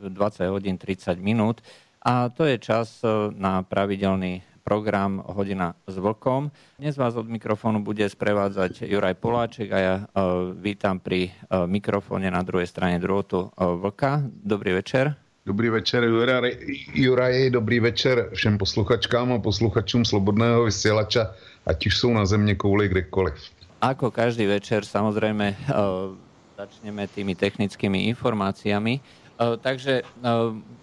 20 0.00 0.46
hodín 0.48 0.78
30 0.78 1.18
minút. 1.18 1.60
A 1.98 2.30
to 2.30 2.46
je 2.46 2.58
čas 2.58 3.02
e, 3.02 3.10
na 3.34 3.62
pravidelný 3.62 4.42
program 4.68 5.24
Hodina 5.24 5.72
s 5.88 5.96
vlkom. 5.96 6.52
Dnes 6.76 6.94
vás 7.00 7.16
od 7.16 7.24
mikrofónu 7.24 7.80
bude 7.80 8.04
sprevádzať 8.04 8.84
Juraj 8.84 9.16
Poláček 9.16 9.72
a 9.72 9.78
ja 9.80 9.94
uh, 10.04 10.52
vítam 10.52 11.00
pri 11.00 11.32
uh, 11.32 11.64
mikrofóne 11.64 12.28
na 12.28 12.44
druhej 12.44 12.68
strane 12.68 13.00
druhotu 13.00 13.48
uh, 13.48 13.80
vlka. 13.80 14.28
Dobrý 14.28 14.76
večer. 14.76 15.16
Dobrý 15.48 15.72
večer, 15.72 16.04
Juraj, 16.04 16.60
Juraj, 16.92 17.50
dobrý 17.56 17.80
večer 17.80 18.28
všem 18.36 18.60
posluchačkám 18.60 19.32
a 19.32 19.38
posluchačům 19.40 20.04
Slobodného 20.04 20.68
vysielača, 20.68 21.32
ať 21.66 21.86
už 21.86 21.96
jsou 21.96 22.12
na 22.12 22.28
země 22.28 22.54
kouli 22.54 22.88
kdekoliv. 22.88 23.40
Ako 23.80 24.10
každý 24.10 24.44
večer, 24.44 24.84
samozrejme, 24.84 25.54
začneme 26.58 27.06
tými 27.06 27.38
technickými 27.38 28.10
informáciami. 28.10 29.00
E, 29.38 29.54
takže 29.62 30.02
e, 30.02 30.04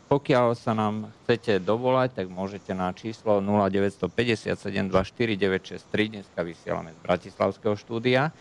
pokiaľ 0.08 0.56
sa 0.56 0.72
nám 0.72 1.12
chcete 1.24 1.60
dovolať, 1.60 2.24
tak 2.24 2.32
môžete 2.32 2.72
na 2.72 2.96
číslo 2.96 3.44
0957 3.44 4.88
24 4.88 5.84
Dneska 5.92 6.40
vysielame 6.40 6.96
z 6.96 7.00
Bratislavského 7.04 7.76
štúdia. 7.76 8.32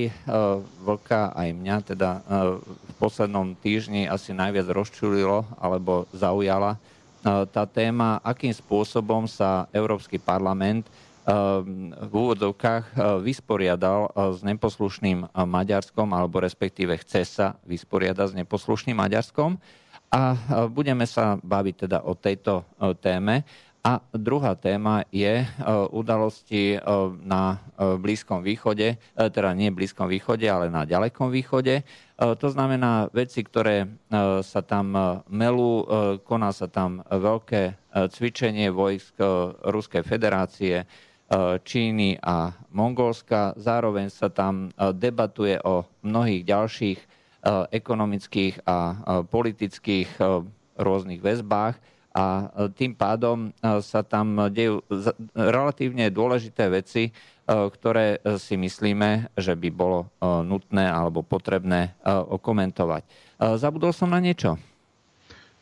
Vlka, 0.83 1.31
aj 1.39 1.49
mňa 1.55 1.77
teda 1.87 2.11
v 2.59 2.93
poslednom 2.99 3.55
týždni 3.55 4.11
asi 4.11 4.35
najviac 4.35 4.67
rozčulilo 4.75 5.47
alebo 5.55 6.11
zaujala 6.11 6.83
tá 7.23 7.63
téma, 7.63 8.19
akým 8.27 8.51
spôsobom 8.51 9.31
sa 9.31 9.71
Európsky 9.71 10.19
parlament 10.19 10.83
v 12.09 12.13
úvodzovkách 12.13 12.85
eh, 12.93 12.99
vysporiadal 13.21 14.09
eh, 14.09 14.33
s 14.33 14.41
neposlušným 14.41 15.19
eh, 15.25 15.29
Maďarskom, 15.45 16.09
alebo 16.17 16.41
respektíve 16.41 16.97
chce 17.05 17.29
sa 17.29 17.47
vysporiadať 17.69 18.33
s 18.33 18.39
neposlušným 18.45 18.97
Maďarskom. 18.97 19.61
A 20.09 20.41
budeme 20.73 21.05
sa 21.05 21.37
baviť 21.37 21.85
teda 21.85 22.01
o 22.01 22.17
tejto 22.17 22.65
téme. 23.05 23.45
A 23.85 24.01
druhá 24.09 24.57
téma 24.57 25.05
je 25.13 25.45
udalosti 25.93 26.81
na 27.21 27.61
Blízkom 27.77 28.41
východe, 28.41 28.97
teda 29.13 29.53
nie 29.53 29.69
Blízkom 29.69 30.09
východe, 30.09 30.49
ale 30.49 30.73
na 30.73 30.89
ďalekom 30.89 31.29
východe. 31.29 31.85
To 32.17 32.49
znamená 32.49 33.13
veci, 33.13 33.45
ktoré 33.45 34.01
sa 34.41 34.61
tam 34.65 34.97
melú, 35.29 35.85
koná 36.25 36.57
sa 36.57 36.73
tam 36.73 37.05
veľké 37.05 37.77
cvičenie 38.09 38.73
vojsk 38.73 39.21
Ruskej 39.61 40.09
federácie, 40.09 40.89
Číny 41.65 42.17
a 42.25 42.57
Mongolska. 42.73 43.53
Zároveň 43.61 44.09
sa 44.09 44.33
tam 44.33 44.73
eh, 44.73 44.93
debatuje 44.97 45.61
o 45.61 45.85
mnohých 46.01 46.43
ďalších 46.49 46.99
eh, 46.99 47.09
ekonomických 47.73 48.65
a 48.65 48.77
politických 49.29 50.09
rôznych 50.79 51.19
väzbách 51.19 51.75
a 52.15 52.51
tým 52.75 52.99
pádom 52.99 53.55
sa 53.63 54.03
tam 54.03 54.51
dejú 54.51 54.83
relatívne 55.35 56.11
dôležité 56.11 56.67
veci, 56.67 57.15
ktoré 57.47 58.19
si 58.41 58.59
myslíme, 58.59 59.31
že 59.39 59.55
by 59.55 59.69
bolo 59.71 60.11
nutné 60.23 60.87
alebo 60.89 61.23
potrebné 61.23 61.95
okomentovať. 62.07 63.03
Zabudol 63.59 63.95
som 63.95 64.11
na 64.11 64.19
niečo? 64.19 64.59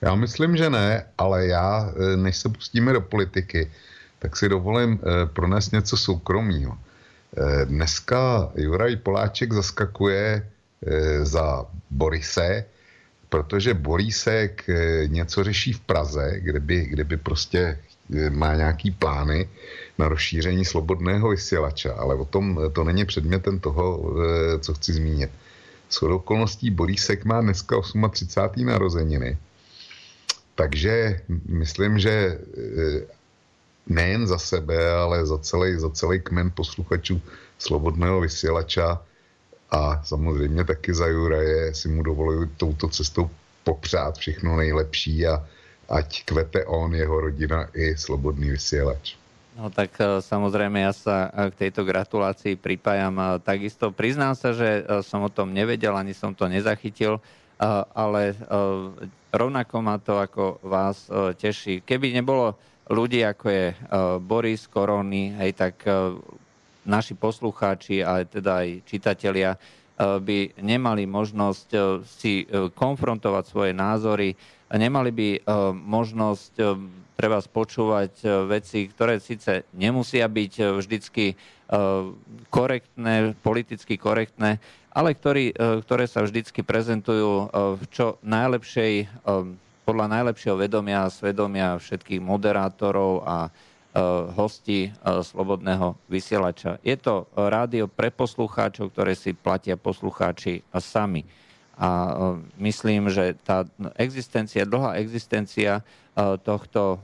Já 0.01 0.15
myslím, 0.15 0.57
že 0.57 0.71
ne, 0.71 1.05
ale 1.19 1.47
já, 1.47 1.93
než 2.17 2.37
se 2.37 2.49
pustíme 2.49 2.93
do 2.93 3.01
politiky, 3.01 3.71
tak 4.19 4.37
si 4.37 4.49
dovolím 4.49 5.01
eh, 5.01 5.27
pronést 5.27 5.73
něco 5.73 5.97
soukromého. 5.97 6.79
Eh, 6.79 7.65
dneska 7.65 8.51
Juraj 8.55 8.97
Poláček 8.97 9.53
zaskakuje 9.53 10.43
eh, 10.87 11.25
za 11.25 11.67
Borise, 11.91 12.65
protože 13.29 13.75
Borisek 13.75 14.65
něco 15.07 15.45
řeší 15.45 15.73
v 15.73 15.81
Praze, 15.81 16.33
kde 16.39 16.61
by, 16.61 16.87
kde 16.87 17.05
by 17.05 17.17
prostě 17.17 17.79
má 18.31 18.55
nějaký 18.55 18.91
plány 18.91 19.49
na 19.99 20.09
rozšíření 20.09 20.65
slobodného 20.65 21.29
vysílača, 21.29 21.95
ale 21.95 22.15
o 22.15 22.25
tom 22.25 22.61
to 22.73 22.85
není 22.85 23.05
předmětem 23.05 23.59
toho, 23.61 24.15
co 24.61 24.75
chci 24.75 24.93
zmínit. 24.93 25.31
S 25.89 26.03
okolností 26.03 26.71
Borísek 26.71 27.25
má 27.25 27.41
dneska 27.41 27.77
38. 28.11 28.67
narozeniny, 28.67 29.39
takže 30.55 31.21
myslím, 31.49 31.99
že 31.99 32.39
nejen 33.87 34.27
za 34.27 34.39
sebe, 34.39 34.75
ale 34.93 35.27
za 35.27 35.39
celý, 35.39 35.79
za 35.79 35.91
celý 35.91 36.21
kmen 36.21 36.51
posluchačů 36.55 37.21
Slobodného 37.59 38.21
vysílača 38.21 39.03
a 39.71 40.05
samozřejmě 40.05 40.65
taky 40.65 40.95
za 40.95 41.07
Juraje 41.07 41.75
si 41.75 41.89
mu 41.89 42.03
dovoluji 42.03 42.51
touto 42.57 42.89
cestou 42.89 43.31
popřát 43.65 44.19
všechno 44.19 44.57
nejlepší 44.57 45.27
a 45.27 45.43
ať 45.89 46.25
kvete 46.25 46.65
on, 46.65 46.95
jeho 46.95 47.21
rodina 47.21 47.71
i 47.75 47.97
Slobodný 47.97 48.51
vysílač. 48.51 49.15
No 49.57 49.73
tak 49.73 49.97
e, 49.97 50.21
samozrejme 50.21 50.85
ja 50.85 50.93
sa 50.93 51.33
e, 51.33 51.49
k 51.49 51.67
tejto 51.67 51.89
gratulácii 51.89 52.61
pripájam 52.61 53.17
e, 53.17 53.25
takisto. 53.41 53.89
Priznám 53.89 54.37
sa, 54.37 54.53
že 54.53 54.85
som 55.01 55.25
o 55.25 55.33
tom 55.33 55.57
nevedel, 55.57 55.97
ani 55.97 56.13
som 56.13 56.37
to 56.37 56.45
nezachytil, 56.45 57.25
ale 57.97 58.37
rovnako 59.33 59.81
ma 59.81 59.97
to 59.97 60.21
ako 60.21 60.61
vás 60.61 61.09
teší. 61.41 61.81
Keby 61.81 62.13
nebolo 62.13 62.53
ľudí, 62.87 63.23
ako 63.27 63.47
je 63.51 63.67
uh, 63.71 63.77
Boris 64.23 64.71
Korony, 64.71 65.35
hej, 65.39 65.59
tak 65.59 65.83
uh, 65.87 66.15
naši 66.87 67.19
poslucháči, 67.19 68.03
ale 68.03 68.31
teda 68.31 68.63
aj 68.63 68.69
čitatelia 68.87 69.59
uh, 69.59 70.23
by 70.23 70.55
nemali 70.63 71.03
možnosť 71.07 71.69
si 72.07 72.47
konfrontovať 72.75 73.45
svoje 73.47 73.73
názory, 73.75 74.39
nemali 74.71 75.11
by 75.11 75.29
možnosť 75.75 76.53
uh, 76.63 76.79
pre 77.17 77.33
vás 77.33 77.49
počúvať 77.49 78.45
veci, 78.45 78.93
ktoré 78.93 79.17
síce 79.25 79.65
nemusia 79.73 80.29
byť 80.29 80.53
vždycky 80.77 81.33
korektné, 82.53 83.33
politicky 83.41 83.97
korektné, 83.97 84.61
ale 84.93 85.17
ktorý, 85.17 85.57
ktoré 85.57 86.05
sa 86.05 86.21
vždycky 86.29 86.61
prezentujú 86.61 87.49
v 87.81 87.83
čo 87.89 88.21
najlepšej 88.21 89.25
podľa 89.87 90.11
najlepšieho 90.11 90.59
vedomia 90.59 91.07
a 91.07 91.15
svedomia 91.15 91.79
všetkých 91.79 92.19
moderátorov 92.19 93.23
a 93.23 93.47
e, 93.47 93.51
hostí 94.35 94.91
e, 94.91 95.23
Slobodného 95.23 95.95
vysielača. 96.11 96.83
Je 96.83 96.99
to 96.99 97.31
rádio 97.39 97.87
pre 97.87 98.11
poslucháčov, 98.11 98.91
ktoré 98.91 99.15
si 99.15 99.31
platia 99.31 99.79
poslucháči 99.79 100.67
sami. 100.83 101.23
A 101.79 101.89
e, 101.89 102.13
myslím, 102.67 103.07
že 103.15 103.39
tá 103.47 103.63
existencia, 103.95 104.67
dlhá 104.67 104.99
existencia 104.99 105.87
tohto, 106.17 106.97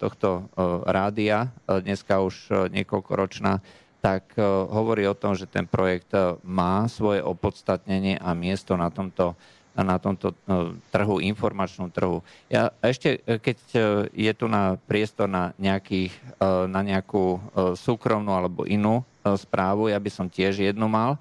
tohto 0.00 0.48
rádia, 0.88 1.52
dneska 1.68 2.24
už 2.24 2.48
niekoľkoročná, 2.72 3.60
tak 4.00 4.32
hovorí 4.72 5.04
o 5.04 5.12
tom, 5.12 5.36
že 5.36 5.44
ten 5.44 5.68
projekt 5.68 6.16
má 6.40 6.88
svoje 6.88 7.20
opodstatnenie 7.20 8.16
a 8.16 8.32
miesto 8.32 8.72
na 8.80 8.88
tomto 8.88 9.36
na 9.82 9.98
tomto 9.98 10.38
no, 10.46 10.78
trhu, 10.94 11.18
informačnom 11.18 11.90
trhu. 11.90 12.22
Ja 12.46 12.70
ešte, 12.78 13.18
e, 13.26 13.42
keď 13.42 13.58
e, 13.74 13.78
je 14.14 14.32
tu 14.38 14.46
na 14.46 14.78
priestor 14.86 15.26
na, 15.26 15.50
nejakých, 15.58 16.14
e, 16.38 16.46
na 16.70 16.86
nejakú 16.86 17.42
súkromnú 17.74 18.30
alebo 18.30 18.62
inú 18.68 19.02
správu, 19.24 19.90
ja 19.90 19.98
by 19.98 20.10
som 20.12 20.26
tiež 20.30 20.62
jednu 20.62 20.86
mal. 20.86 21.16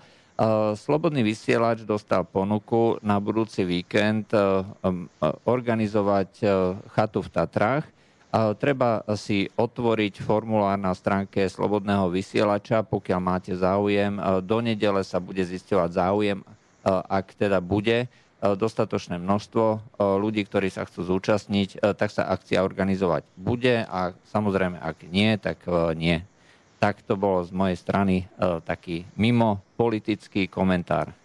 Slobodný 0.75 1.21
vysielač 1.21 1.85
dostal 1.85 2.25
ponuku 2.25 2.97
na 3.05 3.21
budúci 3.21 3.63
víkend 3.63 4.33
organizovať 5.45 6.29
chatu 6.89 7.21
v 7.21 7.29
Tatrách 7.29 7.85
Treba 8.33 9.05
si 9.13 9.45
otvoriť 9.45 10.25
formulár 10.25 10.73
na 10.81 10.89
stránke 10.97 11.45
Slobodného 11.45 12.09
vysielača, 12.09 12.81
pokiaľ 12.81 13.19
máte 13.21 13.53
záujem. 13.53 14.17
Do 14.41 14.57
nedele 14.57 15.05
sa 15.05 15.21
bude 15.21 15.45
zisťovať 15.45 15.89
záujem, 15.93 16.41
ak 16.83 17.37
teda 17.37 17.61
bude 17.61 18.09
dostatočné 18.43 19.15
množstvo 19.23 19.95
ľudí, 20.19 20.43
ktorí 20.43 20.67
sa 20.67 20.83
chcú 20.83 21.07
zúčastniť, 21.07 21.79
tak 21.95 22.11
sa 22.11 22.27
akcia 22.27 22.59
organizovať 22.59 23.23
bude 23.39 23.87
a 23.87 24.11
samozrejme, 24.35 24.83
ak 24.83 25.07
nie, 25.07 25.39
tak 25.39 25.63
nie. 25.95 26.19
Tak 26.83 26.99
to 27.07 27.15
bolo 27.15 27.39
z 27.47 27.55
mojej 27.55 27.79
strany 27.79 28.27
taký 28.67 29.07
mimo 29.15 29.63
politický 29.79 30.51
komentár. 30.51 31.15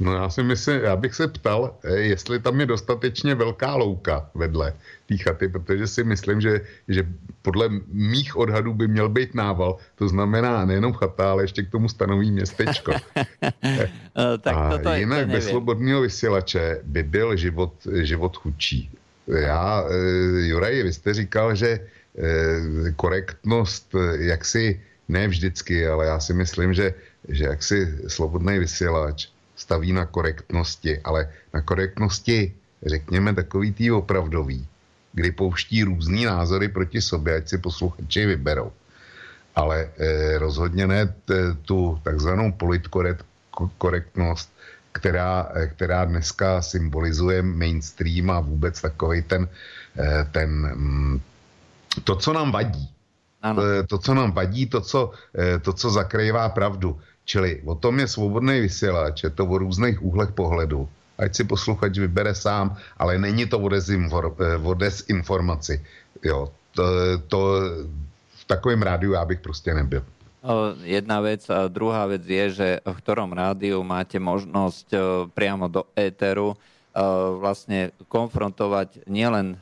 No 0.00 0.14
já 0.14 0.30
si 0.30 0.42
myslím, 0.42 0.80
já 0.80 0.96
bych 0.96 1.14
se 1.14 1.28
ptal, 1.28 1.74
eh, 1.84 1.96
jestli 1.96 2.40
tam 2.40 2.60
je 2.60 2.66
dostatečně 2.66 3.34
velká 3.34 3.74
louka 3.74 4.30
vedle 4.34 4.72
té 5.08 5.16
chaty, 5.16 5.48
protože 5.48 5.86
si 5.86 6.04
myslím, 6.04 6.40
že, 6.40 6.60
že 6.88 7.06
podle 7.42 7.68
mých 7.92 8.36
odhadů 8.36 8.74
by 8.74 8.88
měl 8.88 9.08
být 9.08 9.34
nával. 9.34 9.76
To 9.94 10.08
znamená 10.08 10.64
nejenom 10.64 10.92
chata, 10.92 11.30
ale 11.30 11.44
ještě 11.44 11.62
k 11.62 11.70
tomu 11.70 11.88
stanoví 11.88 12.30
městečko. 12.30 12.92
Eh, 14.16 14.38
tak 14.38 14.56
A 14.56 14.70
toto 14.70 14.94
jinak 14.94 15.28
bez 15.28 15.48
slobodného 15.48 16.00
vysílače 16.00 16.80
by 16.82 17.02
byl 17.02 17.36
život, 17.36 17.72
život 18.00 18.36
chudší. 18.36 18.90
Já, 19.28 19.84
Juraj, 20.40 20.82
vy 20.82 20.92
jste 20.92 21.14
říkal, 21.14 21.54
že 21.54 21.80
korektnost 22.96 23.94
jaksi 24.18 24.80
ne 25.08 25.28
vždycky, 25.28 25.86
ale 25.86 26.06
já 26.06 26.20
si 26.20 26.32
myslím, 26.32 26.74
že, 26.74 26.94
že 27.28 27.44
jaksi 27.44 27.98
slobodný 28.08 28.58
vysílač 28.58 29.28
staví 29.56 29.92
na 29.92 30.06
korektnosti, 30.06 31.00
ale 31.04 31.32
na 31.54 31.60
korektnosti, 31.60 32.54
řekněme, 32.86 33.34
takový 33.34 33.72
tý 33.72 33.90
opravdový, 33.90 34.66
kdy 35.12 35.32
pouští 35.32 35.84
různý 35.84 36.24
názory 36.24 36.68
proti 36.68 37.00
sobě, 37.00 37.36
ať 37.36 37.48
si 37.48 37.58
posluchači 37.58 38.26
vyberou. 38.26 38.72
Ale 39.56 39.88
eh, 39.96 40.38
rozhodně 40.38 40.86
ne 40.86 41.06
t, 41.06 41.54
tu 41.64 42.00
takzvanou 42.04 42.52
politkorektnost, 42.52 44.52
která, 44.92 45.48
eh, 45.54 45.66
která 45.66 46.04
dneska 46.04 46.62
symbolizuje 46.62 47.42
mainstream 47.42 48.30
a 48.30 48.40
vůbec 48.40 48.80
takový 48.80 49.22
ten, 49.22 49.48
eh, 49.98 50.28
ten 50.32 50.50
mm, 50.50 51.20
to, 52.04 52.16
co 52.16 52.32
nám 52.32 52.52
vadí. 52.52 52.90
Ano. 53.42 53.62
To, 53.62 53.86
to, 53.86 53.98
co 53.98 54.14
nám 54.14 54.32
vadí, 54.32 54.66
to, 54.66 54.80
co, 54.80 55.10
eh, 55.36 55.58
to, 55.58 55.72
co 55.72 55.90
zakrývá 55.90 56.48
pravdu. 56.48 57.00
Čili 57.26 57.58
o 57.66 57.74
tom 57.74 57.98
je 57.98 58.06
svobodný 58.06 58.62
vysílač, 58.62 59.26
je 59.26 59.30
to 59.34 59.42
o 59.46 59.58
různých 59.58 59.98
úhlech 59.98 60.30
pohledu. 60.30 60.86
Ať 61.18 61.34
si 61.34 61.42
posluchač 61.44 61.98
vybere 61.98 62.34
sám, 62.34 62.76
ale 63.00 63.18
není 63.18 63.50
to 63.50 63.58
o, 63.58 63.68
dezinfor, 63.68 64.36
eh, 64.38 64.56
o 64.62 64.74
dezinformaci. 64.74 65.82
Jo, 66.22 66.52
to, 66.70 66.84
to 67.28 67.38
v 68.36 68.44
takovém 68.46 68.82
rádiu 68.82 69.12
já 69.12 69.24
bych 69.24 69.40
prostě 69.40 69.74
nebyl. 69.74 70.04
Jedna 70.82 71.20
vec. 71.20 71.50
A 71.50 71.68
druhá 71.68 72.06
vec 72.06 72.22
je, 72.22 72.50
že 72.50 72.68
v 72.78 72.96
ktorom 73.02 73.34
rádiu 73.34 73.82
máte 73.82 74.22
možnosť 74.22 74.94
priamo 75.34 75.66
do 75.66 75.82
éteru 75.98 76.54
vlastne 77.42 77.92
konfrontovať 78.08 79.04
nielen 79.10 79.58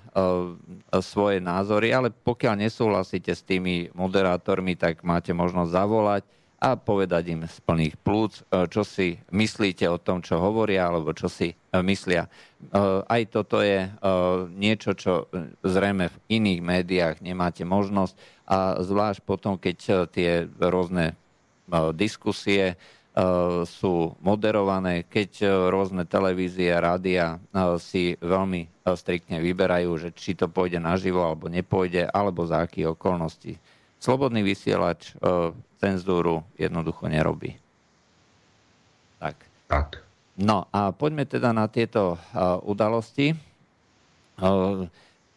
svoje 1.00 1.40
názory, 1.40 1.90
ale 1.90 2.12
pokiaľ 2.12 2.68
nesúhlasíte 2.68 3.32
s 3.32 3.42
tými 3.42 3.90
moderátormi, 3.96 4.76
tak 4.76 5.02
máte 5.02 5.32
možnosť 5.32 5.70
zavolať 5.72 6.22
a 6.64 6.80
povedať 6.80 7.36
im 7.36 7.44
z 7.44 7.60
plných 7.60 8.00
plúc, 8.00 8.40
e, 8.48 8.64
čo 8.72 8.88
si 8.88 9.20
myslíte 9.28 9.84
o 9.84 10.00
tom, 10.00 10.24
čo 10.24 10.40
hovoria, 10.40 10.88
alebo 10.88 11.12
čo 11.12 11.28
si 11.28 11.52
e, 11.52 11.54
myslia. 11.84 12.24
E, 12.24 12.28
aj 13.04 13.22
toto 13.28 13.60
je 13.60 13.92
niečo, 14.56 14.96
čo 14.96 15.28
zrejme 15.60 16.08
v 16.08 16.16
iných 16.40 16.60
médiách 16.64 17.16
nemáte 17.20 17.68
možnosť 17.68 18.16
a 18.48 18.80
zvlášť 18.80 19.20
potom, 19.28 19.60
keď 19.60 20.08
tie 20.08 20.48
rôzne 20.60 21.16
diskusie 21.96 22.76
sú 23.64 23.94
moderované, 24.20 25.06
keď 25.06 25.48
rôzne 25.70 26.02
televízie 26.04 26.74
rádia 26.76 27.38
si 27.78 28.18
veľmi 28.20 28.84
striktne 28.84 29.38
vyberajú, 29.38 29.90
že 29.96 30.08
či 30.12 30.34
to 30.36 30.50
pôjde 30.50 30.82
naživo 30.82 31.22
alebo 31.24 31.46
nepôjde, 31.46 32.10
alebo 32.10 32.44
za 32.44 32.66
akých 32.66 32.92
okolností. 32.98 33.56
Slobodný 34.04 34.44
vysielač 34.44 35.16
cenzúru 35.80 36.44
jednoducho 36.60 37.08
nerobí. 37.08 37.56
Tak. 39.16 39.36
Tak. 39.64 40.04
No 40.36 40.68
a 40.68 40.92
poďme 40.92 41.24
teda 41.24 41.56
na 41.56 41.64
tieto 41.72 42.20
uh, 42.20 42.60
udalosti. 42.68 43.32
Uh, 44.36 44.84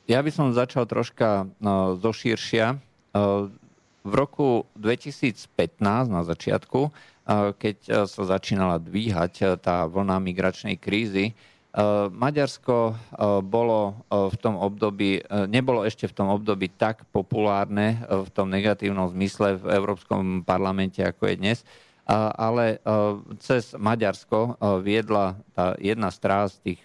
ja 0.03 0.19
by 0.19 0.31
som 0.35 0.51
začal 0.51 0.83
troška 0.83 1.47
uh, 1.47 1.95
zo 1.95 2.11
širšia. 2.11 2.75
Uh, 3.15 3.47
v 4.03 4.13
roku 4.15 4.67
2015 4.75 5.47
na 6.11 6.27
začiatku, 6.27 6.91
uh, 6.91 7.55
keď 7.55 7.77
uh, 7.87 7.95
sa 8.03 8.23
začínala 8.27 8.83
dvíhať 8.83 9.33
uh, 9.47 9.47
tá 9.55 9.87
vlna 9.87 10.19
migračnej 10.19 10.75
krízy, 10.75 11.31
Eh, 11.31 11.56
Maďarsko 12.09 12.77
eh, 12.89 12.95
bolo 13.45 13.93
eh, 14.09 14.33
v 14.33 14.35
tom 14.41 14.57
období, 14.57 15.21
nebolo 15.45 15.85
ešte 15.85 16.09
v 16.09 16.15
tom 16.17 16.27
období 16.33 16.73
tak 16.73 17.05
populárne 17.13 18.01
v 18.09 18.29
tom 18.33 18.49
negatívnom 18.49 19.13
zmysle 19.13 19.61
v 19.61 19.77
Európskom 19.77 20.41
parlamente, 20.41 21.05
ako 21.05 21.29
je 21.29 21.35
dnes, 21.37 21.59
ale 22.39 22.79
cez 23.43 23.75
Maďarsko 23.75 24.55
viedla 24.79 25.35
tá 25.51 25.75
jedna 25.75 26.07
z, 26.07 26.17
trás, 26.23 26.55
tých, 26.63 26.79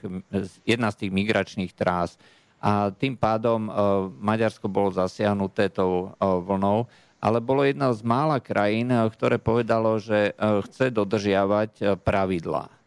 jedna 0.66 0.90
z 0.90 1.06
tých 1.06 1.12
migračných 1.14 1.70
trás. 1.78 2.18
A 2.58 2.90
tým 2.90 3.14
pádom 3.14 3.70
Maďarsko 4.18 4.66
bolo 4.66 4.90
zasiahnuté 4.90 5.70
tou 5.70 6.18
vlnou, 6.18 6.90
ale 7.22 7.38
bolo 7.38 7.62
jedna 7.62 7.94
z 7.94 8.02
mála 8.02 8.42
krajín, 8.42 8.90
ktoré 8.90 9.38
povedalo, 9.38 10.02
že 10.02 10.34
chce 10.66 10.90
dodržiavať 10.90 12.02
pravidlá 12.02 12.81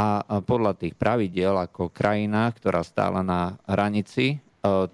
a 0.00 0.40
podľa 0.40 0.80
tých 0.80 0.96
pravidiel 0.96 1.52
ako 1.60 1.92
krajina, 1.92 2.48
ktorá 2.48 2.80
stála 2.80 3.20
na 3.20 3.60
hranici 3.68 4.32
e, 4.32 4.36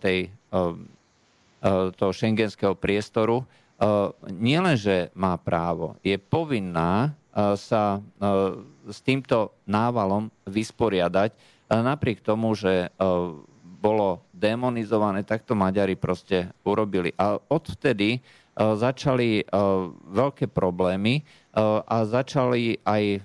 tej, 0.03 0.27
e, 0.27 0.31
e, 0.51 1.71
toho 1.95 2.13
šengenského 2.13 2.75
priestoru, 2.75 3.47
nielenže 4.33 5.13
má 5.13 5.37
právo, 5.37 6.01
je 6.01 6.17
povinná 6.17 7.13
sa 7.61 8.01
s 8.89 8.99
týmto 9.05 9.53
návalom 9.69 10.33
vysporiadať, 10.49 11.37
napriek 11.69 12.25
tomu, 12.25 12.57
že 12.57 12.89
bolo 13.61 14.25
demonizované, 14.33 15.29
tak 15.29 15.45
to 15.45 15.53
Maďari 15.53 15.93
proste 15.93 16.49
urobili. 16.65 17.13
A 17.21 17.37
odvtedy 17.37 18.25
začali 18.57 19.45
veľké 20.09 20.49
problémy 20.49 21.21
a 21.85 21.97
začali 22.09 22.81
aj 22.81 23.21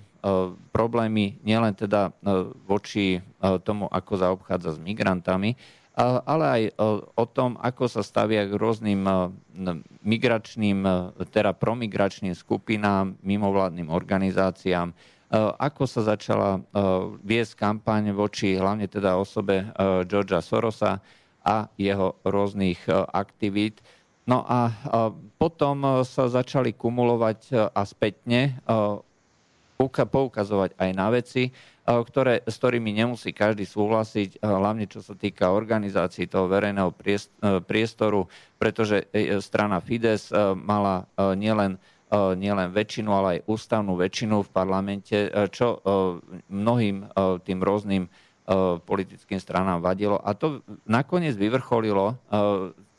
problémy 0.70 1.42
nielen 1.42 1.74
teda 1.74 2.14
e, 2.14 2.46
voči 2.62 3.18
e, 3.18 3.20
tomu, 3.66 3.90
ako 3.90 4.12
zaobchádza 4.14 4.76
s 4.76 4.78
migrantami, 4.78 5.58
ale 6.00 6.44
aj 6.48 6.62
o 7.20 7.24
tom, 7.28 7.60
ako 7.60 7.84
sa 7.84 8.00
stavia 8.00 8.48
k 8.48 8.56
rôznym 8.56 9.04
migračným, 10.00 10.88
teda 11.28 11.52
promigračným 11.52 12.32
skupinám, 12.32 13.20
mimovládnym 13.20 13.92
organizáciám, 13.92 14.96
ako 15.60 15.84
sa 15.84 16.16
začala 16.16 16.64
viesť 17.20 17.52
kampaň 17.60 18.16
voči 18.16 18.56
hlavne 18.56 18.88
teda 18.88 19.20
osobe 19.20 19.68
Georgia 20.08 20.40
Sorosa 20.40 21.04
a 21.44 21.68
jeho 21.76 22.16
rôznych 22.24 22.88
aktivít. 23.12 23.84
No 24.24 24.48
a 24.48 24.72
potom 25.36 26.08
sa 26.08 26.24
začali 26.32 26.72
kumulovať 26.72 27.68
a 27.68 27.82
spätne 27.84 28.56
poukazovať 29.88 30.76
aj 30.76 30.90
na 30.92 31.08
veci, 31.08 31.48
eh, 31.48 31.54
ktoré, 31.86 32.44
s 32.44 32.54
ktorými 32.60 32.92
nemusí 32.92 33.32
každý 33.32 33.64
súhlasiť, 33.64 34.36
eh, 34.36 34.38
hlavne 34.42 34.86
čo 34.86 35.00
sa 35.00 35.16
týka 35.16 35.50
organizácií 35.50 36.28
toho 36.28 36.46
verejného 36.46 36.92
eh, 36.92 37.18
priestoru, 37.64 38.28
pretože 38.60 39.08
strana 39.42 39.82
Fides 39.82 40.30
mala 40.54 41.10
nielen 41.18 41.82
nielen 42.12 42.68
väčšinu, 42.70 43.08
ale 43.08 43.28
aj 43.40 43.44
ústavnú 43.48 43.96
väčšinu 43.96 44.44
v 44.44 44.52
parlamente, 44.52 45.32
čo 45.48 45.80
mnohým 46.52 47.08
tým 47.42 47.58
rôznym 47.58 48.04
politickým 48.84 49.40
stranám 49.40 49.80
vadilo. 49.80 50.20
A 50.20 50.36
to 50.36 50.60
nakoniec 50.84 51.32
vyvrcholilo 51.34 52.20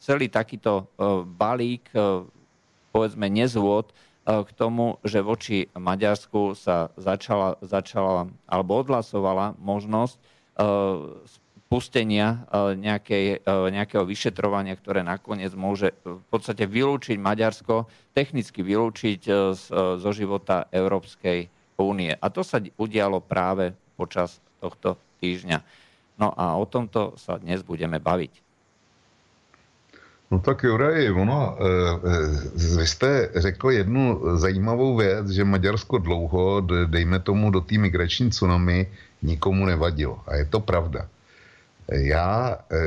celý 0.02 0.28
takýto 0.34 0.90
balík, 1.30 1.94
povedzme, 2.90 3.30
nezvôd, 3.30 3.94
E, 3.94 4.13
k 4.24 4.50
tomu, 4.56 5.00
že 5.04 5.20
voči 5.20 5.68
Maďarsku 5.76 6.56
sa 6.56 6.92
začala, 6.96 7.60
začala 7.60 8.32
alebo 8.48 8.80
odhlasovala 8.80 9.60
možnosť 9.60 10.16
e, 10.16 10.22
spustenia 11.28 12.48
e, 12.48 12.80
nejakej, 12.80 13.44
nejakého 13.48 14.08
vyšetrovania, 14.08 14.80
ktoré 14.80 15.04
nakoniec 15.04 15.52
môže 15.52 15.92
v 16.08 16.24
podstate 16.32 16.64
vylúčiť 16.64 17.20
Maďarsko, 17.20 17.88
technicky 18.16 18.64
vylúčiť 18.64 19.22
zo 20.00 20.12
života 20.16 20.72
Európskej 20.72 21.52
únie. 21.82 22.14
A 22.14 22.26
to 22.30 22.46
sa 22.46 22.62
udialo 22.80 23.20
práve 23.20 23.74
počas 23.98 24.40
tohto 24.62 24.96
týždňa. 25.20 25.60
No 26.22 26.30
a 26.32 26.56
o 26.56 26.66
tomto 26.70 27.18
sa 27.18 27.42
dnes 27.42 27.66
budeme 27.66 27.98
baviť. 27.98 28.43
No 30.32 30.40
tak 30.40 30.64
Juraj, 30.64 31.12
ono, 31.12 31.58
e, 31.60 32.78
vy 32.78 32.88
jste 32.88 33.30
řekl 33.36 33.72
jednu 33.72 34.22
zajímavou 34.38 34.98
věc, 34.98 35.30
že 35.30 35.44
Maďarsko 35.44 35.98
dlouho, 35.98 36.62
dejme 36.86 37.20
tomu 37.20 37.52
do 37.52 37.62
té 37.62 37.78
migrační 37.78 38.30
tsunami, 38.30 38.88
nikomu 39.22 39.66
nevadilo. 39.66 40.22
A 40.28 40.36
je 40.36 40.46
to 40.46 40.60
pravda. 40.60 41.08
Já 41.92 42.58
e, 42.72 42.80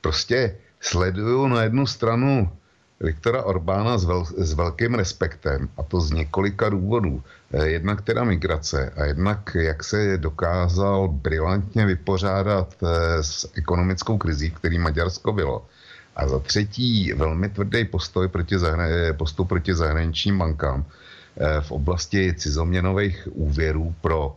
prostě 0.00 0.56
sleduju 0.80 1.46
na 1.46 1.62
jednu 1.62 1.86
stranu 1.86 2.50
Viktora 3.00 3.42
Orbána 3.42 3.98
s, 3.98 4.04
vel, 4.04 4.24
s 4.24 4.52
velkým 4.52 4.94
respektem, 4.94 5.68
a 5.76 5.82
to 5.82 6.00
z 6.00 6.10
několika 6.10 6.68
důvodů. 6.68 7.22
Eh, 7.52 7.66
jednak 7.66 8.02
teda 8.02 8.24
migrace 8.24 8.92
a 8.96 9.04
jednak 9.04 9.56
jak 9.60 9.84
se 9.84 10.18
dokázal 10.18 11.08
brilantně 11.08 11.86
vypořádat 11.86 12.74
eh, 12.82 13.22
s 13.24 13.50
ekonomickou 13.54 14.18
krizí, 14.18 14.50
který 14.50 14.78
Maďarsko 14.78 15.32
bylo. 15.32 15.66
A 16.20 16.28
za 16.28 16.38
třetí 16.38 17.12
velmi 17.12 17.48
tvrdý 17.48 17.84
postoj 17.84 18.28
proti, 18.28 18.56
zahra- 18.56 19.16
postup 19.16 19.48
proti 19.48 19.74
zahraničním 19.74 20.38
bankám 20.38 20.84
eh, 20.84 21.60
v 21.60 21.70
oblasti 21.72 22.34
cizoměnových 22.36 23.28
úvěrů 23.32 23.94
pro 24.00 24.36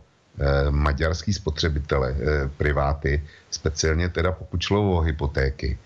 maďarský 0.70 1.32
spotřebitele, 1.32 2.16
priváty, 2.56 3.22
speciálně 3.50 4.08
teda 4.08 4.32
pokud 4.32 4.60
šlo 4.60 4.98
o 4.98 5.00
hypotéky 5.00 5.78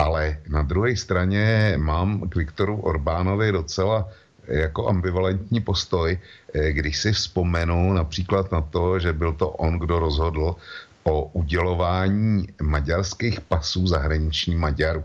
ale 0.00 0.40
na 0.48 0.62
druhé 0.62 0.96
straně 0.96 1.74
mám 1.76 2.28
k 2.28 2.36
Viktoru 2.36 2.80
Orbánovi 2.80 3.52
docela 3.52 4.08
jako 4.48 4.88
ambivalentní 4.88 5.60
postoj, 5.60 6.18
eh, 6.54 6.72
když 6.72 6.98
si 6.98 7.12
vzpomenu 7.12 7.92
například 7.92 8.52
na 8.52 8.60
to, 8.60 8.98
že 8.98 9.12
byl 9.12 9.32
to 9.32 9.48
on, 9.60 9.78
kdo 9.78 9.98
rozhodl 9.98 10.56
o 11.04 11.24
udělování 11.24 12.48
maďarských 12.62 13.40
pasů 13.40 13.86
zahraničním 13.86 14.60
Maďarů. 14.60 15.02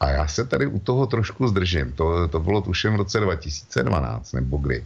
A 0.00 0.10
já 0.10 0.26
se 0.26 0.46
tady 0.46 0.66
u 0.66 0.78
toho 0.78 1.06
trošku 1.06 1.48
zdržím. 1.48 1.92
To, 1.92 2.28
to 2.28 2.40
bylo 2.40 2.60
tuším 2.60 2.92
v 2.92 2.96
roce 2.96 3.20
2012 3.20 4.32
nebo 4.32 4.56
kdy. 4.56 4.84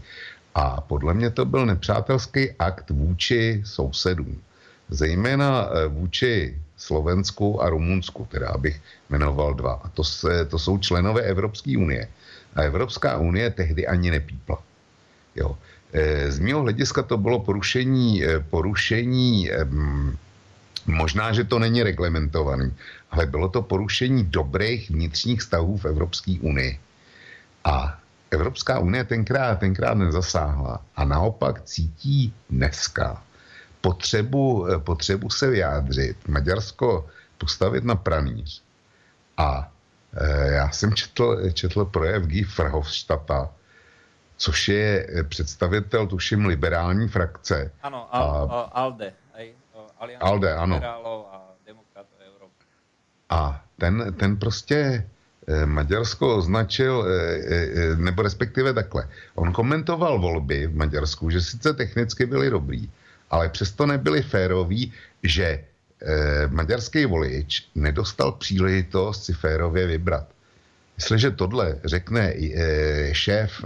A 0.54 0.80
podle 0.80 1.14
mě 1.14 1.30
to 1.30 1.44
byl 1.44 1.66
nepřátelský 1.66 2.50
akt 2.58 2.90
vůči 2.90 3.62
sousedům. 3.64 4.42
Zejména 4.88 5.68
eh, 5.68 5.86
vůči 5.86 6.58
Slovensku 6.76 7.62
a 7.62 7.70
Rumunsku, 7.70 8.26
teda 8.30 8.48
abych 8.50 8.80
jmenoval 9.10 9.54
dva. 9.54 9.72
A 9.84 9.88
to, 9.88 10.04
se, 10.04 10.44
to 10.44 10.58
jsou 10.58 10.78
členové 10.78 11.22
Evropské 11.22 11.78
unie. 11.78 12.08
A 12.54 12.62
Evropská 12.62 13.18
unie 13.18 13.50
tehdy 13.50 13.86
ani 13.86 14.10
nepípla. 14.10 14.62
Jo. 15.36 15.58
E, 15.92 16.30
z 16.30 16.38
mého 16.38 16.62
hlediska 16.62 17.02
to 17.02 17.18
bylo 17.18 17.40
porušení, 17.40 18.24
e, 18.24 18.40
porušení 18.40 19.50
možná, 20.86 21.32
že 21.32 21.44
to 21.44 21.58
není 21.58 21.82
reglementovaný, 21.82 22.74
ale 23.10 23.26
bylo 23.26 23.48
to 23.48 23.62
porušení 23.62 24.24
dobrých 24.24 24.90
vnitřních 24.90 25.42
stavů 25.42 25.76
v 25.76 25.84
Evropské 25.84 26.36
unii. 26.40 26.80
A 27.64 27.98
Evropská 28.30 28.78
unie 28.78 29.04
tenkrát, 29.04 29.58
tenkrát 29.58 29.94
nezasáhla 29.94 30.80
a 30.96 31.04
naopak 31.04 31.62
cítí 31.62 32.34
dneska, 32.50 33.22
potřebu, 33.80 34.66
eh, 34.66 34.78
potřebu 34.78 35.30
se 35.30 35.50
vyjádřit, 35.50 36.28
Maďarsko 36.28 37.06
postavit 37.38 37.84
na 37.84 37.94
pranýř. 37.94 38.62
A 39.36 39.70
e, 40.16 40.52
já 40.54 40.70
jsem 40.70 40.94
četl, 40.94 41.50
četl 41.50 41.84
projev 41.84 42.22
Guy 42.22 42.46
Verhofstadta, 42.58 43.50
což 44.36 44.68
je 44.68 45.06
eh, 45.08 45.24
představitel, 45.24 46.06
tuším, 46.06 46.46
liberální 46.46 47.08
frakce. 47.08 47.70
Ano, 47.82 48.14
Al, 48.14 48.48
a, 48.50 48.60
Alde. 48.60 49.12
Alde, 50.20 50.54
ano. 50.54 50.80
A, 50.84 51.50
a 53.30 53.64
ten, 53.78 54.14
ten 54.18 54.36
prostě 54.36 55.06
Maďarsko 55.64 56.36
označil, 56.36 57.06
nebo 57.96 58.22
respektive 58.22 58.72
takhle. 58.72 59.08
On 59.34 59.52
komentoval 59.52 60.18
volby 60.18 60.66
v 60.66 60.76
Maďarsku, 60.76 61.30
že 61.30 61.40
sice 61.40 61.72
technicky 61.72 62.26
byly 62.26 62.50
dobrý, 62.50 62.90
ale 63.30 63.48
přesto 63.48 63.86
nebyli 63.86 64.22
féroví, 64.22 64.92
že 65.22 65.64
maďarský 66.48 67.06
volič 67.06 67.68
nedostal 67.74 68.32
příležitost 68.32 69.24
si 69.24 69.32
férově 69.32 69.86
vybrat. 69.86 70.28
Jestliže 70.96 71.30
tohle 71.30 71.78
řekne 71.84 72.34
šéf, 73.12 73.64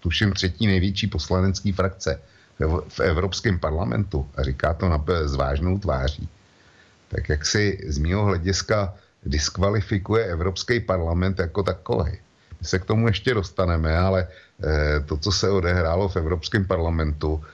tuším 0.00 0.32
třetí 0.32 0.66
největší 0.66 1.06
poslanecký 1.06 1.72
frakce 1.72 2.20
v, 2.66 3.00
Evropském 3.00 3.58
parlamentu 3.58 4.26
a 4.36 4.42
říká 4.42 4.74
to 4.74 4.88
na, 4.88 5.04
s 5.24 5.34
vážnou 5.34 5.78
tváří, 5.78 6.28
tak 7.08 7.28
jak 7.28 7.46
si 7.46 7.78
z 7.88 7.98
mého 7.98 8.24
hlediska 8.24 8.94
diskvalifikuje 9.26 10.24
Evropský 10.24 10.80
parlament 10.80 11.38
jako 11.38 11.62
takový. 11.62 12.12
My 12.60 12.66
se 12.66 12.78
k 12.78 12.84
tomu 12.84 13.06
ještě 13.06 13.34
dostaneme, 13.34 13.98
ale 13.98 14.28
e, 14.28 15.00
to, 15.00 15.16
co 15.16 15.32
se 15.32 15.50
odehrálo 15.50 16.08
v 16.08 16.16
Evropském 16.16 16.64
parlamentu, 16.66 17.44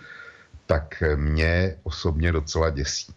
tak 0.66 1.02
mě 1.16 1.76
osobně 1.82 2.32
docela 2.32 2.70
děsí. 2.70 3.12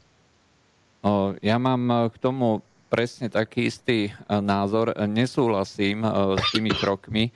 Ja 1.42 1.58
mám 1.58 1.82
e, 1.90 2.10
k 2.14 2.18
tomu 2.22 2.62
presne 2.94 3.30
taký 3.30 3.66
istý 3.66 4.14
e, 4.14 4.14
názor. 4.42 4.94
Nesúhlasím 5.10 6.06
e, 6.06 6.10
s 6.38 6.48
tými 6.54 6.70
krokmi 6.70 7.34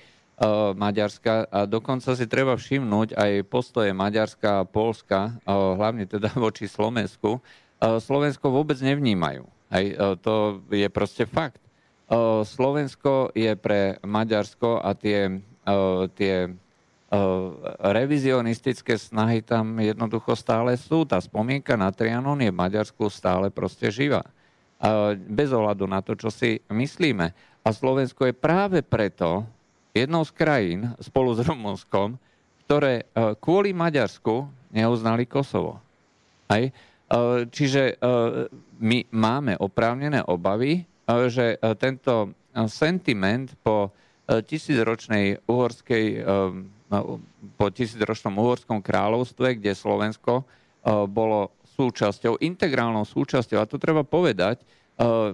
Maďarska 0.75 1.47
a 1.47 1.63
dokonca 1.63 2.11
si 2.11 2.27
treba 2.27 2.59
všimnúť 2.59 3.15
aj 3.15 3.31
postoje 3.47 3.95
Maďarska 3.95 4.61
a 4.61 4.67
Polska, 4.67 5.39
hlavne 5.47 6.03
teda 6.03 6.27
voči 6.45 6.67
Slovensku. 6.67 7.39
Slovensko 7.79 8.51
vôbec 8.51 8.75
nevnímajú. 8.83 9.47
Hej, 9.71 9.95
to 10.19 10.59
je 10.71 10.87
proste 10.91 11.23
fakt. 11.23 11.63
Slovensko 12.45 13.31
je 13.33 13.55
pre 13.57 13.97
Maďarsko 14.03 14.83
a 14.83 14.93
tie, 14.93 15.39
tie 16.19 16.35
revizionistické 17.79 18.99
snahy 18.99 19.39
tam 19.39 19.79
jednoducho 19.79 20.35
stále 20.35 20.75
sú. 20.75 21.07
Tá 21.07 21.17
spomienka 21.23 21.79
na 21.79 21.89
Trianon 21.95 22.43
je 22.43 22.51
v 22.51 22.59
Maďarsku 22.59 23.07
stále 23.07 23.47
proste 23.49 23.87
živá. 23.87 24.21
Bez 25.15 25.49
ohľadu 25.55 25.87
na 25.87 26.03
to, 26.03 26.13
čo 26.13 26.27
si 26.27 26.59
myslíme. 26.67 27.31
A 27.65 27.67
Slovensko 27.73 28.29
je 28.29 28.35
práve 28.35 28.85
preto 28.85 29.47
jednou 29.95 30.27
z 30.27 30.31
krajín 30.35 30.81
spolu 30.99 31.31
s 31.31 31.39
Rumunskom, 31.41 32.19
ktoré 32.67 33.07
kvôli 33.39 33.71
Maďarsku 33.71 34.45
neuznali 34.75 35.23
Kosovo. 35.23 35.79
Hej? 36.51 36.75
Čiže 37.49 38.01
my 38.81 38.97
máme 39.13 39.55
oprávnené 39.55 40.25
obavy, 40.27 40.83
že 41.29 41.55
tento 41.79 42.35
sentiment 42.67 43.53
po 43.63 43.93
tisícročnej 44.25 45.45
uhorskej 45.47 46.25
po 47.55 47.65
tisícročnom 47.71 48.35
uhorskom 48.37 48.79
kráľovstve, 48.81 49.57
kde 49.57 49.73
Slovensko 49.73 50.41
e, 50.41 50.43
bolo 51.09 51.51
súčasťou, 51.75 52.39
integrálnou 52.39 53.03
súčasťou. 53.03 53.57
A 53.59 53.69
to 53.69 53.81
treba 53.81 54.05
povedať, 54.05 54.61
e, 54.61 54.65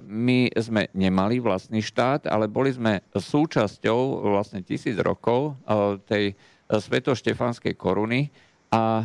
my 0.01 0.49
sme 0.57 0.89
nemali 0.97 1.37
vlastný 1.37 1.85
štát, 1.85 2.25
ale 2.25 2.49
boli 2.49 2.73
sme 2.73 3.05
súčasťou 3.13 4.25
vlastne 4.33 4.65
tisíc 4.65 4.97
rokov 4.97 5.53
e, 5.53 6.01
tej 6.09 6.25
svetoštefanskej 6.71 7.75
koruny 7.75 8.33
a 8.71 9.03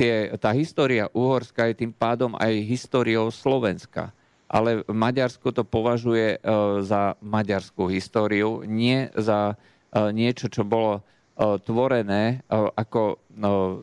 tie, 0.00 0.32
tá 0.40 0.50
história 0.56 1.12
Uhorska 1.12 1.68
je 1.68 1.84
tým 1.84 1.92
pádom 1.92 2.32
aj 2.40 2.64
históriou 2.64 3.28
Slovenska. 3.28 4.16
Ale 4.48 4.80
Maďarsko 4.88 5.52
to 5.52 5.60
považuje 5.66 6.40
za 6.80 7.18
maďarskú 7.20 7.92
históriu, 7.92 8.64
nie 8.64 9.12
za 9.12 9.60
niečo, 9.92 10.48
čo 10.48 10.64
bolo 10.64 11.04
tvorené 11.36 12.40
ako 12.48 13.20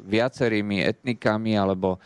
viacerými 0.10 0.82
etnikami 0.82 1.54
alebo 1.54 2.02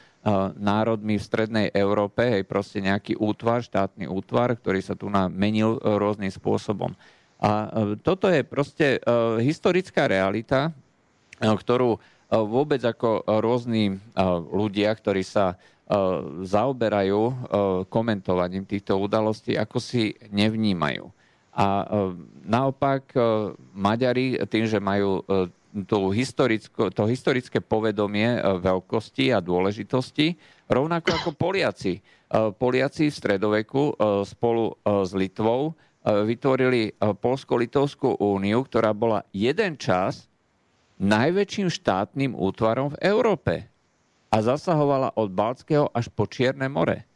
národmi 0.60 1.16
v 1.16 1.24
strednej 1.24 1.68
Európe, 1.72 2.28
hej, 2.28 2.44
proste 2.44 2.84
nejaký 2.84 3.16
útvar, 3.16 3.64
štátny 3.64 4.12
útvar, 4.12 4.60
ktorý 4.60 4.84
sa 4.84 4.92
tu 4.92 5.08
menil 5.12 5.80
rôznym 5.80 6.28
spôsobom. 6.28 6.92
A 7.40 7.70
toto 8.04 8.28
je 8.28 8.44
proste 8.44 9.00
historická 9.40 10.10
realita, 10.10 10.76
ktorú 11.40 12.02
vôbec 12.28 12.84
ako 12.84 13.24
rôzni 13.40 13.96
ľudia, 14.52 14.92
ktorí 14.92 15.24
sa 15.24 15.56
zaoberajú 16.44 17.22
komentovaním 17.88 18.68
týchto 18.68 19.00
udalostí, 19.00 19.56
ako 19.56 19.80
si 19.80 20.12
nevnímajú. 20.34 21.08
A 21.56 21.88
naopak 22.44 23.16
Maďari 23.72 24.38
tým, 24.52 24.68
že 24.68 24.84
majú 24.84 25.24
e, 25.76 25.84
to, 25.84 26.00
to 26.92 27.04
historické 27.08 27.60
povedomie 27.60 28.40
veľkosti 28.40 29.36
a 29.36 29.44
dôležitosti, 29.44 30.38
rovnako 30.68 31.10
ako 31.12 31.30
Poliaci. 31.36 32.00
Poliaci 32.60 33.08
v 33.08 33.16
stredoveku 33.16 33.96
spolu 34.28 34.76
s 34.84 35.16
Litvou 35.16 35.72
vytvorili 36.04 36.92
Polsko-Litovskú 37.00 38.20
úniu, 38.20 38.68
ktorá 38.68 38.92
bola 38.92 39.24
jeden 39.32 39.80
čas 39.80 40.28
najväčším 41.00 41.72
štátnym 41.72 42.32
útvarom 42.36 42.92
v 42.96 43.00
Európe 43.00 43.54
a 44.28 44.38
zasahovala 44.44 45.16
od 45.16 45.32
Balckého 45.32 45.88
až 45.96 46.12
po 46.12 46.28
Čierne 46.28 46.68
more. 46.68 47.08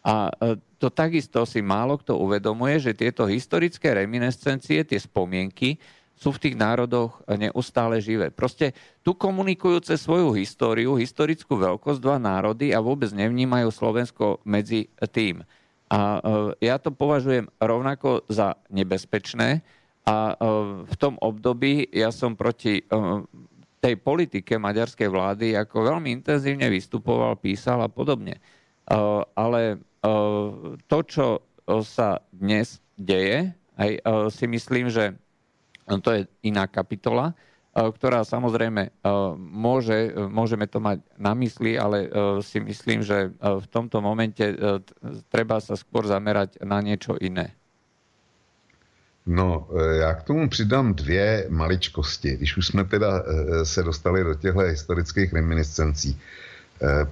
A 0.00 0.32
to 0.80 0.88
takisto 0.88 1.44
si 1.44 1.60
málo 1.60 2.00
kto 2.00 2.16
uvedomuje, 2.16 2.80
že 2.80 2.96
tieto 2.96 3.28
historické 3.28 3.92
reminiscencie, 3.92 4.80
tie 4.80 4.96
spomienky, 4.96 5.76
sú 6.20 6.36
v 6.36 6.42
tých 6.44 6.56
národoch 6.60 7.24
neustále 7.32 7.96
živé. 8.04 8.28
Proste 8.28 8.76
tu 9.00 9.16
komunikujú 9.16 9.80
cez 9.80 10.04
svoju 10.04 10.36
históriu, 10.36 10.92
historickú 11.00 11.56
veľkosť 11.56 11.96
dva 11.96 12.20
národy 12.20 12.76
a 12.76 12.84
vôbec 12.84 13.08
nevnímajú 13.08 13.72
Slovensko 13.72 14.44
medzi 14.44 14.92
tým. 15.16 15.40
A 15.88 16.20
ja 16.60 16.76
to 16.76 16.92
považujem 16.92 17.48
rovnako 17.56 18.28
za 18.28 18.60
nebezpečné 18.68 19.64
a 20.04 20.36
v 20.84 20.94
tom 21.00 21.16
období 21.24 21.88
ja 21.88 22.12
som 22.12 22.36
proti 22.36 22.84
tej 23.80 23.94
politike 23.96 24.60
maďarskej 24.60 25.08
vlády 25.08 25.56
ako 25.56 25.88
veľmi 25.88 26.20
intenzívne 26.20 26.68
vystupoval, 26.68 27.40
písal 27.40 27.80
a 27.80 27.88
podobne. 27.88 28.36
Ale 29.32 29.80
to, 30.84 30.98
čo 31.08 31.40
sa 31.80 32.20
dnes 32.28 32.84
deje, 33.00 33.56
aj 33.80 33.90
si 34.36 34.44
myslím, 34.44 34.92
že 34.92 35.16
to 35.98 36.10
je 36.14 36.20
iná 36.46 36.70
kapitola, 36.70 37.34
ktorá 37.74 38.22
samozrejme 38.26 38.90
môže, 39.38 40.14
môžeme 40.30 40.66
to 40.66 40.78
mať 40.82 41.02
na 41.18 41.34
mysli, 41.38 41.78
ale 41.78 42.10
si 42.42 42.62
myslím, 42.62 43.02
že 43.02 43.30
v 43.38 43.66
tomto 43.70 44.02
momente 44.02 44.42
treba 45.30 45.58
sa 45.58 45.74
skôr 45.74 46.06
zamerať 46.06 46.62
na 46.62 46.78
niečo 46.82 47.18
iné. 47.18 47.54
No, 49.26 49.68
já 50.00 50.14
k 50.14 50.22
tomu 50.22 50.48
přidám 50.48 50.94
dvě 50.94 51.46
maličkosti, 51.48 52.36
když 52.36 52.56
už 52.56 52.66
jsme 52.66 52.84
teda 52.84 53.22
se 53.62 53.82
dostali 53.82 54.24
do 54.24 54.34
těchto 54.34 54.60
historických 54.60 55.32
reminiscencí. 55.32 56.20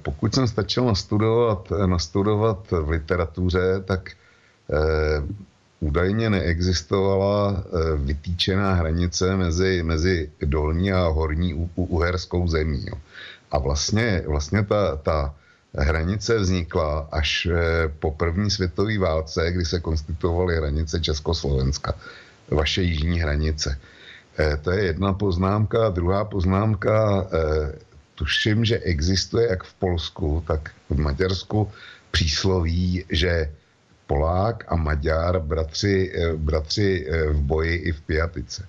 Pokud 0.02 0.35
jsem 0.35 0.49
stačil 0.49 0.85
nastudovat, 0.85 1.73
nastudovat 1.87 2.70
v 2.70 2.88
literatuře, 2.90 3.80
tak 3.85 4.11
údajně 5.80 6.30
neexistovala 6.30 7.64
vytýčená 7.97 8.75
hranice 8.75 9.37
mezi, 9.37 9.82
mezi 9.82 10.30
dolní 10.44 10.92
a 10.92 11.08
horní 11.08 11.70
uherskou 11.75 12.49
zemí. 12.49 12.87
A 13.50 13.58
vlastně, 13.58 14.23
vlastně 14.26 14.64
ta, 14.64 14.97
ta 14.97 15.35
hranice 15.75 16.38
vznikla 16.38 17.08
až 17.12 17.47
eh, 17.47 17.88
po 17.99 18.11
první 18.11 18.50
světové 18.50 18.99
válce, 18.99 19.52
kdy 19.52 19.64
se 19.64 19.80
konstituovaly 19.80 20.56
hranice 20.56 21.00
Československa, 21.00 21.94
vaše 22.50 22.82
jižní 22.82 23.20
hranice. 23.20 23.78
Eh, 24.38 24.56
to 24.62 24.70
je 24.70 24.85
jedna 24.85 25.12
poznámka. 25.12 25.88
Druhá 25.88 26.25
poznámka, 26.25 27.26
eh, 27.32 27.73
tuším, 28.14 28.64
že 28.64 28.78
existuje 28.78 29.49
jak 29.49 29.64
v 29.64 29.75
Polsku, 29.75 30.44
tak 30.47 30.70
v 30.90 30.99
Maďarsku 30.99 31.70
přísloví, 32.11 33.04
že 33.11 33.52
Polák 34.08 34.64
a 34.72 34.76
Maďar 34.76 35.40
bratři, 35.44 36.12
bratři 36.36 37.06
v 37.32 37.40
boji 37.40 37.74
i 37.76 37.92
v 37.92 38.00
Pijatice. 38.00 38.64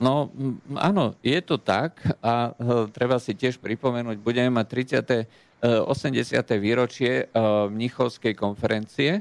No 0.00 0.32
áno, 0.80 1.12
je 1.20 1.36
to 1.44 1.60
tak 1.60 2.00
a 2.24 2.56
e, 2.56 2.88
treba 2.88 3.20
si 3.20 3.36
tiež 3.36 3.60
pripomenúť, 3.60 4.16
budeme 4.16 4.48
mať 4.48 4.66
30. 4.96 5.28
80. 5.60 6.40
E, 6.40 6.56
výročie 6.56 7.28
Mnichovskej 7.68 8.32
konferencie 8.32 9.20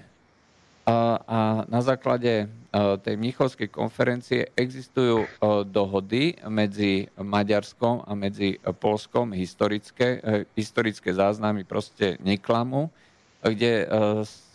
a, 0.87 1.19
a 1.19 1.39
na 1.67 1.83
základe 1.83 2.47
tej 3.03 3.15
Mnichovskej 3.19 3.67
konferencie 3.67 4.47
existujú 4.55 5.27
dohody 5.67 6.39
medzi 6.47 7.11
Maďarskom 7.17 8.07
a 8.07 8.15
medzi 8.15 8.55
Polskom, 8.79 9.35
historické, 9.35 10.23
historické 10.55 11.11
záznamy 11.11 11.67
proste 11.67 12.15
neklamu, 12.23 12.87
kde 13.43 13.89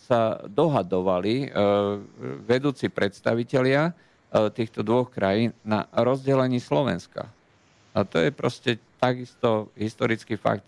sa 0.05 0.37
dohadovali 0.45 1.49
vedúci 2.45 2.93
predstavitelia 2.93 3.97
E, 4.35 4.51
týchto 4.51 4.83
dvoch 4.83 5.07
krajín 5.15 5.55
na 5.63 5.87
rozdelení 5.95 6.59
Slovenska. 6.59 7.31
A 7.95 8.03
to 8.03 8.19
je 8.19 8.29
proste 8.35 8.75
takisto 8.99 9.71
historický 9.79 10.35
fakt. 10.35 10.67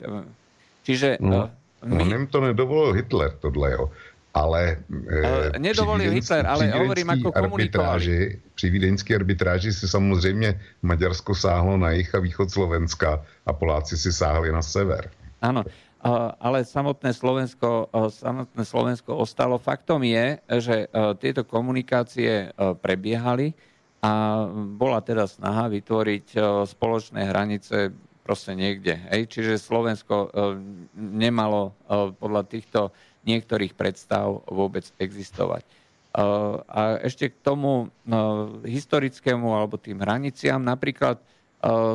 Čiže... 0.88 1.19
No, 1.19 1.52
e, 1.84 1.91
my... 1.91 2.23
On 2.23 2.28
to 2.32 2.39
nedovolil 2.39 2.95
Hitler, 2.95 3.36
tohle, 3.43 3.71
jo. 3.76 3.91
Ale... 4.32 4.80
E, 5.52 5.60
nedovolil 5.60 6.15
Hitler, 6.15 6.47
ale 6.47 6.71
hovorím 6.71 7.10
ako 7.19 7.28
komunikovali. 7.36 8.39
Při 8.56 8.69
vídeňské 8.69 9.15
arbitráži 9.15 9.73
si 9.73 9.88
samozřejmě 9.88 10.60
Maďarsko 10.82 11.36
sáhlo 11.36 11.78
na 11.78 11.91
jich 11.91 12.15
a 12.15 12.19
východ 12.19 12.52
Slovenska 12.52 13.19
a 13.45 13.52
Poláci 13.54 13.97
si 13.97 14.13
sáhli 14.13 14.52
na 14.52 14.62
sever. 14.62 15.12
Áno, 15.41 15.62
ale 16.39 16.63
samotné 16.63 17.12
Slovensko, 17.12 17.91
samotné 17.91 18.63
Slovensko 18.63 19.17
ostalo. 19.17 19.60
Faktom 19.60 20.06
je, 20.06 20.39
že 20.62 20.88
tieto 21.20 21.43
komunikácie 21.43 22.54
prebiehali 22.80 23.52
a 24.00 24.46
bola 24.78 25.02
teda 25.02 25.28
snaha 25.28 25.67
vytvoriť 25.67 26.38
spoločné 26.70 27.28
hranice 27.28 27.91
proste 28.24 28.56
niekde. 28.56 28.96
Hej? 29.12 29.32
Čiže 29.36 29.60
Slovensko 29.60 30.32
nemalo 30.96 31.76
podľa 32.22 32.43
týchto 32.46 32.96
niektorých 33.28 33.76
predstav 33.76 34.48
vôbec 34.48 34.88
existovať. 35.02 35.65
A 36.72 37.04
ešte 37.04 37.30
k 37.30 37.38
tomu 37.43 37.91
historickému 38.63 39.54
alebo 39.54 39.76
tým 39.76 40.02
hraniciam, 40.02 40.63
napríklad 40.63 41.20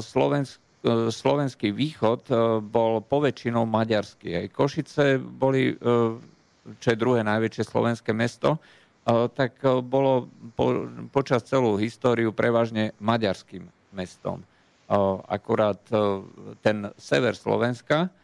Slovensko 0.02 0.61
E, 0.61 0.61
slovenský 1.10 1.70
východ 1.70 2.26
e, 2.26 2.34
bol 2.58 2.98
poväčšinou 3.06 3.62
maďarský. 3.66 4.34
Aj 4.34 4.46
Košice 4.50 5.18
boli, 5.18 5.72
e, 5.72 5.74
čo 6.78 6.86
je 6.90 6.98
druhé 6.98 7.22
najväčšie 7.22 7.64
slovenské 7.66 8.10
mesto, 8.10 8.58
tak 9.34 9.58
bolo 9.82 10.30
po, 10.54 10.86
počas 11.10 11.42
celú 11.42 11.74
históriu 11.74 12.30
prevažne 12.30 12.94
maďarským 13.02 13.66
mestom. 13.98 14.46
Akurát 15.26 15.82
ten 16.62 16.86
sever 16.94 17.34
Slovenska 17.34 18.14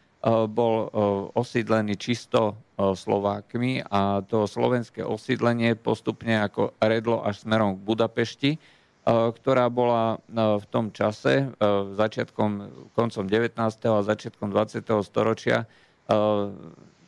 bol 0.46 0.86
osídlený 1.34 1.98
čisto 1.98 2.54
Slovákmi 2.78 3.90
a 3.90 4.22
to 4.22 4.46
slovenské 4.46 5.02
osídlenie 5.02 5.74
postupne 5.74 6.46
ako 6.46 6.78
redlo 6.78 7.26
až 7.26 7.42
smerom 7.42 7.74
k 7.74 7.82
Budapešti 7.82 8.50
ktorá 9.08 9.72
bola 9.72 10.20
e, 10.20 10.36
v 10.36 10.64
tom 10.68 10.92
čase, 10.92 11.48
začiatkom, 11.96 12.50
koncom 12.92 13.24
19. 13.24 13.56
a 13.88 14.04
začiatkom 14.04 14.52
20. 14.52 14.84
storočia, 15.00 15.64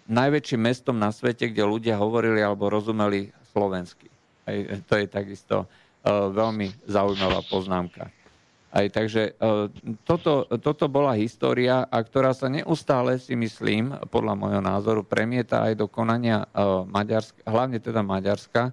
najväčším 0.09 0.61
mestom 0.61 0.97
na 0.97 1.13
svete, 1.13 1.53
kde 1.53 1.65
ľudia 1.65 2.01
hovorili 2.01 2.41
alebo 2.41 2.73
rozumeli 2.73 3.33
slovensky. 3.53 4.09
Aj 4.45 4.57
to 4.89 4.97
je 4.97 5.07
takisto 5.09 5.65
veľmi 6.09 6.85
zaujímavá 6.85 7.41
poznámka. 7.49 8.13
Aj, 8.71 8.87
takže 8.87 9.35
toto, 10.07 10.47
toto 10.63 10.87
bola 10.87 11.19
história, 11.19 11.89
a 11.91 11.99
ktorá 12.05 12.31
sa 12.31 12.47
neustále, 12.47 13.19
si 13.19 13.35
myslím, 13.35 13.97
podľa 14.13 14.35
môjho 14.39 14.63
názoru, 14.63 15.03
premieta 15.03 15.67
aj 15.67 15.75
do 15.81 15.91
konania 15.91 16.47
Maďarska, 16.87 17.41
hlavne 17.49 17.83
teda 17.83 18.05
Maďarska. 18.05 18.71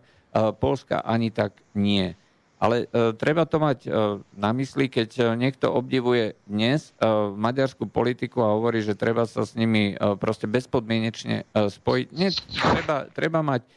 Polska 0.62 1.02
ani 1.02 1.34
tak 1.34 1.56
nie. 1.74 2.14
Ale 2.58 2.90
e, 2.90 3.14
treba 3.14 3.46
to 3.46 3.62
mať 3.62 3.86
e, 3.86 3.90
na 4.34 4.50
mysli, 4.58 4.90
keď 4.90 5.10
e, 5.14 5.24
niekto 5.38 5.70
obdivuje 5.70 6.34
dnes 6.50 6.90
e, 6.98 7.06
maďarskú 7.38 7.86
politiku 7.86 8.42
a 8.42 8.58
hovorí, 8.58 8.82
že 8.82 8.98
treba 8.98 9.30
sa 9.30 9.46
s 9.46 9.54
nimi 9.54 9.94
e, 9.94 9.96
proste 10.18 10.50
bezpodmienečne 10.50 11.46
e, 11.46 11.70
spojiť. 11.70 12.08
Nie, 12.18 12.34
treba, 12.58 13.06
treba 13.14 13.40
mať 13.46 13.62
e, 13.62 13.70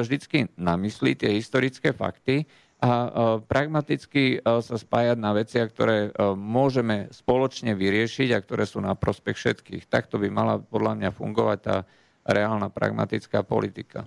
vždycky 0.00 0.38
na 0.56 0.80
mysli 0.80 1.12
tie 1.12 1.36
historické 1.36 1.92
fakty 1.92 2.48
a 2.82 3.38
pragmaticky 3.46 4.42
e, 4.42 4.58
sa 4.58 4.74
spájať 4.74 5.14
na 5.14 5.30
veciach, 5.30 5.70
ktoré 5.70 6.10
e, 6.10 6.34
môžeme 6.34 7.06
spoločne 7.14 7.78
vyriešiť 7.78 8.34
a 8.34 8.42
ktoré 8.42 8.66
sú 8.66 8.82
na 8.82 8.98
prospech 8.98 9.38
všetkých. 9.38 9.86
Takto 9.86 10.18
by 10.18 10.26
mala 10.26 10.58
podľa 10.58 10.98
mňa 10.98 11.10
fungovať 11.14 11.58
tá 11.62 11.76
reálna 12.26 12.74
pragmatická 12.74 13.46
politika. 13.46 14.02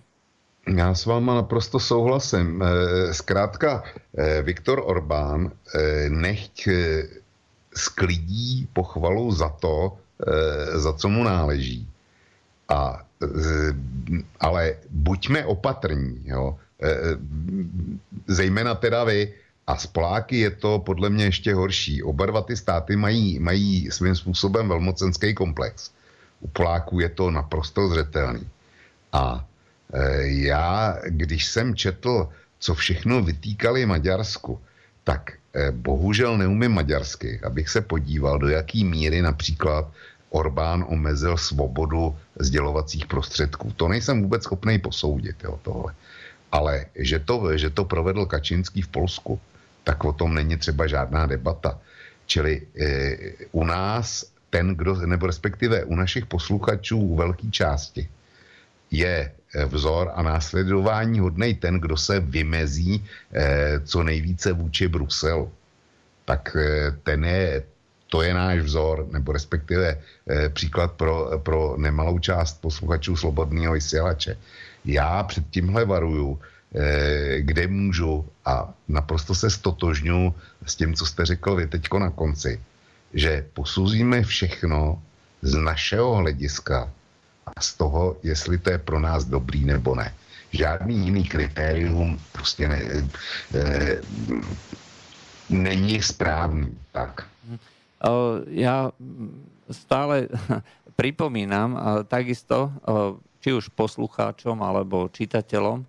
Já 0.68 0.96
s 0.96 1.06
váma 1.06 1.36
naprosto 1.36 1.80
souhlasím. 1.80 2.64
Eh, 2.64 3.14
zkrátka, 3.14 3.84
eh, 4.18 4.42
Viktor 4.42 4.82
Orbán 4.86 5.52
eh, 5.52 6.10
nechť 6.10 6.70
sklidí 7.76 8.68
pochvalu 8.74 9.32
za 9.32 9.50
to, 9.50 10.00
za 10.74 10.94
co 10.94 11.10
mu 11.12 11.28
náleží. 11.28 11.84
A, 12.72 13.04
ale 14.40 14.80
buďme 14.90 15.46
opatrní, 15.46 16.24
jo. 16.24 16.56
Zejména 18.28 18.76
teda 18.80 19.04
vy, 19.04 19.34
a 19.68 19.78
z 19.78 19.86
Poláky 19.88 20.40
je 20.40 20.52
to 20.52 20.80
podle 20.80 21.10
mě 21.10 21.26
ještě 21.26 21.54
horší. 21.54 22.04
Oba 22.04 22.26
dva 22.26 22.42
ty 22.42 22.56
státy 22.56 22.96
mají, 22.96 23.40
mají 23.40 23.92
svým 23.92 24.16
způsobem 24.16 24.70
velmocenský 24.70 25.34
komplex. 25.34 25.92
U 26.40 26.48
Poláků 26.48 27.00
je 27.00 27.10
to 27.10 27.32
naprosto 27.32 27.88
zřetelný. 27.88 28.48
A 29.12 29.46
já, 30.22 30.98
když 31.06 31.46
jsem 31.46 31.76
četl, 31.76 32.30
co 32.60 32.74
všechno 32.74 33.22
vytýkali 33.22 33.86
Maďarsku, 33.86 34.60
tak 35.04 35.32
eh, 35.54 35.72
bohužel 35.72 36.38
neumím 36.38 36.72
maďarsky, 36.72 37.40
abych 37.44 37.70
se 37.70 37.82
podíval, 37.82 38.40
do 38.40 38.50
jaký 38.50 38.84
míry 38.84 39.22
například 39.22 39.88
Orbán 40.30 40.86
omezil 40.90 41.38
svobodu 41.38 42.16
sdělovacích 42.40 43.06
prostředků. 43.06 43.72
To 43.78 43.88
nejsem 43.88 44.22
vůbec 44.22 44.44
schopný 44.44 44.80
posoudit, 44.80 45.44
jo, 45.44 45.60
tohle. 45.62 45.94
Ale 46.52 46.86
že 46.96 47.20
to, 47.20 47.58
že 47.58 47.70
to 47.70 47.86
provedl 47.86 48.26
Kačinský 48.26 48.82
v 48.82 48.88
Polsku, 48.88 49.40
tak 49.84 50.04
o 50.04 50.14
tom 50.14 50.34
není 50.34 50.58
třeba 50.58 50.88
žádná 50.88 51.26
debata. 51.26 51.80
Čili 52.26 52.68
e, 52.76 52.88
u 53.52 53.64
nás 53.64 54.26
ten, 54.50 54.76
kdo, 54.76 54.96
nebo 55.06 55.28
respektive 55.28 55.84
u 55.84 55.96
našich 55.96 56.26
posluchačů 56.26 56.98
u 56.98 57.16
velké 57.16 57.48
části, 57.52 58.10
je 58.92 59.32
vzor 59.66 60.12
a 60.16 60.24
následování 60.24 61.20
hodnej 61.20 61.54
ten, 61.54 61.80
kdo 61.80 61.98
se 61.98 62.20
vymezí 62.20 63.06
e, 63.34 63.80
co 63.80 64.04
nejvíce 64.04 64.54
vůči 64.54 64.88
Bruselu. 64.88 65.52
Tak 66.26 66.56
e, 66.56 66.92
ten 67.04 67.26
je, 67.26 67.64
to 68.08 68.22
je 68.22 68.34
náš 68.34 68.60
vzor, 68.60 69.08
nebo 69.12 69.32
respektive 69.32 70.00
příklad 70.54 70.92
pro, 70.92 71.42
pro 71.44 71.76
nemalou 71.78 72.20
část 72.20 72.62
posluchačů 72.62 73.18
Slobodného 73.18 73.74
vysílače. 73.74 74.38
Já 74.86 75.24
před 75.24 75.44
tímhle 75.50 75.86
varuju, 75.86 76.40
kde 77.40 77.68
můžu 77.68 78.26
a 78.46 78.74
naprosto 78.88 79.36
se 79.36 79.50
stotožňu 79.50 80.36
s 80.66 80.76
tím, 80.76 80.94
co 80.94 81.06
jste 81.06 81.26
řekl 81.26 81.56
vy 81.56 81.68
teďko 81.68 82.00
na 82.00 82.10
konci, 82.10 82.62
že 83.14 83.46
posuzíme 83.54 84.24
všechno 84.24 85.02
z 85.42 85.54
našeho 85.56 86.16
hlediska 86.16 86.92
a 87.46 87.62
z 87.62 87.74
toho, 87.74 88.18
jestli 88.24 88.58
to 88.58 88.70
je 88.70 88.78
pro 88.78 89.00
nás 89.00 89.26
dobrý 89.26 89.66
nebo 89.66 89.96
ne. 89.96 90.14
Žádný 90.52 91.06
jiný 91.06 91.24
kritérium 91.24 92.20
prostě 92.32 92.68
ne, 92.68 92.82
e, 93.56 94.02
není 95.50 96.02
správný. 96.02 96.78
Tak. 96.92 97.28
Ja 98.54 98.94
stále 99.70 100.30
pripomínam 101.00 102.06
takisto, 102.08 102.72
či 103.42 103.54
už 103.54 103.74
poslucháčom 103.74 104.62
alebo 104.62 105.10
čitateľom, 105.10 105.86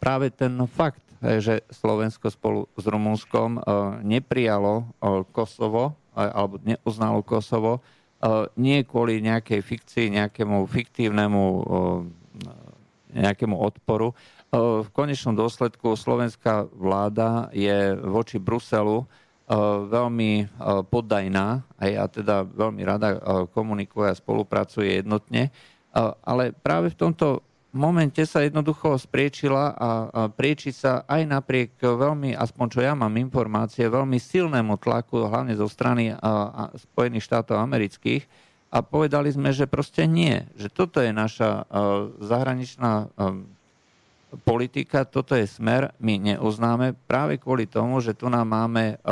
práve 0.00 0.32
ten 0.32 0.52
fakt, 0.68 1.02
že 1.20 1.60
Slovensko 1.68 2.32
spolu 2.32 2.64
s 2.76 2.84
Rumunskom 2.88 3.60
neprijalo 4.00 4.88
Kosovo 5.32 5.96
alebo 6.16 6.60
neuznalo 6.64 7.20
Kosovo, 7.24 7.84
nie 8.60 8.84
kvôli 8.84 9.24
nejakej 9.24 9.60
fikcii, 9.64 10.16
nejakému 10.20 10.68
fiktívnemu 10.68 11.44
nejakému 13.10 13.58
odporu. 13.58 14.14
V 14.54 14.88
konečnom 14.94 15.34
dôsledku 15.34 15.98
slovenská 15.98 16.70
vláda 16.70 17.50
je 17.50 17.94
voči 17.98 18.38
Bruselu 18.38 19.02
veľmi 19.90 20.46
poddajná 20.86 21.46
a 21.74 21.82
ja 21.90 22.06
teda 22.06 22.46
veľmi 22.46 22.82
rada 22.86 23.18
komunikuje 23.50 24.10
a 24.10 24.18
spolupracuje 24.18 25.02
jednotne, 25.02 25.50
ale 26.22 26.54
práve 26.54 26.94
v 26.94 26.98
tomto 27.02 27.42
momente 27.70 28.26
sa 28.26 28.42
jednoducho 28.42 28.98
spriečila 28.98 29.74
a 29.74 29.88
prieči 30.30 30.74
sa 30.74 31.06
aj 31.06 31.22
napriek 31.26 31.78
veľmi, 31.78 32.34
aspoň 32.34 32.66
čo 32.70 32.80
ja 32.82 32.92
mám 32.98 33.14
informácie, 33.16 33.86
veľmi 33.86 34.18
silnému 34.18 34.78
tlaku, 34.78 35.26
hlavne 35.26 35.54
zo 35.54 35.70
strany 35.70 36.14
Spojených 36.74 37.26
štátov 37.26 37.58
amerických. 37.58 38.26
A 38.70 38.86
povedali 38.86 39.34
sme, 39.34 39.50
že 39.50 39.66
proste 39.66 40.06
nie, 40.06 40.46
že 40.54 40.70
toto 40.70 41.02
je 41.02 41.10
naša 41.10 41.66
zahraničná 42.22 43.10
politika, 44.46 45.02
toto 45.02 45.34
je 45.34 45.50
smer, 45.50 45.90
my 45.98 46.14
neuznáme 46.22 46.94
práve 47.10 47.42
kvôli 47.42 47.66
tomu, 47.66 47.98
že 47.98 48.14
tu 48.14 48.30
nám 48.30 48.46
máme 48.46 49.02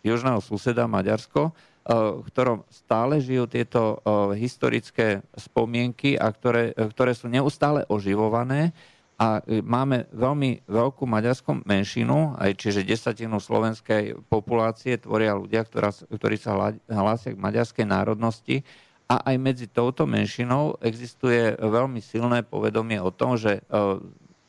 južného 0.00 0.40
suseda 0.40 0.88
Maďarsko, 0.88 1.52
v 1.86 2.20
ktorom 2.28 2.68
stále 2.68 3.18
žijú 3.24 3.48
tieto 3.48 4.04
historické 4.36 5.24
spomienky 5.34 6.14
a 6.14 6.28
ktoré, 6.28 6.76
ktoré 6.76 7.16
sú 7.16 7.26
neustále 7.32 7.88
oživované. 7.88 8.76
A 9.20 9.44
máme 9.44 10.08
veľmi 10.16 10.64
veľkú 10.64 11.04
maďarskú 11.04 11.68
menšinu, 11.68 12.40
aj 12.40 12.56
čiže 12.56 12.88
desatinu 12.88 13.36
slovenskej 13.36 14.16
populácie 14.32 14.96
tvoria 14.96 15.36
ľudia, 15.36 15.60
ktorá, 15.68 15.92
ktorí 15.92 16.40
sa 16.40 16.72
hlásia 16.88 17.36
k 17.36 17.42
maďarskej 17.44 17.84
národnosti. 17.84 18.64
A 19.12 19.20
aj 19.28 19.36
medzi 19.36 19.66
touto 19.68 20.08
menšinou 20.08 20.80
existuje 20.80 21.52
veľmi 21.58 22.00
silné 22.00 22.46
povedomie 22.48 22.96
o 22.96 23.12
tom, 23.12 23.36
že 23.36 23.60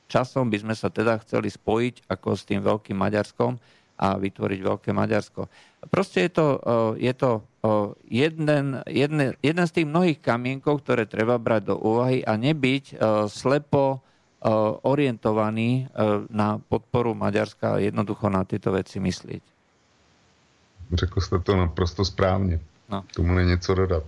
časom 0.08 0.48
by 0.48 0.64
sme 0.64 0.76
sa 0.78 0.88
teda 0.88 1.20
chceli 1.26 1.52
spojiť 1.52 2.08
ako 2.08 2.30
s 2.36 2.48
tým 2.48 2.64
veľkým 2.64 2.96
Maďarskom 2.96 3.60
a 4.02 4.18
vytvoriť 4.18 4.60
veľké 4.66 4.90
Maďarsko. 4.98 5.46
Proste 5.94 6.26
je 6.26 6.32
to, 6.34 6.48
je 6.98 7.14
to 7.14 7.46
jeden, 8.10 8.82
jeden, 8.90 9.20
jeden 9.38 9.66
z 9.70 9.72
tých 9.78 9.86
mnohých 9.86 10.18
kamienkov, 10.18 10.82
ktoré 10.82 11.06
treba 11.06 11.38
brať 11.38 11.70
do 11.70 11.76
úvahy 11.78 12.26
a 12.26 12.34
nebyť 12.34 12.98
slepo 13.30 14.02
orientovaný 14.82 15.86
na 16.34 16.58
podporu 16.58 17.14
Maďarska 17.14 17.78
a 17.78 17.82
jednoducho 17.82 18.26
na 18.34 18.42
tieto 18.42 18.74
veci 18.74 18.98
myslieť. 18.98 19.44
Řekl 20.94 21.22
jste 21.22 21.40
to 21.40 21.56
naprosto 21.56 22.06
správně. 22.06 22.60
No. 22.90 23.04
Tomu 23.16 23.34
není 23.34 23.60
co 23.60 23.76
dodat. 23.76 24.04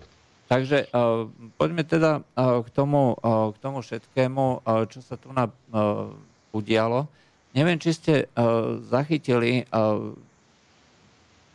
Takže 0.47 0.85
uh, 0.91 1.31
poďme 1.57 1.83
teda 1.83 2.19
uh, 2.19 2.61
k, 2.63 2.69
tomu, 2.69 3.15
uh, 3.15 3.53
k 3.53 3.57
tomu 3.57 3.81
všetkému, 3.81 4.59
uh, 4.67 4.85
čo 4.85 5.01
sa 5.01 5.15
tu 5.15 5.31
na, 5.31 5.47
uh, 5.47 6.11
udialo. 6.51 7.07
Neviem, 7.53 7.77
či 7.77 7.93
ste 7.93 8.13
uh, 8.33 8.81
zachytili, 8.89 9.69
uh, 9.69 10.09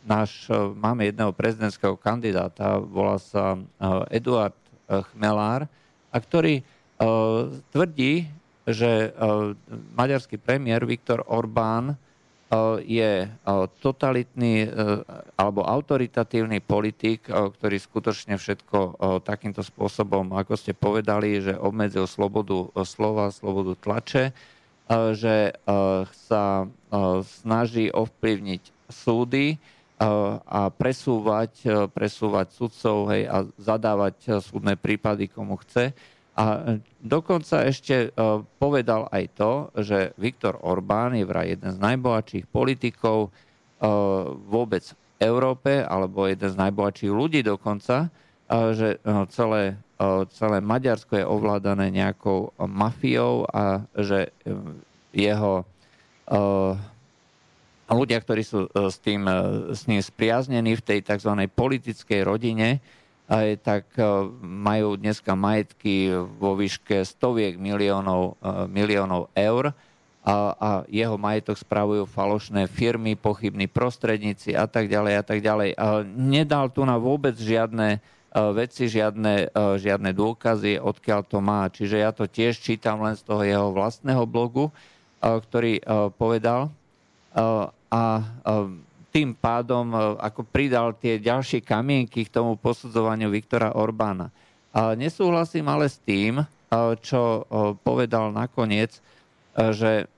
náš, 0.07 0.47
uh, 0.47 0.71
máme 0.71 1.11
jedného 1.11 1.35
prezidentského 1.35 1.99
kandidáta, 1.99 2.79
volá 2.79 3.19
sa 3.19 3.59
uh, 3.59 4.07
Eduard 4.07 4.55
Chmelár, 4.87 5.67
a 6.07 6.17
ktorý 6.17 6.63
uh, 6.63 7.51
tvrdí, 7.75 8.31
že 8.63 9.11
uh, 9.11 9.51
maďarský 9.91 10.39
premiér 10.39 10.87
Viktor 10.87 11.19
Orbán 11.27 11.91
uh, 11.91 12.79
je 12.79 13.27
uh, 13.27 13.67
totalitný 13.83 14.71
alebo 15.35 15.67
autoritatívny 15.67 16.63
politik, 16.63 17.27
ktorý 17.27 17.75
skutočne 17.75 18.39
všetko 18.39 19.03
takýmto 19.27 19.67
spôsobom, 19.67 20.31
ako 20.31 20.55
ste 20.55 20.71
povedali, 20.71 21.43
že 21.43 21.59
obmedzil 21.59 22.07
slobodu 22.07 22.71
slova, 22.87 23.35
slobodu 23.35 23.75
tlače, 23.83 24.31
že 24.89 25.53
sa 26.25 26.65
snaží 27.21 27.93
ovplyvniť 27.93 28.63
súdy 28.89 29.61
a 30.49 30.73
presúvať, 30.73 31.85
presúvať 31.93 32.47
sudcov 32.57 33.13
hej, 33.13 33.29
a 33.29 33.45
zadávať 33.61 34.41
súdne 34.41 34.73
prípady 34.73 35.29
komu 35.29 35.61
chce. 35.61 35.93
A 36.39 36.79
dokonca 37.03 37.67
ešte 37.67 38.15
povedal 38.57 39.11
aj 39.11 39.23
to, 39.35 39.51
že 39.75 40.15
Viktor 40.15 40.55
Orbán 40.63 41.13
je 41.19 41.27
vraj 41.27 41.51
jeden 41.51 41.75
z 41.75 41.83
najbohatších 41.83 42.47
politikov 42.47 43.29
vôbec 44.47 44.83
v 44.87 44.95
Európe, 45.19 45.83
alebo 45.83 46.31
jeden 46.31 46.47
z 46.47 46.55
najbohatších 46.55 47.11
ľudí 47.11 47.43
dokonca, 47.43 48.07
že 48.49 49.03
celé 49.35 49.75
celé 50.31 50.63
Maďarsko 50.63 51.19
je 51.19 51.27
ovládané 51.27 51.91
nejakou 51.91 52.55
mafiou 52.55 53.43
a 53.51 53.83
že 53.99 54.31
jeho 55.11 55.67
ľudia, 57.89 58.23
ktorí 58.23 58.43
sú 58.45 58.71
s 58.71 58.97
tým, 59.03 59.27
s 59.75 59.83
ním 59.89 59.99
spriaznení 59.99 60.79
v 60.79 60.85
tej 60.85 60.99
tzv. 61.03 61.33
politickej 61.51 62.21
rodine, 62.23 62.79
tak 63.61 63.91
majú 64.41 64.97
dneska 64.97 65.35
majetky 65.35 66.15
vo 66.39 66.55
výške 66.55 67.03
stoviek 67.03 67.59
miliónov, 67.59 68.39
miliónov 68.71 69.29
eur 69.37 69.75
a, 70.25 70.35
a 70.55 70.69
jeho 70.89 71.17
majetok 71.19 71.59
spravujú 71.59 72.09
falošné 72.09 72.65
firmy, 72.71 73.13
pochybní 73.19 73.69
prostredníci 73.69 74.55
a 74.55 74.65
tak 74.65 74.89
ďalej 74.89 75.13
a 75.13 75.23
tak 75.25 75.39
ďalej. 75.45 75.69
A 75.77 76.01
nedal 76.07 76.73
tu 76.73 76.81
na 76.87 76.97
vôbec 76.97 77.37
žiadne 77.37 77.99
Eh, 77.99 78.03
veci, 78.33 78.85
žiadne, 78.85 79.33
eh, 79.49 79.75
žiadne 79.81 80.13
dôkazy, 80.13 80.77
odkiaľ 80.77 81.21
to 81.25 81.41
má. 81.41 81.65
Čiže 81.69 81.97
ja 81.97 82.11
to 82.13 82.29
tiež 82.29 82.61
čítam 82.61 83.01
len 83.01 83.17
z 83.17 83.25
toho 83.25 83.41
jeho 83.41 83.69
vlastného 83.73 84.23
blogu, 84.29 84.69
eh, 84.69 85.37
ktorý 85.37 85.81
povedal. 86.17 86.71
A 87.89 88.03
tým 89.13 89.37
pádom 89.37 89.93
ako 90.17 90.41
pridal 90.49 90.97
tie 90.97 91.21
ďalšie 91.21 91.61
kamienky 91.61 92.25
k 92.25 92.33
tomu 92.33 92.57
posudzovaniu 92.57 93.29
Viktora 93.29 93.77
Orbána. 93.77 94.33
Nesúhlasím 94.73 95.69
ale 95.69 95.93
s 95.93 96.01
tým, 96.01 96.41
čo 97.05 97.45
povedal 97.85 98.33
nakoniec, 98.33 98.97
že 99.53 100.09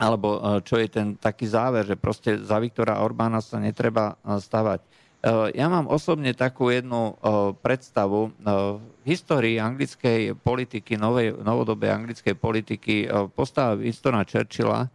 alebo 0.00 0.60
čo 0.64 0.80
je 0.80 0.88
ten 0.88 1.12
taký 1.20 1.44
záver, 1.44 1.84
že 1.84 2.00
proste 2.00 2.40
za 2.40 2.56
Viktora 2.56 3.04
Orbána 3.04 3.44
sa 3.44 3.60
netreba 3.60 4.16
stavať. 4.24 4.80
Eh, 5.24 5.56
ja 5.56 5.72
mám 5.72 5.88
osobne 5.88 6.36
takú 6.36 6.68
jednu 6.68 7.16
eh, 7.16 7.56
predstavu. 7.56 8.28
Eh, 8.28 8.76
v 8.76 9.04
histórii 9.08 9.56
anglickej 9.56 10.36
politiky, 10.36 11.00
novej, 11.00 11.40
novodobej 11.40 11.92
anglickej 11.92 12.36
politiky 12.36 13.04
postava 13.36 13.76
Winstona 13.76 14.24
Churchilla 14.24 14.88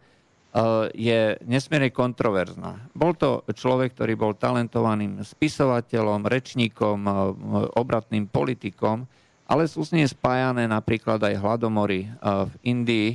je 0.98 1.38
nesmierne 1.46 1.94
kontroverzná. 1.94 2.90
Bol 2.90 3.14
to 3.14 3.46
človek, 3.54 3.94
ktorý 3.94 4.18
bol 4.18 4.34
talentovaným 4.34 5.22
spisovateľom, 5.22 6.26
rečníkom, 6.26 7.06
obratným 7.78 8.26
politikom, 8.26 9.06
ale 9.46 9.70
sú 9.70 9.86
s 9.86 9.94
ním 9.94 10.10
spájané 10.10 10.66
napríklad 10.66 11.22
aj 11.22 11.38
hladomory 11.38 12.10
v 12.26 12.52
Indii, 12.66 13.14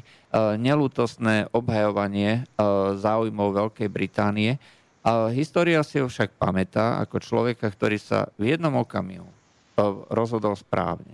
nelútostné 0.56 1.52
obhajovanie 1.52 2.48
záujmov 2.96 3.52
Veľkej 3.52 3.92
Británie. 3.92 4.56
A 5.06 5.30
história 5.30 5.86
si 5.86 6.02
ho 6.02 6.10
však 6.10 6.42
pamätá 6.42 6.98
ako 6.98 7.22
človeka, 7.22 7.70
ktorý 7.70 8.02
sa 8.02 8.34
v 8.42 8.58
jednom 8.58 8.74
okamihu 8.82 9.30
rozhodol 10.10 10.58
správne. 10.58 11.14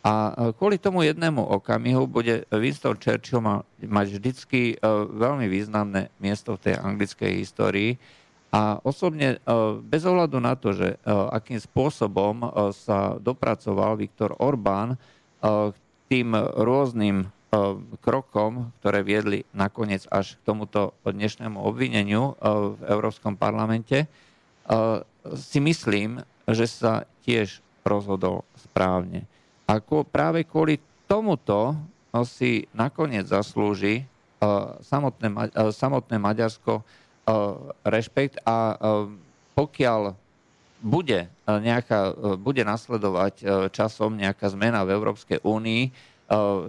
A 0.00 0.32
kvôli 0.56 0.80
tomu 0.80 1.04
jednému 1.04 1.38
okamihu 1.38 2.08
bude 2.08 2.48
Winston 2.48 2.96
Churchill 2.96 3.44
mať 3.84 4.06
vždycky 4.16 4.60
e, 4.72 4.76
veľmi 5.12 5.44
významné 5.44 6.08
miesto 6.16 6.56
v 6.56 6.72
tej 6.72 6.74
anglickej 6.80 7.32
histórii. 7.36 8.00
A 8.48 8.80
osobne, 8.80 9.36
e, 9.36 9.56
bez 9.84 10.08
ohľadu 10.08 10.40
na 10.40 10.56
to, 10.56 10.72
že 10.72 10.96
e, 10.96 11.04
akým 11.06 11.60
spôsobom 11.60 12.48
sa 12.72 13.20
dopracoval 13.20 14.00
Viktor 14.00 14.32
Orbán 14.40 14.96
k 15.44 15.76
tým 16.08 16.36
rôznym 16.36 17.28
krokom, 17.98 18.70
ktoré 18.78 19.02
viedli 19.02 19.42
nakoniec 19.50 20.06
až 20.06 20.38
k 20.38 20.44
tomuto 20.46 20.94
dnešnému 21.02 21.58
obvineniu 21.58 22.38
v 22.78 22.80
Európskom 22.86 23.34
parlamente, 23.34 24.06
si 25.34 25.58
myslím, 25.58 26.22
že 26.46 26.70
sa 26.70 27.02
tiež 27.26 27.58
rozhodol 27.82 28.46
správne. 28.54 29.26
A 29.66 29.82
práve 30.06 30.46
kvôli 30.46 30.78
tomuto 31.10 31.74
si 32.22 32.70
nakoniec 32.70 33.26
zaslúži 33.26 34.06
samotné, 34.86 35.50
samotné 35.74 36.16
Maďarsko 36.22 36.86
rešpekt 37.82 38.38
a 38.46 38.78
pokiaľ 39.58 40.14
bude, 40.80 41.28
nejaká, 41.44 42.14
bude 42.40 42.64
nasledovať 42.64 43.68
časom 43.74 44.16
nejaká 44.16 44.48
zmena 44.48 44.80
v 44.86 44.96
Európskej 44.96 45.44
únii, 45.44 45.92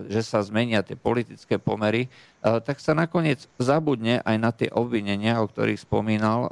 že 0.09 0.21
sa 0.25 0.41
zmenia 0.41 0.81
tie 0.81 0.97
politické 0.97 1.61
pomery, 1.61 2.09
tak 2.41 2.81
sa 2.81 2.97
nakoniec 2.97 3.45
zabudne 3.61 4.17
aj 4.25 4.37
na 4.41 4.49
tie 4.49 4.73
obvinenia, 4.73 5.37
o 5.37 5.45
ktorých 5.45 5.85
spomínal 5.85 6.49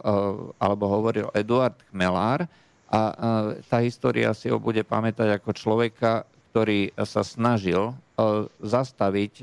alebo 0.61 0.85
hovoril 0.85 1.33
Eduard 1.33 1.73
Chmelár 1.89 2.45
a 2.85 3.01
tá 3.65 3.81
história 3.81 4.29
si 4.37 4.53
ho 4.53 4.61
bude 4.61 4.85
pamätať 4.85 5.41
ako 5.41 5.57
človeka, 5.57 6.29
ktorý 6.53 6.93
sa 7.01 7.25
snažil 7.25 7.97
zastaviť 8.61 9.41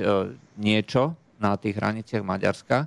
niečo 0.55 1.19
na 1.43 1.59
tých 1.59 1.75
hraniciach 1.75 2.23
Maďarska 2.23 2.87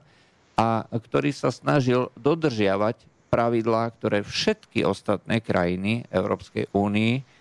a 0.55 0.87
ktorý 0.87 1.35
sa 1.35 1.51
snažil 1.51 2.07
dodržiavať 2.15 3.03
pravidlá, 3.27 3.91
ktoré 3.99 4.23
všetky 4.23 4.87
ostatné 4.87 5.43
krajiny 5.43 6.07
Európskej 6.07 6.71
únii 6.71 7.38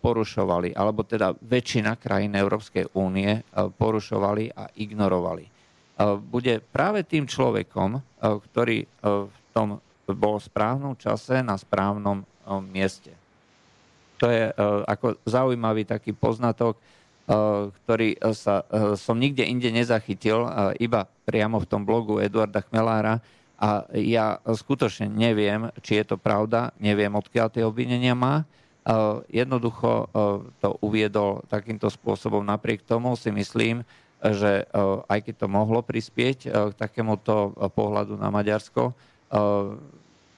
porušovali, 0.00 0.72
alebo 0.72 1.04
teda 1.04 1.36
väčšina 1.36 2.00
krajín 2.00 2.32
Európskej 2.32 2.96
únie 2.96 3.44
porušovali 3.52 4.56
a 4.56 4.72
ignorovali. 4.80 5.44
Bude 6.32 6.64
práve 6.64 7.04
tým 7.04 7.28
človekom, 7.28 8.00
ktorý 8.20 8.88
v 9.04 9.36
tom 9.52 9.76
bol 10.10 10.40
v 10.40 10.46
správnom 10.48 10.96
čase 10.96 11.44
na 11.44 11.60
správnom 11.60 12.24
mieste. 12.72 13.12
To 14.18 14.32
je 14.32 14.48
ako 14.88 15.20
zaujímavý 15.28 15.84
taký 15.84 16.16
poznatok, 16.16 16.80
ktorý 17.84 18.16
sa, 18.32 18.64
som 18.96 19.20
nikde 19.20 19.44
inde 19.44 19.70
nezachytil, 19.70 20.48
iba 20.80 21.04
priamo 21.28 21.60
v 21.60 21.68
tom 21.68 21.84
blogu 21.84 22.18
Eduarda 22.18 22.64
Chmelára. 22.64 23.20
A 23.60 23.84
ja 23.92 24.40
skutočne 24.40 25.04
neviem, 25.12 25.68
či 25.84 26.00
je 26.00 26.04
to 26.08 26.16
pravda, 26.16 26.72
neviem, 26.80 27.12
odkiaľ 27.12 27.52
tie 27.52 27.60
obvinenia 27.60 28.16
má. 28.16 28.48
Jednoducho 29.30 30.10
to 30.58 30.68
uviedol 30.82 31.46
takýmto 31.46 31.86
spôsobom. 31.86 32.42
Napriek 32.42 32.82
tomu 32.82 33.14
si 33.14 33.30
myslím, 33.30 33.86
že 34.18 34.66
aj 35.06 35.18
keď 35.30 35.34
to 35.44 35.46
mohlo 35.46 35.80
prispieť 35.80 36.50
k 36.50 36.74
takémuto 36.74 37.54
pohľadu 37.72 38.18
na 38.18 38.34
Maďarsko, 38.34 38.90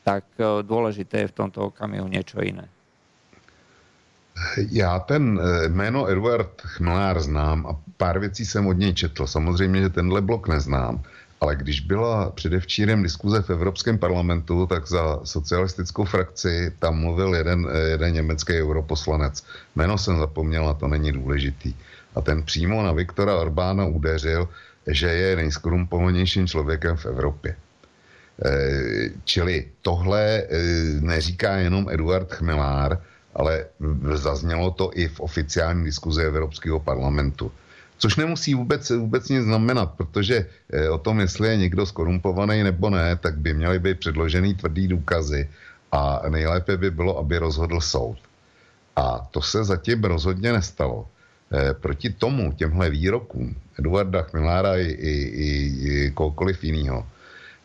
tak 0.05 0.25
dôležité 0.69 1.25
je 1.25 1.31
v 1.33 1.38
tomto 1.38 1.73
okamihu 1.73 2.07
niečo 2.11 2.45
iné. 2.45 2.69
Já 4.71 4.99
ten 4.99 5.41
eh, 5.43 5.69
jméno 5.69 6.11
Edward 6.11 6.61
Chmelár 6.61 7.21
znám 7.21 7.67
a 7.67 7.77
pár 7.97 8.19
věcí 8.19 8.47
jsem 8.47 8.67
od 8.67 8.73
něj 8.73 8.95
četl. 8.95 9.27
Samozřejmě, 9.27 9.81
že 9.81 9.88
tenhle 9.88 10.21
blok 10.21 10.49
neznám, 10.49 11.03
ale 11.42 11.57
když 11.57 11.81
byla 11.81 12.31
předevčírem 12.31 13.02
diskuze 13.02 13.42
v 13.42 13.50
Evropském 13.50 13.98
parlamentu, 13.98 14.66
tak 14.66 14.87
za 14.88 15.20
socialistickou 15.24 16.05
frakci 16.05 16.72
tam 16.78 16.98
mluvil 17.02 17.35
jeden, 17.35 17.66
eh, 17.66 17.78
jeden 17.98 18.14
německý 18.14 18.62
europoslanec. 18.62 19.42
Jméno 19.76 19.98
jsem 19.98 20.18
zapomněl 20.18 20.68
a 20.68 20.74
to 20.74 20.88
není 20.88 21.12
důležitý. 21.12 21.74
A 22.14 22.20
ten 22.20 22.42
přímo 22.42 22.83
na 22.83 22.92
Viktora 22.92 23.37
Orbána 23.42 23.87
udeřil, 23.90 24.48
že 24.87 25.09
je 25.09 25.37
nejskorumpovanějším 25.37 26.46
člověkem 26.46 26.96
v 26.96 27.07
Evropě. 27.07 27.57
Eh, 27.59 29.11
čili 29.24 29.66
tohle 29.83 30.46
neříká 31.00 31.57
jenom 31.57 31.90
Eduard 31.90 32.33
Chmelár, 32.33 33.02
ale 33.35 33.66
zaznělo 34.14 34.70
to 34.70 34.90
i 34.94 35.09
v 35.09 35.20
oficiální 35.20 35.85
diskuzi 35.85 36.22
Evropského 36.22 36.78
parlamentu. 36.81 37.50
Což 38.03 38.17
nemusí 38.17 38.55
vůbec, 38.55 38.91
vůbec 38.91 39.29
nic 39.29 39.45
znamenat, 39.45 39.95
protože 39.95 40.47
eh, 40.73 40.91
o 40.91 40.99
tom, 40.99 41.21
jestli 41.21 41.49
je 41.49 41.57
někdo 41.57 41.87
skorumpovaný 41.87 42.62
nebo 42.62 42.91
ne, 42.91 43.17
tak 43.17 43.38
by 43.38 43.55
měly 43.55 43.79
být 43.79 43.99
předložený 43.99 44.55
tvrdý 44.55 44.88
důkazy 44.88 45.51
a 45.93 46.23
nejlépe 46.29 46.77
by 46.77 46.91
bylo, 46.91 47.19
aby 47.19 47.38
rozhodl 47.38 47.81
soud. 47.81 48.19
A 48.97 49.19
to 49.31 49.43
se 49.43 49.65
zatím 49.65 50.05
rozhodně 50.05 50.53
nestalo. 50.53 51.07
Eh, 51.53 51.75
proti 51.75 52.11
tomu, 52.11 52.53
těmhle 52.53 52.91
výrokům 52.91 53.55
Eduarda 53.79 54.23
Chmilára 54.23 54.77
i, 54.77 54.83
i, 54.83 55.15
i, 55.23 55.51
i 55.87 56.11
kohokoliv 56.11 56.65
jiného, 56.65 57.07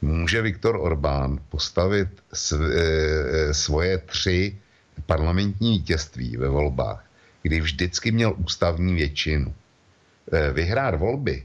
může 0.02 0.42
Viktor 0.42 0.78
Orbán 0.78 1.42
postavit 1.50 2.10
sv, 2.34 2.62
eh, 2.62 3.54
svoje 3.54 3.98
tři 3.98 4.58
parlamentní 5.06 5.82
vítězství 5.82 6.38
ve 6.38 6.50
volbách, 6.50 7.02
kdy 7.42 7.62
vždycky 7.62 8.12
měl 8.12 8.34
ústavní 8.38 8.94
většinu. 8.94 9.54
Eh, 10.32 10.52
vyhrát 10.52 11.00
volby 11.00 11.44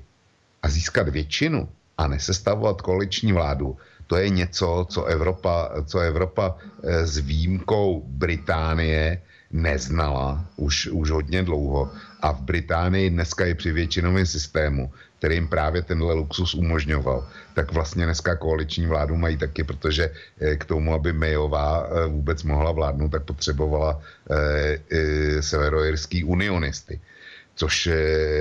a 0.62 0.68
získat 0.68 1.08
většinu 1.08 1.68
a 1.98 2.06
nesestavovat 2.06 2.82
koaliční 2.82 3.32
vládu, 3.32 3.76
to 4.06 4.16
je 4.16 4.28
něco, 4.28 4.86
co 4.90 5.04
Evropa, 5.04 5.70
co 5.86 5.98
Evropa 5.98 6.56
eh, 6.58 7.06
s 7.06 7.18
výjimkou 7.18 8.02
Británie 8.06 9.22
neznala 9.52 10.44
už, 10.56 10.86
už 10.86 11.10
hodně 11.10 11.42
dlouho. 11.42 11.90
A 12.20 12.32
v 12.32 12.40
Británii 12.40 13.10
dneska 13.10 13.46
je 13.46 13.54
při 13.54 13.72
většinovém 13.72 14.26
systému 14.26 14.90
který 15.22 15.34
jim 15.34 15.48
právě 15.48 15.82
tenhle 15.82 16.14
luxus 16.14 16.54
umožňoval, 16.54 17.28
tak 17.54 17.72
vlastně 17.72 18.04
dneska 18.04 18.36
koaliční 18.36 18.86
vládu 18.86 19.16
mají 19.16 19.36
taky, 19.36 19.62
protože 19.64 20.10
eh, 20.10 20.56
k 20.56 20.64
tomu, 20.64 20.94
aby 20.94 21.12
Mayová 21.12 21.86
vůbec 22.10 22.42
mohla 22.42 22.72
vládnout, 22.72 23.08
tak 23.08 23.22
potřebovala 23.22 24.02
severoirský 25.40 26.24
unionisty, 26.24 27.00
což, 27.54 27.88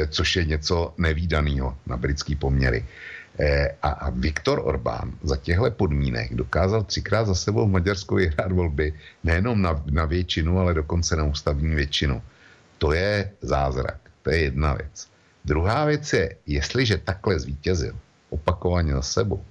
což 0.10 0.36
je 0.36 0.46
něco 0.46 0.94
nevýdaného 0.98 1.78
na 1.88 1.98
britský 1.98 2.36
poměry. 2.36 2.86
A, 3.82 3.90
a 3.90 4.10
Viktor 4.10 4.62
Orbán 4.64 5.14
za 5.24 5.38
těchto 5.38 5.72
podmínek 5.72 6.36
dokázal 6.36 6.84
třikrát 6.84 7.26
za 7.28 7.36
sebou 7.36 7.68
v 7.68 7.72
Maďarsku 7.72 8.16
vyhrát 8.16 8.52
volby 8.52 8.94
nejenom 9.24 9.62
na, 9.62 9.84
na 9.92 10.06
většinu, 10.06 10.60
ale 10.60 10.74
dokonce 10.74 11.16
na 11.16 11.24
ústavní 11.24 11.76
většinu. 11.76 12.22
To 12.78 12.94
je 12.94 13.32
zázrak, 13.42 13.98
to 14.22 14.30
je 14.30 14.38
jedna 14.40 14.74
věc. 14.74 15.08
Druhá 15.46 15.86
věc 15.86 16.14
je, 16.14 16.36
jestliže 16.48 16.98
takhle 16.98 17.40
zvítězil 17.40 17.96
opakovaně 18.30 18.94
za 18.94 19.02
sebou, 19.02 19.44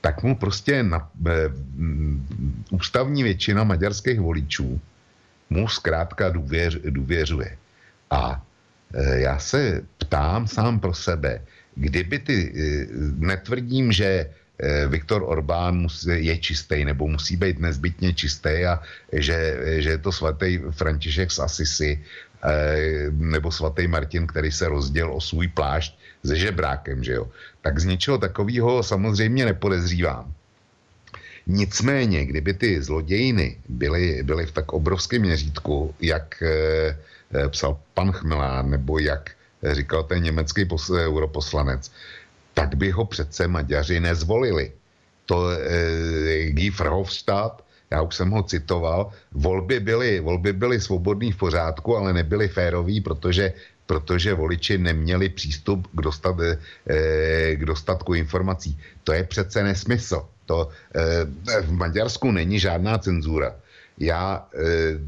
tak 0.00 0.22
mu 0.22 0.36
prostě 0.36 0.82
na, 0.82 1.10
e, 1.26 1.50
ústavní 2.70 3.22
většina 3.22 3.64
maďarských 3.64 4.20
voličů 4.20 4.80
mu 5.50 5.68
zkrátka 5.68 6.28
důvěř, 6.28 6.78
důvěřuje. 6.90 7.58
A 8.10 8.42
já 9.14 9.38
se 9.38 9.82
ptám 9.98 10.46
sám 10.46 10.80
pro 10.80 10.94
sebe, 10.94 11.42
kdyby 11.74 12.18
ty, 12.18 12.36
e, 12.36 12.86
netvrdím, 13.18 13.92
že 13.92 14.06
e, 14.06 14.86
Viktor 14.86 15.22
Orbán 15.26 15.86
je 16.06 16.38
čistý 16.38 16.84
nebo 16.84 17.08
musí 17.08 17.36
být 17.36 17.58
nezbytně 17.58 18.14
čistý 18.14 18.64
a 18.66 18.82
že, 19.12 19.58
že 19.82 19.90
je 19.90 19.98
to 19.98 20.12
svatý 20.12 20.58
František 20.70 21.30
z 21.32 21.38
Asisi 21.38 21.98
Eh, 22.44 23.08
nebo 23.08 23.48
svatý 23.48 23.88
Martin, 23.88 24.26
který 24.26 24.52
se 24.52 24.68
rozděl 24.68 25.12
o 25.12 25.20
svůj 25.20 25.48
plášť 25.48 25.96
se 26.26 26.36
žebrákem, 26.36 27.04
že 27.04 27.12
jo. 27.12 27.28
Tak 27.64 27.78
z 27.78 27.84
ničeho 27.84 28.18
takového 28.18 28.82
samozřejmě 28.82 29.44
nepodezřívám. 29.44 30.32
Nicméně, 31.46 32.26
kdyby 32.26 32.54
ty 32.54 32.82
zlodějiny 32.82 33.56
byly, 33.68 34.22
byly 34.22 34.46
v 34.46 34.52
tak 34.52 34.72
obrovském 34.72 35.22
měřítku, 35.22 35.94
jak 36.00 36.42
e, 36.42 36.96
psal 37.48 37.78
pan 37.94 38.12
Chmelár, 38.12 38.64
nebo 38.64 38.98
jak 38.98 39.30
říkal 39.72 40.02
ten 40.02 40.22
německý 40.22 40.64
pos, 40.64 40.90
europoslanec, 40.90 41.90
tak 42.54 42.74
by 42.74 42.90
ho 42.90 43.04
přece 43.04 43.48
Maďaři 43.48 44.00
nezvolili. 44.00 44.72
To 45.26 45.50
e, 45.50 46.50
Guy 46.50 46.70
Verhofstadt, 46.70 47.64
já 47.90 48.02
už 48.02 48.14
jsem 48.14 48.30
ho 48.30 48.42
citoval, 48.42 49.12
volby 49.32 49.80
byly, 49.80 50.20
volby 50.20 50.52
byly 50.52 50.80
svobodný 50.80 51.32
v 51.32 51.36
pořádku, 51.36 51.96
ale 51.96 52.12
nebyly 52.12 52.48
férový, 52.48 53.00
protože 53.00 53.52
protože 53.86 54.34
voliči 54.34 54.78
neměli 54.78 55.28
přístup 55.28 55.86
k, 55.92 56.00
dostat, 56.00 56.36
e, 56.40 57.56
k 57.56 57.64
dostatku 57.64 58.14
informací. 58.14 58.78
To 59.04 59.12
je 59.12 59.24
přece 59.24 59.62
nesmysl. 59.62 60.24
To, 60.46 60.68
e, 60.94 61.24
v 61.62 61.72
Maďarsku 61.72 62.32
není 62.32 62.58
žádná 62.58 62.98
cenzura 62.98 63.54
já 63.98 64.46
e, 64.54 64.58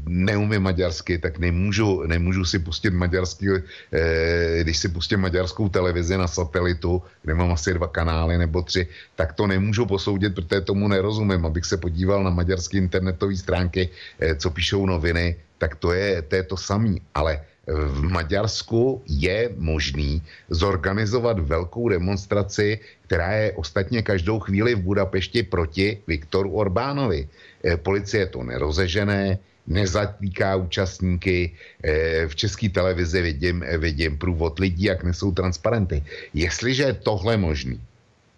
neumím 0.05 0.61
maďarsky, 0.63 1.17
tak 1.17 1.39
nemůžu, 1.39 2.03
nemůžu 2.07 2.45
si 2.45 2.59
pustit 2.59 2.89
maďarský, 2.89 3.47
e, 3.49 4.63
když 4.63 4.77
si 4.77 4.87
pustím 4.89 5.19
maďarskou 5.19 5.69
televizi 5.69 6.17
na 6.17 6.27
satelitu, 6.27 7.01
kde 7.21 7.33
mám 7.33 7.51
asi 7.51 7.73
dva 7.73 7.87
kanály 7.87 8.37
nebo 8.37 8.61
tři, 8.61 8.87
tak 9.15 9.33
to 9.33 9.47
nemůžu 9.47 9.85
posoudit, 9.85 10.35
protože 10.35 10.61
tomu 10.61 10.87
nerozumím. 10.87 11.45
Abych 11.45 11.65
se 11.65 11.77
podíval 11.77 12.23
na 12.23 12.29
maďarské 12.29 12.77
internetové 12.77 13.35
stránky, 13.35 13.89
e, 14.19 14.35
co 14.35 14.49
píšou 14.49 14.85
noviny, 14.85 15.35
tak 15.57 15.75
to 15.75 15.91
je 15.91 16.21
to, 16.21 16.35
je 16.35 16.43
to 16.43 16.57
samý. 16.57 17.01
Ale 17.15 17.41
v 17.67 18.01
Maďarsku 18.07 19.03
je 19.07 19.51
možný 19.59 20.23
zorganizovat 20.49 21.39
velkou 21.39 21.89
demonstraci, 21.89 22.79
která 23.01 23.31
je 23.31 23.51
ostatně 23.51 24.01
každou 24.01 24.39
chvíli 24.39 24.75
v 24.75 24.81
Budapešti 24.87 25.43
proti 25.43 25.99
Viktoru 26.07 26.51
Orbánovi. 26.51 27.27
Eh, 27.27 27.77
policie 27.77 28.25
to 28.31 28.43
nerozežené, 28.43 29.37
nezatýká 29.67 30.55
účastníky. 30.55 31.51
Eh, 31.83 32.27
v 32.27 32.33
české 32.35 32.69
televizi 32.71 33.21
vidím, 33.21 33.63
vidím 33.77 34.17
průvod 34.17 34.59
lidí, 34.59 34.87
jak 34.87 35.03
nesou 35.03 35.35
transparenty. 35.35 36.03
Jestliže 36.33 36.83
je 36.83 36.93
tohle 37.03 37.37
možný, 37.37 37.81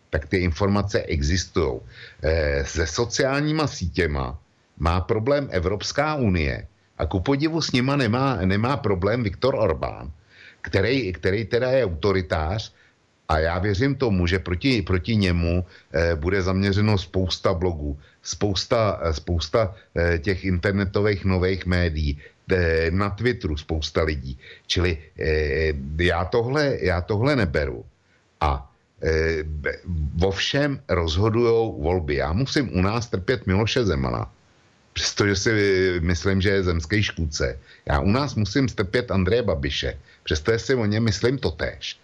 tak 0.09 0.25
ty 0.25 0.41
informace 0.41 1.05
existují. 1.05 1.85
Eh, 2.25 2.65
se 2.65 2.87
sociálníma 2.87 3.69
sítěma 3.69 4.33
má 4.81 5.01
problém 5.05 5.45
Evropská 5.53 6.15
unie 6.17 6.65
a 6.99 7.05
ku 7.05 7.19
podivu 7.23 7.61
s 7.61 7.71
nima 7.71 7.95
nemá, 7.95 8.35
nemá 8.45 8.77
problém 8.77 9.23
Viktor 9.23 9.55
Orbán, 9.55 10.11
který, 10.61 11.13
který 11.13 11.45
teda 11.45 11.71
je 11.71 11.85
autoritář 11.85 12.73
a 13.29 13.39
já 13.39 13.59
věřím 13.59 13.95
tomu, 13.95 14.27
že 14.27 14.39
proti, 14.39 14.81
proti 14.81 15.15
němu 15.15 15.65
eh, 15.93 16.15
bude 16.15 16.41
zaměřeno 16.41 16.97
spousta 16.97 17.53
blogů, 17.53 17.97
spousta, 18.21 18.99
eh, 19.01 19.13
spousta 19.13 19.75
eh, 19.95 20.17
těch 20.17 20.45
internetových 20.45 21.25
nových 21.25 21.65
médií, 21.65 22.17
eh, 22.51 22.91
na 22.91 23.09
Twitteru 23.09 23.57
spousta 23.57 24.03
lidí. 24.03 24.37
Čili 24.67 24.97
eh, 25.19 25.73
já, 25.97 26.25
tohle, 26.25 26.77
já 26.81 27.01
tohle 27.01 27.35
neberu. 27.35 27.85
A 28.41 28.71
eh, 29.03 29.43
vo 30.15 30.31
všem 30.31 30.81
rozhodují 30.89 31.73
volby. 31.79 32.15
Já 32.15 32.33
musím 32.33 32.73
u 32.73 32.81
nás 32.81 33.07
trpět 33.07 33.47
Miloše 33.47 33.85
Zemana, 33.85 34.31
přestože 34.99 35.35
si 35.35 35.51
myslím, 36.03 36.43
že 36.43 36.49
je 36.49 36.63
zemský 36.63 37.03
škůdce. 37.03 37.59
Já 37.87 37.99
u 38.03 38.11
nás 38.11 38.35
musím 38.35 38.67
strpět 38.67 39.11
Andreje 39.11 39.47
Babiše, 39.47 39.95
přestože 40.23 40.59
si 40.59 40.75
o 40.75 40.85
něm 40.85 41.03
myslím 41.07 41.39
totéž. 41.39 41.95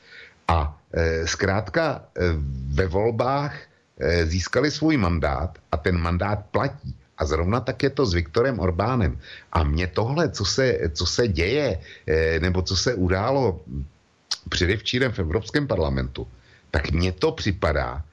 A 0.48 0.72
e, 0.94 1.28
zkrátka 1.28 1.84
e, 2.00 2.32
ve 2.72 2.88
volbách 2.88 3.52
e, 4.00 4.26
získali 4.26 4.72
svůj 4.72 4.96
mandát 4.98 5.60
a 5.72 5.76
ten 5.78 6.00
mandát 6.00 6.48
platí. 6.56 6.96
A 7.18 7.26
zrovna 7.26 7.60
tak 7.60 7.84
je 7.84 7.90
to 7.92 8.06
s 8.08 8.16
Viktorem 8.16 8.60
Orbánem. 8.60 9.20
A 9.52 9.64
mě 9.64 9.88
tohle, 9.92 10.32
co 10.32 10.46
se, 10.46 10.80
co 10.96 11.06
se 11.06 11.28
děje, 11.28 11.80
e, 12.08 12.40
nebo 12.40 12.64
co 12.64 12.76
se 12.80 12.96
událo 12.96 13.60
předevčírem 14.50 15.12
v 15.12 15.20
Evropském 15.20 15.68
parlamentu, 15.68 16.28
tak 16.72 16.96
mně 16.96 17.12
to 17.12 17.32
připadá, 17.32 18.04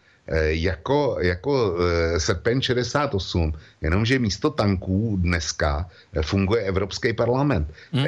jako, 0.49 1.17
jako 1.21 1.77
e, 2.15 2.21
srpen 2.21 2.63
68, 2.63 3.53
jenomže 3.81 4.19
místo 4.19 4.51
tanků 4.51 5.17
dneska 5.21 5.91
e, 6.13 6.23
funguje 6.23 6.63
Evropský 6.63 7.13
parlament. 7.13 7.73
Hmm. 7.93 8.07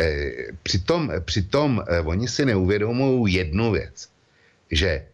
Přitom, 0.62 1.12
přitom 1.24 1.84
oni 2.04 2.28
si 2.28 2.44
neuvědomují 2.44 3.34
jednu 3.34 3.72
věc 3.72 4.14
že 4.70 5.06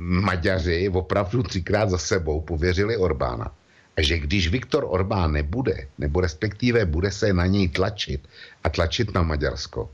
Maďaři 0.00 0.88
opravdu 0.88 1.42
třikrát 1.42 1.90
za 1.90 1.98
sebou 1.98 2.40
pověřili 2.40 2.96
Orbána. 2.96 3.52
A 3.96 4.02
že 4.02 4.18
když 4.18 4.48
Viktor 4.48 4.84
Orbán 4.88 5.32
nebude, 5.32 5.88
nebo 5.98 6.20
respektive 6.20 6.84
bude 6.86 7.10
se 7.10 7.32
na 7.32 7.46
něj 7.46 7.68
tlačit 7.68 8.28
a 8.64 8.68
tlačit 8.68 9.14
na 9.14 9.22
Maďarsko, 9.22 9.90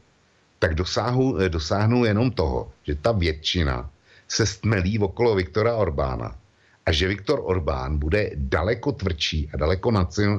tak 0.59 0.75
dosáhnou, 0.75 1.39
dosáhnou 1.49 2.05
jenom 2.05 2.31
toho, 2.31 2.73
že 2.83 2.95
ta 2.95 3.13
většina 3.13 3.91
se 4.33 4.47
stmelí 4.47 4.99
okolo 4.99 5.35
Viktora 5.35 5.77
Orbána 5.77 6.37
a 6.87 6.93
že 6.93 7.09
Viktor 7.09 7.41
Orbán 7.45 7.99
bude 7.99 8.31
daleko 8.35 8.93
tvrdší 8.93 9.51
a 9.55 9.57
daleko 9.57 9.91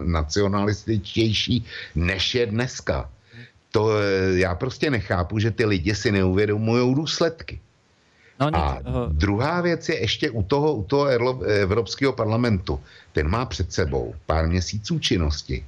nacionalističtější, 0.04 1.66
než 1.96 2.36
je 2.36 2.46
dneska. 2.46 3.10
To 3.72 3.90
já 4.34 4.56
prostě 4.56 4.90
nechápu, 4.90 5.40
že 5.40 5.52
ty 5.52 5.66
lidi 5.66 5.96
si 5.96 6.12
neuvědomují 6.12 6.96
důsledky. 6.96 7.60
No, 8.40 8.50
a 8.54 8.82
druhá 9.12 9.62
věc 9.62 9.90
je 9.90 10.02
ještě 10.02 10.30
u 10.30 10.44
toho, 10.44 10.74
u 10.74 10.84
toho 10.84 11.06
Evropského 11.46 12.14
parlamentu. 12.14 12.80
Ten 13.14 13.30
má 13.30 13.46
před 13.46 13.74
sebou 13.74 14.16
pár 14.26 14.48
měsíců 14.48 15.00
činnosti 15.00 15.66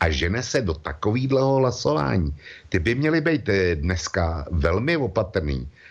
a 0.00 0.10
žene 0.10 0.42
se 0.42 0.62
do 0.62 0.74
takového 0.74 1.54
hlasování. 1.54 2.34
Ty 2.68 2.78
by 2.78 2.94
měly 2.94 3.20
být 3.20 3.48
eh, 3.48 3.74
dneska 3.76 4.46
velmi 4.50 4.96
opatrný, 4.96 5.68
eh, 5.68 5.83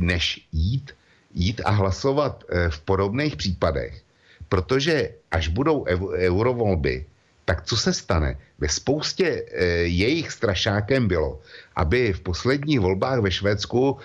než 0.00 0.46
jít, 0.52 0.92
jít 1.34 1.60
a 1.64 1.70
hlasovat 1.70 2.44
eh, 2.48 2.70
v 2.70 2.78
podobných 2.80 3.36
případech, 3.36 4.02
protože 4.48 5.10
až 5.30 5.48
budou 5.48 5.84
eurovolby, 6.16 7.06
tak 7.44 7.64
co 7.64 7.76
se 7.76 7.92
stane? 7.92 8.36
Ve 8.58 8.68
spoustě 8.68 9.24
e, 9.24 9.64
jejich 9.88 10.32
strašákem 10.32 11.08
bylo, 11.08 11.40
aby 11.76 12.12
v 12.12 12.20
posledních 12.20 12.80
volbách 12.80 13.20
ve 13.20 13.30
Švédsku 13.30 13.96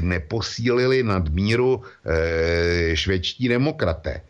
neposílili 0.00 1.02
nadmíru 1.02 1.82
švédští 2.94 3.48
demokraté. 3.48 4.20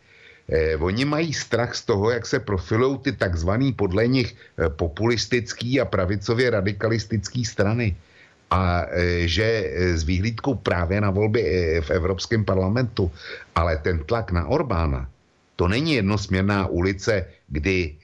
Oni 0.79 1.05
mají 1.05 1.31
strach 1.31 1.75
z 1.75 1.83
toho, 1.85 2.11
jak 2.11 2.27
se 2.27 2.41
profilují 2.41 2.99
ty 2.99 3.13
takzvaný 3.13 3.73
podle 3.73 4.07
nich 4.07 4.35
populistický 4.69 5.81
a 5.81 5.85
pravicově 5.85 6.51
radikalistický 6.51 7.45
strany. 7.45 7.97
A 8.53 8.85
e, 8.85 9.29
že 9.29 9.73
s 9.97 10.05
výhlídkou 10.05 10.61
právě 10.61 11.01
na 11.01 11.11
volby 11.11 11.41
e, 11.41 11.81
v 11.81 11.91
Evropském 11.91 12.45
parlamentu, 12.45 13.11
ale 13.57 13.81
ten 13.81 14.05
tlak 14.05 14.33
na 14.33 14.47
Orbána, 14.47 15.09
to 15.57 15.69
není 15.69 15.95
jednosměrná 15.95 16.67
ulice, 16.67 17.27
kdy 17.49 17.95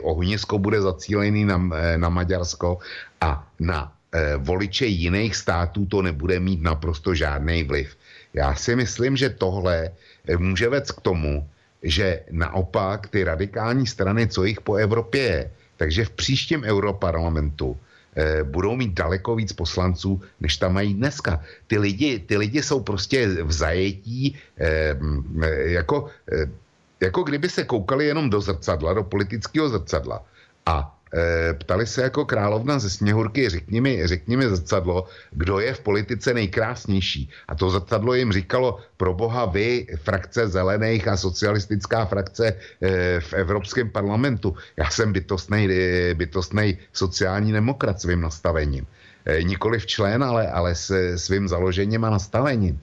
ohnisko 0.00 0.58
bude 0.58 0.80
zacílený 0.80 1.44
na, 1.44 1.58
na 1.96 2.08
Maďarsko 2.08 2.78
a 3.20 3.46
na 3.60 3.92
voliče 4.38 4.86
jiných 4.86 5.36
států 5.36 5.86
to 5.86 6.02
nebude 6.02 6.40
mít 6.40 6.62
naprosto 6.62 7.14
žádný 7.14 7.62
vliv. 7.62 7.96
Já 8.34 8.54
si 8.54 8.76
myslím, 8.76 9.16
že 9.16 9.30
tohle 9.30 9.90
může 10.38 10.68
vést 10.68 10.92
k 10.92 11.00
tomu, 11.00 11.48
že 11.82 12.20
naopak 12.30 13.06
ty 13.08 13.24
radikální 13.24 13.86
strany, 13.86 14.26
co 14.26 14.44
jich 14.44 14.60
po 14.60 14.74
Evropě 14.74 15.22
je, 15.22 15.50
takže 15.76 16.04
v 16.04 16.10
příštím 16.10 16.64
europarlamentu 16.64 17.76
budou 18.44 18.76
mít 18.76 18.92
daleko 18.94 19.36
víc 19.36 19.52
poslanců, 19.52 20.22
než 20.40 20.56
tam 20.56 20.74
mají 20.74 20.94
dneska. 20.94 21.40
Ty 21.66 21.78
lidi, 21.78 22.18
ty 22.18 22.36
lidi 22.36 22.62
jsou 22.62 22.80
prostě 22.80 23.44
v 23.44 23.52
zajetí 23.52 24.36
eh, 24.58 24.96
jako 25.70 26.10
eh, 26.32 26.50
jako 27.00 27.22
kdyby 27.22 27.48
se 27.48 27.64
koukali 27.64 28.06
jenom 28.06 28.30
do 28.30 28.40
zrcadla, 28.40 28.94
do 28.94 29.04
politického 29.04 29.68
zrcadla 29.68 30.22
a 30.66 30.97
ptali 31.58 31.86
se 31.86 32.02
jako 32.02 32.24
královna 32.24 32.78
ze 32.78 32.90
Sněhurky, 32.90 33.48
řekni 33.48 33.80
mi, 33.80 34.06
řekni 34.06 34.36
mi 34.36 34.48
zrcadlo, 34.48 35.06
kdo 35.30 35.60
je 35.60 35.74
v 35.74 35.80
politice 35.80 36.34
nejkrásnější. 36.34 37.30
A 37.48 37.54
to 37.54 37.70
zrcadlo 37.70 38.14
jim 38.14 38.32
říkalo, 38.32 38.78
pro 38.96 39.14
boha 39.14 39.44
vy, 39.44 39.86
frakce 39.96 40.48
zelených 40.48 41.08
a 41.08 41.16
socialistická 41.16 42.04
frakce 42.04 42.46
e, 42.48 43.20
v 43.20 43.32
Evropském 43.32 43.90
parlamentu. 43.90 44.56
Já 44.76 44.90
jsem 44.90 45.12
bytostnej, 45.12 45.68
e, 45.70 46.14
bytostnej 46.14 46.78
sociální 46.92 47.52
demokrat 47.52 48.00
svým 48.00 48.20
nastavením. 48.20 48.86
E, 49.26 49.42
nikoli 49.42 49.78
v 49.78 49.86
člen, 49.86 50.24
ale, 50.24 50.48
ale 50.48 50.74
se 50.74 51.18
svým 51.18 51.48
založením 51.48 52.04
a 52.04 52.10
nastavením. 52.10 52.80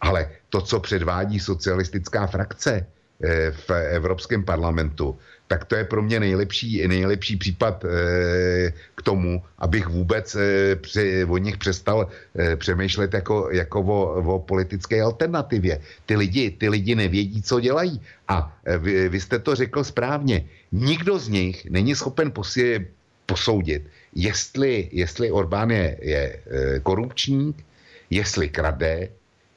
Ale 0.00 0.30
to, 0.48 0.60
co 0.60 0.80
předvádí 0.80 1.40
socialistická 1.40 2.26
frakce, 2.26 2.86
Eh, 3.24 3.50
v 3.50 3.70
Evropském 3.70 4.44
parlamentu, 4.44 5.18
tak 5.48 5.64
to 5.64 5.74
je 5.76 5.84
pro 5.84 6.02
mě 6.02 6.20
nejlepší, 6.20 6.88
nejlepší 6.88 7.36
případ 7.36 7.84
eh, 7.84 8.72
k 8.94 9.02
tomu, 9.02 9.42
abych 9.58 9.88
vůbec 9.88 10.36
eh, 10.36 10.76
při, 10.76 11.24
o 11.24 11.38
nich 11.38 11.56
přestal 11.56 12.08
přemýšlet 12.56 13.14
jako, 13.14 13.48
jako 13.52 13.80
o, 13.80 14.00
o 14.36 14.38
politické 14.38 15.02
alternativě. 15.02 15.80
Ty 16.06 16.16
lidi, 16.16 16.50
ty 16.50 16.68
lidi 16.68 16.94
nevědí, 16.94 17.42
co 17.42 17.60
dělají. 17.60 18.00
A 18.28 18.52
vy, 18.78 19.08
vy 19.08 19.20
jste 19.20 19.38
to 19.38 19.54
řekl 19.54 19.84
správně. 19.84 20.44
Nikdo 20.72 21.18
z 21.18 21.28
nich 21.28 21.70
není 21.70 21.94
schopen 21.94 22.30
posi, 22.30 22.86
posoudit, 23.26 23.82
jestli, 24.14 24.88
jestli 24.92 25.30
Orbán 25.30 25.70
je, 25.70 25.96
je 26.00 26.40
korupčník, 26.82 27.64
jestli 28.10 28.48
krade, 28.48 29.08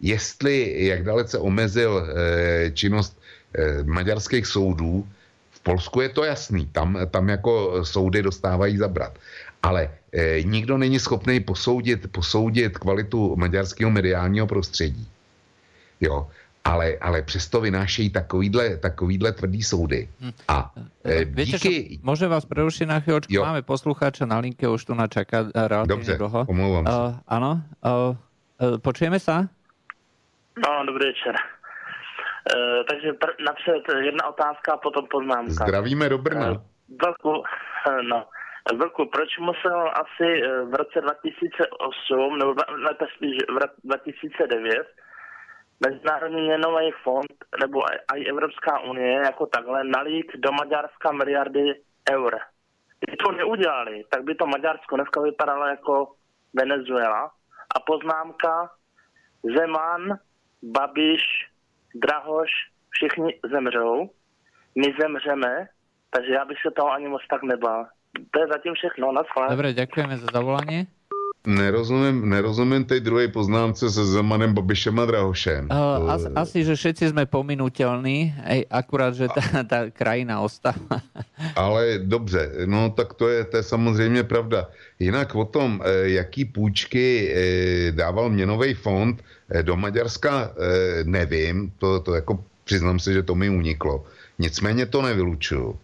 jestli, 0.01 0.85
jak 0.87 1.03
dalece 1.03 1.37
omezil 1.37 2.07
činnost 2.73 3.19
maďarských 3.83 4.47
soudů, 4.47 5.07
v 5.61 5.63
Polsku 5.63 6.01
je 6.01 6.09
to 6.09 6.23
jasný, 6.23 6.65
tam, 6.73 6.97
tam 7.11 7.29
jako 7.29 7.85
soudy 7.85 8.21
dostávají 8.21 8.77
zabrat. 8.77 9.13
Ale 9.63 9.89
e, 10.09 10.43
nikdo 10.43 10.77
není 10.77 10.99
schopný 10.99 11.39
posoudit, 11.39 12.11
posoudit 12.11 12.77
kvalitu 12.77 13.35
maďarského 13.35 13.91
mediálního 13.91 14.47
prostředí. 14.47 15.07
Jo, 16.01 16.27
ale, 16.65 16.97
ale 17.01 17.21
přesto 17.21 17.61
vynášejí 17.61 18.09
takovýhle, 18.09 18.77
takovýhle 18.77 19.31
tvrdý 19.31 19.63
soudy. 19.63 20.09
Hm. 20.21 20.31
A 20.47 20.73
e, 21.05 21.25
Viete, 21.25 21.61
díky... 21.61 21.97
Čo, 21.97 22.05
môžem 22.05 22.29
vás 22.29 22.45
prerušiť 22.49 22.85
na 22.89 22.97
chvíľočku? 23.01 23.29
Jo. 23.29 23.45
Máme 23.45 23.61
poslucháča 23.61 24.25
na 24.25 24.41
linke, 24.41 24.65
už 24.65 24.85
tu 24.85 24.97
na 24.97 25.05
čaká 25.05 25.45
relatívne 25.53 25.93
Dobře, 25.93 26.13
dlho. 26.17 26.39
omlouvám 26.49 26.85
uh, 26.85 26.89
sa. 26.89 27.01
Áno, 27.29 27.51
uh, 27.85 28.17
uh, 28.57 28.77
počujeme 28.81 29.21
sa? 29.21 29.45
No, 30.57 30.69
dobrý 30.89 31.13
večer. 31.13 31.37
Uh, 32.41 32.83
takže 32.89 33.11
pr- 33.11 33.43
napřed 33.45 33.83
jedna 33.99 34.27
otázka 34.27 34.73
a 34.73 34.77
potom 34.77 35.07
poznámka. 35.07 35.63
Zdravíme 35.65 36.09
do 36.09 36.17
Brna. 36.17 36.51
Uh, 36.51 36.57
velkou, 37.05 37.43
no, 38.09 38.27
velkou, 38.77 39.05
proč 39.05 39.37
musel 39.39 39.91
asi 39.93 40.41
v 40.65 40.73
roce 40.73 41.01
2008, 41.01 42.37
nebo 42.39 42.55
lépe 42.69 43.05
spíš 43.15 43.37
v 43.49 43.57
roce 43.57 43.75
2009, 43.83 44.87
Mezinárodní 45.87 46.41
měnový 46.41 46.91
fond 47.03 47.35
nebo 47.61 47.79
i 48.15 48.25
Evropská 48.25 48.79
unie 48.79 49.13
jako 49.13 49.45
takhle 49.45 49.83
nalít 49.83 50.31
do 50.35 50.51
Maďarska 50.51 51.11
miliardy 51.11 51.73
eur. 52.11 52.39
Kdyby 52.99 53.17
to 53.17 53.31
neudělali, 53.31 54.03
tak 54.09 54.23
by 54.23 54.35
to 54.35 54.45
Maďarsko 54.45 54.95
dneska 54.95 55.21
vypadalo 55.21 55.65
jako 55.65 56.11
Venezuela. 56.53 57.31
A 57.75 57.79
poznámka, 57.79 58.69
Zeman, 59.55 60.17
Babiš, 60.63 61.50
Drahoš, 61.95 62.49
všichni 62.89 63.39
zemřou, 63.51 64.09
my 64.75 64.87
zemřeme, 65.01 65.67
takže 66.09 66.31
já 66.33 66.45
bych 66.45 66.57
se 66.61 66.71
toho 66.71 66.91
ani 66.91 67.07
moc 67.07 67.21
tak 67.29 67.43
nebál. 67.43 67.85
To 68.31 68.39
je 68.39 68.47
zatím 68.47 68.73
všechno, 68.73 69.11
naschle. 69.11 69.47
Dobre, 69.49 69.73
ďakujeme 69.73 70.17
za 70.17 70.27
zavolanie. 70.33 70.85
Nerozumím, 71.41 72.29
nerozumím 72.29 72.85
tej 72.85 73.01
druhej 73.01 73.27
poznámce 73.33 73.89
se 73.89 74.05
Zemanem, 74.05 74.53
Babišem 74.53 74.93
a 74.99 75.05
Drahošem. 75.09 75.73
Uh, 75.73 76.05
asi, 76.13 76.27
asi, 76.37 76.57
že 76.61 76.77
všetci 76.77 77.03
sme 77.09 77.25
pominutelní, 77.25 78.29
aj 78.45 78.59
akurát, 78.69 79.13
že 79.17 79.25
tá, 79.25 79.65
tá 79.65 79.79
krajina 79.89 80.37
ostáva. 80.37 81.01
Ale 81.57 81.97
dobře, 82.05 82.69
no 82.69 82.93
tak 82.93 83.17
to 83.17 83.25
je, 83.29 83.43
to 83.43 83.57
je 83.57 83.63
samozřejmě 83.63 84.23
pravda. 84.23 84.69
Jinak 84.99 85.35
o 85.35 85.45
tom, 85.45 85.81
eh, 85.81 86.21
jaký 86.21 86.45
půjčky 86.45 87.05
eh, 87.33 87.91
dával 87.91 88.29
měnový 88.29 88.73
fond 88.73 89.17
do 89.61 89.75
Maďarska, 89.75 90.51
nevím, 91.03 91.71
to, 91.77 91.99
to 91.99 92.13
jako 92.15 92.43
přiznám 92.63 92.99
se, 92.99 93.13
že 93.13 93.23
to 93.23 93.35
mi 93.35 93.49
uniklo. 93.49 94.05
Nicméně 94.39 94.85
to 94.85 95.01
nevylučuju 95.01 95.75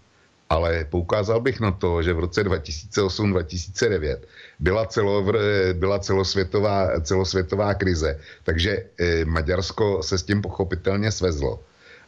ale 0.49 0.85
poukázal 0.89 1.41
bych 1.41 1.59
na 1.59 1.71
to, 1.71 2.03
že 2.03 2.13
v 2.13 2.19
roce 2.19 2.43
2008-2009 2.43 4.17
byla, 4.59 4.85
celo, 4.85 5.33
byla 5.73 5.99
celosvětová, 5.99 6.99
celosvětová 7.01 7.73
krize, 7.73 8.19
takže 8.43 8.83
e, 8.99 9.25
Maďarsko 9.25 10.03
se 10.03 10.17
s 10.17 10.23
tím 10.23 10.41
pochopitelně 10.41 11.11
svezlo. 11.11 11.59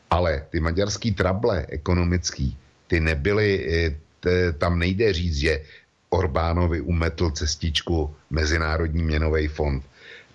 Ale 0.09 0.45
ty 0.49 0.59
maďarský 0.59 1.13
trable 1.13 1.65
ekonomický, 1.69 2.57
ty 2.87 2.99
nebyly, 2.99 3.49
e, 3.67 3.95
t, 4.19 4.53
tam 4.53 4.79
nejde 4.79 5.13
říct, 5.13 5.35
že 5.35 5.61
Orbánovi 6.09 6.81
umetl 6.81 7.31
cestičku 7.31 8.15
Mezinárodní 8.29 9.03
měnový 9.03 9.47
fond. 9.47 9.83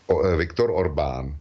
O, 0.07 0.23
e, 0.23 0.37
Viktor 0.37 0.71
Orbán 0.71 1.37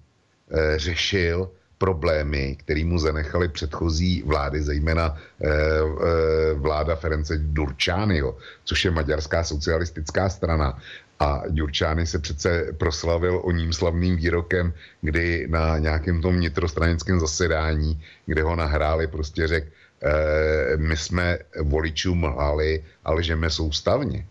řešil 0.76 1.50
problémy, 1.84 2.56
který 2.64 2.88
mu 2.88 2.96
zanechali 2.96 3.52
předchozí 3.52 4.24
vlády, 4.24 4.64
zejména 4.64 5.20
eh, 5.20 5.52
eh, 5.52 6.54
vláda 6.56 6.96
Ference 6.96 7.36
Durčányho, 7.36 8.40
což 8.64 8.86
je 8.88 8.92
maďarská 8.92 9.44
socialistická 9.44 10.32
strana. 10.32 10.80
A 11.20 11.44
Durčány 11.52 12.08
se 12.08 12.20
přece 12.24 12.72
proslavil 12.80 13.44
o 13.44 13.52
ním 13.52 13.76
slavným 13.76 14.16
výrokem, 14.16 14.72
kdy 15.02 15.48
na 15.52 15.78
nějakém 15.78 16.24
tom 16.24 16.40
vnitrostranickém 16.40 17.20
zasedání, 17.20 18.00
kde 18.32 18.42
ho 18.48 18.56
nahráli, 18.56 19.12
prostě 19.12 19.48
řekl, 19.48 19.68
eh, 19.68 20.80
my 20.80 20.96
jsme 20.96 21.38
voličům 21.68 22.24
lhali, 22.24 22.80
ale 23.04 23.24
žeme 23.24 23.52
soustavně. 23.52 24.24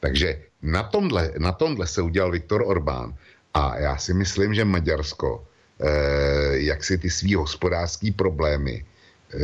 Takže 0.00 0.40
na 0.64 0.82
tomhle, 0.88 1.36
na 1.36 1.52
tomhle 1.52 1.84
se 1.84 2.00
udělal 2.00 2.32
Viktor 2.32 2.64
Orbán. 2.64 3.12
A 3.54 3.76
já 3.78 3.96
si 4.00 4.16
myslím, 4.16 4.56
že 4.56 4.64
Maďarsko 4.64 5.44
jak 6.52 6.84
si 6.84 6.98
ty 6.98 7.10
svý 7.10 7.34
hospodářský 7.34 8.10
problémy 8.12 8.84
eh, 8.84 9.38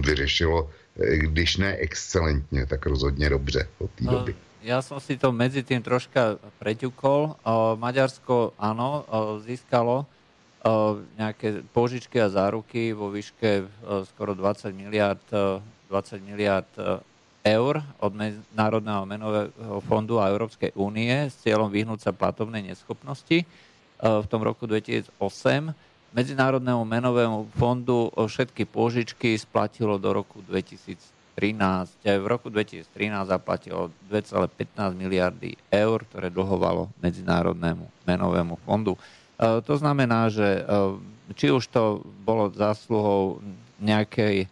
vyřešilo, 0.00 0.70
eh, 0.96 1.16
když 1.16 1.56
ne 1.56 1.76
excelentně, 1.76 2.66
tak 2.66 2.86
rozhodně 2.86 3.30
dobře 3.30 3.68
od 3.78 3.90
té 3.90 4.04
doby. 4.04 4.34
Ja 4.64 4.80
som 4.80 4.96
si 4.96 5.20
to 5.20 5.28
medzi 5.28 5.60
tým 5.60 5.84
troška 5.84 6.40
preťukol. 6.56 7.36
Maďarsko, 7.76 8.56
áno, 8.56 9.04
získalo 9.44 10.08
nejaké 11.20 11.60
požičky 11.68 12.16
a 12.16 12.32
záruky 12.32 12.96
vo 12.96 13.12
výške 13.12 13.68
skoro 14.08 14.32
20 14.32 14.72
miliard, 14.72 15.20
20 15.92 16.24
miliard 16.24 16.72
eur 17.44 17.84
od 18.00 18.12
Národného 18.56 19.04
menového 19.04 19.84
fondu 19.84 20.16
a 20.16 20.32
Európskej 20.32 20.72
únie 20.80 21.28
s 21.28 21.44
cieľom 21.44 21.68
vyhnúť 21.68 22.08
sa 22.08 22.16
platobnej 22.16 22.64
neschopnosti. 22.64 23.44
E, 24.04 24.20
v 24.20 24.26
tom 24.28 24.44
roku 24.44 24.68
2008 24.68 25.16
Medzinárodnému 26.14 26.86
menovému 26.86 27.50
fondu 27.58 28.06
všetky 28.14 28.70
pôžičky 28.70 29.34
splatilo 29.34 29.98
do 29.98 30.14
roku 30.14 30.46
2013. 30.46 31.02
V 32.06 32.26
roku 32.30 32.54
2013 32.54 32.86
zaplatilo 33.26 33.90
2,15 34.06 34.94
miliardy 34.94 35.58
eur, 35.74 36.06
ktoré 36.06 36.30
dlhovalo 36.30 36.86
Medzinárodnému 37.02 38.06
menovému 38.06 38.54
fondu. 38.62 38.94
E, 38.94 39.58
to 39.64 39.74
znamená, 39.74 40.30
že 40.30 40.62
e, 40.62 40.62
či 41.34 41.50
už 41.50 41.66
to 41.72 42.04
bolo 42.22 42.52
zásluhou 42.52 43.40
nejakej, 43.80 44.46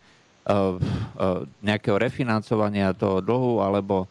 nejakého 1.62 1.96
refinancovania 2.00 2.90
toho 2.96 3.22
dlhu, 3.22 3.62
alebo 3.62 4.10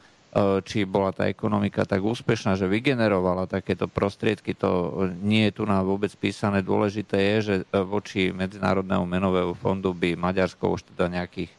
či 0.64 0.88
bola 0.88 1.12
tá 1.12 1.28
ekonomika 1.28 1.84
tak 1.84 2.00
úspešná, 2.00 2.56
že 2.56 2.64
vygenerovala 2.64 3.52
takéto 3.52 3.92
prostriedky, 3.92 4.56
to 4.56 5.04
nie 5.20 5.52
je 5.52 5.60
tu 5.60 5.64
nám 5.68 5.84
vôbec 5.84 6.12
písané. 6.16 6.64
Dôležité 6.64 7.20
je, 7.20 7.38
že 7.42 7.56
e, 7.60 7.64
voči 7.84 8.32
Medzinárodnému 8.32 9.04
menovému 9.04 9.54
fondu 9.60 9.92
by 9.92 10.16
Maďarsko 10.16 10.80
už 10.80 10.88
teda 10.96 11.12
nejakých 11.12 11.52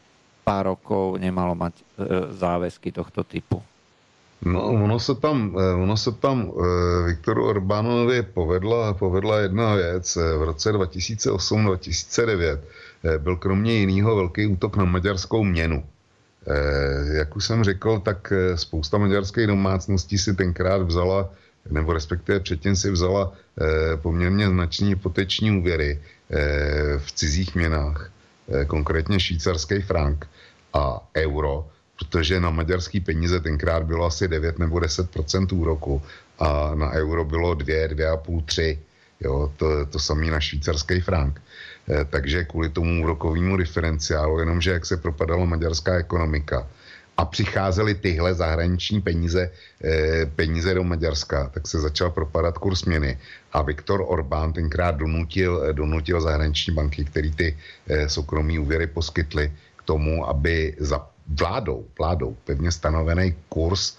pár 0.43 0.73
rokov 0.73 1.21
nemalo 1.21 1.55
mať 1.55 1.75
záväzky 2.35 2.91
tohto 2.91 3.23
typu. 3.23 3.63
No, 4.43 4.75
ono 4.75 4.99
se 4.99 5.15
tam, 5.15 5.55
ono 5.55 5.97
se 5.97 6.13
tam 6.13 6.51
Viktoru 7.07 7.47
Orbánovi 7.47 8.23
povedla, 8.23 8.95
povedla 8.95 9.39
jedna 9.39 9.75
věc. 9.75 10.17
V 10.17 10.43
roce 10.43 10.73
2008-2009 10.73 12.59
byl 13.19 13.37
kromě 13.37 13.75
jiného 13.75 14.17
velký 14.17 14.47
útok 14.47 14.77
na 14.77 14.85
maďarskou 14.85 15.45
měnu. 15.45 15.85
Eh, 16.47 17.17
jak 17.17 17.37
už 17.37 17.45
jsem 17.45 17.65
řekl, 17.65 17.99
tak 17.99 18.33
eh, 18.33 18.59
spousta 18.59 18.99
maďarských 18.99 19.47
domácností 19.47 20.19
si 20.19 20.35
tenkrát 20.35 20.83
vzala, 20.83 21.31
nebo 21.71 21.93
respektive 21.93 22.41
předtím 22.41 22.77
si 22.77 22.91
vzala 22.91 23.33
eh, 23.33 23.97
poměrně 23.97 24.49
značný 24.49 24.89
hypoteční 24.89 25.59
úvěry 25.59 26.01
v 26.99 27.13
cizích 27.13 27.55
měnách, 27.55 28.11
konkrétně 28.67 29.21
švýcarský 29.21 29.83
frank 29.83 30.27
a 30.73 31.09
euro, 31.17 31.69
protože 31.99 32.41
na 32.41 32.51
maďarský 32.51 33.01
peníze 33.01 33.41
tenkrát 33.41 33.83
bylo 33.83 34.07
asi 34.07 34.29
9 34.29 34.59
nebo 34.59 34.77
10% 34.77 35.59
úroku 35.61 36.03
a 36.39 36.75
na 36.75 36.91
euro 36.91 37.25
bylo 37.25 37.55
2, 37.55 37.87
2,5, 37.87 38.45
3. 38.45 38.79
Jo, 39.21 39.53
to, 39.57 39.87
to 39.87 39.99
samé 39.99 40.31
na 40.31 40.41
švýcarský 40.41 41.01
frank. 41.01 41.37
Eh, 41.37 41.43
takže 42.11 42.45
kvůli 42.45 42.69
tomu 42.69 43.03
úrokovému 43.03 43.57
diferenciálu, 43.57 44.39
jenomže 44.39 44.71
jak 44.71 44.87
se 44.87 44.97
propadala 44.97 45.45
maďarská 45.45 45.95
ekonomika 45.95 46.67
a 47.17 47.25
přicházely 47.25 47.95
tyhle 47.95 48.35
zahraniční 48.35 49.01
peníze, 49.01 49.51
eh, 49.85 50.27
peníze 50.27 50.75
do 50.75 50.85
Maďarska, 50.85 51.51
tak 51.55 51.69
se 51.69 51.81
začal 51.81 52.11
propadat 52.11 52.59
kurz 52.59 52.85
měny. 52.85 53.19
A 53.53 53.63
Viktor 53.63 54.05
Orbán 54.07 54.53
tenkrát 54.53 54.97
donutil, 54.97 55.63
eh, 55.63 55.73
donutil 55.73 56.21
zahraniční 56.21 56.75
banky, 56.75 57.05
který 57.05 57.31
ty 57.31 57.57
soukromí 58.07 58.59
úvěry 58.59 58.87
poskytly 58.87 59.53
k 59.77 59.83
tomu, 59.83 60.27
aby 60.29 60.75
za 60.81 61.07
vládou, 61.27 61.87
vládou 61.99 62.37
pevně 62.45 62.73
stanovený 62.73 63.35
kurz 63.49 63.99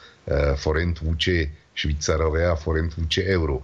forint 0.56 1.00
vůči 1.00 1.52
Švýcarově 1.76 2.48
a 2.48 2.56
forint 2.56 2.96
vůči 2.98 3.24
euru 3.24 3.64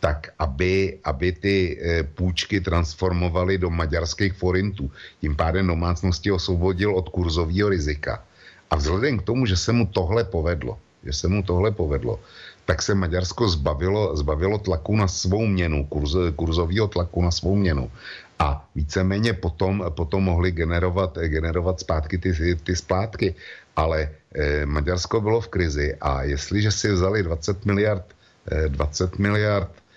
tak 0.00 0.32
aby, 0.38 0.98
aby 1.04 1.32
ty 1.32 1.56
e, 1.76 2.02
půjčky 2.02 2.60
transformovaly 2.60 3.58
do 3.58 3.70
maďarských 3.70 4.32
forintů. 4.32 4.90
Tím 5.20 5.36
pádem 5.36 5.66
domácnosti 5.66 6.32
osvobodil 6.32 6.96
od 6.96 7.08
kurzového 7.08 7.68
rizika. 7.68 8.24
A 8.70 8.76
vzhledem 8.76 9.18
k 9.18 9.22
tomu, 9.22 9.46
že 9.46 9.56
se 9.56 9.72
mu 9.72 9.86
tohle 9.86 10.24
povedlo, 10.24 10.78
že 11.04 11.12
se 11.12 11.28
mu 11.28 11.42
tohle 11.42 11.70
povedlo, 11.70 12.20
tak 12.64 12.82
se 12.82 12.94
Maďarsko 12.94 13.48
zbavilo, 13.48 14.16
zbavilo 14.16 14.58
tlaku 14.58 14.96
na 14.96 15.08
svou 15.08 15.46
měnu, 15.46 15.86
kurz, 15.86 16.14
kurzového 16.36 16.88
tlaku 16.88 17.22
na 17.22 17.30
svou 17.30 17.54
měnu. 17.54 17.90
A 18.38 18.64
víceméně 18.74 19.32
potom, 19.32 19.84
potom 19.90 20.24
mohli 20.24 20.50
generovat, 20.50 21.18
generovat 21.18 21.80
zpátky 21.80 22.18
ty, 22.18 22.56
ty 22.56 22.76
splátky. 22.76 23.34
Ale 23.76 24.08
eh, 24.34 24.66
Maďarsko 24.66 25.20
bylo 25.20 25.40
v 25.40 25.48
krizi 25.48 25.88
a 26.00 26.22
jestliže 26.22 26.70
si 26.70 26.86
vzali 26.92 27.22
20 27.22 27.66
miliard, 27.66 28.06
eh, 28.48 28.68
20 28.68 29.18
miliard 29.18 29.68
eh, 29.68 29.89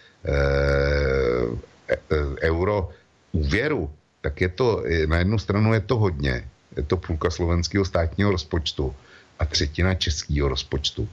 euro 2.44 2.90
úvěru, 3.32 3.92
tak 4.22 4.42
je 4.42 4.50
to, 4.50 4.84
na 5.06 5.18
jednu 5.18 5.40
stranu 5.40 5.74
je 5.74 5.80
to 5.80 5.96
hodně, 5.98 6.48
je 6.78 6.84
to 6.84 6.98
půlka 6.98 7.30
slovenského 7.30 7.86
státního 7.86 8.32
rozpočtu 8.32 8.96
a 9.40 9.46
třetina 9.46 9.96
českého 9.96 10.48
rozpočtu. 10.48 11.10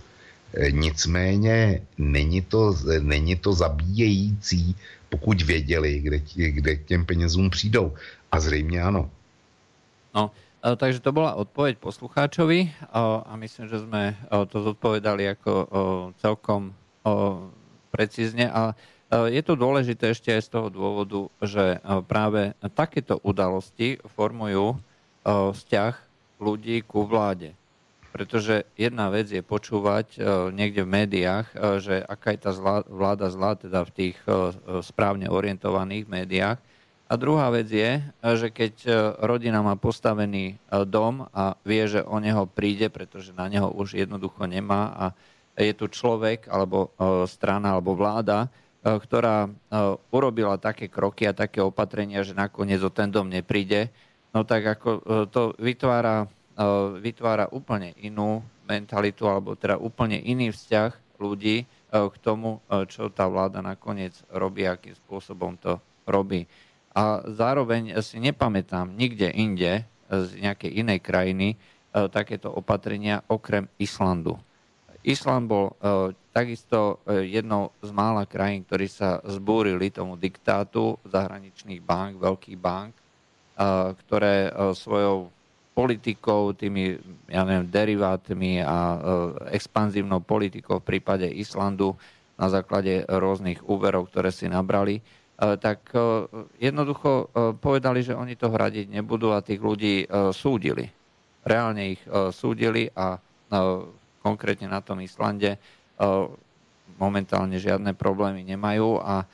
Nicméně 0.71 1.81
není 1.99 2.43
to, 2.43 2.75
není 3.01 3.37
to 3.37 3.53
zabíjející, 3.53 4.77
pokud 5.09 5.43
věděli, 5.43 5.99
kde, 5.99 6.19
kde 6.51 6.77
k 6.77 6.85
těm 6.85 7.07
penězům 7.07 7.51
přijdou. 7.51 7.95
A 8.33 8.41
zřejmě 8.41 8.83
ano. 8.83 9.11
No, 10.15 10.31
takže 10.77 11.01
to 11.01 11.13
bola 11.13 11.35
odpoveď 11.35 11.79
poslucháčovi 11.79 12.71
a 13.27 13.35
myslím, 13.37 13.67
že 13.67 13.83
sme 13.83 14.15
to 14.51 14.63
zodpovedali 14.63 15.35
ako 15.35 15.67
celkom 16.23 16.71
precízne 17.91 18.47
a 18.47 18.79
je 19.11 19.43
to 19.43 19.59
dôležité 19.59 20.15
ešte 20.15 20.31
aj 20.31 20.43
z 20.47 20.51
toho 20.55 20.69
dôvodu, 20.71 21.27
že 21.43 21.83
práve 22.07 22.55
takéto 22.79 23.19
udalosti 23.27 23.99
formujú 24.15 24.79
vzťah 25.27 25.95
ľudí 26.39 26.81
ku 26.87 27.05
vláde. 27.05 27.53
Pretože 28.11 28.67
jedna 28.75 29.07
vec 29.07 29.31
je 29.31 29.39
počúvať 29.39 30.19
niekde 30.51 30.83
v 30.83 30.93
médiách, 30.95 31.47
že 31.79 32.03
aká 32.03 32.35
je 32.35 32.41
tá 32.43 32.51
zlá, 32.51 32.83
vláda 32.87 33.31
zlá, 33.31 33.55
teda 33.55 33.87
v 33.87 33.95
tých 33.95 34.17
správne 34.83 35.31
orientovaných 35.31 36.11
médiách. 36.11 36.59
A 37.11 37.19
druhá 37.19 37.51
vec 37.51 37.67
je, 37.71 38.03
že 38.23 38.55
keď 38.55 38.75
rodina 39.19 39.63
má 39.63 39.75
postavený 39.75 40.59
dom 40.87 41.27
a 41.35 41.59
vie, 41.67 41.87
že 41.87 42.07
o 42.07 42.19
neho 42.23 42.47
príde, 42.47 42.87
pretože 42.91 43.35
na 43.35 43.51
neho 43.51 43.71
už 43.71 43.99
jednoducho 43.99 44.47
nemá 44.47 44.95
a 44.95 45.07
je 45.59 45.75
tu 45.75 45.91
človek 45.91 46.47
alebo 46.47 46.95
strana 47.27 47.75
alebo 47.75 47.99
vláda, 47.99 48.47
ktorá 48.81 49.53
urobila 50.09 50.57
také 50.57 50.89
kroky 50.89 51.29
a 51.29 51.37
také 51.37 51.61
opatrenia, 51.61 52.25
že 52.25 52.33
nakoniec 52.33 52.81
o 52.81 52.89
ten 52.89 53.13
dom 53.13 53.29
nepríde, 53.29 53.93
no 54.33 54.41
tak 54.49 54.65
ako 54.79 54.89
e, 54.97 55.01
to 55.29 55.53
vytvára, 55.61 56.25
vytvára 56.97 57.53
úplne 57.53 57.93
inú 58.01 58.41
mentalitu, 58.65 59.29
alebo 59.29 59.53
teda 59.53 59.77
úplne 59.77 60.17
iný 60.17 60.53
vzťah 60.53 61.21
ľudí 61.21 61.69
k 61.91 62.17
tomu, 62.23 62.63
čo 62.87 63.11
tá 63.11 63.27
vláda 63.27 63.59
nakoniec 63.61 64.15
robí, 64.31 64.63
akým 64.65 64.95
spôsobom 64.95 65.59
to 65.59 65.83
robí. 66.07 66.47
A 66.95 67.25
zároveň 67.27 67.99
si 68.01 68.23
nepamätám 68.23 68.95
nikde 68.95 69.29
inde 69.35 69.85
z 70.07 70.31
nejakej 70.39 70.71
inej 70.87 70.99
krajiny 71.03 71.49
takéto 71.91 72.51
opatrenia 72.55 73.27
okrem 73.27 73.67
Islandu. 73.79 74.39
Island 75.01 75.49
bol 75.49 75.73
takisto 76.31 77.01
jednou 77.09 77.73
z 77.81 77.91
mála 77.91 78.29
krajín, 78.29 78.69
ktorí 78.69 78.85
sa 78.85 79.19
zbúrili 79.25 79.89
tomu 79.89 80.21
diktátu 80.21 81.01
zahraničných 81.09 81.81
bank, 81.81 82.21
veľkých 82.21 82.59
bank 82.61 82.93
ktoré 84.05 84.49
e, 84.49 84.51
svojou 84.73 85.29
politikou, 85.71 86.53
tými 86.53 86.99
ja 87.31 87.47
neviem, 87.47 87.65
derivátmi 87.71 88.61
a 88.61 89.01
expanzívnou 89.55 90.21
politikou 90.21 90.83
v 90.83 90.99
prípade 90.99 91.25
Islandu 91.31 91.97
na 92.37 92.51
základe 92.53 93.07
rôznych 93.07 93.65
úverov, 93.65 94.11
ktoré 94.11 94.29
si 94.35 94.51
nabrali, 94.51 95.01
tak 95.39 95.89
jednoducho 96.61 97.33
povedali, 97.65 98.05
že 98.05 98.13
oni 98.13 98.37
to 98.37 98.53
hradiť 98.53 98.93
nebudú 98.93 99.33
a 99.33 99.41
tých 99.41 99.63
ľudí 99.63 100.05
súdili. 100.37 100.85
Reálne 101.49 101.97
ich 101.97 102.03
súdili 102.35 102.93
a 102.93 103.17
konkrétne 104.21 104.69
na 104.69 104.85
tom 104.85 105.01
Islande 105.01 105.57
momentálne 107.01 107.57
žiadne 107.57 107.97
problémy 107.97 108.45
nemajú 108.45 109.01
a 109.01 109.25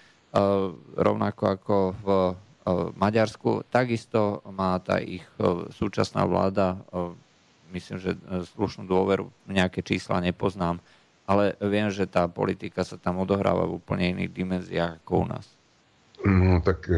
rovnako 0.95 1.43
ako 1.47 1.77
v 1.99 2.07
Maďarsku. 2.99 3.63
Takisto 3.71 4.43
má 4.51 4.77
tá 4.83 4.99
ich 4.99 5.23
súčasná 5.79 6.27
vláda, 6.27 6.77
myslím, 7.73 7.99
že 7.99 8.15
slušnú 8.55 8.87
dôveru, 8.87 9.31
nejaké 9.47 9.83
čísla 9.83 10.23
nepoznám, 10.23 10.79
ale 11.27 11.59
viem, 11.59 11.91
že 11.91 12.07
tá 12.07 12.31
politika 12.31 12.87
sa 12.87 12.95
tam 12.95 13.19
odohráva 13.23 13.67
v 13.67 13.83
úplne 13.83 14.15
iných 14.15 14.31
dimenziách 14.31 14.93
ako 15.03 15.13
u 15.23 15.27
nás. 15.27 15.47
No 16.25 16.61
tak 16.61 16.91
e, 16.91 16.97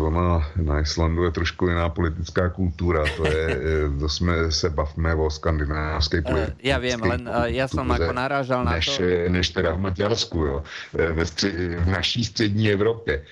ona 0.00 0.50
na 0.56 0.80
Islandu 0.80 1.24
je 1.24 1.30
trošku 1.30 1.68
jiná 1.68 1.88
politická 1.88 2.48
kultura, 2.48 3.04
to 3.16 3.26
je, 3.26 3.50
e, 3.50 3.98
to 3.98 4.08
jsme 4.08 4.52
se 4.52 4.70
bavme 4.70 5.14
o 5.14 5.30
skandinávské 5.30 6.22
politice. 6.22 6.56
Já 6.62 6.78
vím, 6.78 7.02
len 7.02 7.30
já 7.44 7.68
jsem 7.68 7.90
jako 7.90 8.12
narážal 8.12 8.64
na 8.64 8.72
než, 8.72 8.96
to. 8.96 9.02
Než 9.28 9.50
teda 9.50 9.74
v 9.74 9.78
Maďarsku, 9.78 10.38
jo, 10.38 10.64
ve 10.92 11.26
stři, 11.26 11.76
v 11.76 11.88
naší 11.88 12.24
střední 12.24 12.70
Evropě 12.70 13.24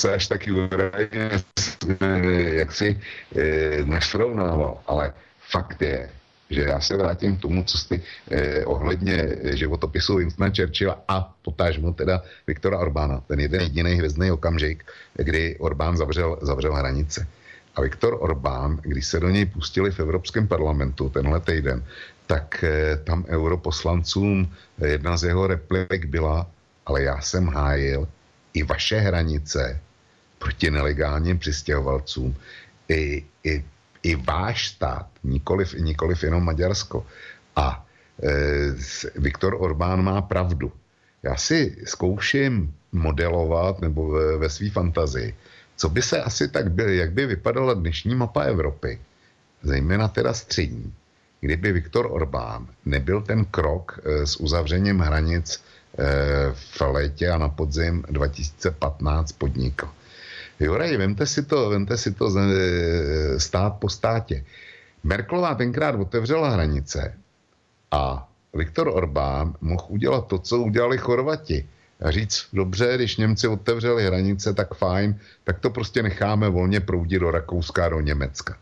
se 0.00 0.14
až 0.14 0.26
taky 0.26 0.50
jak 2.50 2.72
si 2.72 3.00
eh, 3.36 3.84
nesrovnával, 3.84 4.78
ale 4.86 5.12
fakt 5.50 5.82
je, 5.82 6.10
že 6.50 6.62
já 6.62 6.80
se 6.80 6.96
vrátím 6.96 7.36
k 7.36 7.40
tomu, 7.40 7.64
co 7.64 7.78
jsi 7.78 8.02
eh, 8.30 8.64
ohledně 8.64 9.28
životopisu 9.44 10.16
Winstona 10.16 10.50
Churchilla 10.56 11.04
a 11.08 11.34
potážmo 11.42 11.92
teda 11.92 12.22
Viktora 12.46 12.78
Orbána, 12.78 13.20
ten 13.20 13.40
jeden 13.40 13.60
jediný 13.60 13.94
hvězdný 13.94 14.30
okamžik, 14.30 14.84
kdy 15.14 15.56
Orbán 15.58 15.96
zavřel, 15.96 16.38
zavřel 16.42 16.74
hranice. 16.74 17.26
A 17.76 17.80
Viktor 17.80 18.16
Orbán, 18.20 18.78
když 18.82 19.06
se 19.06 19.20
do 19.20 19.28
něj 19.30 19.46
pustili 19.46 19.90
v 19.90 20.00
Evropském 20.00 20.48
parlamentu 20.48 21.08
tenhle 21.08 21.40
týden, 21.40 21.84
tak 22.26 22.64
eh, 22.64 22.96
tam 23.04 23.24
europoslancům 23.28 24.52
jedna 24.86 25.16
z 25.16 25.22
jeho 25.24 25.46
replik 25.46 26.04
byla, 26.04 26.46
ale 26.86 27.02
já 27.02 27.20
jsem 27.20 27.46
hájil 27.46 28.08
i 28.54 28.62
vaše 28.62 28.98
hranice, 28.98 29.80
proti 30.38 30.70
nelegálním 30.70 31.38
přistěhovalcům. 31.38 32.36
I, 32.88 33.24
i, 33.44 33.64
i 34.02 34.16
váš 34.16 34.68
stát, 34.68 35.06
nikoliv, 35.24 35.74
nikoliv 35.74 36.22
jenom 36.24 36.44
Maďarsko. 36.44 37.06
A 37.56 37.86
e, 38.22 38.30
Viktor 39.16 39.56
Orbán 39.58 40.02
má 40.02 40.22
pravdu. 40.22 40.72
Já 41.22 41.36
si 41.36 41.76
zkouším 41.84 42.74
modelovat 42.92 43.80
nebo 43.80 44.10
ve, 44.10 44.36
ve 44.36 44.50
své 44.50 44.70
fantazii, 44.70 45.34
co 45.76 45.88
by 45.88 46.02
se 46.02 46.22
asi 46.22 46.48
tak 46.48 46.70
byl, 46.70 46.88
jak 46.88 47.12
by 47.12 47.26
vypadala 47.26 47.74
dnešní 47.74 48.14
mapa 48.14 48.42
Evropy, 48.42 48.98
zejména 49.62 50.08
teda 50.08 50.34
střední, 50.34 50.94
kdyby 51.40 51.72
Viktor 51.72 52.08
Orbán 52.10 52.66
nebyl 52.84 53.22
ten 53.22 53.44
krok 53.44 54.00
e, 54.04 54.26
s 54.26 54.36
uzavřením 54.36 54.98
hranic 54.98 55.62
e, 55.98 56.04
v 56.52 56.80
létě 56.80 57.28
a 57.30 57.38
na 57.38 57.48
podzim 57.48 58.04
2015 58.10 59.32
podnikl. 59.32 59.88
Juraj, 60.60 60.96
vemte 60.96 61.26
si 61.26 61.42
to, 61.42 61.70
vemte 61.70 61.96
si 61.96 62.14
to 62.14 62.30
stát 63.38 63.70
po 63.70 63.88
státě. 63.88 64.44
Merklová 65.04 65.54
tenkrát 65.54 65.94
otevřela 65.94 66.50
hranice 66.50 67.14
a 67.90 68.28
Viktor 68.54 68.88
Orbán 68.88 69.54
mohl 69.60 69.84
udělat 69.88 70.26
to, 70.26 70.38
co 70.38 70.58
udělali 70.58 70.98
Chorvati. 70.98 71.68
A 72.00 72.10
říct, 72.10 72.46
dobře, 72.52 72.92
když 72.94 73.16
Němci 73.16 73.48
otevřeli 73.48 74.06
hranice, 74.06 74.54
tak 74.54 74.74
fajn, 74.74 75.18
tak 75.44 75.58
to 75.58 75.70
prostě 75.70 76.02
necháme 76.02 76.48
volně 76.48 76.80
proudit 76.80 77.18
do 77.18 77.30
Rakouska 77.30 77.86
a 77.86 77.88
do 77.88 78.00
Německa. 78.00 78.58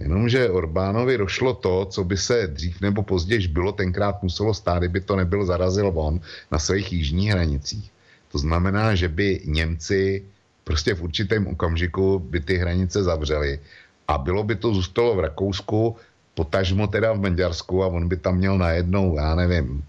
Jenomže 0.00 0.50
Orbánovi 0.50 1.18
došlo 1.18 1.54
to, 1.54 1.84
co 1.84 2.04
by 2.04 2.16
se 2.16 2.46
dřív 2.46 2.80
nebo 2.80 3.02
později 3.02 3.48
bylo 3.48 3.72
tenkrát 3.72 4.22
muselo 4.22 4.54
stát, 4.54 4.78
kdyby 4.78 5.00
to 5.00 5.16
nebyl 5.16 5.46
zarazil 5.46 5.92
on 5.94 6.20
na 6.52 6.58
svých 6.58 6.92
jižních 6.92 7.30
hranicích. 7.30 7.92
To 8.32 8.38
znamená, 8.38 8.94
že 8.94 9.08
by 9.08 9.40
Němci 9.44 10.24
prostě 10.64 10.94
v 10.94 11.02
určitém 11.02 11.46
okamžiku 11.46 12.18
by 12.18 12.40
ty 12.40 12.56
hranice 12.56 13.02
zavřely 13.02 13.60
a 14.08 14.18
bylo 14.18 14.44
by 14.44 14.56
to 14.56 14.74
zůstalo 14.74 15.16
v 15.16 15.20
Rakousku, 15.20 15.96
potažmo 16.34 16.86
teda 16.86 17.12
v 17.12 17.20
Maďarsku 17.20 17.84
a 17.84 17.86
on 17.86 18.08
by 18.08 18.16
tam 18.16 18.36
měl 18.36 18.58
najednou, 18.58 19.16
já 19.16 19.34
nevím, 19.34 19.84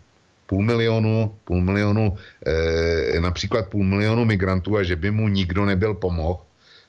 půl 0.46 0.62
milionu, 0.64 1.36
půl 1.44 1.62
milionu, 1.62 2.18
e, 3.16 3.20
například 3.20 3.68
půl 3.68 3.84
milionu 3.84 4.26
migrantů 4.26 4.78
a 4.78 4.84
že 4.84 4.96
by 4.96 5.12
mu 5.12 5.28
nikdo 5.28 5.66
nebyl 5.66 5.94
pomohl 5.94 6.40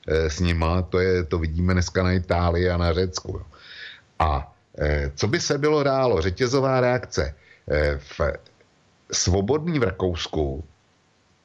e, 0.07 0.29
s 0.29 0.39
nima, 0.39 0.81
to, 0.81 0.99
je, 0.99 1.23
to 1.23 1.39
vidíme 1.39 1.73
dneska 1.73 2.03
na 2.03 2.11
Itálii 2.11 2.69
a 2.69 2.77
na 2.77 2.93
Řecku. 2.93 3.31
Jo. 3.31 3.45
A 4.19 4.53
e, 4.77 5.11
co 5.15 5.27
by 5.27 5.39
se 5.39 5.57
bylo 5.57 5.83
dálo? 5.83 6.21
Řetězová 6.21 6.81
reakce. 6.81 7.35
E, 7.71 7.97
v, 7.97 8.21
svobodný 9.11 9.79
v 9.79 9.83
Rakousku 9.83 10.63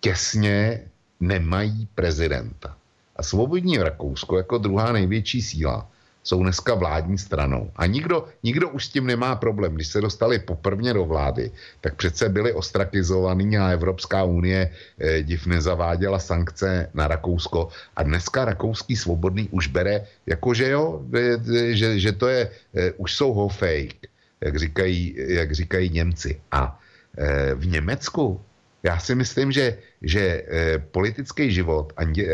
těsně 0.00 0.80
nemají 1.22 1.88
prezidenta. 1.94 2.76
A 3.16 3.22
svobodní 3.22 3.78
Rakousko 3.78 4.36
jako 4.36 4.58
druhá 4.58 4.92
největší 4.92 5.42
síla 5.42 5.86
jsou 6.22 6.42
dneska 6.42 6.74
vládní 6.74 7.18
stranou. 7.18 7.70
A 7.76 7.86
nikdo, 7.86 8.24
nikdo 8.42 8.68
už 8.68 8.86
s 8.86 8.88
tím 8.88 9.06
nemá 9.06 9.36
problém. 9.36 9.74
Když 9.74 9.88
se 9.88 10.00
dostali 10.00 10.38
poprvně 10.38 10.94
do 10.94 11.04
vlády, 11.04 11.50
tak 11.80 11.94
přece 11.94 12.28
byli 12.28 12.52
ostrakizovaní 12.52 13.58
a 13.58 13.74
Evropská 13.74 14.24
unie 14.24 14.70
eh, 14.70 15.22
div 15.22 15.46
nezaváděla 15.46 16.18
sankce 16.18 16.90
na 16.94 17.08
Rakousko. 17.08 17.68
A 17.96 18.02
dneska 18.02 18.44
rakouský 18.44 18.96
svobodný 18.96 19.48
už 19.50 19.66
bere, 19.66 20.06
jako 20.26 20.54
že 20.54 20.68
jo, 20.70 21.02
že, 21.70 21.98
že 21.98 22.12
to 22.12 22.28
je, 22.28 22.50
eh, 22.74 22.92
už 22.96 23.14
jsou 23.14 23.32
ho 23.34 23.48
fake, 23.48 24.06
jak 24.40 24.56
říkají, 24.56 25.14
jak 25.16 25.52
říkají 25.52 25.90
Němci. 25.90 26.40
A 26.50 26.78
eh, 27.18 27.54
v 27.54 27.66
Německu 27.66 28.40
já 28.82 28.98
si 28.98 29.14
myslím, 29.14 29.52
že, 29.52 29.78
že 30.02 30.20
eh, 30.20 30.78
politický 30.78 31.52
život 31.52 31.92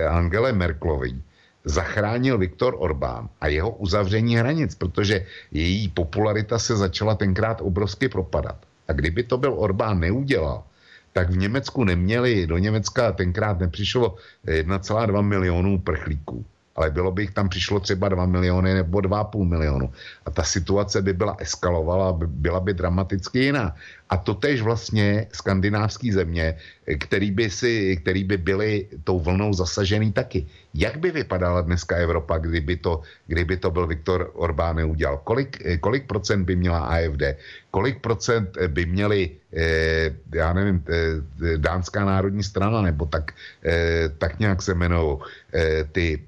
Angele 0.09 0.53
Merklový 0.53 1.23
zachránil 1.65 2.39
Viktor 2.39 2.75
Orbán 2.79 3.29
a 3.41 3.49
jeho 3.49 3.71
uzavření 3.71 4.37
hranic, 4.37 4.75
protože 4.75 5.27
její 5.53 5.89
popularita 5.89 6.59
se 6.59 6.77
začala 6.77 7.15
tenkrát 7.15 7.61
obrovsky 7.61 8.09
propadat. 8.09 8.57
A 8.89 8.93
kdyby 8.93 9.23
to 9.23 9.37
byl 9.39 9.55
Orbán 9.57 10.01
neudělal, 10.01 10.65
tak 11.13 11.31
v 11.31 11.37
Německu 11.37 11.85
neměli, 11.85 12.47
do 12.47 12.59
Německa 12.59 13.13
tenkrát 13.13 13.59
nepřišlo 13.61 14.17
1,2 14.47 15.23
milionů 15.23 15.79
prchlíků 15.79 16.45
ale 16.79 16.95
bylo 16.95 17.11
by 17.11 17.27
jich 17.27 17.35
tam 17.35 17.51
přišlo 17.51 17.83
třeba 17.83 18.09
2 18.09 18.27
miliony 18.27 18.75
nebo 18.75 18.99
2,5 19.03 19.43
milionu. 19.43 19.91
A 20.27 20.31
ta 20.31 20.47
situace 20.47 21.03
by 21.03 21.13
byla 21.13 21.35
eskalovala, 21.43 22.15
byla 22.15 22.61
by 22.61 22.75
dramaticky 22.75 23.51
jiná. 23.51 23.75
A 24.09 24.17
to 24.17 24.35
tež 24.35 24.63
vlastně 24.63 25.27
skandinávský 25.35 26.13
země, 26.13 26.55
který 26.87 27.35
by, 27.35 27.51
si, 27.51 27.99
který 27.99 28.25
by 28.25 28.37
byly 28.37 28.87
tou 29.05 29.21
vlnou 29.21 29.53
zasažený 29.53 30.15
taky. 30.15 30.47
Jak 30.75 31.03
by 31.03 31.11
vypadala 31.11 31.61
dneska 31.67 31.97
Evropa, 31.99 32.39
kdyby 32.39 32.77
to, 32.79 33.03
kdyby 33.27 33.57
to 33.57 33.71
byl 33.75 33.87
Viktor 33.87 34.31
Orbán 34.39 34.77
neudělal? 34.77 35.21
Kolik, 35.27 35.59
kolik 35.83 36.07
procent 36.07 36.47
by 36.47 36.57
měla 36.57 36.79
AFD? 36.79 37.37
Kolik 37.75 38.01
procent 38.01 38.55
by 38.55 38.87
měli, 38.87 39.31
eh, 39.53 40.15
já 40.35 40.53
nevím, 40.53 40.79
eh, 40.89 41.59
Dánská 41.59 42.05
národní 42.05 42.43
strana, 42.47 42.81
nebo 42.87 43.05
tak, 43.11 43.35
eh, 43.67 44.09
tak 44.19 44.39
nějak 44.39 44.63
se 44.63 44.73
eh, 44.79 45.85
ty 45.93 46.28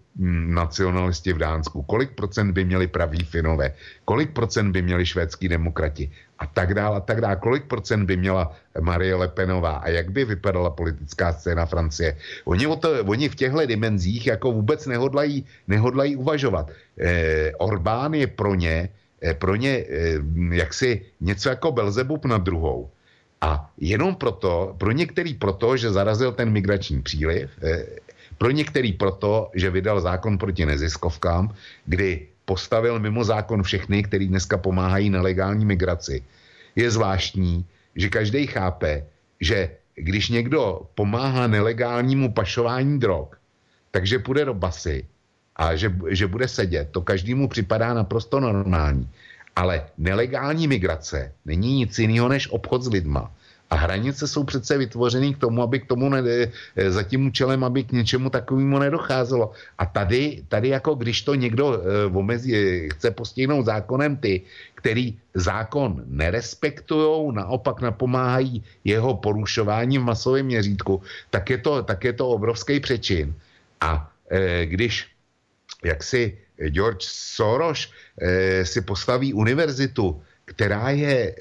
nacionalisti 0.54 1.32
v 1.32 1.38
Dánsku, 1.38 1.82
kolik 1.82 2.10
procent 2.10 2.52
by 2.52 2.64
měli 2.64 2.86
praví 2.86 3.24
Finové, 3.24 3.74
kolik 4.04 4.30
procent 4.30 4.72
by 4.72 4.82
měli 4.82 5.06
švédský 5.06 5.48
demokrati 5.48 6.10
a 6.38 6.46
tak 6.46 6.74
dále 6.74 6.96
a 6.96 7.00
tak 7.00 7.20
dále, 7.20 7.36
kolik 7.36 7.64
procent 7.64 8.06
by 8.06 8.16
měla 8.16 8.52
Marie 8.80 9.14
Lepenová 9.14 9.72
a 9.76 9.88
jak 9.88 10.10
by 10.10 10.24
vypadala 10.24 10.70
politická 10.70 11.32
scéna 11.32 11.66
Francie. 11.66 12.16
Oni, 12.44 12.66
o 12.66 12.76
to, 12.76 13.04
oni 13.04 13.28
v 13.28 13.34
těchto 13.34 13.66
dimenzích 13.66 14.26
jako 14.26 14.52
vůbec 14.52 14.86
nehodlají, 14.86 15.46
nehodlají 15.68 16.16
uvažovat. 16.16 16.70
Eh, 16.98 17.52
Orbán 17.58 18.14
je 18.14 18.26
pro 18.26 18.54
ně, 18.54 18.88
eh, 19.22 19.34
pro 19.34 19.56
ně 19.56 19.84
eh, 19.88 20.18
jaksi 20.56 21.02
něco 21.20 21.48
jako 21.48 21.72
Belzebub 21.72 22.24
na 22.24 22.38
druhou. 22.38 22.90
A 23.40 23.70
jenom 23.78 24.14
proto, 24.14 24.76
pro 24.78 24.92
některý 24.92 25.34
proto, 25.34 25.76
že 25.76 25.90
zarazil 25.90 26.32
ten 26.32 26.50
migrační 26.50 27.02
příliv, 27.02 27.50
eh, 27.62 27.86
pro 28.40 28.50
některý 28.50 28.92
proto, 28.96 29.52
že 29.54 29.70
vydal 29.70 30.00
zákon 30.00 30.38
proti 30.40 30.66
neziskovkám, 30.66 31.52
kdy 31.84 32.26
postavil 32.44 32.96
mimo 32.98 33.20
zákon 33.24 33.62
všechny, 33.62 34.02
kteří 34.02 34.32
dneska 34.32 34.56
pomáhají 34.56 35.10
nelegální 35.12 35.64
migraci. 35.64 36.24
Je 36.72 36.90
zvláštní, 36.90 37.64
že 37.94 38.08
každý 38.08 38.46
chápe, 38.46 39.04
že 39.40 39.76
když 39.94 40.28
někdo 40.28 40.88
pomáhá 40.94 41.46
nelegálnímu 41.46 42.32
pašování 42.32 42.98
drog, 42.98 43.36
takže 43.90 44.18
půjde 44.18 44.44
do 44.44 44.54
basy 44.54 45.04
a 45.56 45.76
že, 45.76 45.92
že 46.08 46.26
bude 46.26 46.48
sedět. 46.48 46.88
To 46.96 47.04
každému 47.04 47.48
připadá 47.48 47.94
naprosto 47.94 48.40
normální. 48.40 49.08
Ale 49.56 49.84
nelegální 49.98 50.68
migrace 50.68 51.32
není 51.44 51.84
nic 51.84 51.98
jiného 51.98 52.28
než 52.28 52.48
obchod 52.48 52.82
s 52.82 52.88
lidma. 52.88 53.28
A 53.70 53.76
hranice 53.76 54.28
jsou 54.28 54.44
přece 54.44 54.78
vytvořeny 54.78 55.34
k 55.34 55.38
tomu, 55.38 55.62
aby 55.62 55.80
k 55.80 55.86
tomu 55.86 56.08
ne, 56.08 56.22
eh, 56.26 56.90
za 56.90 57.02
tím 57.02 57.26
účelem, 57.26 57.64
aby 57.64 57.84
k 57.84 57.92
něčemu 57.92 58.30
takovému 58.30 58.78
nedocházelo. 58.78 59.54
A 59.78 59.86
tady, 59.86 60.42
tady 60.48 60.68
jako 60.68 60.94
když 60.94 61.22
to 61.22 61.34
někdo 61.34 61.78
uh, 61.78 62.16
omezí, 62.16 62.50
eh, 62.56 62.88
chce 62.98 63.10
postihnout 63.10 63.70
zákonem 63.70 64.16
ty, 64.16 64.42
který 64.74 65.18
zákon 65.34 66.02
nerespektují, 66.06 67.34
naopak 67.34 67.80
napomáhají 67.80 68.64
jeho 68.84 69.14
porušování 69.16 69.98
v 69.98 70.02
masovém 70.02 70.46
měřítku, 70.46 71.02
tak 71.30 71.50
je 71.50 71.58
to, 71.58 71.82
tak 71.82 72.04
je 72.04 72.12
to 72.12 72.28
obrovský 72.28 72.80
přečin. 72.80 73.34
A 73.80 74.02
uh, 74.02 74.38
když 74.66 75.06
jak 75.84 76.02
si 76.02 76.38
George 76.74 77.06
Soros 77.06 77.86
uh, 77.86 78.66
si 78.66 78.80
postaví 78.82 79.30
univerzitu, 79.30 80.18
která 80.50 80.90
je, 80.90 81.34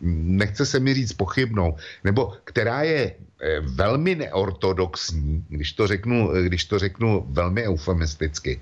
nechce 0.00 0.66
se 0.66 0.80
mi 0.80 0.94
říct 0.94 1.12
pochybnou, 1.12 1.76
nebo 2.04 2.32
která 2.44 2.82
je 2.82 3.02
eh, 3.10 3.60
velmi 3.60 4.14
neortodoxní, 4.14 5.44
když 5.48 5.72
to 5.72 5.86
řeknu, 5.86 6.30
když 6.46 6.64
to 6.64 6.78
řeknu 6.78 7.26
velmi 7.28 7.66
eufemisticky, 7.66 8.60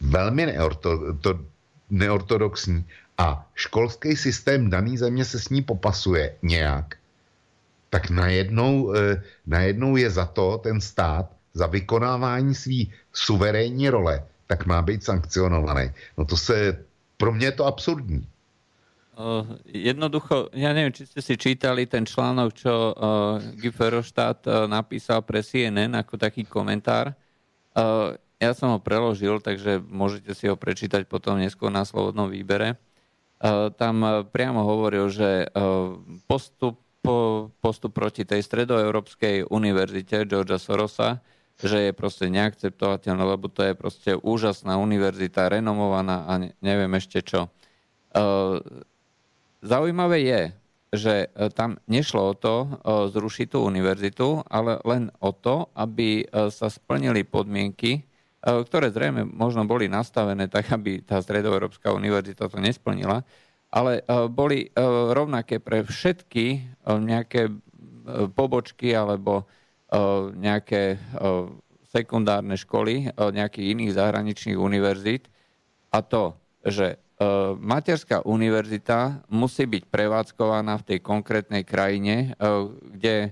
velmi 0.00 0.46
neorto, 0.46 1.14
to, 1.20 1.40
neortodoxní 1.90 2.84
a 3.18 3.44
školský 3.54 4.16
systém 4.16 4.70
daný 4.70 4.98
země 4.98 5.24
se 5.24 5.40
s 5.40 5.48
ní 5.48 5.62
popasuje 5.62 6.34
nějak, 6.42 6.96
tak 7.90 8.10
najednou, 8.10 8.94
eh, 8.96 9.22
najednou 9.46 9.96
je 10.00 10.10
za 10.10 10.24
to 10.24 10.58
ten 10.64 10.80
stát, 10.80 11.28
za 11.54 11.66
vykonávání 11.66 12.54
své 12.56 12.88
suverénní 13.12 13.92
role, 13.92 14.24
tak 14.46 14.66
má 14.66 14.82
být 14.82 15.04
sankcionovaný. 15.04 15.92
No 16.18 16.24
to 16.24 16.36
se, 16.36 16.84
pro 17.24 17.32
mě 17.32 17.46
je 17.46 17.52
to 17.52 17.64
absurdní. 17.64 18.26
Uh, 19.14 19.46
jednoducho, 19.64 20.50
ja 20.52 20.74
neviem, 20.74 20.92
či 20.92 21.06
ste 21.06 21.22
si 21.22 21.38
čítali 21.38 21.86
ten 21.86 22.02
článok, 22.04 22.50
čo 22.52 22.92
uh, 22.92 23.38
Guy 23.56 23.70
Verhofstadt 23.70 24.44
uh, 24.44 24.66
napísal 24.66 25.22
pre 25.22 25.40
CNN 25.40 25.96
ako 25.96 26.20
taký 26.20 26.44
komentár. 26.44 27.14
Uh, 27.72 28.18
ja 28.42 28.52
som 28.52 28.74
ho 28.74 28.82
preložil, 28.82 29.40
takže 29.40 29.80
môžete 29.80 30.34
si 30.36 30.50
ho 30.50 30.58
prečítať 30.58 31.06
potom 31.08 31.40
neskôr 31.40 31.70
na 31.72 31.86
slobodnom 31.86 32.28
výbere. 32.28 32.76
Uh, 33.40 33.72
tam 33.72 34.04
priamo 34.28 34.66
hovoril, 34.66 35.08
že 35.08 35.46
uh, 35.46 35.94
postup, 36.28 36.82
po, 37.00 37.48
postup 37.64 37.96
proti 37.96 38.26
tej 38.28 38.44
stredoeurópskej 38.44 39.48
univerzite 39.48 40.28
Georgia 40.28 40.60
Sorosa, 40.60 41.24
že 41.62 41.90
je 41.90 41.92
proste 41.94 42.26
neakceptovateľné, 42.30 43.22
lebo 43.22 43.46
to 43.46 43.62
je 43.62 43.74
proste 43.78 44.10
úžasná 44.18 44.78
univerzita, 44.78 45.52
renomovaná 45.52 46.26
a 46.26 46.32
neviem 46.58 46.90
ešte 46.98 47.22
čo. 47.22 47.46
Uh, 48.14 48.58
Zaujímavé 49.64 50.18
je, 50.28 50.42
že 50.94 51.14
e, 51.26 51.48
tam 51.50 51.80
nešlo 51.90 52.22
o 52.32 52.34
to 52.36 52.54
e, 52.54 52.66
zrušiť 53.10 53.56
tú 53.56 53.64
univerzitu, 53.64 54.44
ale 54.46 54.78
len 54.84 55.08
o 55.24 55.32
to, 55.32 55.72
aby 55.72 56.22
e, 56.22 56.24
sa 56.52 56.70
splnili 56.70 57.26
podmienky, 57.26 58.06
ktoré 58.44 58.92
zrejme 58.92 59.24
možno 59.24 59.64
boli 59.64 59.88
nastavené 59.88 60.52
tak, 60.52 60.68
aby 60.68 61.00
tá 61.00 61.16
Stredoeurópska 61.16 61.96
univerzita 61.96 62.52
to 62.52 62.60
nesplnila, 62.60 63.24
ale 63.72 64.04
boli 64.28 64.68
rovnaké 65.16 65.64
pre 65.64 65.80
všetky 65.80 66.76
nejaké 66.84 67.48
pobočky 68.36 68.92
alebo 68.92 69.48
nejaké 70.34 70.98
sekundárne 71.94 72.58
školy 72.58 73.14
nejakých 73.14 73.66
iných 73.78 73.92
zahraničných 73.94 74.58
univerzít 74.58 75.30
a 75.94 76.02
to, 76.02 76.34
že 76.66 76.98
materská 77.62 78.26
univerzita 78.26 79.22
musí 79.30 79.70
byť 79.70 79.86
prevádzkovaná 79.86 80.82
v 80.82 80.86
tej 80.90 80.98
konkrétnej 80.98 81.62
krajine, 81.62 82.34
kde 82.82 83.30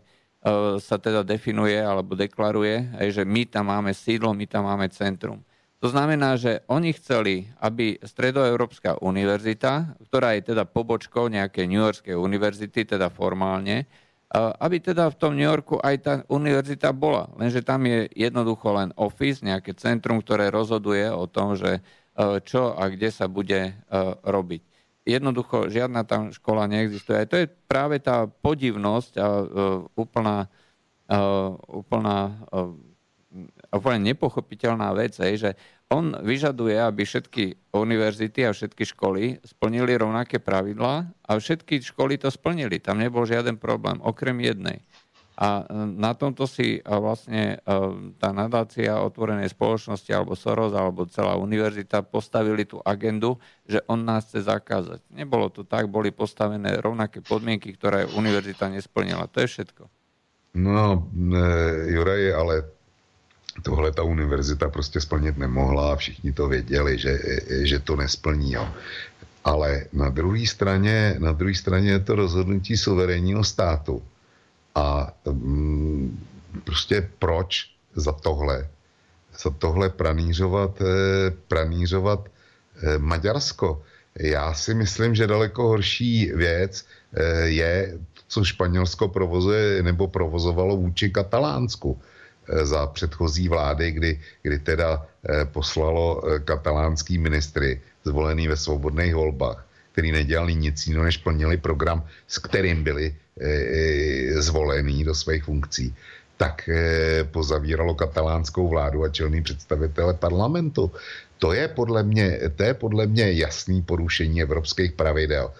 sa 0.79 0.97
teda 1.03 1.27
definuje 1.27 1.79
alebo 1.83 2.15
deklaruje, 2.15 2.95
že 3.11 3.27
my 3.27 3.43
tam 3.51 3.75
máme 3.75 3.91
sídlo, 3.91 4.31
my 4.31 4.47
tam 4.47 4.71
máme 4.71 4.87
centrum. 4.95 5.43
To 5.83 5.91
znamená, 5.91 6.39
že 6.39 6.63
oni 6.71 6.95
chceli, 6.95 7.51
aby 7.59 7.99
Stredoeurópska 7.99 9.03
univerzita, 9.03 9.99
ktorá 10.07 10.39
je 10.39 10.55
teda 10.55 10.63
pobočkou 10.63 11.27
nejakej 11.27 11.67
New 11.67 11.83
Yorkskej 11.83 12.15
univerzity, 12.15 12.87
teda 12.87 13.11
formálne, 13.11 13.91
aby 14.33 14.81
teda 14.81 15.13
v 15.13 15.19
tom 15.21 15.37
New 15.37 15.45
Yorku 15.45 15.77
aj 15.77 15.97
tá 16.01 16.15
univerzita 16.33 16.89
bola. 16.97 17.29
Lenže 17.37 17.61
tam 17.61 17.85
je 17.85 18.09
jednoducho 18.17 18.73
len 18.73 18.89
office, 18.97 19.45
nejaké 19.45 19.77
centrum, 19.77 20.25
ktoré 20.25 20.49
rozhoduje 20.49 21.05
o 21.13 21.29
tom, 21.29 21.53
že 21.53 21.85
E, 22.13 22.45
čo 22.45 22.77
a 22.77 22.93
kde 22.93 23.09
sa 23.09 23.25
bude 23.25 23.73
e, 23.73 23.99
robiť. 24.21 24.61
Jednoducho 25.09 25.73
žiadna 25.73 26.05
tam 26.05 26.29
škola 26.29 26.69
neexistuje. 26.69 27.17
A 27.17 27.25
to 27.25 27.41
je 27.41 27.49
práve 27.49 27.97
tá 28.05 28.29
podivnosť 28.29 29.13
a 29.17 29.29
e, 29.41 29.45
úplná, 29.97 30.37
úplná, 31.69 32.41
úplne 33.69 34.01
nepochopiteľná 34.01 34.97
vec, 34.97 35.13
že 35.13 35.59
on 35.93 36.17
vyžaduje, 36.17 36.81
aby 36.81 37.05
všetky 37.05 37.77
univerzity 37.77 38.49
a 38.49 38.57
všetky 38.57 38.89
školy 38.97 39.37
splnili 39.45 39.93
rovnaké 40.01 40.41
pravidlá 40.41 41.05
a 41.05 41.31
všetky 41.37 41.85
školy 41.85 42.17
to 42.17 42.33
splnili. 42.33 42.81
Tam 42.81 42.97
nebol 42.97 43.29
žiaden 43.29 43.61
problém, 43.61 44.01
okrem 44.01 44.41
jednej. 44.41 44.81
A 45.33 45.65
na 45.89 46.13
tomto 46.13 46.45
si 46.45 46.85
vlastne 46.85 47.57
tá 48.21 48.31
nadácia 48.37 49.01
otvorenej 49.01 49.49
spoločnosti 49.51 50.13
alebo 50.13 50.37
Soros 50.37 50.77
alebo 50.77 51.09
celá 51.09 51.41
univerzita 51.41 52.05
postavili 52.05 52.69
tú 52.69 52.85
agendu, 52.85 53.41
že 53.65 53.81
on 53.89 54.05
nás 54.05 54.29
chce 54.29 54.45
zakázať. 54.45 55.01
Nebolo 55.09 55.49
to 55.49 55.65
tak, 55.65 55.89
boli 55.89 56.13
postavené 56.13 56.77
rovnaké 56.81 57.25
podmienky, 57.25 57.73
ktoré 57.73 58.05
univerzita 58.13 58.69
nesplnila. 58.69 59.25
To 59.33 59.41
je 59.41 59.49
všetko. 59.49 59.83
No, 60.61 61.09
Juraj, 61.89 62.25
ale 62.37 62.55
tohle 63.63 63.93
ta 63.93 64.03
univerzita 64.03 64.69
prostě 64.69 65.01
splnit 65.01 65.39
nemohla 65.39 65.93
a 65.93 65.97
všichni 65.97 66.33
to 66.33 66.49
věděli, 66.49 66.99
že, 66.99 67.19
že 67.63 67.79
to 67.79 67.97
nesplní. 67.97 68.53
Jo. 68.53 68.69
Ale 69.45 69.85
na 69.93 70.09
druhé 70.09 70.47
straně, 70.47 71.17
na 71.19 71.33
druhé 71.33 71.55
straně 71.55 71.91
je 71.91 72.01
to 72.01 72.15
rozhodnutí 72.15 72.77
suverénního 72.77 73.45
státu. 73.45 74.03
A 74.75 75.13
mm, 75.27 76.25
prostě 76.65 77.09
proč 77.19 77.71
za 77.95 78.13
tohle, 78.13 78.69
za 79.43 79.51
tohle 79.51 79.91
pranířovat, 79.91 80.81
eh, 80.81 81.31
pranířovat 81.49 82.29
eh, 82.29 82.99
Maďarsko? 82.99 83.83
Já 84.17 84.55
si 84.55 84.75
myslím, 84.75 85.15
že 85.15 85.27
daleko 85.27 85.69
horší 85.69 86.33
věc 86.35 86.85
eh, 87.13 87.49
je, 87.49 87.99
co 88.29 88.45
Španělsko 88.45 89.09
provozuje 89.09 89.83
nebo 89.83 90.09
provozovalo 90.09 90.77
vůči 90.77 91.11
Katalánsku 91.11 92.01
za 92.63 92.87
předchozí 92.87 93.49
vlády, 93.49 93.91
kdy, 93.91 94.21
kdy 94.43 94.59
teda 94.59 95.07
poslalo 95.45 96.23
katalánský 96.45 97.19
ministry 97.19 97.81
zvolený 98.05 98.49
ve 98.49 98.57
svobodných 98.57 99.15
volbách, 99.15 99.67
který 99.93 100.13
nedělali 100.13 100.55
nic 100.55 100.87
jiného, 100.87 101.05
než 101.05 101.17
plnili 101.17 101.57
program, 101.57 102.07
s 102.29 102.39
kterým 102.39 102.85
byli 102.85 103.15
zvolený 104.35 105.05
do 105.05 105.15
svých 105.15 105.45
funkcí, 105.45 105.95
tak 106.37 106.71
pozavíralo 107.31 107.95
katalánskou 107.95 108.69
vládu 108.69 109.05
a 109.05 109.09
čelný 109.09 109.43
představitele 109.43 110.15
parlamentu. 110.15 110.91
To 111.39 111.53
je 111.53 111.69
podle 111.69 112.03
mě, 112.03 112.41
to 112.57 112.63
je 112.63 112.75
podle 112.75 113.07
mě 113.07 113.33
jasný 113.33 113.83
porušení 113.83 114.43
evropských 114.43 114.93
pravidel. 114.93 115.53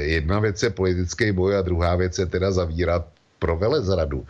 Jedna 0.00 0.40
věc 0.40 0.62
je 0.62 0.70
politický 0.70 1.32
boj 1.32 1.56
a 1.56 1.62
druhá 1.62 1.96
věc 1.96 2.18
je 2.18 2.26
teda 2.26 2.50
zavírat 2.50 3.06
pro 3.38 3.56
velezradu. 3.56 4.26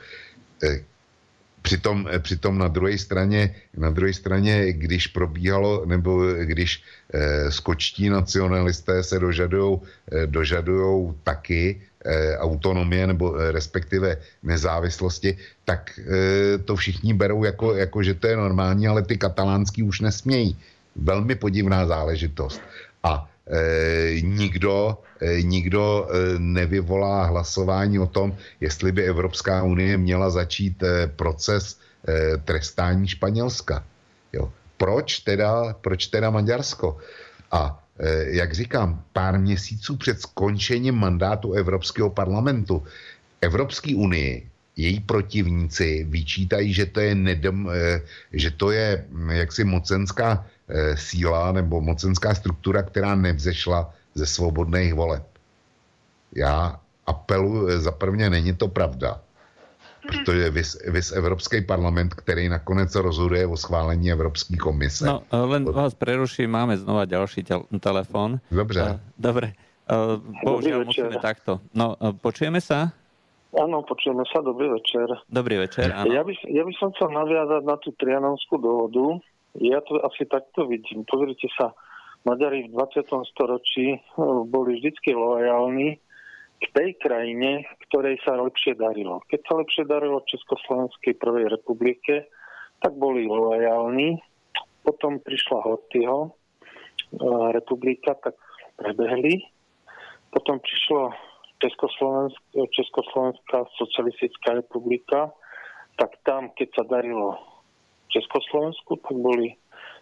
Přitom, 1.63 2.09
eh, 2.11 2.19
přitom 2.19 2.59
na 2.59 2.69
druhé 2.69 2.99
straně, 2.99 3.55
na 3.77 3.91
druhé 3.91 4.13
straně, 4.13 4.73
když 4.73 5.07
probíhalo, 5.07 5.87
nebo 5.87 6.27
když 6.33 6.83
eh, 7.15 7.51
skočtí 7.51 8.09
nacionalisté 8.09 9.03
se 9.03 9.19
dožadujou, 9.19 9.83
eh, 10.13 10.27
dožadujou 10.27 11.15
taky 11.25 11.81
eh, 12.05 12.39
autonomie 12.39 13.07
nebo 13.07 13.37
eh, 13.37 13.53
respektive 13.53 14.17
nezávislosti, 14.43 15.37
tak 15.65 16.01
eh, 16.01 16.59
to 16.59 16.77
všichni 16.77 17.15
berou 17.15 17.45
jako, 17.45 17.75
jako, 17.75 18.03
že 18.03 18.15
to 18.15 18.27
je 18.27 18.37
normální, 18.37 18.89
ale 18.89 19.03
ty 19.03 19.17
katalánský 19.17 19.83
už 19.83 20.01
nesmějí. 20.01 20.57
Velmi 20.97 21.35
podivná 21.35 21.87
záležitost. 21.87 22.61
A 23.03 23.30
nikdo, 24.23 24.99
e, 25.21 25.43
nikdo 25.43 26.09
e, 26.09 26.39
nevyvolá 26.39 27.25
hlasování 27.25 27.99
o 27.99 28.07
tom, 28.07 28.37
jestli 28.61 28.93
by 28.93 29.05
Evropská 29.05 29.63
unie 29.63 29.99
měla 29.99 30.31
začít 30.31 30.83
proces 31.17 31.81
trestání 32.45 33.09
Španělska. 33.09 33.85
Jo. 34.33 34.53
Proč 34.77 35.19
teda, 35.19 35.77
proč 35.81 36.07
teda 36.07 36.31
Maďarsko? 36.31 36.97
A 37.53 37.85
jak 38.25 38.55
říkám, 38.55 39.05
pár 39.13 39.39
měsíců 39.39 39.97
před 39.97 40.21
skončením 40.21 40.95
mandátu 40.95 41.53
Evropského 41.53 42.11
parlamentu 42.11 42.83
Evropské 43.41 43.95
unii 43.95 44.49
její 44.77 45.01
protivníci 45.01 46.07
vyčítají, 46.09 46.73
že 46.73 46.87
to 46.87 47.01
je, 47.01 47.15
nedem, 47.15 47.69
že 48.33 48.51
to 48.51 48.71
je 48.71 49.05
jaksi 49.31 49.65
mocenská 49.65 50.45
Eh, 50.60 50.60
síla 50.95 51.53
nebo 51.53 51.81
mocenská 51.81 52.35
struktura, 52.35 52.83
která 52.83 53.14
nevzešla 53.14 53.91
ze 54.14 54.27
svobodných 54.27 54.95
voleb. 54.95 55.27
Já 56.37 56.81
apeluji, 57.07 57.68
eh, 57.68 57.79
za 57.79 57.93
prvně 57.93 58.31
není 58.31 58.55
to 58.55 58.68
pravda, 58.68 59.21
protože 60.07 60.51
vys, 60.51 60.79
vys 60.87 61.12
Evropský 61.12 61.61
parlament, 61.61 62.14
který 62.14 62.49
nakonec 62.49 62.95
rozhoduje 62.95 63.47
o 63.47 63.57
schválení 63.57 64.11
Evropské 64.11 64.57
komise. 64.57 65.07
No, 65.07 65.23
eh, 65.33 65.37
len 65.37 65.64
vás 65.66 65.95
preruším, 65.95 66.51
máme 66.51 66.77
znova 66.77 67.05
ďalší 67.05 67.43
tel- 67.43 67.66
telefon. 67.81 68.41
Dobře. 68.51 68.83
Uh, 68.83 68.97
dobre. 69.18 69.53
Uh, 69.91 70.23
bohužiaľ 70.47 70.87
musíme 70.87 71.18
takto. 71.18 71.59
No, 71.75 71.99
uh, 71.99 72.14
počujeme 72.14 72.62
sa? 72.62 72.95
Áno, 73.51 73.83
počujeme 73.83 74.23
sa. 74.31 74.39
Dobrý 74.39 74.71
večer. 74.71 75.11
Dobrý 75.27 75.59
večer, 75.59 75.91
áno. 75.91 76.14
Ja 76.14 76.23
by, 76.23 76.31
ja 76.47 76.62
by 76.62 76.73
som 76.79 76.95
chcel 76.95 77.11
naviazať 77.11 77.62
na 77.66 77.75
tú 77.83 77.91
Trianonskú 77.99 78.62
dohodu, 78.62 79.18
ja 79.59 79.83
to 79.83 79.99
asi 80.07 80.27
takto 80.31 80.71
vidím. 80.71 81.03
Pozrite 81.03 81.51
sa, 81.59 81.75
Maďari 82.23 82.69
v 82.69 82.77
20. 82.77 83.33
storočí 83.35 83.97
eh, 83.97 84.01
boli 84.47 84.79
vždy 84.79 85.11
lojálni 85.17 85.99
k 86.61 86.65
tej 86.77 86.91
krajine, 87.01 87.65
ktorej 87.89 88.21
sa 88.21 88.37
lepšie 88.37 88.77
darilo. 88.77 89.25
Keď 89.33 89.41
sa 89.49 89.55
lepšie 89.57 89.89
darilo 89.89 90.21
Československej 90.29 91.17
prvej 91.17 91.49
republike, 91.49 92.29
tak 92.85 92.93
boli 93.01 93.25
lojálni. 93.25 94.21
Potom 94.85 95.19
prišla 95.25 95.59
Hortyho 95.65 96.19
eh, 96.29 96.33
republika, 97.57 98.15
tak 98.21 98.37
prebehli. 98.77 99.41
Potom 100.31 100.63
prišlo 100.63 101.11
Československá 102.71 103.59
socialistická 103.77 104.57
republika, 104.57 105.35
tak 105.99 106.17
tam, 106.25 106.55
keď 106.57 106.69
sa 106.71 106.85
darilo 106.87 107.50
Československu, 108.11 108.99
tak 109.01 109.15
boli, 109.15 109.55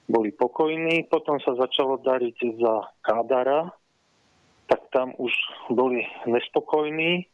boli 0.09 0.33
pokojní. 0.33 1.07
Potom 1.13 1.39
sa 1.41 1.55
začalo 1.55 2.01
dariť 2.01 2.37
za 2.59 2.75
Kádara, 3.05 3.71
tak 4.69 4.81
tam 4.93 5.13
už 5.17 5.33
boli 5.73 6.05
nespokojní. 6.29 7.29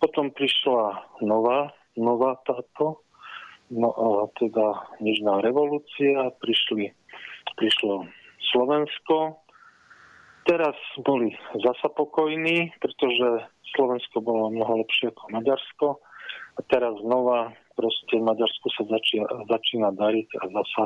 Potom 0.00 0.34
prišla 0.34 0.98
nová, 1.22 1.70
nová 1.94 2.36
táto, 2.42 3.04
no, 3.70 3.90
a 3.92 4.26
teda 4.34 4.98
Nežná 4.98 5.38
revolúcia, 5.40 6.32
prišli, 6.42 6.90
prišlo 7.54 8.08
Slovensko. 8.50 9.38
Teraz 10.42 10.74
boli 11.06 11.38
zasa 11.54 11.86
pokojní, 11.86 12.74
pretože 12.82 13.46
Slovensko 13.78 14.20
bolo 14.20 14.50
mnoho 14.50 14.82
lepšie 14.82 15.14
ako 15.14 15.22
Maďarsko. 15.30 15.88
A 16.52 16.60
teraz 16.68 16.98
znova 17.00 17.54
proste 17.76 18.14
Maďarsku 18.20 18.68
sa 18.76 18.84
začína, 18.88 19.28
začína 19.48 19.88
dariť 19.94 20.28
a 20.40 20.44
zasa. 20.50 20.84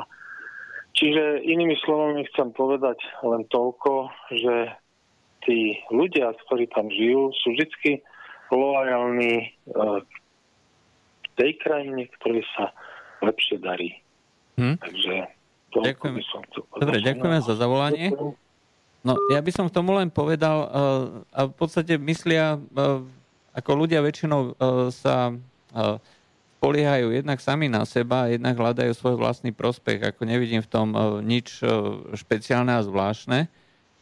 Čiže 0.97 1.45
inými 1.45 1.77
slovami 1.85 2.25
chcem 2.33 2.49
povedať 2.57 2.97
len 3.21 3.45
toľko, 3.53 4.09
že 4.33 4.73
tí 5.45 5.77
ľudia, 5.93 6.33
ktorí 6.47 6.65
tam 6.73 6.89
žijú, 6.89 7.29
sú 7.37 7.53
vždy 7.53 8.01
loajálni 8.49 9.35
e, 9.37 9.47
k 11.21 11.27
tej 11.37 11.51
krajine, 11.61 12.09
ktorej 12.17 12.43
sa 12.57 12.73
lepšie 13.21 13.61
darí. 13.61 13.93
Hmm. 14.57 14.75
Takže 14.81 15.29
to 15.69 15.85
by 15.85 16.23
som 16.25 16.41
chcel 16.49 16.63
povedať. 16.65 16.81
Dobre, 16.81 16.97
ďakujeme 17.05 17.39
za 17.45 17.53
zavolanie. 17.53 18.07
No, 19.05 19.13
ja 19.31 19.39
by 19.39 19.51
som 19.53 19.65
k 19.69 19.75
tomu 19.77 19.95
len 19.95 20.09
povedal, 20.09 20.57
uh, 20.67 20.67
a 21.31 21.47
v 21.47 21.53
podstate 21.53 21.95
myslia, 22.01 22.57
uh, 22.57 23.05
ako 23.55 23.71
ľudia 23.85 24.03
väčšinou 24.03 24.39
uh, 24.51 24.89
sa 24.91 25.31
uh, 25.31 26.01
spoliehajú 26.57 27.13
jednak 27.13 27.37
sami 27.37 27.69
na 27.69 27.85
seba, 27.85 28.33
jednak 28.33 28.57
hľadajú 28.57 28.89
svoj 28.97 29.15
vlastný 29.21 29.53
prospech. 29.53 30.01
Ako 30.01 30.25
nevidím 30.25 30.65
v 30.65 30.71
tom 30.73 30.89
e, 30.97 31.21
nič 31.21 31.61
e, 31.61 31.69
špeciálne 32.17 32.73
a 32.73 32.81
zvláštne. 32.81 33.45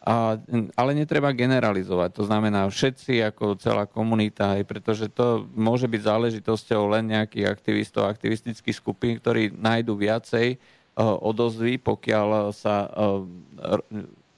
A, 0.05 0.37
ale 0.77 0.91
netreba 0.95 1.35
generalizovať. 1.35 2.15
To 2.15 2.23
znamená 2.29 2.69
všetci 2.71 3.25
ako 3.25 3.57
celá 3.59 3.89
komunita, 3.89 4.55
aj 4.55 4.63
pretože 4.63 5.11
to 5.11 5.49
môže 5.51 5.89
byť 5.89 6.01
záležitosťou 6.05 6.93
len 6.95 7.11
nejakých 7.11 7.49
aktivistov, 7.49 8.05
aktivistických 8.07 8.77
skupín, 8.77 9.17
ktorí 9.17 9.49
nájdú 9.49 9.97
viacej 9.97 10.61
uh, 10.61 11.17
odozvy, 11.25 11.81
pokiaľ 11.81 12.53
sa 12.53 12.85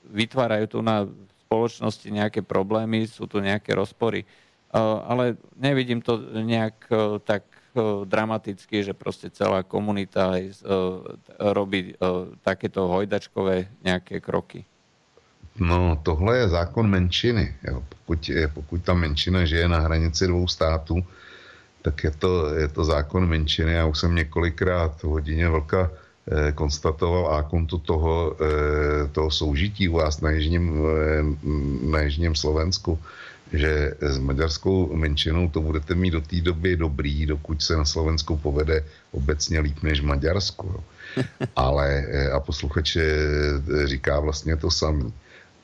vytvárajú 0.08 0.66
tu 0.72 0.80
na 0.80 1.04
spoločnosti 1.44 2.08
nejaké 2.16 2.40
problémy, 2.48 3.04
sú 3.04 3.28
tu 3.28 3.44
nejaké 3.44 3.76
rozpory. 3.76 4.24
Ale 4.72 5.36
nevidím 5.60 6.00
to 6.00 6.16
nejak 6.32 6.80
tak 7.28 7.44
dramaticky, 8.06 8.84
že 8.84 8.94
proste 8.94 9.30
celá 9.30 9.64
komunita 9.64 10.34
uh, 10.38 10.44
robí 11.40 11.94
uh, 11.94 12.32
takéto 12.42 12.88
hojdačkové 12.88 13.68
nějaké 13.84 14.20
kroky. 14.20 14.66
No, 15.60 16.00
tohle 16.04 16.38
je 16.38 16.48
zákon 16.50 16.90
menšiny. 16.90 17.56
Jo. 17.64 17.84
Pokud, 17.90 18.30
je, 18.30 18.48
pokud 18.48 18.84
ta 18.84 18.94
menšina 18.94 19.46
žije 19.46 19.68
na 19.68 19.80
hranici 19.80 20.28
dvou 20.28 20.48
států, 20.48 21.06
tak 21.82 22.04
je 22.04 22.12
to, 22.12 22.56
je 22.56 22.68
to 22.68 22.84
zákon 22.84 23.30
menšiny. 23.30 23.74
Já 23.74 23.86
už 23.86 24.00
jsem 24.00 24.16
několikrát 24.16 25.02
v 25.02 25.04
hodině 25.04 25.50
vlka 25.50 25.92
eh, 25.92 26.52
konstatoval 26.52 27.36
a 27.36 27.44
konto 27.44 27.78
toho, 27.78 28.36
eh, 28.36 29.08
toho 29.08 29.32
soužití 29.32 29.90
u 29.90 29.98
vás 29.98 30.22
na 30.22 30.32
jižním, 30.32 30.66
eh, 30.78 31.24
na 31.90 32.00
jižním 32.02 32.36
Slovensku 32.36 33.00
že 33.54 33.94
s 34.00 34.18
maďarskou 34.18 34.96
menšinou 34.96 35.50
to 35.50 35.62
budete 35.62 35.96
mít 35.96 36.12
do 36.12 36.22
té 36.22 36.42
doby 36.42 36.76
dobrý, 36.76 37.26
dokud 37.26 37.62
se 37.62 37.78
na 37.78 37.86
Slovensku 37.86 38.38
povede 38.38 38.84
obecně 39.12 39.60
líp 39.60 39.84
než 39.84 40.02
Maďarsku. 40.02 40.68
Jo. 40.68 40.84
Ale 41.56 42.06
eh, 42.08 42.32
a 42.32 42.40
posluchač 42.40 42.98
říká 43.86 44.20
vlastně 44.20 44.56
to 44.56 44.72
samé. 44.72 45.12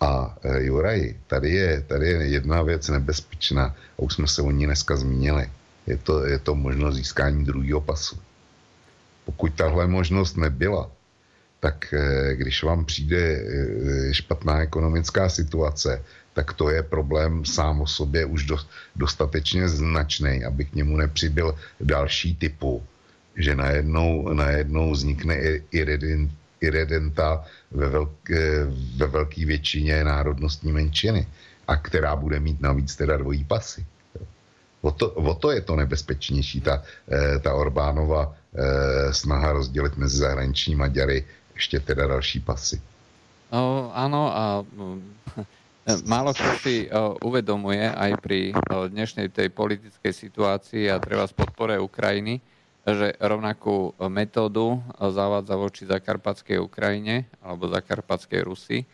A 0.01 0.35
Juraj, 0.57 1.15
tady 1.27 1.49
je, 1.49 1.81
tady 1.87 2.07
je 2.07 2.27
jedna 2.27 2.61
věc 2.61 2.89
nebezpečná 2.89 3.65
a 3.97 3.99
už 3.99 4.13
jsme 4.13 4.27
se 4.27 4.41
o 4.41 4.51
ní 4.51 4.65
dneska 4.65 4.95
zmínili. 4.95 5.49
Je 5.87 5.97
to, 5.97 6.25
je 6.25 6.39
to 6.39 6.55
možnost 6.55 6.95
získání 6.95 7.45
druhého 7.45 7.81
pasu. 7.81 8.19
Pokud 9.25 9.53
tahle 9.53 9.87
možnost 9.87 10.37
nebyla, 10.37 10.91
tak 11.59 11.93
eh, 11.93 12.35
když 12.35 12.63
vám 12.63 12.85
přijde 12.85 13.17
eh, 13.17 14.13
špatná 14.13 14.61
ekonomická 14.61 15.29
situace, 15.29 16.03
tak 16.33 16.53
to 16.53 16.69
je 16.69 16.83
problém 16.83 17.45
sám 17.45 17.81
o 17.81 17.87
sobě 17.87 18.25
už 18.25 18.47
dostatečně 18.95 19.69
značný, 19.69 20.45
aby 20.45 20.65
k 20.65 20.73
němu 20.73 20.97
nepřibyl 20.97 21.55
další 21.81 22.35
typu, 22.35 22.83
že 23.35 23.55
najednou, 23.55 24.33
najednou 24.33 24.91
vznikne 24.91 25.35
iredenta 26.61 27.45
ve, 27.71 27.89
velké, 27.89 28.65
ve 28.95 29.07
velké 29.07 29.45
většině 29.45 30.03
národnostní 30.03 30.71
menšiny 30.71 31.27
a 31.67 31.77
která 31.77 32.15
bude 32.15 32.39
mít 32.39 32.61
navíc 32.61 32.95
teda 32.95 33.17
dvojí 33.17 33.43
pasy. 33.43 33.85
O 34.81 34.91
to, 34.91 35.09
o 35.09 35.33
to 35.33 35.51
je 35.51 35.61
to 35.61 35.75
nebezpečnější, 35.75 36.61
ta, 36.61 36.83
eh, 37.11 37.39
ta 37.39 37.53
Orbánova 37.53 38.35
snaha 39.11 39.51
rozdělit 39.51 39.97
mezi 39.97 40.17
zahraniční 40.17 40.75
Maďary 40.75 41.25
ještě 41.55 41.79
teda 41.79 42.07
další 42.07 42.39
pasy. 42.39 42.81
O, 43.53 43.93
áno, 43.93 44.33
a 44.33 44.65
málo 46.07 46.31
kto 46.31 46.51
si 46.63 46.87
uvedomuje 47.23 47.83
aj 47.83 48.11
pri 48.23 48.55
dnešnej 48.67 49.27
tej 49.27 49.51
politickej 49.51 50.13
situácii 50.15 50.87
a 50.87 50.99
treba 50.99 51.27
z 51.27 51.35
podpore 51.35 51.75
Ukrajiny, 51.75 52.39
že 52.83 53.15
rovnakú 53.19 53.95
metódu 54.07 54.79
zavádza 54.95 55.55
voči 55.59 55.83
zakarpatskej 55.83 56.59
Ukrajine 56.59 57.27
alebo 57.43 57.67
zakarpatskej 57.67 58.41
Rusy. 58.43 58.87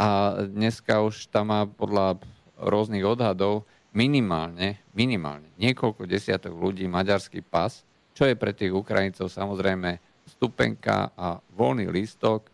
A 0.00 0.40
dneska 0.48 1.04
už 1.04 1.28
tam 1.28 1.52
má 1.52 1.68
podľa 1.68 2.16
rôznych 2.56 3.04
odhadov 3.04 3.68
minimálne, 3.92 4.80
minimálne 4.96 5.52
niekoľko 5.60 6.08
desiatok 6.08 6.56
ľudí 6.56 6.88
maďarský 6.88 7.44
pas, 7.44 7.84
čo 8.16 8.24
je 8.24 8.32
pre 8.32 8.56
tých 8.56 8.72
Ukrajincov 8.72 9.28
samozrejme 9.28 10.00
stupenka 10.24 11.12
a 11.12 11.36
voľný 11.52 11.92
lístok 11.92 12.48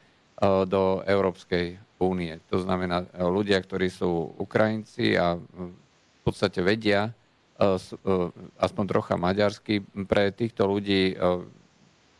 do 0.66 1.06
Európskej 1.06 1.85
únie. 1.98 2.38
To 2.52 2.60
znamená 2.60 3.04
e, 3.04 3.24
ľudia, 3.24 3.60
ktorí 3.60 3.88
sú 3.88 4.36
Ukrajinci 4.36 5.16
a 5.16 5.36
v 5.36 6.20
podstate 6.22 6.60
vedia 6.60 7.10
e, 7.10 7.70
aspoň 8.60 8.84
trocha 8.88 9.14
maďarsky. 9.16 9.80
Pre 9.82 10.24
týchto 10.32 10.68
ľudí 10.68 11.16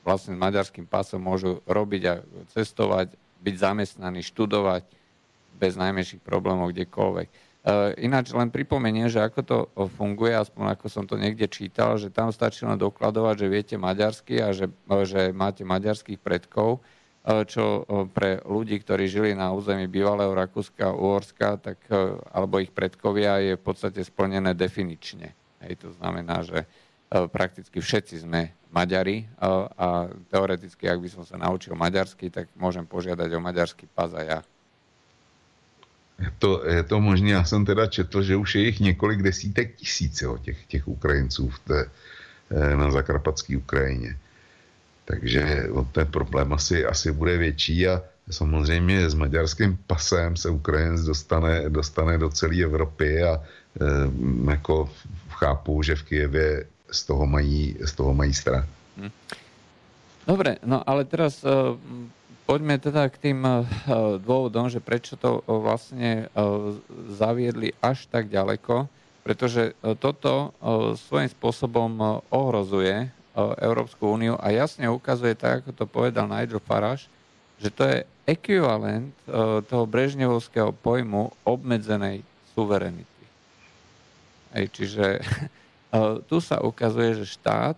vlastne 0.06 0.38
s 0.38 0.42
maďarským 0.42 0.86
pásom 0.86 1.18
môžu 1.18 1.58
robiť 1.66 2.02
a 2.06 2.14
cestovať, 2.54 3.18
byť 3.42 3.54
zamestnaní, 3.58 4.22
študovať 4.22 4.86
bez 5.58 5.74
najmenších 5.74 6.22
problémov 6.22 6.70
kdekoľvek. 6.70 7.28
Eh, 7.66 8.06
ináč 8.06 8.30
len 8.30 8.46
pripomeniem, 8.46 9.10
že 9.10 9.18
ako 9.18 9.40
to 9.42 9.58
eh, 9.66 9.90
funguje, 9.98 10.38
aspoň 10.38 10.78
ako 10.78 10.86
som 10.86 11.02
to 11.02 11.18
niekde 11.18 11.50
čítal, 11.50 11.98
že 11.98 12.14
tam 12.14 12.30
stačí 12.30 12.62
len 12.62 12.78
dokladovať, 12.78 13.34
že 13.42 13.50
viete 13.50 13.74
maďarsky 13.74 14.38
a 14.38 14.54
že, 14.54 14.70
eh, 14.70 15.02
že 15.02 15.34
máte 15.34 15.66
maďarských 15.66 16.22
predkov, 16.22 16.78
čo 17.26 17.82
pre 18.14 18.38
ľudí, 18.46 18.78
ktorí 18.78 19.10
žili 19.10 19.34
na 19.34 19.50
území 19.50 19.90
bývalého 19.90 20.30
Rakúska, 20.30 20.94
Uhorska, 20.94 21.58
tak, 21.58 21.78
alebo 22.30 22.62
ich 22.62 22.70
predkovia 22.70 23.42
je 23.42 23.58
v 23.58 23.62
podstate 23.66 23.98
splnené 24.06 24.54
definične. 24.54 25.34
Hej, 25.66 25.74
to 25.82 25.90
znamená, 25.98 26.46
že 26.46 26.62
prakticky 27.10 27.82
všetci 27.82 28.22
sme 28.22 28.54
Maďari 28.70 29.26
a 29.40 30.06
teoreticky, 30.28 30.86
ak 30.86 31.00
by 31.00 31.08
som 31.08 31.24
sa 31.24 31.40
naučil 31.40 31.72
maďarsky, 31.74 32.28
tak 32.28 32.46
môžem 32.54 32.84
požiadať 32.84 33.30
o 33.34 33.40
maďarský 33.40 33.88
pas 33.90 34.12
a 34.14 34.22
ja. 34.22 34.40
Je 36.18 36.32
to, 36.38 36.64
je 36.64 36.82
to 36.82 37.00
možné, 37.00 37.30
já 37.30 37.44
jsem 37.44 37.64
teda 37.64 37.86
četl, 37.86 38.22
že 38.22 38.36
už 38.36 38.54
je 38.54 38.62
jich 38.62 38.80
několik 38.80 39.22
desítek 39.22 39.76
tisíc 39.76 40.24
těch, 40.42 40.66
těch 40.66 40.88
Ukrajinců 40.88 41.48
v 41.48 41.58
té, 41.58 41.90
na 42.76 42.90
zakarpatské 42.90 43.56
Ukrajině. 43.56 44.16
Takže 45.06 45.70
ten 45.92 46.06
problém 46.06 46.52
asi, 46.52 46.82
asi 46.86 47.12
bude 47.12 47.38
větší 47.38 47.88
a 47.88 48.02
samozřejmě 48.30 49.10
s 49.10 49.14
maďarským 49.14 49.78
pasem 49.86 50.36
se 50.36 50.50
Ukrajinec 50.50 51.06
dostane, 51.06 51.70
dostane 51.70 52.18
do 52.18 52.28
celé 52.28 52.66
Evropy 52.66 53.22
a 53.22 53.38
e, 53.38 53.40
jako 54.50 54.90
chápu, 55.30 55.82
že 55.82 55.94
v 55.94 56.02
Kijevě 56.02 56.66
z 56.90 57.04
toho 57.06 57.26
mají, 57.26 57.76
z 57.84 57.92
toho 57.92 58.14
mají 58.14 58.34
strach. 58.34 58.66
Hm. 58.98 59.10
Dobre, 60.26 60.58
no 60.66 60.82
ale 60.90 61.06
teraz 61.06 61.44
uh, 61.46 61.78
Poďme 62.46 62.78
teda 62.78 63.10
k 63.10 63.18
tým 63.18 63.42
eh, 63.42 63.66
dôvodom, 64.22 64.70
že 64.70 64.78
prečo 64.78 65.18
to 65.18 65.42
eh, 65.42 65.50
vlastne 65.50 66.10
zaviedli 67.10 67.74
až 67.82 68.06
tak 68.06 68.30
ďaleko, 68.30 68.86
pretože 69.26 69.74
toto 69.98 70.54
svojím 70.94 71.26
spôsobom 71.26 72.22
ohrozuje 72.30 73.10
Európsku 73.36 74.16
úniu 74.16 74.40
a 74.40 74.48
jasne 74.48 74.88
ukazuje, 74.88 75.36
tak 75.36 75.64
ako 75.64 75.70
to 75.76 75.84
povedal 75.84 76.24
Nigel 76.24 76.62
Farage, 76.62 77.10
že 77.60 77.68
to 77.68 77.84
je 77.84 77.98
ekvivalent 78.28 79.12
toho 79.68 79.84
brežnevovského 79.88 80.72
pojmu 80.72 81.32
obmedzenej 81.44 82.20
suverenity. 82.52 83.24
Ej, 84.56 84.72
čiže 84.72 85.20
tu 86.28 86.40
sa 86.40 86.60
ukazuje, 86.60 87.22
že 87.22 87.36
štát 87.36 87.76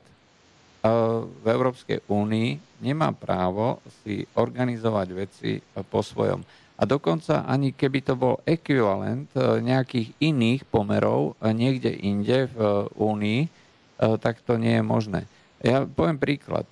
v 1.19 1.47
Európskej 1.47 2.07
únii 2.07 2.83
nemá 2.83 3.11
právo 3.11 3.83
si 4.03 4.23
organizovať 4.39 5.09
veci 5.15 5.59
po 5.91 6.03
svojom. 6.03 6.43
A 6.79 6.87
dokonca 6.87 7.43
ani 7.43 7.75
keby 7.75 8.07
to 8.07 8.15
bol 8.15 8.39
ekvivalent 8.47 9.27
e, 9.35 9.59
nejakých 9.59 10.15
iných 10.23 10.63
pomerov 10.71 11.35
e, 11.43 11.51
niekde 11.51 11.91
inde 11.91 12.47
v 12.47 12.55
e, 12.55 12.67
únii, 12.95 13.43
tak 13.99 14.39
to 14.47 14.55
nie 14.55 14.79
je 14.79 14.85
možné. 14.87 15.27
Ja 15.65 15.85
poviem 15.85 16.19
príklad. 16.23 16.67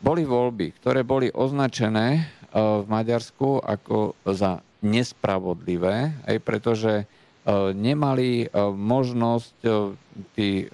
Boli 0.00 0.22
voľby, 0.24 0.76
ktoré 0.80 1.02
boli 1.04 1.28
označené 1.28 2.24
v 2.54 2.86
Maďarsku 2.86 3.60
ako 3.60 4.14
za 4.26 4.62
nespravodlivé, 4.80 6.14
aj 6.24 6.36
pretože 6.40 7.04
nemali 7.74 8.48
možnosť 8.74 9.54
tí 10.38 10.70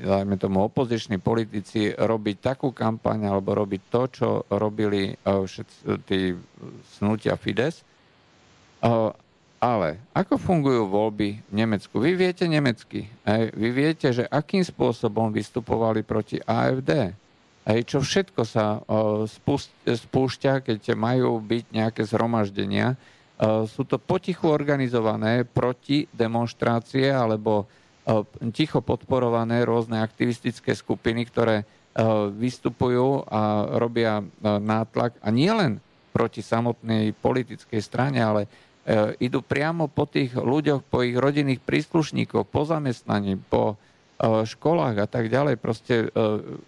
dajme 0.00 0.40
tomu, 0.40 0.64
opoziční 0.64 1.20
politici 1.20 1.92
robiť 1.92 2.36
takú 2.40 2.72
kampaň 2.72 3.28
alebo 3.28 3.52
robiť 3.52 3.82
to, 3.92 4.02
čo 4.08 4.28
robili 4.48 5.12
všetci 5.24 5.76
tí 6.08 6.32
snutia 6.96 7.36
Fides. 7.36 7.84
Ale 9.60 10.00
ako 10.16 10.40
fungujú 10.40 10.88
voľby 10.88 11.44
v 11.44 11.52
Nemecku? 11.52 12.00
Vy 12.00 12.16
viete 12.16 12.48
nemecky. 12.48 13.04
Hej? 13.28 13.52
Vy 13.52 13.68
viete, 13.76 14.08
že 14.08 14.24
akým 14.24 14.64
spôsobom 14.64 15.28
vystupovali 15.28 16.00
proti 16.00 16.40
AFD. 16.40 17.12
Hej? 17.68 17.80
Čo 17.84 18.00
všetko 18.00 18.40
sa 18.48 18.80
uh, 18.80 19.28
spúšťa, 19.84 20.64
keď 20.64 20.96
majú 20.96 21.36
byť 21.44 21.64
nejaké 21.76 22.02
zhromaždenia. 22.08 22.96
Uh, 23.36 23.68
sú 23.68 23.84
to 23.84 24.00
potichu 24.00 24.48
organizované 24.48 25.44
proti 25.44 26.08
demonstrácie 26.16 27.12
alebo 27.12 27.68
Eh, 28.10 28.50
ticho 28.50 28.80
podporované 28.80 29.62
rôzne 29.62 30.00
aktivistické 30.00 30.74
skupiny, 30.74 31.28
ktoré 31.28 31.68
vystupujú 32.38 33.26
a 33.26 33.66
robia 33.82 34.22
nátlak 34.40 35.18
a 35.18 35.28
nie 35.34 35.50
len 35.50 35.82
proti 36.14 36.38
samotnej 36.38 37.10
politickej 37.18 37.82
strane, 37.82 38.22
ale 38.22 38.46
idú 39.20 39.44
priamo 39.44 39.86
po 39.86 40.08
tých 40.08 40.32
ľuďoch, 40.34 40.86
po 40.88 41.04
ich 41.04 41.14
rodinných 41.14 41.60
príslušníkoch, 41.60 42.48
po 42.48 42.62
zamestnaní, 42.64 43.36
po 43.36 43.76
školách 44.20 44.96
a 45.00 45.08
tak 45.08 45.32
ďalej, 45.32 45.56
proste 45.56 46.12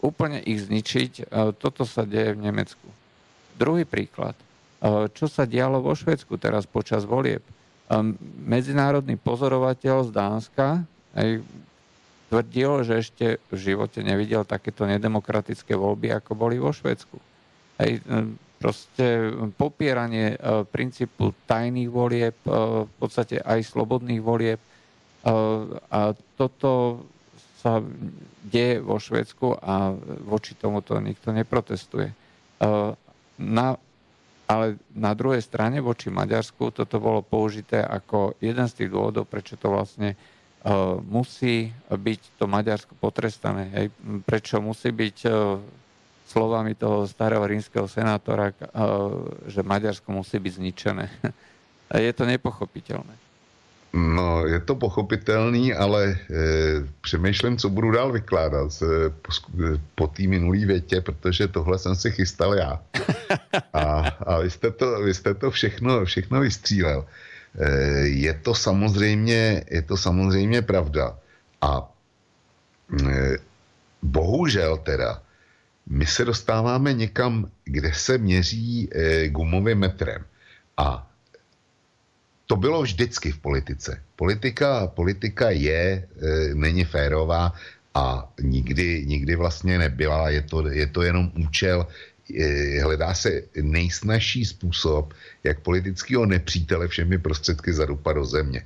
úplne 0.01 0.41
ich 0.41 0.65
zničiť. 0.65 1.29
Toto 1.61 1.85
sa 1.85 2.09
deje 2.09 2.33
v 2.33 2.49
Nemecku. 2.49 2.89
Druhý 3.61 3.85
príklad. 3.85 4.33
Čo 5.13 5.29
sa 5.29 5.45
dialo 5.45 5.85
vo 5.85 5.93
Švedsku 5.93 6.41
teraz 6.41 6.65
počas 6.65 7.05
volieb? 7.05 7.45
Medzinárodný 8.49 9.21
pozorovateľ 9.21 10.09
z 10.09 10.11
Dánska 10.17 10.69
tvrdil, 12.33 12.71
že 12.89 13.05
ešte 13.05 13.27
v 13.53 13.57
živote 13.61 14.01
nevidel 14.01 14.49
takéto 14.49 14.89
nedemokratické 14.89 15.77
voľby, 15.77 16.17
ako 16.17 16.33
boli 16.33 16.57
vo 16.57 16.73
Švedsku. 16.73 17.21
Proste 18.63 19.35
popieranie 19.59 20.39
e, 20.39 20.63
princípu 20.63 21.35
tajných 21.51 21.91
volieb, 21.91 22.39
e, 22.47 22.51
v 22.87 22.93
podstate 23.03 23.43
aj 23.43 23.67
slobodných 23.67 24.23
volieb. 24.23 24.63
A 25.87 26.19
toto 26.35 27.03
sa 27.63 27.79
deje 28.43 28.83
vo 28.83 28.99
Švedsku 28.99 29.55
a 29.55 29.95
voči 30.27 30.59
tomuto 30.59 30.99
nikto 30.99 31.31
neprotestuje. 31.31 32.11
Na 33.39 33.67
ale 34.53 34.77
na 34.93 35.15
druhej 35.17 35.41
strane 35.41 35.81
voči 35.81 36.13
Maďarsku 36.13 36.75
toto 36.75 37.01
bolo 37.01 37.25
použité 37.25 37.81
ako 37.81 38.37
jeden 38.43 38.67
z 38.69 38.85
tých 38.85 38.91
dôvodov, 38.93 39.25
prečo 39.25 39.57
to 39.57 39.73
vlastne 39.73 40.13
musí 41.09 41.75
byť 41.91 42.21
to 42.39 42.45
Maďarsko 42.47 42.95
potrestané. 42.95 43.73
Hej? 43.75 43.87
Prečo 44.23 44.63
musí 44.63 44.95
byť 44.95 45.19
slovami 46.33 46.73
toho 46.73 47.05
starého 47.05 47.45
rímskeho 47.45 47.85
senátora, 47.85 48.57
uh, 48.57 49.29
že 49.45 49.61
Maďarsko 49.61 50.09
musí 50.09 50.41
byť 50.41 50.53
zničené. 50.57 51.05
je 52.09 52.13
to 52.17 52.25
nepochopiteľné. 52.25 53.23
No, 53.93 54.49
je 54.49 54.57
to 54.61 54.75
pochopitelný, 54.75 55.77
ale 55.77 56.05
e, 56.09 56.17
přemýšlím, 57.01 57.57
co 57.57 57.69
budu 57.69 57.91
dál 57.91 58.13
vykládat 58.13 58.73
e, 58.83 59.11
po, 59.11 59.31
po 59.95 60.07
té 60.07 60.23
minulý 60.23 60.65
větě, 60.65 61.01
protože 61.01 61.49
tohle 61.49 61.79
jsem 61.79 61.95
si 61.95 62.11
chystal 62.11 62.55
já. 62.55 62.81
A, 63.73 63.83
a 64.27 64.39
vy, 64.39 64.51
jste 64.51 64.71
to, 64.71 65.03
vy 65.03 65.15
jste 65.15 65.35
to 65.35 65.51
všechno, 65.51 66.05
všechno 66.05 66.41
vystřílel. 66.41 67.05
E, 67.59 67.69
je 68.09 68.35
to 68.35 68.55
samozřejmě, 68.55 69.65
je 69.71 69.83
to 69.83 69.97
samozřejmě 69.97 70.63
pravda. 70.63 71.17
A 71.61 71.89
e, 73.09 73.37
bohužel 74.03 74.77
teda, 74.77 75.23
my 75.93 76.07
se 76.07 76.25
dostáváme 76.25 76.93
někam, 76.93 77.51
kde 77.65 77.93
se 77.93 78.19
měří 78.19 78.89
e, 78.93 79.29
gumovým 79.29 79.79
metrem. 79.79 80.25
A 80.77 81.11
to 82.47 82.57
bylo 82.57 82.83
vždycky 82.83 83.33
v 83.33 83.39
politice. 83.39 84.01
Politika, 84.17 84.87
politika 84.87 85.51
je, 85.51 85.85
e, 85.85 86.09
není 86.55 86.85
férová 86.85 87.53
a 87.95 88.33
nikdy, 88.41 89.05
nikdy 89.07 89.37
vlastně 89.37 89.79
nebyla. 89.79 90.31
Je 90.31 90.43
to, 90.43 90.69
je 90.69 90.87
to 90.87 91.03
jenom 91.03 91.33
účel, 91.37 91.87
e, 92.41 92.81
hledá 92.81 93.15
se 93.15 93.43
nejsnažší 93.61 94.45
způsob, 94.45 95.15
jak 95.45 95.61
politického 95.61 96.27
nepřítele 96.27 96.89
všemi 96.89 97.19
prostředky 97.19 97.73
zadupat 97.73 98.17
do 98.17 98.25
země. 98.25 98.65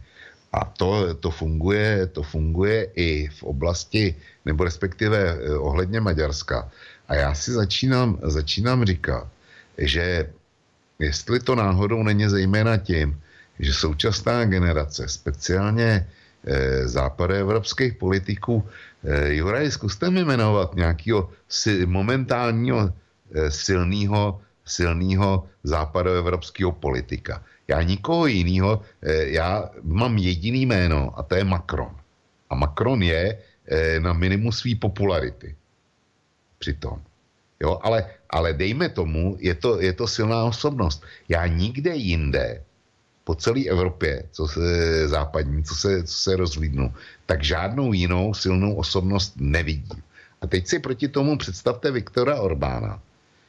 A 0.52 0.64
to, 0.64 1.14
to, 1.14 1.30
funguje, 1.30 2.06
to 2.06 2.22
funguje 2.22 2.88
i 2.94 3.28
v 3.28 3.42
oblasti, 3.42 4.14
nebo 4.44 4.64
respektive 4.64 5.38
ohledně 5.58 6.00
Maďarska. 6.00 6.70
A 7.08 7.14
já 7.14 7.34
si 7.34 7.52
začínám, 7.52 8.18
začínám 8.22 8.84
říkat, 8.84 9.28
že 9.78 10.30
jestli 10.98 11.40
to 11.40 11.54
náhodou 11.54 12.02
není 12.02 12.28
zejména 12.28 12.76
tím, 12.76 13.20
že 13.58 13.74
současná 13.74 14.44
generace, 14.44 15.08
speciálně 15.08 16.06
e, 16.46 16.88
západoevropských 16.88 17.94
politiků, 17.94 18.64
e, 19.04 19.34
Juraj, 19.34 19.70
zkuste 19.70 20.10
mi 20.10 20.24
jmenovat 20.24 20.74
nějakého 20.74 21.30
si, 21.48 21.86
momentálního 21.86 22.92
e, 23.34 23.50
silného 23.50 24.40
silného 24.66 25.46
západoevropského 25.62 26.72
politika. 26.72 27.42
Já 27.68 27.82
nikoho 27.82 28.26
jiného, 28.26 28.82
já 29.30 29.70
mám 29.82 30.18
jediný 30.18 30.66
jméno 30.66 31.18
a 31.18 31.22
to 31.22 31.34
je 31.34 31.44
Macron. 31.44 31.94
A 32.50 32.54
Macron 32.54 33.02
je 33.02 33.38
na 33.98 34.12
minimum 34.12 34.52
své 34.52 34.74
popularity. 34.74 35.54
Přitom. 36.58 37.02
Jo, 37.60 37.80
ale, 37.82 38.06
ale 38.30 38.52
dejme 38.52 38.88
tomu, 38.88 39.36
je 39.40 39.54
to, 39.54 39.80
je 39.80 39.92
to 39.92 40.06
silná 40.06 40.44
osobnost. 40.44 41.02
Já 41.28 41.46
nikde 41.46 41.96
jinde 41.96 42.62
po 43.24 43.34
celé 43.34 43.64
Evropě, 43.64 44.22
co 44.30 44.48
se 44.48 45.08
západní, 45.08 45.64
co 45.64 45.74
se, 45.74 46.02
co 46.02 46.14
se 46.14 46.36
rozlídnu, 46.36 46.94
tak 47.26 47.44
žádnou 47.44 47.92
jinou 47.92 48.34
silnou 48.34 48.74
osobnost 48.74 49.34
nevidím. 49.36 50.02
A 50.40 50.46
teď 50.46 50.66
si 50.66 50.78
proti 50.78 51.08
tomu 51.08 51.38
představte 51.38 51.90
Viktora 51.90 52.40
Orbána, 52.40 53.02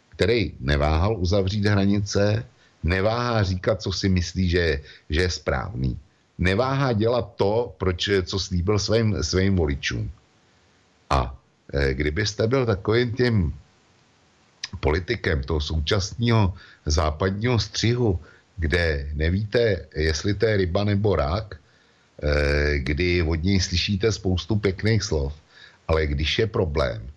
který 0.10 0.54
neváhal 0.60 1.18
uzavřít 1.18 1.66
hranice, 1.66 2.46
neváhá 2.84 3.44
říkat, 3.44 3.82
co 3.82 3.92
si 3.92 4.10
myslí, 4.10 4.50
že 4.50 4.82
že 5.10 5.22
je 5.22 5.30
správný. 5.30 6.00
Neváhá 6.38 6.94
dělat 6.94 7.34
to, 7.36 7.76
proč, 7.78 8.10
co 8.24 8.40
slíbil 8.40 8.80
svým, 8.80 9.24
svým 9.24 9.56
voličům. 9.56 10.12
A 11.10 11.38
kdybyste 11.74 12.48
byl 12.48 12.66
takovým 12.66 13.14
tím 13.14 13.54
politikem 14.80 15.44
toho 15.44 15.62
současného 15.62 16.54
západního 16.86 17.60
střihu, 17.60 18.20
kde 18.58 19.10
nevíte, 19.14 19.86
jestli 19.96 20.34
to 20.34 20.46
je 20.46 20.58
ryba 20.58 20.84
nebo 20.84 21.16
rák, 21.16 21.56
eh, 21.56 22.80
kdy 22.80 23.22
od 23.22 23.44
něj 23.44 23.60
slyšíte 23.60 24.12
spoustu 24.12 24.56
pěkných 24.56 25.04
slov, 25.04 25.34
ale 25.88 26.08
když 26.08 26.40
je 26.40 26.48
problém, 26.48 27.08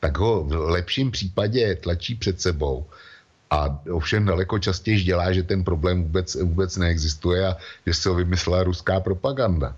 tak 0.00 0.18
ho 0.18 0.44
v 0.44 0.52
lepším 0.52 1.10
případě 1.10 1.74
tlačí 1.74 2.14
před 2.14 2.40
sebou 2.40 2.86
a 3.50 3.80
ovšem 3.90 4.24
daleko 4.24 4.58
častěji 4.58 5.00
dělá, 5.00 5.32
že 5.32 5.42
ten 5.42 5.64
problém 5.64 6.02
vůbec, 6.02 6.34
vůbec 6.34 6.76
neexistuje 6.76 7.46
a 7.46 7.56
že 7.86 7.94
se 7.94 8.08
ho 8.08 8.14
vymyslela 8.14 8.62
ruská 8.62 9.00
propaganda. 9.00 9.76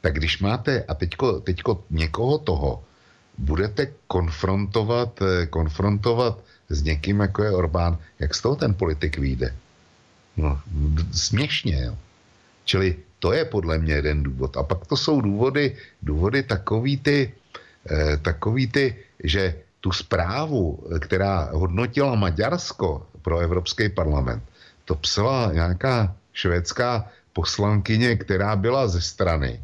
Tak 0.00 0.14
když 0.14 0.38
máte 0.38 0.82
a 0.88 0.94
teďko, 0.94 1.40
teďko 1.40 1.84
někoho 1.90 2.38
toho 2.38 2.84
budete 3.42 3.90
konfrontovat, 4.06 5.18
eh, 5.22 5.46
konfrontovat 5.46 6.38
s 6.68 6.82
někým, 6.82 7.20
jako 7.20 7.42
je 7.42 7.50
Orbán, 7.50 7.98
jak 8.18 8.34
z 8.34 8.40
toho 8.40 8.56
ten 8.56 8.74
politik 8.74 9.18
vyjde? 9.18 9.54
No, 10.36 10.60
směšně, 11.12 11.82
jo. 11.84 11.94
Čili 12.64 12.96
to 13.18 13.32
je 13.34 13.44
podle 13.44 13.78
mě 13.78 13.94
jeden 13.94 14.22
důvod. 14.22 14.56
A 14.56 14.62
pak 14.62 14.86
to 14.86 14.96
jsou 14.96 15.20
důvody, 15.20 15.76
důvody 16.02 16.42
takový 16.42 16.96
ty, 16.96 17.18
eh, 17.90 18.16
takový 18.16 18.66
ty, 18.66 18.86
že 19.24 19.54
tu 19.82 19.90
zprávu, 19.90 20.78
která 21.02 21.50
hodnotila 21.52 22.14
Maďarsko 22.14 23.06
pro 23.22 23.42
Evropský 23.42 23.90
parlament, 23.90 24.42
to 24.86 24.94
psala 24.94 25.52
nějaká 25.52 26.14
švédská 26.32 27.10
poslankyně, 27.32 28.16
která 28.16 28.56
byla 28.56 28.88
ze 28.88 29.00
strany, 29.02 29.58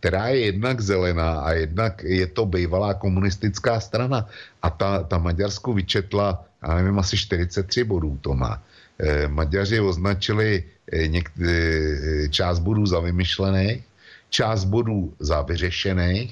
která 0.00 0.28
je 0.28 0.54
jednak 0.54 0.80
zelená 0.80 1.40
a 1.40 1.52
jednak 1.52 2.02
je 2.02 2.26
to 2.26 2.46
bývalá 2.46 2.94
komunistická 2.94 3.80
strana. 3.80 4.26
A 4.62 4.70
ta, 4.70 5.02
ta 5.02 5.18
Maďarsku 5.18 5.72
vyčetla, 5.72 6.44
já 6.62 6.74
nevím, 6.74 6.98
asi 6.98 7.16
43 7.16 7.84
bodů 7.84 8.18
to 8.22 8.34
má. 8.34 8.62
Eh, 8.98 9.28
Maďaři 9.28 9.80
označili 9.80 10.64
eh, 10.92 11.06
něk- 11.06 11.38
eh, 11.42 12.28
část 12.28 12.58
bodů 12.58 12.86
za 12.86 13.00
vymyšlených, 13.00 13.82
část 14.30 14.64
bodů 14.64 15.14
za 15.18 15.42
vyřešených, 15.42 16.30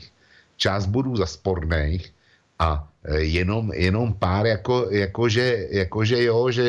část 0.57 0.87
bodů 0.87 1.17
za 1.17 1.27
sporných 1.27 2.13
a 2.59 2.89
jenom, 3.17 3.73
jenom 3.73 4.15
pár 4.19 4.47
jako, 4.47 4.91
jako, 4.91 5.29
že, 5.29 5.67
jako 5.71 6.05
že 6.05 6.19
jo, 6.25 6.51
že, 6.51 6.67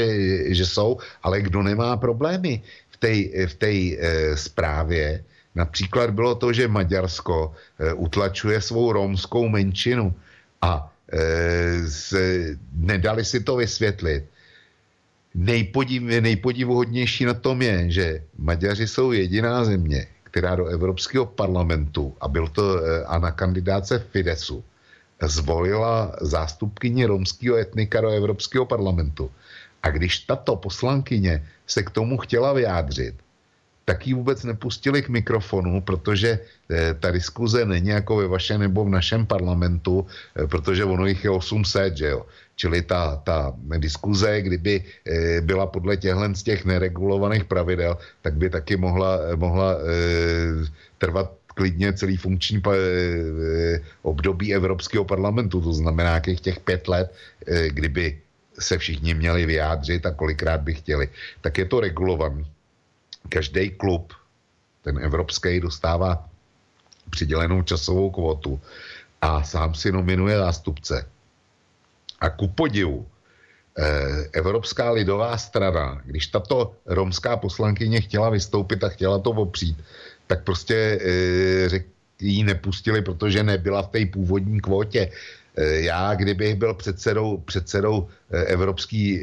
že 0.54 0.66
jsou, 0.66 0.98
ale 1.24 1.41
kdo 1.41 1.64
nemá 1.64 1.98
problémy 1.98 2.62
v 2.89 2.98
té 2.98 3.14
v 3.48 3.56
e, 3.64 4.38
zprávě, 4.38 5.24
například 5.58 6.14
bylo 6.14 6.36
to, 6.36 6.53
že 6.53 6.68
Maďarsko 6.70 7.53
e, 7.80 7.93
utlačuje 7.93 8.62
svou 8.62 8.91
romskou 8.93 9.49
menšinu 9.49 10.14
a 10.62 10.93
e, 11.10 11.18
z, 11.82 12.14
nedali 12.74 13.26
si 13.26 13.41
to 13.43 13.55
vysvětlit 13.58 14.30
nejpodiv, 15.38 16.01
nejpodivuhodnější 16.01 17.26
na 17.26 17.34
tom 17.34 17.62
je, 17.62 17.91
že 17.91 18.24
Maďaři 18.38 18.88
jsou 18.88 19.12
jediná 19.12 19.64
země, 19.66 20.08
která 20.24 20.55
do 20.55 20.66
Evropského 20.66 21.26
parlamentu, 21.26 22.16
a 22.22 22.28
byl 22.28 22.47
to 22.47 22.64
eh, 22.78 23.03
a 23.05 23.20
na 23.20 23.32
kandidáce 23.32 23.99
Fidesu, 23.99 24.64
zvolila 25.22 26.14
zástupkyni 26.22 27.05
romského 27.05 27.58
etnika 27.58 28.01
do 28.01 28.10
Evropského 28.10 28.66
parlamentu. 28.66 29.32
A 29.84 29.89
když 29.89 30.20
tato 30.20 30.55
poslankyně 30.55 31.45
se 31.68 31.84
k 31.84 31.89
tomu 31.89 32.18
chtěla 32.18 32.53
vyjádřit, 32.53 33.16
tak 33.88 34.04
ji 34.08 34.14
vůbec 34.14 34.44
nepustili 34.44 35.00
k 35.00 35.10
mikrofonu, 35.10 35.80
protože 35.82 36.40
eh, 36.44 36.94
ta 37.00 37.08
diskuze 37.12 37.64
není 37.64 37.96
jako 37.96 38.20
ve 38.20 38.28
vašem 38.28 38.60
nebo 38.60 38.84
v 38.84 38.92
našem 38.92 39.24
parlamentu, 39.24 40.04
eh, 40.04 40.44
protože 40.44 40.84
ono 40.84 41.08
jich 41.08 41.24
je 41.24 41.32
800, 41.32 41.98
že 41.98 42.08
jo. 42.12 42.28
Čili 42.58 42.82
ta, 42.82 43.22
ta 43.22 43.54
diskuze, 43.78 44.42
kdyby 44.42 44.82
e, 44.82 45.42
byla 45.46 45.70
podle 45.70 45.94
těchhle 45.94 46.34
z 46.34 46.44
těch 46.44 46.66
neregulovaných 46.66 47.46
pravidel, 47.46 48.02
tak 48.26 48.34
by 48.34 48.50
taky 48.50 48.82
mohla, 48.82 49.38
mohla 49.38 49.78
trvat 50.98 51.38
klidně 51.54 51.94
celý 51.94 52.18
funkční 52.18 52.58
období 54.02 54.58
Evropského 54.58 55.06
parlamentu, 55.06 55.62
to 55.62 55.74
znamená 55.74 56.18
nějakých 56.18 56.42
těch 56.42 56.60
pět 56.66 56.88
let, 56.90 57.14
kdyby 57.46 58.18
se 58.58 58.78
všichni 58.78 59.14
měli 59.14 59.46
vyjádřit 59.46 60.06
a 60.10 60.18
kolikrát 60.18 60.66
by 60.66 60.74
chtěli, 60.82 61.06
tak 61.46 61.62
je 61.62 61.66
to 61.70 61.80
regulovaný. 61.80 62.57
Každý 63.30 63.69
klub, 63.69 64.13
ten 64.82 64.99
evropský, 64.99 65.59
dostává 65.59 66.30
přidělenou 67.09 67.61
časovou 67.61 68.09
kvotu 68.09 68.61
a 69.21 69.43
sám 69.43 69.75
si 69.75 69.91
nominuje 69.91 70.38
zástupce 70.38 71.05
a 72.19 72.30
ku 72.30 72.47
podivu, 72.47 73.07
eh, 73.78 74.30
Evropská 74.34 74.91
lidová 74.91 75.38
strana, 75.38 76.01
když 76.05 76.28
tato 76.28 76.73
romská 76.86 77.38
poslankyně 77.38 78.01
chtěla 78.01 78.30
vystoupit 78.30 78.84
a 78.84 78.89
chtěla 78.89 79.19
to 79.19 79.30
opřít, 79.30 79.78
tak 80.28 80.43
prostě 80.43 80.99
eh, 81.01 81.69
řek, 81.69 81.86
jí 82.19 82.43
nepustili, 82.43 83.01
protože 83.01 83.43
nebyla 83.43 83.82
v 83.82 83.88
té 83.88 84.05
původní 84.05 84.61
kvótě. 84.61 85.11
Já, 85.58 86.16
kdybych 86.16 86.55
byl 86.55 86.74
předsedou, 86.74 87.38
předsedou 87.38 88.08
Evropské 88.30 89.20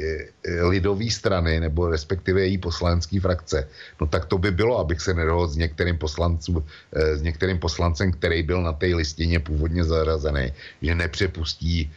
lidové 0.62 1.11
strany, 1.11 1.61
nebo 1.61 1.89
respektive 1.89 2.41
její 2.41 2.59
poslanecké 2.59 3.20
frakce, 3.20 3.68
no 4.01 4.07
tak 4.07 4.24
to 4.24 4.39
by 4.39 4.51
bylo, 4.51 4.78
abych 4.78 5.01
se 5.01 5.14
nedohodl 5.14 5.53
s 5.53 5.57
některým, 5.57 5.99
poslanců, 5.99 6.64
s 6.93 7.22
některým 7.22 7.59
poslancem, 7.59 8.12
který 8.12 8.43
byl 8.43 8.62
na 8.62 8.72
té 8.72 8.87
listině 8.87 9.41
původně 9.41 9.85
zařazený, 9.85 10.53
že 10.82 10.95
nepřepustí 10.95 11.93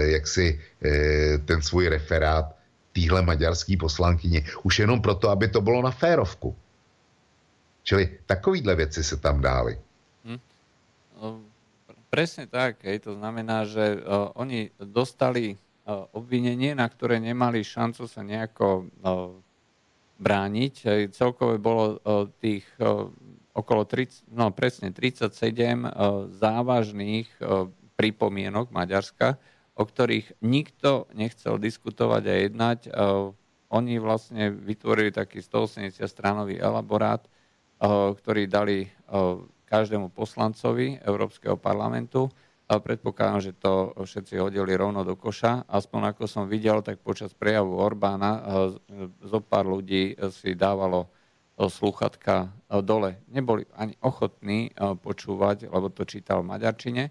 jaksi 0.00 0.60
ten 1.44 1.62
svůj 1.62 1.88
referát 1.88 2.56
týhle 2.92 3.22
maďarský 3.22 3.76
poslankyni. 3.76 4.44
Už 4.62 4.78
jenom 4.78 5.02
proto, 5.02 5.30
aby 5.30 5.48
to 5.48 5.60
bylo 5.60 5.82
na 5.82 5.90
férovku. 5.90 6.56
Čili 7.82 8.08
takovýhle 8.26 8.74
věci 8.74 9.04
se 9.04 9.16
tam 9.16 9.40
dály. 9.40 9.78
Hm. 10.24 10.38
Presne 12.12 12.44
tak, 12.44 12.84
hej. 12.84 13.08
to 13.08 13.16
znamená, 13.16 13.64
že 13.64 13.96
uh, 13.96 14.28
oni 14.36 14.68
dostali 14.76 15.56
uh, 15.56 16.04
obvinenie, 16.12 16.76
na 16.76 16.84
ktoré 16.84 17.16
nemali 17.16 17.64
šancu 17.64 18.04
sa 18.04 18.20
nejako 18.20 18.84
uh, 19.00 19.32
brániť. 20.20 20.74
Hej. 20.84 21.00
Celkové 21.16 21.56
bolo 21.56 21.96
uh, 21.96 22.28
tých 22.36 22.68
uh, 22.76 23.08
okolo 23.56 23.88
30, 23.88 24.28
no 24.28 24.52
presne 24.52 24.92
37 24.92 25.24
uh, 25.24 26.28
závažných 26.36 27.32
uh, 27.40 27.72
pripomienok 27.96 28.68
Maďarska, 28.68 29.40
o 29.72 29.88
ktorých 29.88 30.36
nikto 30.44 31.08
nechcel 31.16 31.56
diskutovať 31.56 32.22
a 32.28 32.34
jednať. 32.44 32.78
Uh, 32.92 33.32
oni 33.72 33.96
vlastne 33.96 34.52
vytvorili 34.52 35.16
taký 35.16 35.40
180 35.40 35.96
stranový 36.04 36.60
elaborát, 36.60 37.24
uh, 37.24 38.12
ktorý 38.12 38.44
dali 38.52 38.92
uh, 39.08 39.40
každému 39.72 40.12
poslancovi 40.12 41.00
Európskeho 41.00 41.56
parlamentu. 41.56 42.28
A 42.68 42.76
predpokladám, 42.76 43.40
že 43.40 43.52
to 43.56 43.96
všetci 43.96 44.36
hodili 44.36 44.76
rovno 44.76 45.00
do 45.00 45.16
koša. 45.16 45.64
Aspoň 45.64 46.12
ako 46.12 46.24
som 46.28 46.44
videl, 46.44 46.84
tak 46.84 47.00
počas 47.00 47.32
prejavu 47.32 47.80
Orbána 47.80 48.30
eh, 48.32 48.42
zo 49.24 49.40
pár 49.40 49.64
ľudí 49.64 50.12
si 50.28 50.52
dávalo 50.52 51.08
eh, 51.08 51.68
sluchatka 51.68 52.52
eh, 52.52 52.80
dole. 52.84 53.24
Neboli 53.32 53.64
ani 53.72 53.96
ochotní 54.04 54.72
počúvať, 54.76 55.72
lebo 55.72 55.88
to 55.88 56.04
čítal 56.04 56.44
v 56.44 56.52
maďarčine, 56.52 57.02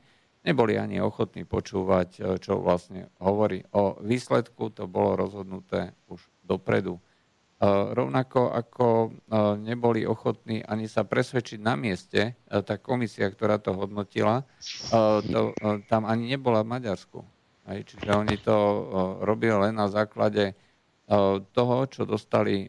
neboli 0.46 0.78
ani 0.78 0.98
ochotní 1.02 1.46
počúvať, 1.46 2.42
čo 2.42 2.58
vlastne 2.62 3.14
hovorí 3.22 3.62
o 3.74 4.02
výsledku. 4.02 4.74
To 4.78 4.90
bolo 4.90 5.14
rozhodnuté 5.18 5.94
už 6.10 6.26
dopredu. 6.42 6.98
Rovnako 7.94 8.58
ako 8.58 8.88
neboli 9.62 10.02
ochotní 10.02 10.66
ani 10.66 10.90
sa 10.90 11.06
presvedčiť 11.06 11.62
na 11.62 11.78
mieste, 11.78 12.34
tá 12.50 12.82
komisia, 12.82 13.30
ktorá 13.30 13.62
to 13.62 13.78
hodnotila, 13.78 14.42
to, 15.30 15.54
tam 15.86 16.10
ani 16.10 16.34
nebola 16.34 16.66
v 16.66 16.74
Maďarsku. 16.74 17.22
Čiže 17.70 18.10
oni 18.18 18.42
to 18.42 18.58
robili 19.22 19.54
len 19.54 19.78
na 19.78 19.86
základe 19.94 20.58
toho, 21.54 21.78
čo 21.86 22.10
dostali 22.10 22.66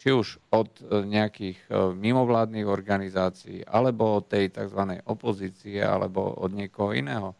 či 0.00 0.08
už 0.08 0.40
od 0.56 0.88
nejakých 0.88 1.68
mimovládnych 2.00 2.64
organizácií, 2.64 3.60
alebo 3.68 4.24
od 4.24 4.32
tej 4.32 4.56
tzv. 4.56 5.04
opozície, 5.04 5.84
alebo 5.84 6.32
od 6.32 6.56
niekoho 6.56 6.96
iného. 6.96 7.36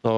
To 0.00 0.16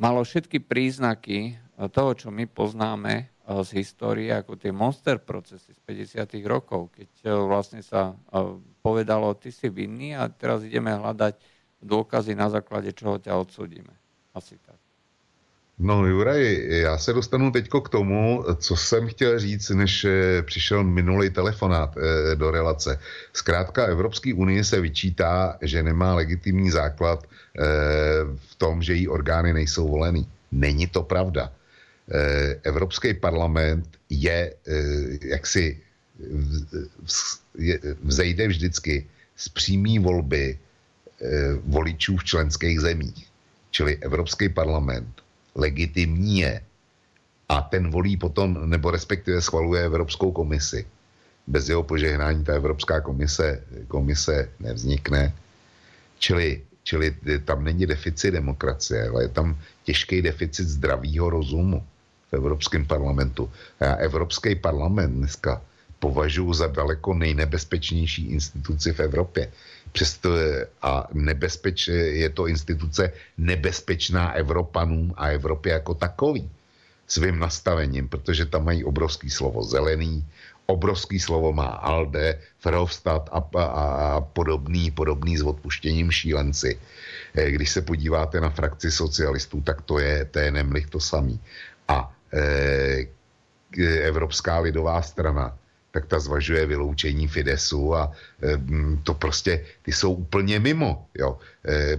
malo 0.00 0.24
všetky 0.24 0.64
príznaky 0.64 1.60
toho, 1.92 2.16
čo 2.16 2.32
my 2.32 2.48
poznáme 2.48 3.33
Eh, 3.33 3.33
z 3.44 3.70
histórie, 3.76 4.32
ako 4.32 4.56
tie 4.56 4.72
monster 4.72 5.20
procesy 5.20 5.76
z 5.76 5.80
50. 5.84 6.24
rokov, 6.48 6.88
keď 6.96 7.10
eh, 7.28 7.32
vlastne 7.36 7.84
sa 7.84 8.16
eh, 8.16 8.56
povedalo, 8.80 9.36
ty 9.36 9.52
si 9.52 9.68
vinný 9.68 10.16
a 10.16 10.32
teraz 10.32 10.64
ideme 10.64 10.96
hľadať 10.96 11.36
dôkazy, 11.84 12.32
na 12.32 12.48
základe 12.48 12.88
čeho 12.96 13.20
ťa 13.20 13.36
odsudíme. 13.36 13.92
Asi 14.32 14.56
tak. 14.64 14.80
No 15.78 16.06
Juraj, 16.06 16.68
já 16.70 16.98
se 16.98 17.12
dostanu 17.12 17.50
teď 17.50 17.68
k 17.84 17.88
tomu, 17.88 18.44
co 18.56 18.76
jsem 18.76 19.08
chtěl 19.08 19.38
říct, 19.38 19.70
než 19.70 20.06
přišel 20.42 20.84
minulý 20.84 21.30
telefonát 21.30 21.94
do 22.34 22.50
relace. 22.50 22.98
Zkrátka 23.32 23.84
Evropské 23.84 24.34
unie 24.34 24.64
se 24.64 24.80
vyčítá, 24.80 25.58
že 25.62 25.82
nemá 25.82 26.14
legitimní 26.14 26.70
základ 26.70 27.26
v 28.36 28.54
tom, 28.58 28.82
že 28.82 28.94
jí 28.94 29.08
orgány 29.08 29.52
nejsou 29.52 29.88
volený. 29.88 30.28
Není 30.52 30.86
to 30.86 31.02
pravda. 31.02 31.50
Eh, 32.04 32.60
Evropský 32.62 33.14
parlament 33.14 33.88
je 34.10 34.52
eh, 34.52 35.18
jaksi 35.24 35.80
vzejde 38.04 38.48
vždycky 38.48 39.06
z 39.36 39.48
přímé 39.48 40.00
volby 40.00 40.52
eh, 40.52 40.58
voličů 41.64 42.16
v 42.16 42.24
členských 42.24 42.80
zemích. 42.80 43.28
Čili 43.70 43.96
Evropský 43.96 44.48
parlament 44.48 45.22
legitimní 45.54 46.38
je 46.38 46.60
a 47.48 47.62
ten 47.62 47.90
volí 47.90 48.16
potom, 48.16 48.70
nebo 48.70 48.90
respektive 48.90 49.40
schvaluje 49.40 49.84
Evropskou 49.84 50.32
komisi. 50.32 50.86
Bez 51.46 51.68
jeho 51.68 51.82
požehnání 51.82 52.44
ta 52.44 52.54
Evropská 52.54 53.00
komise, 53.00 53.64
komise 53.88 54.48
nevznikne. 54.60 55.32
Čili, 56.18 56.62
čili 56.82 57.16
tam 57.44 57.64
není 57.64 57.86
deficit 57.86 58.30
demokracie, 58.30 59.08
ale 59.08 59.24
je 59.24 59.28
tam 59.28 59.58
těžký 59.84 60.22
deficit 60.22 60.68
zdravého 60.68 61.30
rozumu. 61.30 61.84
Evropském 62.34 62.86
parlamentu. 62.86 63.50
Já 63.80 63.94
Evropský 63.94 64.54
parlament 64.54 65.14
dneska 65.14 65.62
považuji 66.04 66.52
za 66.52 66.66
daleko 66.66 67.14
nejnebezpečnější 67.14 68.28
instituci 68.28 68.92
v 68.92 69.00
Evropě. 69.00 69.52
Přesto 69.92 70.30
a 70.82 71.08
nebezpeč, 71.12 71.88
je 71.88 72.28
to 72.28 72.46
instituce 72.46 73.12
nebezpečná 73.38 74.32
Evropanům 74.32 75.14
a 75.16 75.28
Evropě 75.28 75.72
jako 75.72 75.94
takový 75.94 76.50
svým 77.08 77.38
nastavením, 77.38 78.08
protože 78.08 78.46
tam 78.46 78.64
mají 78.64 78.84
obrovský 78.84 79.30
slovo 79.30 79.64
zelený, 79.64 80.24
obrovský 80.66 81.20
slovo 81.20 81.52
má 81.52 81.66
Alde, 81.80 82.40
Verhofstadt 82.64 83.28
a, 83.32 83.40
a, 83.40 83.64
a 83.64 84.20
podobný, 84.20 84.90
podobný 84.90 85.36
s 85.36 85.42
odpuštěním 85.42 86.10
šílenci. 86.10 86.80
Eh, 87.34 87.50
když 87.50 87.70
se 87.70 87.80
podíváte 87.82 88.40
na 88.40 88.50
frakci 88.50 88.90
socialistů, 88.90 89.60
tak 89.60 89.82
to 89.82 89.98
je, 89.98 90.24
to 90.24 90.38
je 90.38 90.50
nemlich 90.50 90.88
to 90.88 91.00
samý. 91.00 91.40
A 91.88 92.08
Eh, 92.08 92.13
Evropská 94.02 94.58
lidová 94.58 95.02
strana, 95.02 95.58
tak 95.94 96.06
ta 96.06 96.18
zvažuje 96.18 96.66
vyloučení 96.66 97.28
Fidesu 97.28 97.94
a 97.94 98.10
eh, 98.42 98.58
to 99.02 99.14
prostě, 99.14 99.64
ty 99.82 99.92
jsou 99.92 100.26
úplně 100.26 100.58
mimo, 100.58 101.06
jo. 101.14 101.38
Eh, 101.62 101.96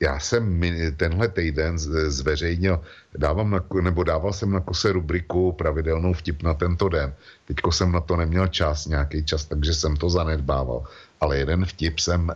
já 0.00 0.18
jsem 0.18 0.60
tenhle 0.96 1.28
týden 1.28 1.78
zveřejnil, 2.08 2.80
dávám 3.12 3.50
na, 3.50 3.60
nebo 3.80 4.04
dával 4.04 4.32
jsem 4.32 4.50
na 4.50 4.60
kose 4.60 4.92
rubriku 4.92 5.52
pravidelnou 5.52 6.12
vtip 6.12 6.42
na 6.42 6.54
tento 6.54 6.88
den. 6.88 7.12
Teďko 7.44 7.72
jsem 7.72 7.92
na 7.92 8.00
to 8.00 8.16
neměl 8.16 8.48
čas, 8.48 8.86
nějaký 8.86 9.24
čas, 9.24 9.44
takže 9.44 9.74
jsem 9.74 9.96
to 9.96 10.10
zanedbával. 10.10 10.88
Ale 11.20 11.38
jeden 11.44 11.64
vtip 11.64 11.98
jsem 11.98 12.32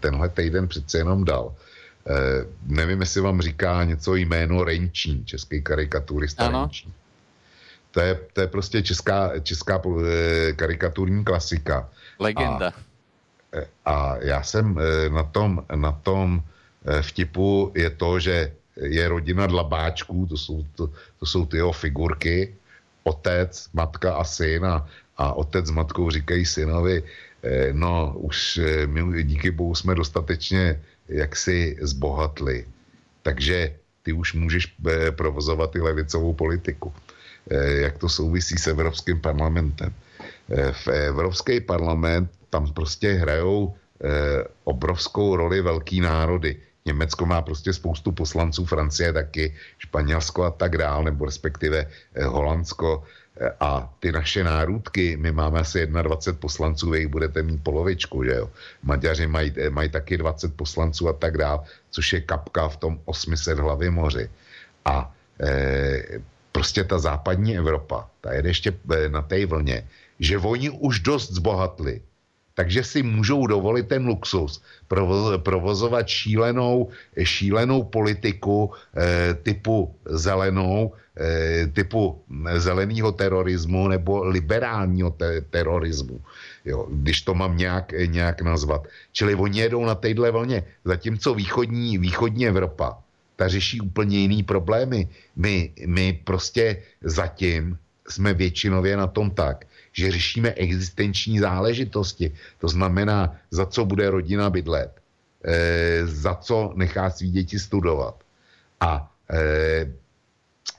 tenhle 0.00 0.28
týden 0.28 0.68
přece 0.68 0.98
jenom 0.98 1.24
dal. 1.24 1.52
Eh, 2.04 2.46
nevím, 2.66 3.00
jestli 3.00 3.20
vám 3.20 3.40
říká 3.40 3.84
něco 3.84 4.14
jméno 4.14 4.64
Renčín, 4.64 5.26
český 5.26 5.62
karikaturista 5.62 6.46
ano. 6.46 6.60
Renčín. 6.60 6.92
To 7.90 8.00
je, 8.00 8.20
to 8.32 8.40
je 8.40 8.46
prostě 8.46 8.82
česká, 8.82 9.38
česká 9.40 9.80
eh, 9.80 10.52
karikaturní 10.52 11.24
klasika. 11.24 11.88
Legenda. 12.18 12.68
A, 12.68 12.72
eh, 13.52 13.66
a 13.84 14.16
já 14.20 14.42
jsem 14.42 14.78
na 15.08 15.22
tom, 15.22 15.64
na 15.74 15.92
tom 15.92 16.42
vtipu 17.00 17.72
je 17.74 17.90
to, 17.90 18.20
že 18.20 18.52
je 18.76 19.08
rodina 19.08 19.46
dlabáčků, 19.46 20.26
to 20.26 20.36
jsou, 20.36 20.66
to, 20.74 20.90
to 21.18 21.26
jsou 21.26 21.46
ty 21.46 21.56
jeho 21.56 21.72
figurky, 21.72 22.54
otec, 23.04 23.68
matka 23.72 24.14
a 24.14 24.24
syn 24.24 24.64
a, 24.64 24.88
a 25.16 25.32
otec 25.32 25.66
s 25.66 25.70
matkou 25.70 26.10
říkají 26.10 26.46
synovi, 26.46 27.02
no 27.72 28.12
už 28.16 28.60
my 28.86 29.22
díky 29.22 29.50
bohu 29.50 29.74
jsme 29.74 29.94
dostatečně 29.94 30.80
jak 31.08 31.36
si 31.36 31.76
zbohatli. 31.80 32.66
Takže 33.22 33.74
ty 34.02 34.12
už 34.12 34.34
můžeš 34.34 34.64
eh, 34.68 35.10
provozovat 35.12 35.76
i 35.76 35.80
levicovou 35.80 36.32
politiku. 36.32 36.92
Eh, 37.50 37.88
jak 37.88 37.98
to 37.98 38.08
souvisí 38.08 38.56
s 38.58 38.66
Evropským 38.66 39.20
parlamentem. 39.20 39.92
Eh, 40.50 40.72
v 40.72 40.88
Evropský 40.88 41.60
parlament 41.60 42.30
tam 42.50 42.72
prostě 42.72 43.12
hrajou 43.12 43.74
obrovskou 44.64 45.36
roli 45.36 45.62
velký 45.62 46.00
národy. 46.00 46.60
Německo 46.84 47.26
má 47.26 47.40
prostě 47.42 47.72
spoustu 47.72 48.12
poslanců, 48.12 48.66
Francie 48.66 49.12
taky, 49.12 49.54
Španělsko 49.78 50.44
a 50.44 50.50
tak 50.50 50.76
dál, 50.76 51.04
nebo 51.04 51.24
respektive 51.24 51.88
Holandsko 52.26 53.02
a 53.60 53.94
ty 53.98 54.12
naše 54.12 54.44
nárůdky, 54.44 55.16
my 55.16 55.32
máme 55.32 55.60
asi 55.60 55.86
21 55.86 56.40
poslanců, 56.40 56.90
vy 56.90 56.98
jich 56.98 57.08
budete 57.08 57.42
mít 57.42 57.62
polovičku, 57.62 58.24
že 58.24 58.34
jo. 58.34 58.50
Maďaři 58.82 59.26
mají, 59.26 59.52
mají 59.70 59.88
taky 59.88 60.18
20 60.18 60.54
poslanců 60.56 61.08
a 61.08 61.12
tak 61.12 61.38
dále, 61.38 61.60
což 61.90 62.12
je 62.12 62.20
kapka 62.20 62.68
v 62.68 62.76
tom 62.76 63.00
800 63.04 63.58
hlavy 63.58 63.90
moři. 63.90 64.30
A 64.84 65.14
e, 65.40 66.20
prostě 66.52 66.84
ta 66.84 66.98
západní 66.98 67.58
Evropa, 67.58 68.10
ta 68.20 68.32
jede 68.32 68.48
ještě 68.48 68.70
e, 68.70 69.08
na 69.08 69.22
té 69.22 69.46
vlně, 69.46 69.88
že 70.20 70.38
oni 70.38 70.70
už 70.70 71.00
dost 71.00 71.32
zbohatli, 71.32 72.02
takže 72.54 72.84
si 72.84 73.02
můžou 73.02 73.46
dovolit 73.46 73.88
ten 73.88 74.06
luxus 74.06 74.62
provozovat 75.42 76.08
šílenou, 76.08 76.88
šílenou 77.22 77.82
politiku 77.82 78.70
eh, 78.96 79.34
typu 79.34 79.94
zelenou, 80.06 80.92
eh, 81.16 81.66
typu 81.66 82.22
zeleného 82.56 83.12
terorismu 83.12 83.88
nebo 83.88 84.24
liberálního 84.24 85.10
te- 85.10 85.40
terorismu, 85.50 86.20
jo, 86.64 86.86
když 86.90 87.20
to 87.22 87.34
mám 87.34 87.56
nějak, 87.56 87.92
nějak 88.06 88.42
nazvat. 88.42 88.86
Čili 89.12 89.34
oni 89.34 89.60
jedou 89.60 89.84
na 89.84 89.94
téhle 89.94 90.30
vlně, 90.30 90.62
zatímco 90.84 91.34
východní, 91.34 91.98
východní 91.98 92.46
Evropa, 92.46 92.98
ta 93.36 93.48
řeší 93.48 93.80
úplně 93.80 94.18
jiný 94.18 94.42
problémy. 94.42 95.08
My, 95.36 95.72
my 95.86 96.20
prostě 96.24 96.82
zatím 97.02 97.78
jsme 98.08 98.34
většinově 98.34 98.96
na 98.96 99.06
tom 99.06 99.30
tak, 99.30 99.66
že 99.94 100.10
řešíme 100.10 100.50
existenční 100.52 101.38
záležitosti. 101.38 102.34
To 102.58 102.68
znamená, 102.68 103.36
za 103.50 103.66
co 103.66 103.84
bude 103.84 104.10
rodina 104.10 104.50
bydlet, 104.50 104.90
e, 105.44 106.06
za 106.06 106.34
co 106.34 106.72
nechá 106.74 107.10
svý 107.10 107.30
děti 107.30 107.58
studovat 107.58 108.14
a 108.80 109.12
e, 109.30 109.86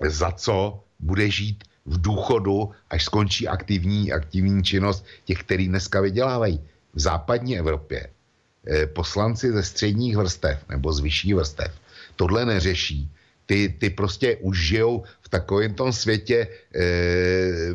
za 0.10 0.32
co 0.32 0.84
bude 1.00 1.30
žít 1.30 1.64
v 1.86 2.02
důchodu, 2.02 2.72
až 2.90 3.04
skončí 3.04 3.48
aktivní, 3.48 4.12
aktivní 4.12 4.64
činnost 4.64 5.06
těch, 5.26 5.40
kteří 5.40 5.68
dneska 5.68 6.02
vydělávají. 6.02 6.60
V 6.94 7.00
západní 7.00 7.60
Evropě 7.60 8.10
e, 8.68 8.88
poslanci 8.88 9.52
ze 9.52 9.64
středních 9.64 10.18
vrstev 10.18 10.60
nebo 10.70 10.94
z 10.94 11.00
vyšších 11.00 11.36
vrstev 11.36 11.72
tohle 12.16 12.46
neřeší. 12.46 13.12
Ty, 13.46 13.70
ty 13.80 13.90
prostě 13.90 14.36
už 14.36 14.58
žijou 14.68 15.04
takovém 15.40 15.74
tom 15.74 15.92
světě, 15.92 16.48
e, 16.76 16.86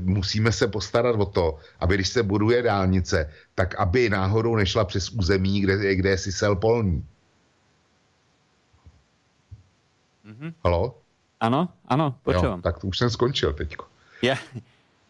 musíme 0.00 0.52
se 0.52 0.68
postarat 0.68 1.16
o 1.20 1.26
to, 1.26 1.58
aby 1.80 1.94
když 1.94 2.08
se 2.08 2.22
buduje 2.22 2.62
dálnice, 2.62 3.28
tak 3.54 3.74
aby 3.76 4.08
náhodou 4.08 4.56
nešla 4.56 4.84
přes 4.84 5.10
území, 5.12 5.60
kde, 5.60 5.94
kde 5.94 6.10
je 6.10 6.18
sel 6.18 6.56
polní. 6.56 7.04
Mm-hmm. 10.24 10.50
Halo? 10.64 10.96
Ano, 11.40 11.68
ano, 11.88 12.16
počúvam. 12.24 12.60
Jo, 12.60 12.64
tak 12.64 12.78
to 12.78 12.86
už 12.86 12.98
jsem 12.98 13.10
skončil 13.10 13.52
teďko. 13.56 13.88
Ja, 14.20 14.36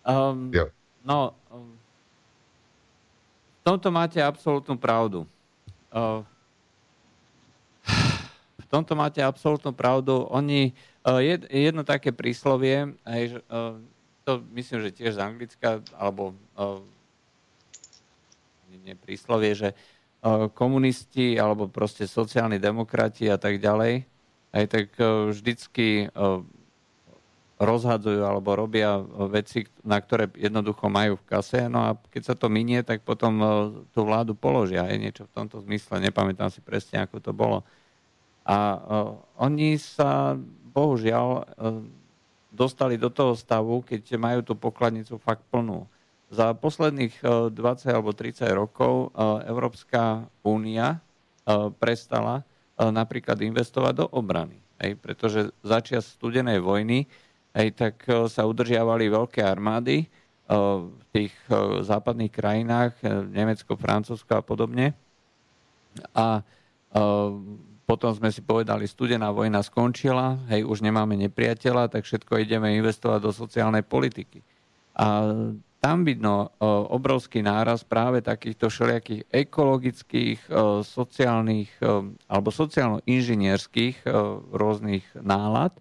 um, 0.06 0.54
jo. 0.54 0.70
No, 1.02 1.34
um, 1.50 1.74
v 3.58 3.62
tomto 3.66 3.90
máte 3.90 4.22
absolútnu 4.22 4.78
pravdu. 4.78 5.26
Uh, 5.90 6.22
tomto 8.70 8.94
máte 8.94 9.18
absolútnu 9.18 9.74
pravdu. 9.74 10.22
Oni, 10.30 10.70
eh, 10.70 10.74
jedno 11.48 11.82
také 11.84 12.12
príslovie, 12.12 12.92
eh, 13.08 13.40
to 14.24 14.32
myslím, 14.52 14.78
že 14.84 14.96
tiež 14.96 15.16
z 15.16 15.22
Anglicka, 15.24 15.80
alebo 15.96 16.36
eh, 16.56 16.80
nie 18.84 18.96
príslovie, 18.96 19.52
že 19.52 19.70
komunisti 20.52 21.40
alebo 21.40 21.64
proste 21.64 22.04
sociálni 22.04 22.60
demokrati 22.60 23.24
a 23.32 23.40
tak 23.40 23.56
ďalej, 23.56 24.04
aj 24.52 24.64
tak 24.68 24.92
vždycky 25.32 26.12
rozhadzujú 27.60 28.24
alebo 28.24 28.56
robia 28.56 29.00
veci, 29.28 29.68
na 29.84 30.00
ktoré 30.00 30.32
jednoducho 30.32 30.88
majú 30.88 31.20
v 31.20 31.28
kase. 31.28 31.68
No 31.68 31.84
a 31.84 31.90
keď 32.08 32.32
sa 32.32 32.34
to 32.36 32.48
minie, 32.48 32.80
tak 32.80 33.04
potom 33.04 33.36
tú 33.92 34.00
vládu 34.08 34.32
položia. 34.32 34.88
Je 34.88 34.96
niečo 34.96 35.28
v 35.28 35.34
tomto 35.44 35.60
zmysle. 35.60 36.00
Nepamätám 36.00 36.48
si 36.48 36.64
presne, 36.64 37.04
ako 37.04 37.20
to 37.20 37.32
bolo. 37.36 37.60
A 38.48 38.80
oni 39.36 39.76
sa 39.76 40.40
bohužiaľ 40.70 41.28
uh, 41.30 41.44
dostali 42.50 42.98
do 42.98 43.10
toho 43.10 43.34
stavu, 43.38 43.82
keď 43.82 44.18
majú 44.18 44.40
tú 44.42 44.54
pokladnicu 44.58 45.18
fakt 45.22 45.42
plnú. 45.50 45.86
Za 46.30 46.54
posledných 46.54 47.14
uh, 47.22 47.50
20 47.50 47.90
alebo 47.90 48.14
30 48.14 48.46
rokov 48.54 49.10
uh, 49.10 49.42
Európska 49.46 50.26
únia 50.46 51.02
prestala 51.82 52.46
napríklad 52.78 53.34
investovať 53.42 54.04
do 54.04 54.06
obrany. 54.14 54.62
Hej, 54.78 55.02
pretože 55.02 55.50
začias 55.66 56.14
studenej 56.14 56.62
vojny 56.62 57.10
hej, 57.58 57.74
tak 57.74 58.06
sa 58.30 58.46
udržiavali 58.46 59.10
veľké 59.10 59.42
armády 59.42 60.06
v 60.46 61.02
tých 61.10 61.34
západných 61.82 62.30
krajinách, 62.30 63.02
Nemecko, 63.34 63.74
Francúzsko 63.74 64.38
a 64.38 64.46
podobne. 64.46 64.94
A 66.14 66.44
potom 67.90 68.14
sme 68.14 68.30
si 68.30 68.38
povedali, 68.38 68.86
studená 68.86 69.34
vojna 69.34 69.66
skončila, 69.66 70.38
hej, 70.46 70.62
už 70.62 70.86
nemáme 70.86 71.18
nepriateľa, 71.26 71.90
tak 71.90 72.06
všetko 72.06 72.38
ideme 72.38 72.78
investovať 72.78 73.18
do 73.18 73.34
sociálnej 73.34 73.82
politiky. 73.82 74.46
A 74.94 75.26
tam 75.82 76.06
vidno 76.06 76.54
obrovský 76.92 77.42
náraz 77.42 77.82
práve 77.82 78.22
takýchto 78.22 78.70
všelijakých 78.70 79.26
ekologických, 79.34 80.38
sociálnych 80.86 81.72
alebo 82.30 82.48
sociálno-inžinierských 82.54 84.06
rôznych 84.54 85.10
nálad, 85.18 85.74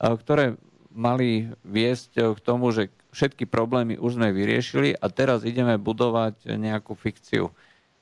ktoré 0.00 0.56
mali 0.94 1.50
viesť 1.66 2.38
k 2.38 2.40
tomu, 2.40 2.72
že 2.72 2.88
všetky 3.12 3.44
problémy 3.50 4.00
už 4.00 4.16
sme 4.16 4.32
vyriešili 4.32 4.96
a 4.96 5.10
teraz 5.12 5.44
ideme 5.44 5.76
budovať 5.76 6.56
nejakú 6.56 6.96
fikciu. 6.96 7.52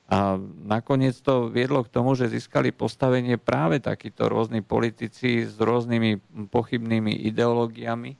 A 0.09 0.41
nakoniec 0.65 1.13
to 1.21 1.53
viedlo 1.53 1.85
k 1.85 1.93
tomu, 1.93 2.17
že 2.17 2.33
získali 2.33 2.73
postavenie 2.73 3.37
práve 3.37 3.77
takíto 3.77 4.25
rôzni 4.25 4.65
politici 4.65 5.45
s 5.45 5.53
rôznymi 5.61 6.17
pochybnými 6.49 7.13
ideológiami. 7.29 8.17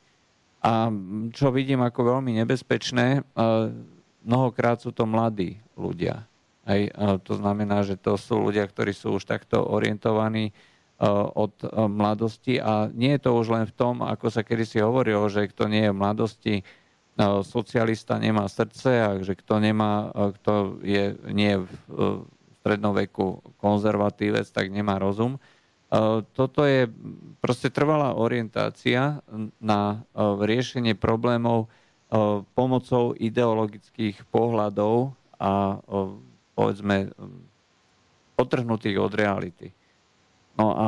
A 0.61 0.93
čo 1.33 1.49
vidím 1.49 1.81
ako 1.81 2.13
veľmi 2.13 2.37
nebezpečné, 2.45 3.25
mnohokrát 4.21 4.77
sú 4.85 4.93
to 4.93 5.09
mladí 5.09 5.57
ľudia. 5.73 6.29
Aj, 6.69 6.81
to 7.25 7.33
znamená, 7.33 7.81
že 7.81 7.97
to 7.97 8.21
sú 8.21 8.37
ľudia, 8.37 8.69
ktorí 8.69 8.93
sú 8.93 9.17
už 9.17 9.25
takto 9.25 9.57
orientovaní 9.57 10.53
od 11.33 11.55
mladosti 11.73 12.61
a 12.61 12.91
nie 12.91 13.17
je 13.17 13.23
to 13.23 13.33
už 13.33 13.49
len 13.49 13.65
v 13.65 13.73
tom, 13.73 14.05
ako 14.05 14.29
sa 14.29 14.45
kedysi 14.45 14.83
hovorilo, 14.83 15.25
že 15.31 15.49
kto 15.49 15.65
nie 15.65 15.87
je 15.87 15.93
v 15.95 16.01
mladosti, 16.05 16.55
socialista 17.43 18.15
nemá 18.15 18.47
srdce 18.47 18.91
a 19.03 19.09
že 19.19 19.35
kto 19.35 19.59
nemá, 19.59 20.07
kto 20.39 20.79
je 20.83 21.19
nie 21.35 21.59
v 21.59 21.69
strednom 22.63 22.95
veku 22.95 23.43
konzervatívec, 23.59 24.47
tak 24.47 24.71
nemá 24.71 24.95
rozum. 24.99 25.35
Toto 26.37 26.63
je 26.63 26.87
proste 27.43 27.67
trvalá 27.73 28.15
orientácia 28.15 29.19
na 29.59 30.05
riešenie 30.15 30.95
problémov 30.95 31.67
pomocou 32.55 33.17
ideologických 33.19 34.23
pohľadov 34.31 35.11
a 35.39 35.81
povedzme 36.55 37.11
otrhnutých 38.39 38.97
od 39.01 39.13
reality. 39.17 39.67
No 40.59 40.67
a 40.75 40.87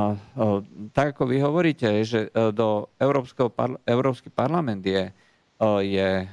tak 0.92 1.16
ako 1.16 1.32
vy 1.32 1.38
hovoríte, 1.40 1.88
že 2.04 2.28
do 2.52 2.92
Európskeho, 3.00 3.48
Európsky 3.88 4.28
parlament 4.28 4.84
je 4.84 5.12
je 5.62 6.26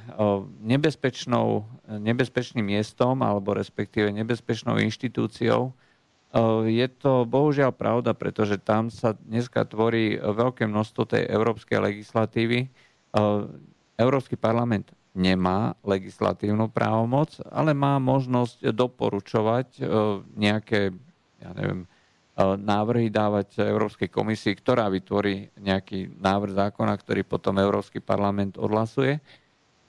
nebezpečnou, 0.65 1.69
nebezpečným 1.85 2.65
miestom 2.65 3.21
alebo 3.21 3.53
respektíve 3.53 4.09
nebezpečnou 4.09 4.81
inštitúciou. 4.81 5.69
Je 6.65 6.87
to 6.97 7.29
bohužiaľ 7.29 7.73
pravda, 7.73 8.17
pretože 8.17 8.57
tam 8.57 8.89
sa 8.89 9.13
dneska 9.13 9.65
tvorí 9.69 10.17
veľké 10.17 10.65
množstvo 10.65 11.05
tej 11.05 11.29
európskej 11.29 11.77
legislatívy. 11.77 12.73
Európsky 13.97 14.33
parlament 14.33 14.93
nemá 15.13 15.73
legislatívnu 15.81 16.69
právomoc, 16.69 17.37
ale 17.49 17.73
má 17.73 17.97
možnosť 17.97 18.61
doporučovať 18.73 19.81
nejaké, 20.37 20.93
ja 21.41 21.49
neviem, 21.57 21.85
návrhy 22.39 23.11
dávať 23.11 23.59
Európskej 23.59 24.07
komisii, 24.07 24.55
ktorá 24.55 24.87
vytvorí 24.87 25.51
nejaký 25.59 26.07
návrh 26.23 26.55
zákona, 26.55 26.95
ktorý 26.95 27.27
potom 27.27 27.59
Európsky 27.59 27.99
parlament 27.99 28.55
odhlasuje. 28.55 29.19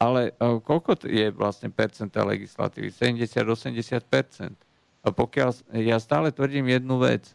Ale 0.01 0.33
koľko 0.41 1.07
je 1.07 1.31
vlastne 1.31 1.71
percenta 1.71 2.25
legislatívy? 2.25 2.91
70-80% 2.91 4.57
Pokiaľ 5.05 5.49
ja 5.79 6.01
stále 6.03 6.33
tvrdím 6.35 6.73
jednu 6.73 6.99
vec. 6.99 7.31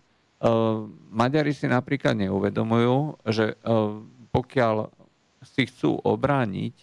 Maďari 1.13 1.55
si 1.55 1.69
napríklad 1.69 2.17
neuvedomujú, 2.19 3.21
že 3.29 3.55
pokiaľ 4.35 4.91
si 5.45 5.69
chcú 5.69 5.95
obrániť 6.01 6.75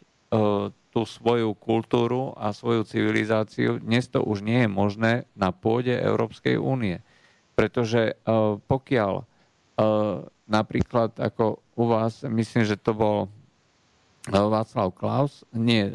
tú 0.93 1.01
svoju 1.05 1.53
kultúru 1.59 2.33
a 2.39 2.55
svoju 2.55 2.87
civilizáciu, 2.89 3.77
dnes 3.83 4.09
to 4.09 4.25
už 4.25 4.41
nie 4.41 4.65
je 4.65 4.71
možné 4.71 5.13
na 5.37 5.53
pôde 5.53 5.93
Európskej 5.93 6.57
únie 6.57 7.03
pretože 7.53 8.17
uh, 8.25 8.59
pokiaľ 8.59 9.13
uh, 9.21 9.25
napríklad 10.49 11.17
ako 11.17 11.61
u 11.77 11.85
vás, 11.89 12.25
myslím, 12.25 12.65
že 12.65 12.77
to 12.81 12.93
bol 12.93 13.19
uh, 13.27 13.31
Václav 14.31 14.93
Klaus, 14.97 15.45
nie, 15.53 15.89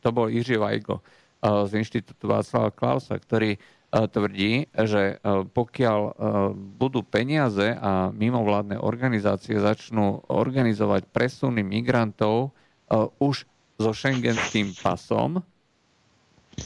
to 0.00 0.08
bol 0.12 0.28
Jiří 0.28 0.56
uh, 0.60 1.00
z 1.40 1.72
Inštitútu 1.76 2.28
Václava 2.28 2.70
Klausa, 2.72 3.16
ktorý 3.16 3.56
tvrdí, 3.90 4.70
že 4.70 5.18
pokiaľ 5.50 6.00
budú 6.78 7.02
peniaze 7.02 7.74
a 7.74 8.14
mimovládne 8.14 8.78
organizácie 8.78 9.58
začnú 9.58 10.30
organizovať 10.30 11.10
presuny 11.10 11.66
migrantov 11.66 12.54
už 13.18 13.50
so 13.82 13.90
šengenským 13.90 14.78
pasom, 14.78 15.42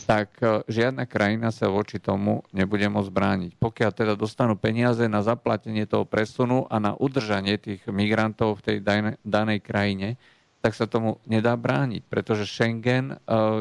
tak 0.05 0.41
e, 0.41 0.65
žiadna 0.67 1.05
krajina 1.07 1.53
sa 1.53 1.69
voči 1.69 2.01
tomu 2.01 2.43
nebude 2.51 2.85
môcť 2.89 3.11
brániť. 3.13 3.51
Pokiaľ 3.61 3.91
teda 3.93 4.15
dostanú 4.17 4.57
peniaze 4.57 5.05
na 5.07 5.21
zaplatenie 5.21 5.85
toho 5.85 6.09
presunu 6.09 6.67
a 6.73 6.81
na 6.81 6.93
udržanie 6.97 7.61
tých 7.61 7.85
migrantov 7.89 8.61
v 8.61 8.65
tej 8.65 8.77
danej 9.23 9.61
krajine, 9.63 10.17
tak 10.65 10.73
sa 10.73 10.89
tomu 10.89 11.21
nedá 11.29 11.53
brániť, 11.55 12.09
pretože 12.09 12.49
Schengen 12.49 13.15
e, 13.15 13.17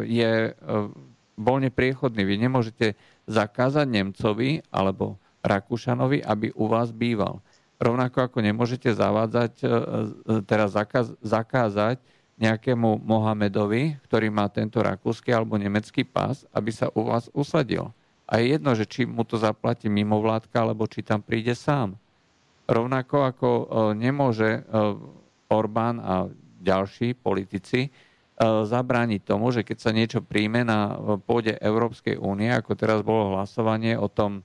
je 0.07 0.31
e, 0.49 0.51
voľne 1.35 1.69
priechodný. 1.69 2.23
Vy 2.23 2.35
nemôžete 2.39 2.95
zakázať 3.27 3.87
Nemcovi 3.89 4.63
alebo 4.71 5.19
Rakúšanovi, 5.43 6.23
aby 6.23 6.55
u 6.55 6.71
vás 6.71 6.95
býval. 6.95 7.43
Rovnako 7.83 8.31
ako 8.31 8.39
nemôžete 8.39 8.95
zavádzať, 8.95 9.59
teda 10.47 10.71
zakázať 11.19 11.99
nejakému 12.43 12.99
Mohamedovi, 13.07 13.95
ktorý 14.03 14.27
má 14.27 14.51
tento 14.51 14.83
rakúsky 14.83 15.31
alebo 15.31 15.55
nemecký 15.55 16.03
pás, 16.03 16.43
aby 16.51 16.75
sa 16.75 16.91
u 16.91 17.07
vás 17.07 17.31
usadil. 17.31 17.95
A 18.27 18.39
je 18.43 18.55
jedno, 18.55 18.71
že 18.75 18.83
či 18.83 19.07
mu 19.07 19.23
to 19.23 19.39
zaplatí 19.39 19.87
mimovládka, 19.87 20.55
alebo 20.59 20.87
či 20.87 21.03
tam 21.03 21.23
príde 21.23 21.55
sám. 21.55 21.95
Rovnako 22.67 23.17
ako 23.27 23.49
e, 23.49 23.65
nemôže 23.99 24.49
e, 24.49 24.61
Orbán 25.51 25.99
a 25.99 26.31
ďalší 26.63 27.19
politici 27.19 27.87
e, 27.87 27.89
zabrániť 28.41 29.21
tomu, 29.27 29.51
že 29.51 29.67
keď 29.67 29.77
sa 29.79 29.91
niečo 29.91 30.23
príjme 30.23 30.63
na 30.63 30.95
pôde 31.27 31.59
Európskej 31.59 32.15
únie, 32.15 32.47
ako 32.51 32.71
teraz 32.75 33.03
bolo 33.03 33.35
hlasovanie 33.35 33.95
o 33.95 34.07
tom 34.11 34.43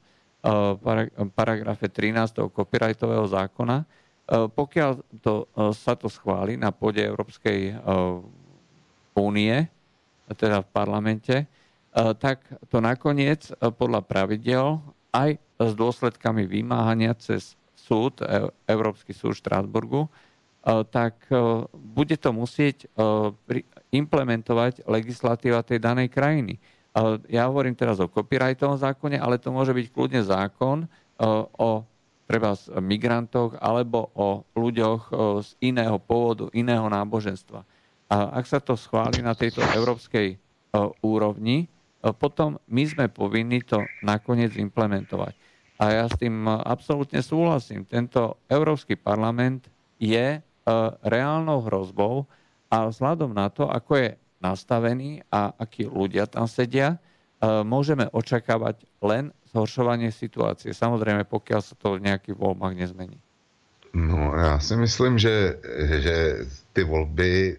paragrafe 1.35 1.91
13. 1.91 2.47
copyrightového 2.55 3.27
zákona, 3.27 3.83
pokiaľ 4.29 4.91
to, 5.25 5.49
eh, 5.49 5.73
sa 5.73 5.97
to 5.97 6.13
schváli 6.13 6.61
na 6.61 6.69
pôde 6.69 7.01
Európskej 7.01 7.61
eh, 7.73 7.77
únie, 9.17 9.57
teda 10.29 10.61
v 10.61 10.69
parlamente, 10.69 11.37
tak 12.21 12.45
to 12.69 12.85
nakoniec 12.85 13.49
podľa 13.81 14.05
pravidel 14.05 14.79
aj 15.11 15.41
s 15.57 15.73
dôsledkami 15.73 16.45
vymáhania 16.45 17.17
cez 17.17 17.57
súd, 17.75 18.21
Európsky 18.69 19.17
súd 19.17 19.35
v 19.35 19.41
Štrásburgu, 19.41 20.03
tak 20.93 21.17
bude 21.73 22.15
to 22.21 22.31
musieť 22.31 22.87
implementovať 23.91 24.85
legislatíva 24.85 25.65
tej 25.65 25.81
danej 25.81 26.13
krajiny. 26.13 26.61
Ja 27.33 27.49
hovorím 27.49 27.75
teraz 27.75 27.99
o 27.99 28.07
copyrightovom 28.07 28.79
zákone, 28.79 29.17
ale 29.17 29.41
to 29.41 29.49
môže 29.51 29.73
byť 29.73 29.87
kľudne 29.91 30.23
zákon 30.23 30.87
o 31.57 31.83
treba 32.29 32.53
migrantoch 32.85 33.57
alebo 33.57 34.13
o 34.13 34.45
ľuďoch 34.53 35.09
z 35.41 35.49
iného 35.65 35.97
pôvodu, 35.97 36.53
iného 36.53 36.85
náboženstva. 36.85 37.65
A 38.13 38.17
ak 38.37 38.45
sa 38.45 38.61
to 38.61 38.77
schváli 38.77 39.25
na 39.25 39.33
tejto 39.33 39.65
európskej 39.65 40.37
úrovni, 41.01 41.73
potom 42.21 42.61
my 42.69 42.85
sme 42.85 43.09
povinni 43.09 43.65
to 43.65 43.81
nakoniec 44.05 44.53
implementovať. 44.61 45.33
A 45.81 45.85
ja 45.89 46.05
s 46.05 46.15
tým 46.21 46.45
absolútne 46.47 47.25
súhlasím. 47.25 47.89
Tento 47.89 48.45
Európsky 48.45 48.93
parlament 48.95 49.73
je 49.97 50.37
reálnou 51.01 51.65
hrozbou 51.65 52.29
a 52.69 52.93
vzhľadom 52.93 53.33
na 53.33 53.49
to, 53.49 53.65
ako 53.65 54.05
je 54.05 54.11
nastavený 54.45 55.25
a 55.33 55.57
akí 55.57 55.89
ľudia 55.89 56.29
tam 56.29 56.45
sedia, 56.45 57.01
môžeme 57.63 58.09
očakávať 58.13 58.83
len 59.03 59.33
zhoršovanie 59.55 60.13
situácie. 60.13 60.75
Samozřejmě, 60.75 61.25
pokud 61.25 61.61
se 61.61 61.75
to 61.75 61.95
v 61.97 62.01
nejakých 62.01 62.35
voľbách 62.35 62.75
nezmení. 62.75 63.19
No, 63.95 64.35
já 64.37 64.59
si 64.59 64.77
myslím, 64.77 65.19
že, 65.19 65.59
že 65.99 66.37
ty 66.73 66.85
volby 66.85 67.57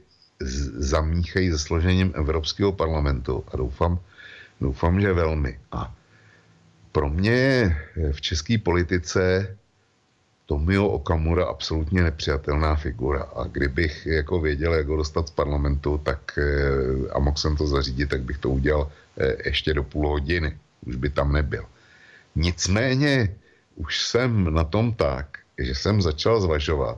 zamíchají 0.77 1.51
se 1.51 1.59
složením 1.59 2.11
Evropského 2.15 2.71
parlamentu 2.71 3.43
a 3.53 3.57
doufám, 3.57 3.99
doufám, 4.61 5.01
že 5.01 5.13
velmi. 5.13 5.59
A 5.71 5.93
pro 6.91 7.09
mě 7.09 7.75
v 8.11 8.21
české 8.21 8.57
politice 8.57 9.57
Tomio 10.49 10.87
Okamura 10.87 11.45
absolutně 11.45 12.03
nepřijatelná 12.03 12.75
figura. 12.75 13.23
A 13.23 13.43
kdybych 13.43 14.05
jako 14.05 14.41
věděl, 14.41 14.73
jak 14.73 14.87
ho 14.87 14.97
dostat 14.97 15.27
z 15.27 15.31
parlamentu, 15.31 16.01
tak 16.03 16.19
eh, 16.37 17.09
a 17.13 17.19
mohl 17.19 17.37
jsem 17.37 17.55
to 17.57 17.67
zařídit, 17.67 18.09
tak 18.09 18.21
bych 18.21 18.37
to 18.37 18.49
udělal 18.49 18.91
eh, 19.17 19.35
ještě 19.45 19.73
do 19.73 19.83
půl 19.83 20.09
hodiny. 20.09 20.57
Už 20.85 20.95
by 20.95 21.09
tam 21.09 21.33
nebyl. 21.33 21.65
Nicméně 22.35 23.35
už 23.75 24.01
jsem 24.01 24.53
na 24.53 24.63
tom 24.63 24.93
tak, 24.93 25.37
že 25.57 25.75
jsem 25.75 26.01
začal 26.01 26.41
zvažovat, 26.41 26.97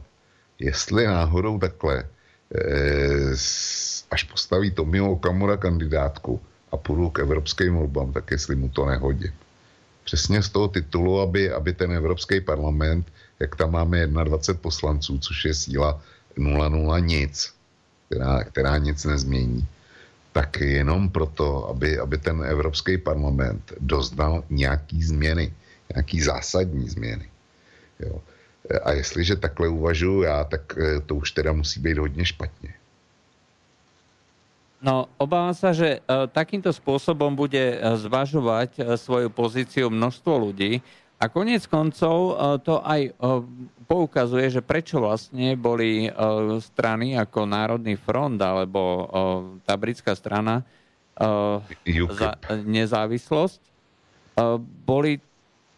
jestli 0.59 1.07
náhodou 1.07 1.59
takhle, 1.59 2.07
eh, 2.55 3.35
až 4.11 4.23
postaví 4.31 4.71
Tomio 4.71 5.11
Okamura 5.11 5.57
kandidátku 5.57 6.39
a 6.71 6.77
půjdu 6.77 7.09
k 7.09 7.19
evropským 7.19 7.75
volbám, 7.75 8.15
tak 8.15 8.31
jestli 8.31 8.55
mu 8.55 8.69
to 8.71 8.85
nehodí. 8.85 9.27
Přesně 10.03 10.39
z 10.39 10.49
toho 10.49 10.67
titulu, 10.67 11.19
aby, 11.19 11.51
aby 11.51 11.73
ten 11.73 11.91
Evropský 11.91 12.41
parlament, 12.41 13.11
jak 13.41 13.55
tam 13.55 13.71
máme 13.71 14.07
21 14.07 14.61
poslanců, 14.61 15.17
což 15.17 15.45
je 15.45 15.53
síla 15.53 16.01
0,0 16.37 17.05
nic, 17.05 17.53
která, 18.05 18.43
která 18.43 18.77
nic 18.77 19.05
nezmění, 19.05 19.67
tak 20.31 20.61
jenom 20.61 21.09
proto, 21.09 21.69
aby, 21.69 21.99
aby 21.99 22.17
ten 22.17 22.43
Evropský 22.43 22.97
parlament 22.97 23.73
doznal 23.79 24.43
nějaký 24.49 25.03
změny, 25.03 25.53
nějaký 25.95 26.21
zásadní 26.21 26.89
změny. 26.89 27.25
Jo. 27.99 28.21
A 28.83 28.91
jestliže 28.91 29.35
takhle 29.35 29.67
uvažuji 29.67 30.21
já, 30.21 30.43
tak 30.43 30.77
eh, 30.77 31.01
to 31.01 31.15
už 31.15 31.31
teda 31.31 31.51
musí 31.53 31.79
být 31.79 31.97
hodně 31.97 32.25
špatně. 32.25 32.73
No, 34.81 35.05
obávam 35.21 35.53
sa, 35.53 35.77
že 35.77 36.01
uh, 36.01 36.25
takýmto 36.25 36.73
spôsobom 36.73 37.37
bude 37.37 37.77
uh, 37.77 37.93
zvažovať 38.01 38.97
svoju 38.97 39.29
pozíciu 39.29 39.93
množstvo 39.93 40.49
ľudí 40.49 40.81
a 41.21 41.29
konec 41.29 41.69
koncov 41.69 42.33
to 42.65 42.81
aj 42.81 43.13
poukazuje, 43.85 44.49
že 44.49 44.65
prečo 44.65 44.97
vlastne 44.97 45.53
boli 45.53 46.07
e, 46.07 46.09
strany 46.63 47.13
ako 47.13 47.45
Národný 47.45 47.93
front 47.93 48.41
alebo 48.41 49.05
tá 49.61 49.77
britská 49.77 50.17
strana 50.17 50.65
za 52.17 52.31
nezávislosť 52.65 53.61
boli 54.87 55.21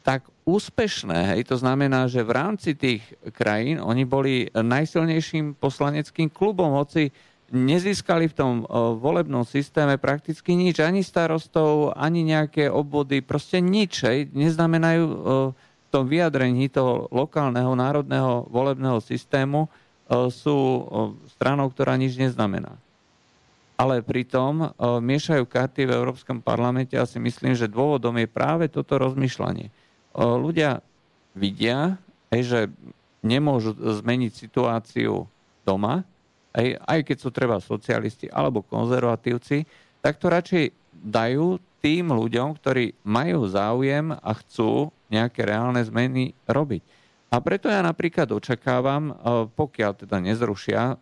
tak 0.04 0.28
úspešné. 0.44 1.36
Hej? 1.36 1.42
To 1.52 1.58
znamená, 1.60 2.06
že 2.12 2.22
v 2.22 2.36
rámci 2.36 2.76
tých 2.76 3.04
krajín 3.32 3.80
oni 3.80 4.04
boli 4.04 4.52
najsilnejším 4.52 5.56
poslaneckým 5.58 6.28
klubom, 6.28 6.76
hoci 6.76 7.10
nezískali 7.54 8.26
v 8.28 8.36
tom 8.36 8.54
volebnom 8.98 9.46
systéme 9.46 10.02
prakticky 10.02 10.58
nič, 10.58 10.82
ani 10.82 11.06
starostov, 11.06 11.94
ani 11.94 12.26
nejaké 12.26 12.68
obvody, 12.68 13.22
proste 13.22 13.62
nič. 13.62 14.02
Hej? 14.02 14.34
Neznamenajú 14.34 15.06
tom 15.94 16.10
vyjadrení 16.10 16.74
toho 16.74 17.06
lokálneho 17.14 17.78
národného 17.78 18.50
volebného 18.50 18.98
systému 18.98 19.70
sú 20.34 20.58
stranou, 21.38 21.70
ktorá 21.70 21.94
nič 21.94 22.18
neznamená. 22.18 22.74
Ale 23.78 24.02
pritom 24.02 24.74
miešajú 24.82 25.46
karty 25.46 25.86
v 25.86 25.94
Európskom 25.94 26.42
parlamente 26.42 26.98
a 26.98 27.06
si 27.06 27.22
myslím, 27.22 27.54
že 27.54 27.70
dôvodom 27.70 28.18
je 28.18 28.26
práve 28.26 28.66
toto 28.74 28.98
rozmýšľanie. 28.98 29.70
Ľudia 30.18 30.82
vidia, 31.38 32.02
že 32.34 32.74
nemôžu 33.22 33.78
zmeniť 33.78 34.34
situáciu 34.34 35.30
doma, 35.62 36.02
aj, 36.54 36.68
aj 36.86 37.00
keď 37.02 37.18
sú 37.18 37.30
treba 37.34 37.58
socialisti 37.58 38.30
alebo 38.30 38.62
konzervatívci, 38.62 39.66
tak 40.00 40.22
to 40.22 40.30
radšej 40.30 40.66
dajú 40.94 41.58
tým 41.84 42.16
ľuďom, 42.16 42.56
ktorí 42.56 42.96
majú 43.04 43.44
záujem 43.50 44.16
a 44.16 44.32
chcú 44.40 44.94
nejaké 45.12 45.44
reálne 45.44 45.84
zmeny 45.84 46.32
robiť. 46.48 46.82
A 47.34 47.42
preto 47.42 47.66
ja 47.66 47.82
napríklad 47.82 48.30
očakávam, 48.30 49.10
e, 49.10 49.14
pokiaľ 49.52 49.92
teda 50.06 50.22
nezrušia 50.22 50.82
e, 50.82 50.96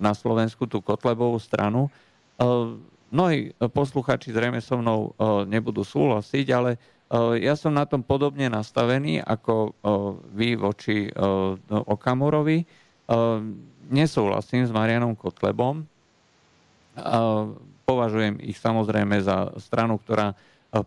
na 0.00 0.12
Slovensku 0.16 0.64
tú 0.64 0.80
Kotlebovú 0.80 1.36
stranu, 1.36 1.86
e, 1.86 1.90
mnohí 3.12 3.52
posluchači 3.60 4.34
zrejme 4.34 4.58
so 4.58 4.74
mnou 4.74 5.14
nebudú 5.46 5.86
súhlasiť, 5.86 6.46
ale 6.50 6.82
ja 7.38 7.54
som 7.54 7.70
na 7.70 7.86
tom 7.86 8.02
podobne 8.02 8.50
nastavený 8.50 9.22
ako 9.22 9.70
vy 10.34 10.58
voči 10.58 11.14
Okamurovi. 11.70 12.66
Nesúhlasím 13.90 14.64
s 14.64 14.72
Marianom 14.72 15.12
Kotlebom 15.16 15.84
považujem 17.84 18.40
ich 18.40 18.56
samozrejme 18.58 19.20
za 19.20 19.52
stranu, 19.60 20.00
ktorá 20.00 20.32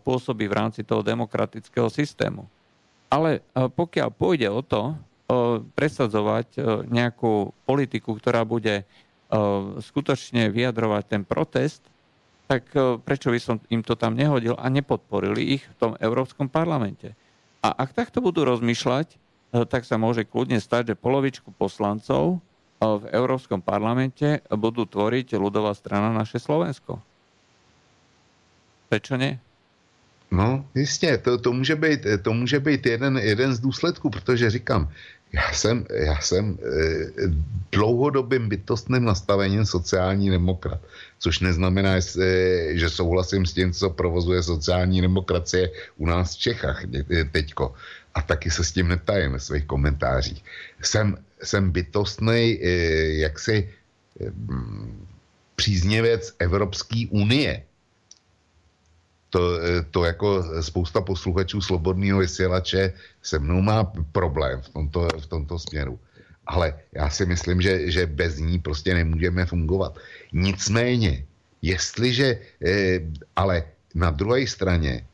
pôsobí 0.04 0.44
v 0.48 0.56
rámci 0.56 0.84
toho 0.84 1.00
demokratického 1.00 1.88
systému. 1.88 2.44
Ale 3.08 3.40
pokiaľ 3.54 4.08
pôjde 4.12 4.48
o 4.52 4.60
to 4.60 4.92
presadzovať 5.76 6.60
nejakú 6.88 7.52
politiku, 7.64 8.16
ktorá 8.16 8.44
bude 8.44 8.84
skutočne 9.80 10.52
vyjadrovať 10.52 11.04
ten 11.08 11.22
protest, 11.24 11.84
tak 12.48 12.64
prečo 13.04 13.28
by 13.28 13.40
som 13.40 13.56
im 13.68 13.84
to 13.84 13.92
tam 13.92 14.16
nehodil 14.16 14.56
a 14.56 14.72
nepodporili 14.72 15.60
ich 15.60 15.64
v 15.68 15.76
tom 15.76 15.92
Európskom 16.00 16.48
parlamente. 16.48 17.12
A 17.60 17.76
ak 17.76 17.92
takto 17.92 18.24
budú 18.24 18.48
rozmýšľať, 18.48 19.20
tak 19.68 19.84
sa 19.84 20.00
môže 20.00 20.24
kľudne 20.28 20.60
stať, 20.60 20.92
že 20.92 21.00
polovičku 21.00 21.52
poslancov 21.56 22.40
v 22.78 23.10
Európskom 23.10 23.58
parlamente 23.58 24.42
budú 24.50 24.86
tvoriť 24.86 25.34
ľudová 25.34 25.74
strana 25.74 26.14
naše 26.14 26.38
Slovensko. 26.38 27.02
Prečo 28.88 29.18
ne? 29.18 29.42
No, 30.30 30.64
jistě, 30.74 31.18
to, 31.18 31.38
to, 31.38 31.52
může 31.52 31.76
být, 31.76 32.00
to 32.22 32.32
může 32.32 32.60
být 32.60 32.86
jeden, 32.86 33.18
jeden 33.18 33.54
z 33.54 33.60
důsledků, 33.60 34.10
protože 34.10 34.50
říkám, 34.50 34.88
já 35.32 35.52
jsem, 35.52 35.84
já 35.90 36.20
jsem 36.20 36.58
e, 36.60 36.66
dlouhodobým 37.72 38.48
bytostným 38.48 39.04
nastavením 39.04 39.66
sociální 39.66 40.30
demokrat, 40.30 40.80
což 41.18 41.40
neznamená, 41.40 41.96
e, 41.96 42.00
že 42.76 42.90
souhlasím 42.90 43.46
s 43.46 43.52
tím, 43.52 43.72
co 43.72 43.90
provozuje 43.90 44.42
sociální 44.42 45.00
demokracie 45.00 45.70
u 45.96 46.06
nás 46.06 46.36
v 46.36 46.38
Čechách 46.38 46.84
e, 46.84 47.24
teďko. 47.24 47.74
A 48.14 48.22
taky 48.22 48.50
se 48.50 48.64
s 48.64 48.72
tím 48.72 48.88
netajím 48.88 49.32
ve 49.32 49.40
svých 49.40 49.64
komentářích. 49.64 50.44
Jsem, 50.82 51.16
jsem 51.42 51.70
bytostný 51.70 52.58
e, 52.62 52.68
jaksi 53.18 53.70
e, 54.20 54.32
příznivec 55.56 56.34
Evropské 56.38 57.06
unie 57.10 57.68
to, 59.30 59.40
eh, 59.60 59.84
to 59.90 60.04
jako 60.04 60.44
spousta 60.62 61.00
posluchačů 61.00 61.60
slobodného 61.60 62.18
vysílače 62.18 62.92
se 63.22 63.38
mnou 63.38 63.60
má 63.60 63.84
problém 64.12 64.62
v 64.62 64.68
tomto, 64.68 65.08
v 65.20 65.26
tomto 65.26 65.58
směru. 65.58 65.98
Ale 66.46 66.80
já 66.92 67.10
si 67.10 67.26
myslím, 67.26 67.60
že, 67.60 67.90
že 67.90 68.06
bez 68.06 68.38
ní 68.38 68.58
prostě 68.58 68.94
nemůžeme 68.94 69.46
fungovat. 69.46 69.98
Nicméně, 70.32 71.24
jestliže, 71.62 72.40
eh, 72.64 73.00
ale 73.36 73.62
na 73.94 74.10
druhé 74.10 74.46
straně 74.46 75.04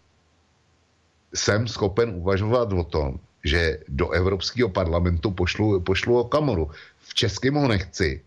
jsem 1.34 1.66
schopen 1.66 2.14
uvažovat 2.14 2.70
o 2.72 2.84
tom, 2.84 3.18
že 3.44 3.78
do 3.88 4.10
Evropského 4.10 4.68
parlamentu 4.68 5.30
pošlu, 5.30 5.80
pošlu 5.80 6.18
Okamoru. 6.18 6.70
V 6.98 7.14
českém 7.14 7.54
ho 7.54 7.68
nechci. 7.68 8.20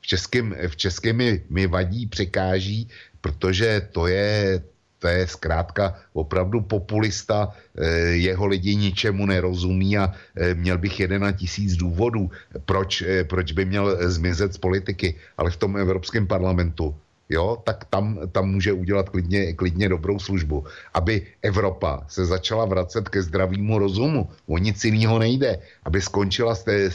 V 0.00 0.06
českém, 0.06 0.56
v 0.68 0.76
českém 0.76 1.16
mi, 1.16 1.42
mi 1.50 1.66
vadí, 1.66 2.06
překáží, 2.06 2.88
protože 3.20 3.88
to 3.92 4.06
je, 4.06 4.62
to 4.98 5.08
je 5.08 5.26
zkrátka 5.26 5.94
opravdu 6.12 6.60
populista, 6.60 7.52
eh, 7.78 7.88
jeho 8.24 8.46
lidi 8.46 8.76
ničemu 8.76 9.26
nerozumí 9.26 9.98
a 9.98 10.12
eh, 10.36 10.54
měl 10.54 10.78
bych 10.78 11.00
jeden 11.00 11.22
na 11.22 11.32
tisíc 11.32 11.76
důvodů, 11.76 12.30
proč, 12.64 13.02
eh, 13.02 13.24
proč 13.24 13.52
by 13.52 13.64
měl 13.64 14.10
zmizet 14.10 14.54
z 14.54 14.58
politiky, 14.58 15.14
ale 15.36 15.50
v 15.50 15.56
tom 15.56 15.76
Evropském 15.76 16.26
parlamentu 16.26 16.94
jo, 17.30 17.62
tak 17.64 17.84
tam, 17.84 18.18
tam 18.32 18.50
může 18.50 18.72
udělat 18.72 19.08
klidně, 19.08 19.52
klidně 19.52 19.88
dobrou 19.88 20.18
službu. 20.18 20.64
Aby 20.94 21.26
Evropa 21.42 22.04
se 22.08 22.26
začala 22.26 22.64
vracet 22.64 23.08
ke 23.08 23.22
zdravému 23.22 23.78
rozumu, 23.78 24.28
o 24.46 24.58
nic 24.58 24.84
jiného 24.84 25.18
nejde. 25.18 25.58
Aby 25.86 26.00
skončila 26.00 26.54
s, 26.54 26.62
té, 26.62 26.90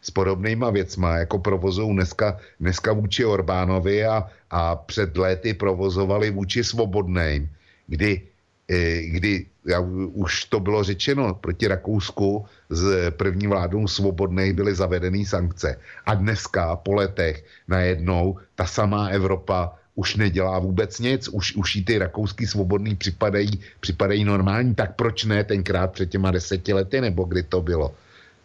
s 0.00 0.10
podobnýma 0.12 0.70
věcma, 0.70 1.16
jako 1.16 1.38
provozují 1.38 1.92
dneska, 1.92 2.38
dneska 2.60 2.92
vůči 2.92 3.24
Orbánovi 3.24 4.04
a, 4.04 4.28
a 4.50 4.76
před 4.76 5.16
léty 5.16 5.54
provozovali 5.54 6.30
vůči 6.30 6.64
Svobodným, 6.64 7.48
kdy, 7.86 8.20
e, 8.68 9.02
kdy 9.02 9.46
já, 9.66 9.80
už 10.12 10.44
to 10.44 10.60
bylo 10.60 10.84
řečeno, 10.84 11.34
proti 11.34 11.68
Rakousku 11.68 12.44
z 12.70 13.10
první 13.10 13.46
vládou 13.46 13.86
svobodných 13.88 14.52
byly 14.52 14.74
zavedeny 14.74 15.26
sankce. 15.26 15.78
A 16.06 16.14
dneska, 16.14 16.76
po 16.76 16.94
letech, 16.94 17.44
najednou 17.68 18.38
ta 18.54 18.66
samá 18.66 19.08
Evropa 19.08 19.72
už 19.94 20.16
nedělá 20.16 20.58
vůbec 20.58 20.98
nic, 20.98 21.28
už, 21.28 21.56
už 21.56 21.76
jí 21.76 21.84
ty 21.84 21.98
rakouský 21.98 22.46
svobodný 22.46 22.96
připadají, 22.96 23.60
připadají 23.80 24.24
normální, 24.24 24.74
tak 24.74 24.96
proč 24.96 25.24
ne 25.24 25.44
tenkrát 25.44 25.92
před 25.92 26.10
těma 26.10 26.30
deseti 26.30 26.72
lety, 26.72 27.00
nebo 27.00 27.24
kdy 27.24 27.42
to 27.42 27.62
bylo? 27.62 27.94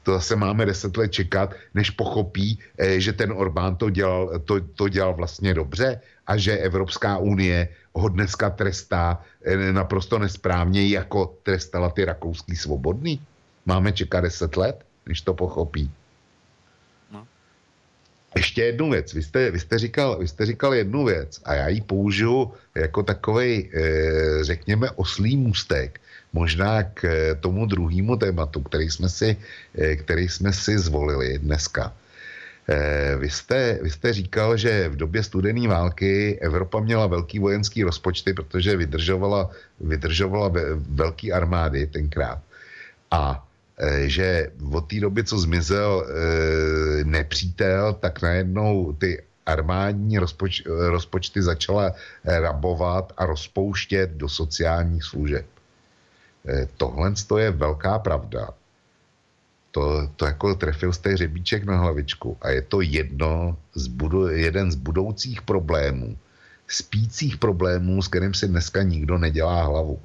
To 0.04 0.14
zase 0.14 0.36
máme 0.36 0.66
deset 0.66 0.98
let 0.98 1.12
čekat, 1.12 1.56
než 1.74 1.90
pochopí, 1.90 2.60
eh, 2.78 3.00
že 3.00 3.14
ten 3.14 3.32
Orbán 3.32 3.76
to 3.76 3.90
dělal, 3.90 4.40
to, 4.40 4.62
to 4.62 4.90
dělal 4.90 5.14
vlastně 5.14 5.54
dobře 5.54 6.02
a 6.28 6.38
že 6.38 6.58
Evropská 6.58 7.18
unie 7.18 7.68
ho 8.00 8.10
dneska 8.10 8.50
trestá 8.50 9.22
eh, 9.42 9.74
naprosto 9.74 10.20
nesprávně, 10.20 10.88
jako 10.88 11.38
trestala 11.44 11.90
ty 11.90 12.06
rakouský 12.06 12.56
svobodný. 12.56 13.22
Máme 13.66 13.92
čekat 13.92 14.22
deset 14.22 14.58
let, 14.58 14.86
než 15.06 15.22
to 15.22 15.34
pochopí. 15.34 15.92
No. 17.12 17.28
Ještě 18.36 18.64
jednu 18.64 18.90
věc. 18.92 19.14
Vy 19.14 19.24
jste, 19.24 19.52
vy, 19.52 19.60
jste 19.60 19.80
říkal, 19.80 20.20
vy 20.20 20.28
jste 20.28 20.46
říkal 20.46 20.74
jednu 20.74 21.06
věc 21.06 21.42
a 21.46 21.54
já 21.54 21.68
ji 21.68 21.82
použiju 21.82 22.54
jako 22.76 23.04
takový, 23.04 23.70
eh, 23.74 24.44
řekněme, 24.44 24.92
oslý 24.92 25.38
můstek 25.38 26.02
možná 26.34 26.84
k 26.84 27.04
eh, 27.04 27.36
tomu 27.36 27.66
druhému 27.66 28.18
tématu, 28.18 28.62
který 28.62 28.90
jsme 28.90 29.10
si, 29.10 29.38
který 29.96 30.30
jsme 30.30 30.54
si 30.54 30.80
zvolili 30.80 31.40
dneska. 31.40 31.94
Eh, 32.70 33.16
vy 33.16 33.30
jste, 33.30 33.80
vy 33.82 33.90
jste 33.90 34.14
říkal, 34.14 34.58
že 34.58 34.90
v 34.90 34.96
době 34.96 35.24
studené 35.24 35.68
války 35.68 36.40
Evropa 36.42 36.80
měla 36.80 37.08
velký 37.08 37.40
vojenský 37.40 37.84
rozpočty, 37.84 38.34
protože 38.34 38.78
vydržovala, 38.78 39.50
vydržovala 39.80 40.52
velký 40.76 41.32
armády 41.32 41.88
tenkrát. 41.88 42.40
A 43.12 43.48
že 44.06 44.52
od 44.74 44.82
té 44.82 45.00
doby, 45.00 45.24
co 45.24 45.40
zmizel 45.40 46.08
nepřítel, 47.04 47.94
tak 47.94 48.22
najednou 48.22 48.94
ty 48.94 49.24
armádní 49.48 50.20
rozpoč, 50.20 50.64
rozpočty 50.66 51.42
začala 51.42 51.94
rabovat 52.26 53.14
a 53.18 53.26
rozpouštět 53.26 54.12
do 54.12 54.30
sociálních 54.30 55.04
služeb. 55.04 55.46
Eh, 56.48 56.68
tohle 56.78 57.14
je 57.40 57.52
velká 57.52 58.00
pravda. 58.00 58.50
To, 59.72 60.10
to 60.16 60.26
jako 60.26 60.56
trefil 60.56 60.94
jste 60.94 61.10
hřebíček 61.10 61.64
na 61.64 61.78
hlavičku 61.80 62.38
a 62.42 62.50
je 62.50 62.62
to 62.62 62.82
jedno 62.82 63.58
z 63.76 63.88
budu, 63.88 64.28
jeden 64.28 64.72
z 64.72 64.76
budoucích 64.76 65.42
problémů, 65.42 66.18
spících 66.68 67.38
problémů, 67.38 68.02
s 68.02 68.08
kterým 68.08 68.34
si 68.34 68.48
dneska 68.48 68.84
nikdo 68.84 69.18
nedělá 69.18 69.64
hlavu. 69.64 70.02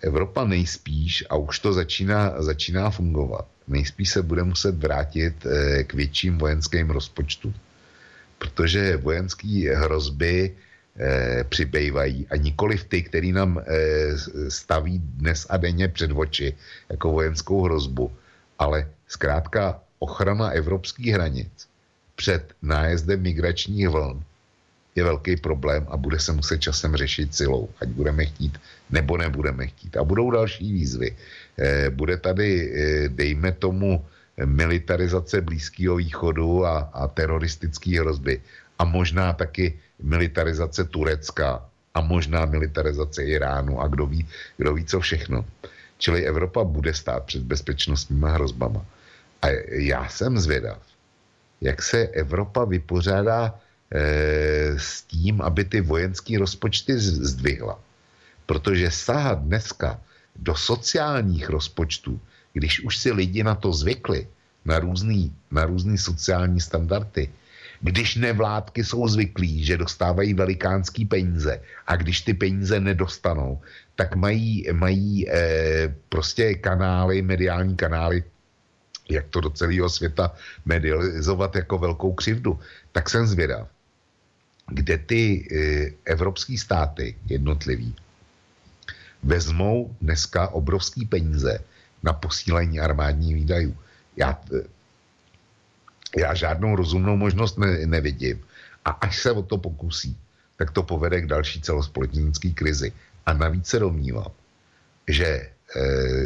Evropa 0.00 0.44
nejspíš, 0.44 1.24
a 1.30 1.36
už 1.36 1.58
to 1.58 1.72
začíná, 1.72 2.42
začíná 2.42 2.90
fungovat, 2.90 3.46
nejspíš 3.68 4.10
se 4.10 4.22
bude 4.22 4.42
muset 4.42 4.74
vrátit 4.74 5.46
eh, 5.46 5.84
k 5.84 5.94
větším 5.94 6.38
vojenským 6.38 6.90
rozpočtům. 6.90 7.54
Protože 8.42 8.96
vojenské 8.96 9.70
hrozby 9.70 10.50
e, 10.98 11.44
přibývají 11.44 12.26
a 12.30 12.36
nikoli 12.36 12.76
v 12.76 12.84
ty, 12.84 13.02
který 13.02 13.32
nám 13.32 13.58
e, 13.58 13.64
staví 14.50 14.98
dnes 14.98 15.46
a 15.50 15.56
denně 15.56 15.88
před 15.88 16.10
oči 16.10 16.54
jako 16.90 17.12
vojenskou 17.12 17.62
hrozbu, 17.62 18.12
ale 18.62 18.86
zkrátka 19.08 19.80
ochrana 19.98 20.54
evropských 20.54 21.18
hranic 21.18 21.50
před 22.14 22.54
nájezdem 22.62 23.22
migračních 23.22 23.88
vln 23.88 24.22
je 24.94 25.04
velký 25.04 25.36
problém 25.36 25.86
a 25.90 25.96
bude 25.96 26.20
se 26.20 26.32
muset 26.32 26.58
časem 26.58 26.96
řešit 26.96 27.34
silou, 27.34 27.68
ať 27.80 27.88
budeme 27.88 28.26
chtít 28.26 28.58
nebo 28.90 29.16
nebudeme 29.16 29.66
chtít. 29.66 29.96
A 29.96 30.04
budou 30.04 30.30
další 30.30 30.72
výzvy. 30.72 31.16
E, 31.58 31.90
bude 31.90 32.16
tady, 32.16 32.48
e, 32.52 33.08
dejme 33.08 33.52
tomu, 33.52 34.04
militarizace 34.44 35.40
Blízkého 35.40 35.96
východu 35.96 36.64
a, 36.66 36.78
a 36.92 37.08
teroristické 37.08 38.00
hrozby. 38.00 38.40
A 38.78 38.84
možná 38.84 39.32
taky 39.32 39.80
militarizace 40.02 40.84
Turecka 40.84 41.64
a 41.94 42.00
možná 42.00 42.44
militarizace 42.44 43.24
Iránu 43.24 43.80
a 43.80 43.88
kdo 43.88 44.06
ví, 44.06 44.28
kdo 44.56 44.74
ví 44.74 44.84
co 44.84 45.00
všechno. 45.00 45.44
Čili 46.02 46.26
Evropa 46.26 46.66
bude 46.66 46.90
stát 46.94 47.22
před 47.30 47.46
bezpečnostníma 47.46 48.34
hrozbama. 48.34 48.82
A 49.42 49.46
já 49.70 50.08
jsem 50.08 50.38
zvědav, 50.38 50.82
jak 51.60 51.82
se 51.82 52.10
Evropa 52.18 52.64
vypořádá 52.64 53.54
e, 53.54 54.74
s 54.78 55.02
tím, 55.06 55.38
aby 55.38 55.64
ty 55.64 55.80
vojenské 55.80 56.38
rozpočty 56.38 56.98
zdvihla. 56.98 57.78
Protože 58.46 58.90
sahat 58.90 59.46
dneska 59.46 60.00
do 60.36 60.58
sociálních 60.58 61.46
rozpočtů, 61.48 62.20
když 62.52 62.82
už 62.82 62.98
si 62.98 63.12
lidi 63.14 63.46
na 63.46 63.54
to 63.54 63.70
zvykli, 63.72 64.26
na 64.64 64.82
různý, 64.82 65.30
na 65.50 65.64
různý 65.64 65.98
sociální 65.98 66.60
standardy, 66.60 67.30
když 67.82 68.16
nevládky 68.16 68.84
jsou 68.84 69.08
zvyklí, 69.08 69.64
že 69.64 69.76
dostávají 69.76 70.34
velikánský 70.34 71.04
peníze 71.04 71.60
a 71.86 71.96
když 71.96 72.20
ty 72.20 72.34
peníze 72.34 72.80
nedostanou, 72.80 73.60
tak 73.94 74.16
mají, 74.16 74.66
mají 74.72 75.30
eh, 75.30 75.94
prostě 76.08 76.54
kanály, 76.54 77.22
mediální 77.22 77.76
kanály, 77.76 78.24
jak 79.10 79.26
to 79.28 79.40
do 79.40 79.50
celého 79.50 79.90
světa 79.90 80.32
medializovat 80.64 81.56
jako 81.56 81.78
velkou 81.78 82.12
křivdu. 82.12 82.58
Tak 82.92 83.10
jsem 83.10 83.26
zvědav, 83.26 83.68
kde 84.70 84.98
ty 84.98 85.22
eh, 85.50 86.12
evropské 86.12 86.58
státy 86.58 87.18
jednotlivý 87.26 87.94
vezmou 89.22 89.96
dneska 90.00 90.48
obrovský 90.48 91.06
peníze 91.06 91.58
na 92.02 92.12
posílení 92.12 92.80
armádních 92.80 93.34
výdajů. 93.34 93.76
Já 94.16 94.38
eh, 94.54 94.62
já 96.18 96.34
žádnou 96.34 96.76
rozumnou 96.76 97.16
možnost 97.16 97.58
ne, 97.58 97.86
nevidím. 97.86 98.40
A 98.84 98.90
až 98.90 99.18
se 99.18 99.32
o 99.32 99.42
to 99.42 99.58
pokusí, 99.58 100.16
tak 100.56 100.70
to 100.70 100.82
povede 100.82 101.20
k 101.20 101.26
další 101.26 101.60
celospolečenské 101.60 102.50
krizi. 102.50 102.92
A 103.26 103.32
navíc 103.32 103.66
se 103.66 103.78
domnívám, 103.78 104.30
že 105.08 105.26
eh, 105.26 105.50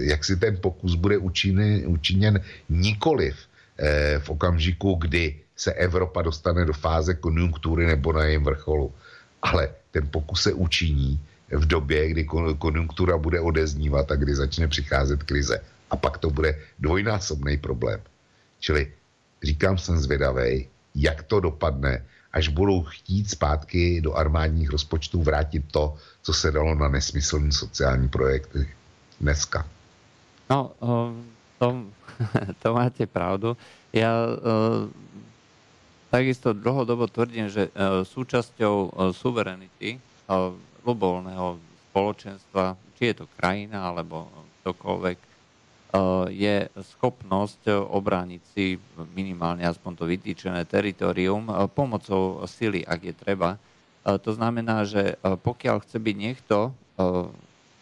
jak 0.01 0.25
si 0.25 0.37
ten 0.37 0.57
pokus 0.61 0.95
bude 0.95 1.19
učiněn, 1.19 1.83
učiněn 1.87 2.41
nikoliv 2.69 3.37
eh, 3.79 4.19
v 4.19 4.31
okamžiku, 4.31 4.95
kdy 4.95 5.37
se 5.57 5.73
Evropa 5.73 6.23
dostane 6.23 6.65
do 6.65 6.73
fáze 6.73 7.15
konjunktury 7.15 7.87
nebo 7.87 8.13
na 8.13 8.25
jejím 8.25 8.45
vrcholu, 8.45 8.95
ale 9.43 9.69
ten 9.91 10.09
pokus 10.09 10.43
se 10.43 10.53
učiní, 10.53 11.21
v 11.51 11.67
době, 11.67 12.09
kdy 12.09 12.25
konjunktura 12.59 13.19
bude 13.19 13.41
odeznívat 13.41 14.11
a 14.11 14.17
kdy 14.17 14.35
začne 14.35 14.69
přicházet 14.69 15.23
krize. 15.23 15.61
A 15.91 15.97
pak 15.97 16.19
to 16.19 16.31
bude 16.31 16.59
dvojnásobný 16.79 17.57
problém. 17.57 18.01
Čili 18.61 18.93
říkám, 19.43 19.79
jsem 19.79 19.99
zvědavý, 19.99 20.69
jak 20.95 21.23
to 21.23 21.41
dopadne, 21.41 22.05
až 22.33 22.49
budou 22.49 22.83
chtít 22.83 23.31
zpátky 23.31 24.01
do 24.01 24.15
armádních 24.15 24.71
rozpočtů 24.71 25.23
vrátit 25.23 25.65
to, 25.73 25.97
co 26.23 26.33
se 26.33 26.51
dalo 26.51 26.75
na 26.75 26.89
nesmyslný 26.89 27.53
sociální 27.53 28.09
projekty 28.09 28.69
dneska. 29.21 29.69
No, 30.51 30.73
to, 31.59 31.67
to 32.63 32.75
máte 32.75 33.07
pravdu. 33.07 33.57
Ja 33.97 34.13
takisto 36.13 36.53
dlhodobo 36.53 37.09
tvrdím, 37.09 37.49
že 37.49 37.73
súčasťou 38.05 38.93
suverenity 39.17 39.97
globálneho 40.85 41.57
spoločenstva, 41.91 42.77
či 43.01 43.13
je 43.13 43.25
to 43.25 43.27
krajina 43.41 43.89
alebo 43.89 44.29
ktokoľvek, 44.63 45.17
je 46.33 46.57
schopnosť 46.97 47.71
obrániť 47.71 48.43
si 48.53 48.77
minimálne 49.15 49.65
aspoň 49.65 49.93
to 49.97 50.05
vytýčené 50.05 50.67
teritorium 50.67 51.47
pomocou 51.73 52.43
sily, 52.45 52.83
ak 52.85 53.01
je 53.01 53.15
treba. 53.15 53.57
To 54.07 54.31
znamená, 54.35 54.87
že 54.87 55.19
pokiaľ 55.23 55.83
chce 55.83 55.99
byť 55.99 56.17
niekto 56.19 56.71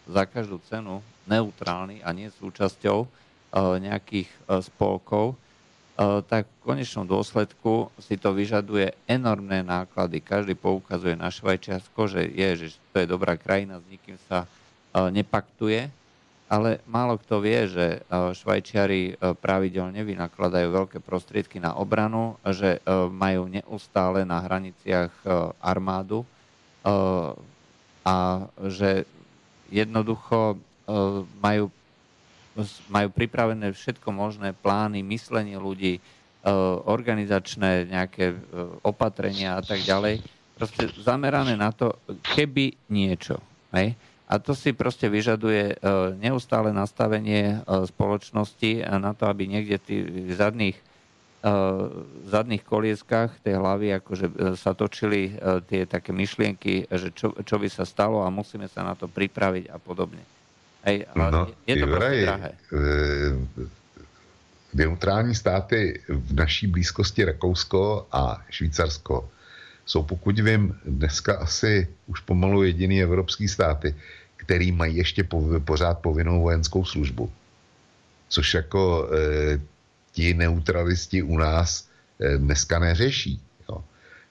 za 0.05 0.23
každú 0.29 0.61
cenu 0.65 1.01
neutrálny 1.25 2.05
a 2.05 2.13
nie 2.13 2.29
súčasťou 2.29 3.09
nejakých 3.81 4.29
spolkov, 4.69 5.37
tak 6.27 6.45
v 6.45 6.63
konečnom 6.65 7.07
dôsledku 7.07 7.87
si 8.03 8.19
to 8.19 8.35
vyžaduje 8.35 8.91
enormné 9.07 9.63
náklady. 9.63 10.19
Každý 10.19 10.53
poukazuje 10.53 11.15
na 11.15 11.31
Švajčiarsko, 11.31 12.01
že 12.11 12.27
je, 12.27 12.49
že 12.67 12.67
to 12.91 12.99
je 12.99 13.07
dobrá 13.07 13.39
krajina, 13.39 13.79
s 13.79 13.87
nikým 13.87 14.19
sa 14.27 14.43
nepaktuje, 14.91 15.87
ale 16.45 16.83
málo 16.85 17.17
kto 17.17 17.41
vie, 17.41 17.65
že 17.65 18.05
Švajčiari 18.09 19.17
pravidelne 19.41 20.05
vynakladajú 20.05 20.67
veľké 20.69 20.97
prostriedky 21.01 21.57
na 21.57 21.73
obranu, 21.73 22.37
že 22.45 22.79
majú 23.09 23.49
neustále 23.49 24.21
na 24.29 24.45
hraniciach 24.45 25.09
armádu 25.57 26.21
a 28.05 28.15
že 28.69 29.09
jednoducho 29.73 30.61
majú 31.41 31.73
majú 32.87 33.09
pripravené 33.11 33.75
všetko 33.75 34.09
možné 34.15 34.55
plány, 34.55 35.03
myslenie 35.03 35.59
ľudí, 35.59 35.99
e, 35.99 36.01
organizačné 36.87 37.91
nejaké 37.91 38.31
e, 38.31 38.35
opatrenia 38.79 39.59
a 39.59 39.63
tak 39.63 39.83
ďalej. 39.83 40.23
Proste 40.55 40.87
zamerané 41.03 41.59
na 41.59 41.75
to, 41.75 41.99
keby 42.23 42.79
niečo. 42.87 43.43
Hej? 43.75 43.99
A 44.25 44.41
to 44.41 44.57
si 44.57 44.73
proste 44.73 45.05
vyžaduje 45.05 45.63
e, 45.69 45.75
neustále 46.17 46.73
nastavenie 46.73 47.61
spoločnosti 47.67 48.81
na 48.97 49.13
to, 49.13 49.29
aby 49.29 49.45
niekde 49.45 49.77
v 49.85 50.33
zadných, 50.33 50.77
zadných 52.25 52.65
kolieskách 52.65 53.37
tej 53.45 53.61
hlavy 53.61 53.93
akože 54.01 54.57
sa 54.57 54.73
točili 54.73 55.37
tie 55.69 55.85
také 55.85 56.09
myšlienky, 56.09 56.89
že 56.89 57.13
čo, 57.13 57.37
čo 57.37 57.61
by 57.61 57.69
sa 57.69 57.85
stalo 57.85 58.25
a 58.25 58.33
musíme 58.33 58.65
sa 58.65 58.81
na 58.81 58.97
to 58.97 59.05
pripraviť 59.05 59.69
a 59.69 59.77
podobne. 59.77 60.25
Hej, 60.85 61.05
ale 61.15 61.31
no, 61.31 61.47
je 61.67 61.75
to 61.75 61.87
prostě 61.87 62.21
drahé. 62.21 62.51
Eh, 62.73 63.67
neutrální 64.73 65.35
státy 65.35 66.01
v 66.09 66.33
naší 66.33 66.67
blízkosti 66.67 67.25
Rakousko 67.25 68.07
a 68.11 68.43
Švýcarsko 68.49 69.29
jsou, 69.85 70.03
pokud 70.03 70.39
vím, 70.39 70.75
dneska 70.85 71.37
asi 71.37 71.87
už 72.07 72.19
pomalu 72.19 72.63
jediný 72.63 73.03
evropský 73.03 73.47
státy, 73.47 73.95
který 74.37 74.71
mají 74.71 74.97
ještě 74.97 75.23
po, 75.23 75.43
pořád 75.65 75.99
povinnou 75.99 76.41
vojenskou 76.41 76.85
službu. 76.85 77.31
Což 78.29 78.53
jako 78.53 79.09
e, 79.09 79.61
ti 80.11 80.33
neutralisti 80.33 81.21
u 81.21 81.37
nás 81.37 81.87
e, 82.19 82.37
dneska 82.37 82.79
neřeší. 82.79 83.41
Jo. 83.69 83.83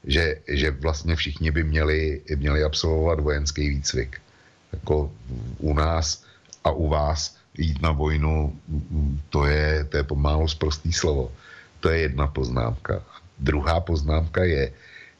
Že, 0.05 0.37
že 0.49 0.71
vlastně 0.71 1.17
všichni 1.17 1.51
by 1.51 1.65
měli, 1.65 2.21
měli 2.37 2.65
absolvovat 2.65 3.21
vojenský 3.21 3.69
výcvik. 3.69 4.21
Jako 4.73 5.13
u 5.59 5.75
nás 5.75 6.25
a 6.65 6.71
u 6.71 6.89
vás 6.89 7.37
jít 7.59 7.83
na 7.83 7.93
vojnu, 7.93 8.59
to 9.31 9.47
je, 9.47 9.85
to 9.85 9.97
je 9.97 10.03
pomálo 10.03 10.49
zprostý 10.49 10.93
slovo. 10.93 11.33
To 11.81 11.89
je 11.89 11.99
jedna 11.99 12.27
poznámka. 12.27 13.03
Druhá 13.39 13.81
poznámka 13.81 14.45
je, 14.45 14.73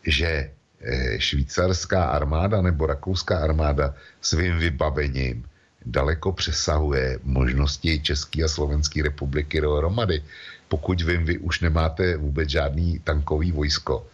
že 0.07 0.51
eh, 0.81 1.21
švýcarská 1.21 2.05
armáda 2.05 2.63
nebo 2.63 2.87
rakouská 2.87 3.39
armáda 3.39 3.95
svým 4.21 4.59
vybavením 4.59 5.45
daleko 5.87 6.33
přesahuje 6.33 7.19
možnosti 7.23 8.01
České 8.01 8.45
a 8.45 8.49
Slovenské 8.49 9.03
republiky 9.03 9.61
dohromady. 9.61 10.23
Pokud 10.69 11.03
vím, 11.03 11.25
vy 11.25 11.39
už 11.39 11.61
nemáte 11.61 12.17
vůbec 12.17 12.49
žádný 12.49 12.99
tankový 13.05 13.53
vojsko 13.53 14.07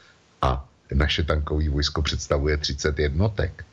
a 0.43 0.69
naše 0.95 1.23
tankový 1.23 1.69
vojsko 1.69 2.03
představuje 2.03 2.57
30 2.57 2.99
jednotek 2.99 3.65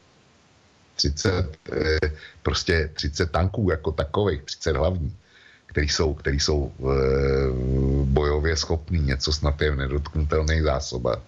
30, 0.98 1.57
eh, 1.72 2.11
prostě 2.44 2.89
30 2.94 3.31
tanků 3.31 3.69
jako 3.72 3.91
takových, 3.91 4.41
30 4.41 4.76
hlavní, 4.76 5.15
který 5.65 5.89
jsou, 5.89 6.14
který 6.14 6.39
jsou 6.39 6.72
eh, 6.73 6.84
bojově 8.03 8.56
schopný, 8.57 8.99
něco 8.99 9.34
snad 9.34 9.61
je 9.61 9.72
v 9.72 9.76
nedotknutelných 9.76 10.64
zásobách, 10.64 11.22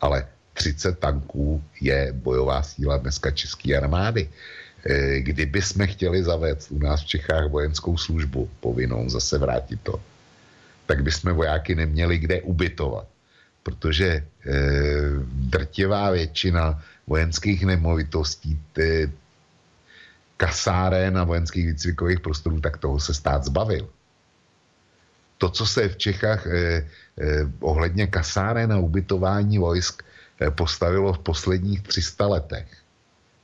ale 0.00 0.26
30 0.56 0.98
tanků 0.98 1.62
je 1.80 2.12
bojová 2.12 2.62
síla 2.62 2.96
dneska 2.96 3.30
české 3.30 3.76
armády. 3.76 4.28
Eh, 4.86 5.20
kdyby 5.20 5.62
jsme 5.62 5.86
chtěli 5.86 6.24
zavést 6.24 6.70
u 6.70 6.78
nás 6.78 7.02
v 7.02 7.06
Čechách 7.06 7.50
vojenskou 7.50 7.96
službu 7.96 8.50
povinnou, 8.60 9.08
zase 9.08 9.38
vrátit 9.38 9.80
to, 9.82 10.00
tak 10.86 11.02
bychom 11.02 11.32
vojáky 11.32 11.74
neměli 11.74 12.18
kde 12.18 12.42
ubytovat. 12.42 13.06
Protože 13.62 14.06
e, 14.06 14.22
drtivá 15.26 16.10
většina 16.10 16.78
vojenských 17.06 17.66
nemovitostí, 17.66 18.54
ty, 18.72 19.10
kasáren 20.36 21.18
a 21.18 21.24
vojenských 21.24 21.66
výcvikových 21.66 22.20
prostorů, 22.20 22.60
tak 22.60 22.78
toho 22.78 23.00
se 23.00 23.14
stát 23.14 23.44
zbavil. 23.44 23.88
To, 25.38 25.48
co 25.48 25.66
se 25.66 25.88
v 25.88 25.96
Čechách 25.96 26.46
eh, 26.46 26.86
eh, 27.20 27.46
ohledně 27.60 28.06
kasáren 28.06 28.72
a 28.72 28.78
ubytování 28.78 29.58
vojsk 29.58 30.02
postavilo 30.54 31.12
v 31.12 31.18
posledních 31.18 31.82
300 31.82 32.26
letech, 32.26 32.68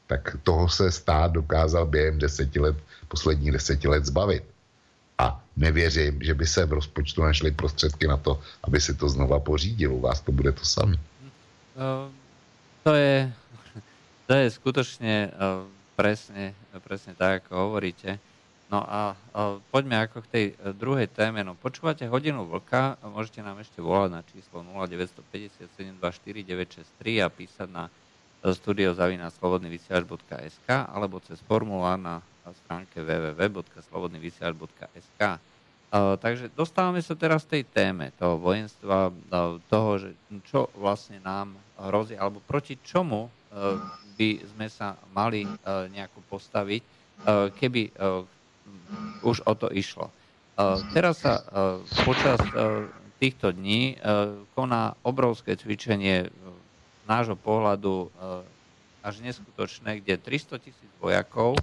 tak 0.06 0.36
toho 0.42 0.68
se 0.68 0.92
stát 0.92 1.32
dokázal 1.32 1.86
během 1.86 2.18
deseti 2.18 2.60
let, 2.60 2.76
posledních 3.08 3.52
deseti 3.52 3.88
let 3.88 4.04
zbavit. 4.04 4.44
A 5.18 5.40
nevěřím, 5.56 6.22
že 6.22 6.34
by 6.34 6.46
se 6.46 6.66
v 6.66 6.72
rozpočtu 6.72 7.22
našly 7.22 7.50
prostředky 7.50 8.06
na 8.06 8.16
to, 8.16 8.40
aby 8.64 8.80
si 8.80 8.94
to 8.94 9.08
znova 9.08 9.40
pořídil. 9.40 9.94
U 9.94 10.00
vás 10.00 10.20
to 10.20 10.32
bude 10.32 10.52
to 10.52 10.64
samé. 10.64 10.96
To 12.82 12.94
je, 12.94 13.32
to 14.26 14.32
je 14.34 14.50
skutečně 14.50 15.30
presne, 15.96 16.54
presne 16.82 17.14
tak, 17.14 17.46
ako 17.46 17.56
hovoríte. 17.56 18.18
No 18.72 18.80
a, 18.88 19.12
poďme 19.68 20.08
ako 20.08 20.24
k 20.24 20.32
tej 20.32 20.56
e, 20.56 20.72
druhej 20.72 21.04
téme. 21.12 21.44
No 21.44 21.52
počúvate 21.52 22.08
hodinu 22.08 22.48
vlka, 22.48 22.96
môžete 23.04 23.44
nám 23.44 23.60
ešte 23.60 23.84
volať 23.84 24.10
na 24.16 24.24
číslo 24.24 24.64
0957249963 25.92 27.20
a 27.20 27.28
písať 27.28 27.68
na 27.68 27.92
studiozavinaslobodnyvysielač.sk 28.40 30.68
alebo 30.88 31.20
cez 31.20 31.36
formulár 31.44 32.00
na 32.00 32.24
stránke 32.64 33.04
www.slobodnyvysielač.sk. 33.04 35.20
Uh, 35.92 36.16
takže 36.16 36.48
dostávame 36.56 37.04
sa 37.04 37.12
teraz 37.12 37.44
tej 37.44 37.68
téme 37.68 38.08
toho 38.16 38.40
vojenstva, 38.40 39.12
toho, 39.68 40.00
že 40.00 40.16
čo 40.48 40.72
vlastne 40.80 41.20
nám 41.20 41.52
hrozí, 41.76 42.16
alebo 42.16 42.40
proti 42.40 42.80
čomu 42.80 43.28
by 44.16 44.40
sme 44.56 44.64
sa 44.72 44.96
mali 45.12 45.44
nejako 45.92 46.24
postaviť, 46.32 46.80
keby 47.52 47.92
už 49.22 49.44
o 49.46 49.52
to 49.54 49.70
išlo. 49.70 50.10
Uh, 50.52 50.76
teraz 50.92 51.24
sa 51.24 51.40
uh, 51.40 51.80
počas 52.04 52.38
uh, 52.52 52.86
týchto 53.22 53.54
dní 53.54 54.02
koná 54.58 54.98
obrovské 55.06 55.54
cvičenie 55.54 56.26
z 56.26 57.04
nášho 57.06 57.38
pohľadu 57.38 58.10
až 58.98 59.22
neskutočné, 59.22 60.02
kde 60.02 60.18
300 60.18 60.58
tisíc 60.58 60.90
vojakov, 60.98 61.54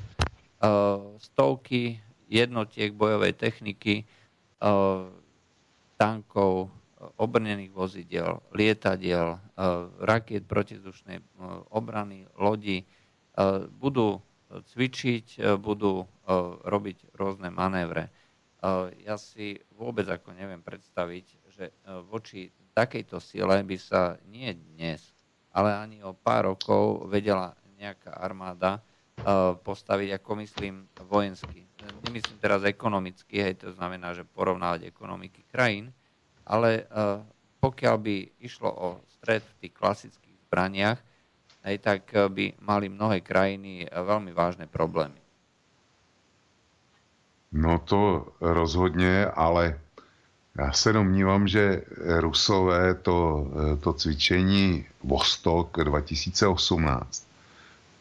stovky 1.19 1.99
jednotiek 2.31 2.95
bojovej 2.95 3.35
techniky, 3.35 4.07
tankov, 5.99 6.71
obrnených 7.19 7.75
vozidel, 7.75 8.39
lietadiel, 8.55 9.35
rakiet 9.99 10.47
protizdušnej 10.47 11.19
obrany, 11.75 12.23
lodi 12.39 12.87
budú 13.83 14.23
cvičiť, 14.49 15.57
budú 15.61 16.03
robiť 16.65 17.13
rôzne 17.13 17.53
manévre. 17.53 18.09
Ja 19.05 19.15
si 19.15 19.55
vôbec 19.77 20.09
ako 20.09 20.35
neviem 20.35 20.59
predstaviť, 20.59 21.25
že 21.53 21.71
voči 22.09 22.51
takejto 22.75 23.21
sile 23.23 23.61
by 23.63 23.77
sa 23.79 24.17
nie 24.27 24.51
dnes, 24.51 24.99
ale 25.55 25.73
ani 25.77 26.03
o 26.03 26.11
pár 26.11 26.51
rokov 26.51 27.07
vedela 27.07 27.55
nejaká 27.79 28.11
armáda 28.19 28.83
postaviť, 29.63 30.19
ako 30.19 30.31
myslím, 30.43 30.87
vojensky. 31.07 31.67
Nemyslím 32.07 32.39
teraz 32.39 32.63
ekonomicky, 32.63 33.39
hej, 33.39 33.63
to 33.63 33.71
znamená, 33.75 34.15
že 34.15 34.27
porovnávať 34.27 34.87
ekonomiky 34.87 35.43
krajín, 35.47 35.91
ale 36.43 36.87
pokiaľ 37.59 37.95
by 37.99 38.15
išlo 38.39 38.71
o 38.71 38.87
stred 39.19 39.43
v 39.43 39.57
tých 39.67 39.73
klasických 39.75 40.37
zbraniach, 40.47 40.99
hej, 41.63 41.77
tak 41.77 42.11
by 42.29 42.53
mali 42.61 42.89
mnohé 42.89 43.21
krajiny 43.21 43.87
veľmi 43.91 44.31
vážne 44.33 44.67
problémy. 44.67 45.19
No 47.51 47.79
to 47.79 48.27
rozhodně, 48.41 49.25
ale 49.25 49.79
já 50.57 50.71
se 50.71 50.93
domnívám, 50.93 51.47
že 51.47 51.81
Rusové 52.19 52.93
to, 52.93 53.47
to 53.79 53.93
cvičení 53.93 54.85
Vostok 55.03 55.77
2018, 55.83 57.27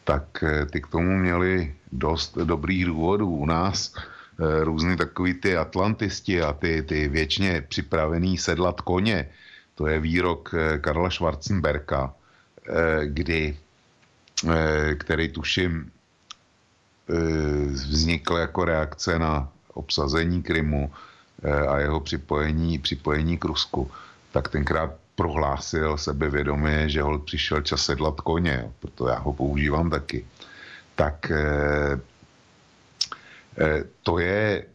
tak 0.03 0.43
ty 0.71 0.81
k 0.81 0.87
tomu 0.87 1.17
měli 1.17 1.75
dost 1.91 2.37
dobrých 2.37 2.85
důvodů. 2.85 3.29
U 3.29 3.45
nás 3.45 3.93
eh, 3.95 4.63
různý 4.63 4.97
takový 4.97 5.33
ty 5.33 5.57
atlantisti 5.57 6.41
a 6.41 6.53
ty, 6.53 6.83
ty 6.83 7.07
věčně 7.07 7.61
připravený 7.67 8.37
sedlat 8.37 8.81
koně, 8.81 9.29
to 9.75 9.87
je 9.87 9.99
výrok 9.99 10.53
eh, 10.53 10.77
Karla 10.77 11.09
Schwarzenberka, 11.09 12.13
eh, 12.13 12.18
kdy, 13.05 13.57
který 14.97 15.29
tuším 15.29 15.91
vznikl 17.71 18.37
jako 18.37 18.65
reakce 18.65 19.19
na 19.19 19.49
obsazení 19.73 20.43
Krymu 20.43 20.91
a 21.69 21.79
jeho 21.79 21.99
připojení, 21.99 22.79
připojení 22.79 23.37
k 23.37 23.45
Rusku, 23.45 23.91
tak 24.31 24.47
tenkrát 24.47 24.91
prohlásil 25.19 25.97
sebevědomě, 25.97 26.89
že 26.89 27.01
ho 27.01 27.19
přišel 27.19 27.61
čas 27.61 27.83
sedlat 27.83 28.21
koně, 28.21 28.71
proto 28.79 29.07
já 29.07 29.19
ho 29.19 29.33
používám 29.33 29.89
taky. 29.89 30.25
Tak 30.95 31.31
eh, 31.31 31.99
eh, 33.59 33.83
to 34.03 34.19
je 34.19 34.65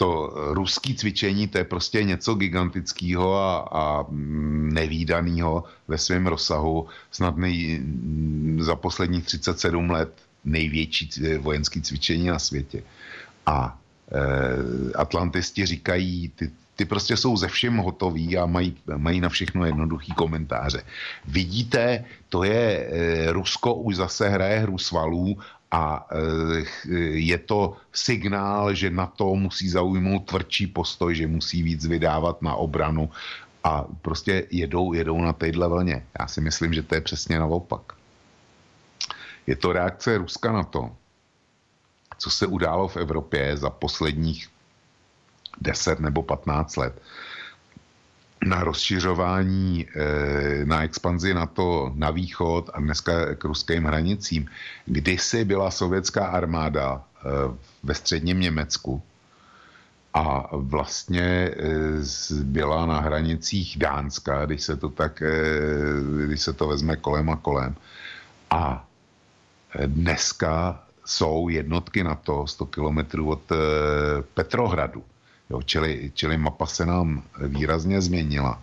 to 0.00 0.32
ruský 0.56 0.96
cvičení, 0.96 1.48
to 1.48 1.58
je 1.58 1.64
prostě 1.64 2.04
něco 2.04 2.34
gigantického 2.34 3.36
a, 3.36 3.68
a 3.72 4.06
nevýdaného 4.72 5.64
ve 5.88 5.98
svém 5.98 6.26
rozsahu. 6.26 6.88
Snad 7.10 7.36
nej, 7.36 7.82
za 8.58 8.76
posledních 8.76 9.24
37 9.24 9.90
let 9.90 10.12
největší 10.44 11.10
vojenské 11.38 11.80
cvičení 11.80 12.26
na 12.26 12.38
světě. 12.38 12.82
A 13.46 13.76
e, 13.76 14.92
atlantisti 14.92 15.66
říkají, 15.66 16.32
ty, 16.34 16.50
ty 16.76 16.84
prostě 16.84 17.16
jsou 17.16 17.36
ze 17.36 17.48
všem 17.48 17.76
hotoví 17.76 18.38
a 18.38 18.46
mají, 18.46 18.76
mají 18.96 19.20
na 19.20 19.28
všechno 19.28 19.64
jednoduchý 19.64 20.12
komentáře. 20.12 20.82
Vidíte, 21.28 22.04
to 22.28 22.44
je, 22.44 22.88
e, 22.88 23.32
Rusko 23.32 23.74
už 23.74 23.96
zase 23.96 24.28
hraje 24.28 24.58
hru 24.58 24.78
svalů 24.78 25.36
a 25.70 26.06
e, 26.10 26.18
je 27.18 27.38
to 27.38 27.76
signál, 27.92 28.74
že 28.74 28.90
na 28.90 29.06
to 29.06 29.34
musí 29.34 29.68
zaujmout 29.68 30.26
tvrdší 30.26 30.66
postoj, 30.66 31.14
že 31.14 31.26
musí 31.26 31.62
víc 31.62 31.86
vydávat 31.86 32.42
na 32.42 32.54
obranu 32.54 33.10
a 33.64 33.84
prostě 34.02 34.46
jedou, 34.50 34.92
jedou 34.92 35.22
na 35.22 35.32
téhle 35.32 35.68
vlně. 35.68 36.06
Já 36.20 36.26
si 36.26 36.40
myslím, 36.40 36.74
že 36.74 36.82
to 36.82 36.94
je 36.94 37.00
přesně 37.00 37.38
naopak. 37.38 37.92
Je 39.46 39.56
to 39.56 39.72
reakce 39.72 40.18
Ruska 40.18 40.52
na 40.52 40.64
to, 40.64 40.90
co 42.18 42.30
se 42.30 42.46
událo 42.46 42.88
v 42.88 42.96
Evropě 42.96 43.56
za 43.56 43.70
posledních 43.70 44.48
10 45.60 46.00
nebo 46.00 46.22
15 46.22 46.76
let 46.76 47.02
na 48.46 48.64
rozšiřování, 48.64 49.86
eh, 49.96 50.64
na 50.64 50.82
expanzi 50.82 51.34
na 51.34 51.46
to 51.46 51.92
na 51.94 52.10
východ 52.10 52.70
a 52.72 52.80
dneska 52.80 53.34
k 53.34 53.44
ruským 53.44 53.84
hranicím. 53.84 54.48
Kdysi 54.86 55.44
byla 55.44 55.70
sovětská 55.70 56.26
armáda 56.26 57.04
eh, 57.04 57.28
ve 57.82 57.94
středním 57.94 58.40
Německu 58.40 59.02
a 60.14 60.48
vlastně 60.52 61.22
eh, 61.22 61.54
byla 62.42 62.86
na 62.86 63.00
hranicích 63.00 63.78
Dánska, 63.78 64.46
když 64.46 64.62
se 64.62 64.76
to 64.76 64.88
tak, 64.88 65.22
když 66.26 66.40
se 66.40 66.52
to 66.52 66.68
vezme 66.68 66.96
kolem 66.96 67.30
a 67.30 67.36
kolem. 67.36 67.76
A 68.50 68.86
dneska 69.86 70.82
jsou 71.04 71.48
jednotky 71.48 72.04
na 72.04 72.14
to 72.14 72.46
100 72.46 72.66
kilometrů 72.66 73.30
od 73.30 73.42
Petrohradu. 74.34 75.04
Jo, 75.50 75.62
čili, 75.62 76.12
čili 76.14 76.36
mapa 76.38 76.66
se 76.66 76.86
nám 76.86 77.22
výrazně 77.38 78.00
změnila. 78.00 78.62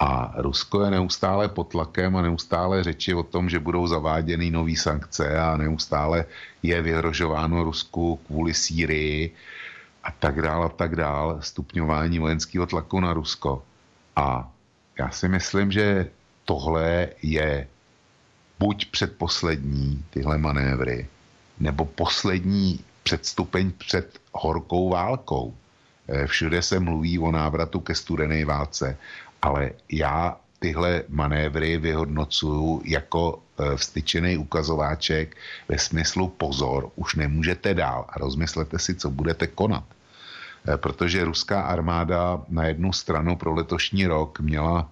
A 0.00 0.34
Rusko 0.36 0.84
je 0.84 0.90
neustále 0.90 1.48
pod 1.48 1.64
tlakem 1.64 2.16
a 2.16 2.22
neustále 2.22 2.84
řeči 2.84 3.14
o 3.14 3.22
tom, 3.22 3.48
že 3.50 3.58
budou 3.58 3.86
zaváděny 3.86 4.50
nové 4.50 4.76
sankce 4.76 5.38
a 5.38 5.56
neustále 5.56 6.24
je 6.62 6.82
vyhrožováno 6.82 7.64
Rusku 7.64 8.20
kvůli 8.26 8.54
Sýrii 8.54 9.34
a 10.04 10.10
tak 10.10 10.42
dál 10.42 10.62
a 10.64 10.68
tak 10.68 10.96
dál, 10.96 11.38
stupňování 11.40 12.18
vojenského 12.18 12.66
tlaku 12.66 13.00
na 13.00 13.12
Rusko. 13.12 13.62
A 14.16 14.50
já 14.98 15.10
si 15.10 15.28
myslím, 15.28 15.72
že 15.72 16.10
tohle 16.44 17.08
je 17.22 17.68
buď 18.58 18.90
předposlední 18.90 20.04
tyhle 20.10 20.38
manévry, 20.38 21.08
nebo 21.60 21.84
poslední 21.84 22.80
předstupeň 23.02 23.72
před 23.78 24.18
horkou 24.32 24.88
válkou. 24.88 25.54
Eh, 26.08 26.26
všude 26.26 26.62
se 26.62 26.80
mluví 26.80 27.18
o 27.18 27.32
návratu 27.32 27.80
ke 27.80 27.94
studené 27.94 28.44
válce, 28.44 28.98
ale 29.42 29.70
já 29.88 30.36
tyhle 30.58 31.02
manévry 31.08 31.78
vyhodnocuju 31.78 32.82
jako 32.84 33.38
eh, 33.38 33.76
vstyčený 33.76 34.36
ukazováček 34.36 35.36
ve 35.68 35.78
smyslu 35.78 36.28
pozor, 36.28 36.90
už 36.96 37.14
nemůžete 37.14 37.74
dál 37.74 38.06
a 38.08 38.18
rozmyslete 38.18 38.78
si, 38.78 38.94
co 38.94 39.10
budete 39.10 39.46
konat. 39.46 39.84
Eh, 40.68 40.76
protože 40.76 41.24
ruská 41.24 41.62
armáda 41.62 42.42
na 42.48 42.66
jednu 42.66 42.92
stranu 42.92 43.36
pro 43.36 43.54
letošní 43.54 44.06
rok 44.06 44.40
měla 44.40 44.90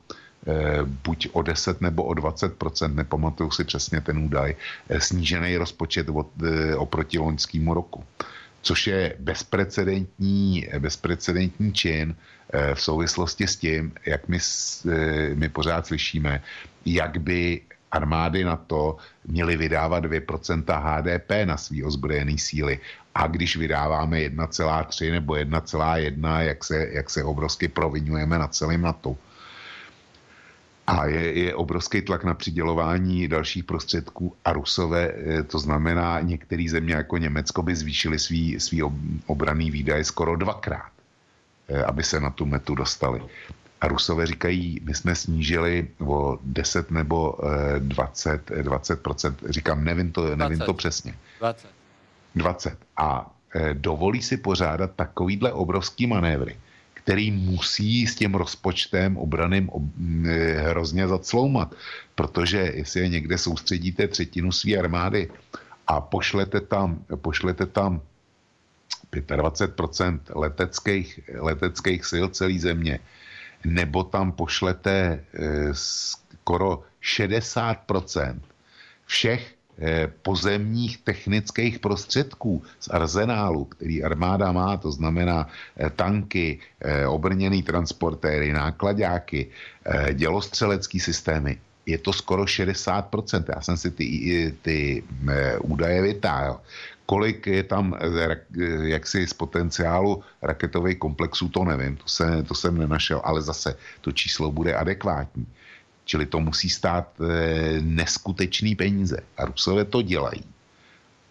buď 1.04 1.28
o 1.32 1.42
10 1.42 1.80
nebo 1.80 2.04
o 2.04 2.12
20% 2.12 2.94
nepamatuju 2.94 3.50
si 3.50 3.64
přesně 3.64 4.00
ten 4.00 4.18
údaj, 4.18 4.54
snížený 4.98 5.56
rozpočet 5.56 6.06
oproti 6.76 7.18
loňskému 7.18 7.74
roku 7.74 8.04
což 8.62 8.86
je 8.86 9.16
bezprecedentní, 9.18 10.68
bezprecedentní 10.78 11.72
čin 11.72 12.14
eh, 12.52 12.74
v 12.74 12.80
souvislosti 12.80 13.46
s 13.46 13.56
tím, 13.56 13.92
jak 14.06 14.28
my, 14.28 14.38
eh, 14.38 15.34
my 15.34 15.48
pořád 15.48 15.86
slyšíme, 15.86 16.42
jak 16.84 17.18
by 17.18 17.60
armády 17.90 18.44
na 18.44 18.56
to 18.56 18.96
měly 19.26 19.56
vydávat 19.56 20.04
2% 20.04 20.64
HDP 20.66 21.30
na 21.44 21.56
svý 21.56 21.84
ozbrojený 21.84 22.38
síly. 22.38 22.80
A 23.14 23.26
když 23.26 23.56
vydáváme 23.56 24.18
1,3 24.18 25.10
nebo 25.10 25.34
1,1, 25.34 26.40
jak 26.40 26.64
se, 26.64 26.88
jak 26.90 27.10
se 27.10 27.24
obrovsky 27.24 27.68
provinujeme 27.68 28.38
na 28.38 28.48
celém 28.48 28.82
NATO, 28.82 29.16
a 30.90 31.06
je, 31.06 31.38
je 31.38 31.54
obrovský 31.54 32.02
tlak 32.02 32.24
na 32.24 32.34
přidělování 32.34 33.28
dalších 33.28 33.64
prostředků 33.64 34.36
a 34.44 34.52
Rusové, 34.52 35.12
eh, 35.12 35.42
to 35.42 35.58
znamená 35.58 36.20
některé 36.20 36.66
země 36.70 36.94
jako 36.94 37.16
Německo 37.16 37.62
by 37.62 37.76
zvýšily 37.76 38.18
svý, 38.18 38.60
svý 38.60 38.82
obraný 39.26 39.70
výdaje 39.70 40.04
skoro 40.04 40.36
dvakrát, 40.36 40.90
eh, 41.68 41.84
aby 41.84 42.02
se 42.02 42.20
na 42.20 42.30
tu 42.30 42.46
metu 42.46 42.74
dostali. 42.74 43.22
A 43.80 43.88
Rusové 43.88 44.26
říkají, 44.26 44.80
my 44.84 44.94
jsme 44.94 45.14
snížili 45.14 45.88
o 45.98 46.38
10 46.42 46.90
nebo 46.90 47.38
20, 47.78 48.50
eh, 48.50 48.62
20%, 48.62 49.36
říkám, 49.48 49.84
nevím 49.84 50.12
to, 50.12 50.36
nevím 50.36 50.58
20. 50.58 50.66
to 50.66 50.74
přesně. 50.74 51.14
20. 51.38 51.70
20. 52.34 52.78
A 52.96 53.30
dovolí 53.72 54.22
si 54.22 54.36
pořádat 54.36 54.90
takovýhle 54.94 55.52
obrovský 55.52 56.06
manévry 56.06 56.56
který 57.10 57.30
musí 57.30 58.06
s 58.06 58.14
tím 58.14 58.38
rozpočtem 58.38 59.16
obraným 59.18 59.66
ob, 59.68 59.82
eh, 60.30 60.70
hrozně 60.70 61.08
zacloumat. 61.10 61.74
Protože 62.14 62.58
jestli 62.58 63.00
je 63.00 63.08
někde 63.18 63.34
soustředíte 63.38 64.08
třetinu 64.08 64.54
své 64.54 64.78
armády 64.78 65.26
a 65.90 66.00
pošlete 66.00 66.60
tam, 66.60 67.02
pošlete 67.18 67.66
tam 67.66 67.98
25% 69.10 70.30
leteckých, 70.30 71.20
leteckých 71.34 72.06
sil 72.10 72.26
celé 72.30 72.62
země, 72.62 73.02
nebo 73.66 74.06
tam 74.06 74.30
pošlete 74.30 74.94
eh, 75.18 75.74
skoro 75.74 76.86
60% 77.02 78.38
všech 79.10 79.54
pozemních 80.22 80.98
technických 80.98 81.78
prostředků 81.78 82.62
z 82.80 82.88
arzenálu, 82.88 83.64
který 83.64 84.04
armáda 84.04 84.52
má, 84.52 84.76
to 84.76 84.92
znamená 84.92 85.48
eh, 85.76 85.90
tanky, 85.90 86.58
eh, 86.80 87.06
obrněný 87.06 87.62
transportéry, 87.62 88.52
nákladáky, 88.52 89.50
dělostřelecký 90.12 91.00
systémy, 91.00 91.58
je 91.86 91.98
to 91.98 92.12
skoro 92.12 92.44
60%. 92.44 93.44
Já 93.48 93.60
jsem 93.60 93.76
si 93.76 93.90
ty, 93.90 94.06
ty 94.62 95.02
údaje 95.62 96.02
vytáhl. 96.02 96.60
Kolik 97.06 97.46
je 97.46 97.62
tam 97.62 97.94
jaksi 98.82 99.26
z 99.26 99.34
potenciálu 99.34 100.22
raketových 100.42 100.98
komplexů, 100.98 101.48
to 101.48 101.64
nevím, 101.64 101.96
to, 101.96 102.08
se, 102.08 102.42
to 102.42 102.54
jsem 102.54 102.78
nenašel, 102.78 103.20
ale 103.24 103.42
zase 103.42 103.76
to 104.00 104.12
číslo 104.12 104.50
bude 104.50 104.74
adekvátní. 104.74 105.46
Čili 106.10 106.26
to 106.26 106.42
musí 106.42 106.66
stát 106.66 107.06
e, 107.22 107.78
neskutečný 107.80 108.74
peníze. 108.74 109.22
A 109.38 109.46
Rusové 109.46 109.86
to 109.86 110.02
dělají. 110.02 110.42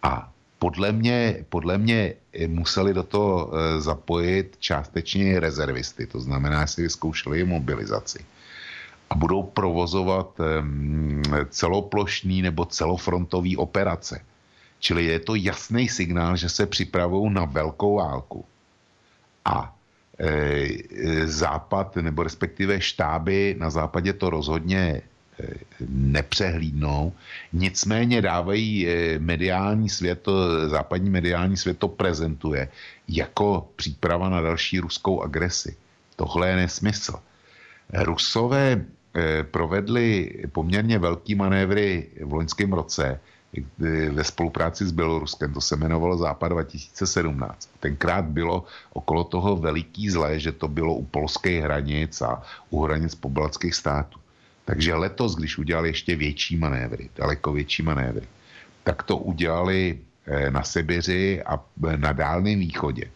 A 0.02 0.32
podle 0.58 0.92
mě, 0.92 1.44
podle 1.48 1.78
mě 1.78 2.14
museli 2.46 2.94
do 2.94 3.02
toho 3.02 3.52
zapojit 3.78 4.56
částečně 4.60 5.40
rezervisty, 5.40 6.06
to 6.06 6.20
znamená, 6.20 6.64
že 6.64 6.72
si 6.72 6.82
vyzkoušeli 6.82 7.44
mobilizaci 7.44 8.24
a 9.10 9.14
budou 9.14 9.42
provozovat 9.42 10.40
celoplošný 11.48 12.42
nebo 12.42 12.64
celofrontový 12.64 13.56
operace. 13.56 14.20
Čili 14.78 15.04
je 15.04 15.18
to 15.20 15.34
jasný 15.34 15.88
signál, 15.88 16.36
že 16.36 16.48
se 16.48 16.66
připravují 16.66 17.32
na 17.32 17.44
velkou 17.44 17.96
válku. 17.96 18.44
A 19.44 19.76
západ, 21.24 21.96
nebo 21.96 22.22
respektive 22.22 22.80
štáby 22.80 23.56
na 23.58 23.70
západě 23.70 24.12
to 24.12 24.30
rozhodně 24.30 24.78
e, 24.78 25.02
nepřehlídnou. 25.88 27.12
Nicméně 27.52 28.22
dávají 28.22 28.88
e, 28.88 29.18
mediální 29.18 29.88
svět, 29.88 30.28
západní 30.66 31.10
mediální 31.10 31.56
svět 31.56 31.78
to 31.78 31.88
prezentuje 31.88 32.68
jako 33.08 33.68
příprava 33.76 34.28
na 34.28 34.40
další 34.40 34.78
ruskou 34.80 35.22
agresi. 35.22 35.76
Tohle 36.16 36.48
je 36.48 36.56
nesmysl. 36.56 37.14
Rusové 37.92 38.84
Eh, 39.14 39.44
provedli 39.44 40.30
poměrně 40.52 40.98
velký 40.98 41.34
manévry 41.34 42.06
v 42.24 42.32
loňském 42.32 42.72
roce 42.72 43.06
eh, 43.06 43.20
ve 44.10 44.24
spolupráci 44.24 44.86
s 44.86 44.92
Běloruskem, 44.92 45.52
to 45.52 45.60
se 45.60 45.76
jmenovalo 45.76 46.16
Západ 46.16 46.52
2017. 46.52 47.70
Tenkrát 47.80 48.24
bylo 48.24 48.64
okolo 48.92 49.24
toho 49.24 49.56
veliký 49.56 50.10
zlé, 50.10 50.38
že 50.38 50.52
to 50.52 50.68
bylo 50.68 50.94
u 50.94 51.04
polských 51.04 51.62
hranic 51.62 52.22
a 52.22 52.42
u 52.70 52.82
hranic 52.82 53.14
pobaltských 53.14 53.74
států. 53.74 54.18
Takže 54.64 54.94
letos, 54.94 55.34
když 55.34 55.58
udělali 55.58 55.88
ještě 55.88 56.16
větší 56.16 56.56
manévry, 56.56 57.10
daleko 57.16 57.52
větší 57.52 57.82
manévry, 57.82 58.26
tak 58.84 59.02
to 59.02 59.16
udělali 59.16 59.98
eh, 60.26 60.50
na 60.50 60.62
Sibiři 60.62 61.42
a 61.42 61.60
na 61.96 62.12
Dálném 62.12 62.58
východě. 62.58 63.10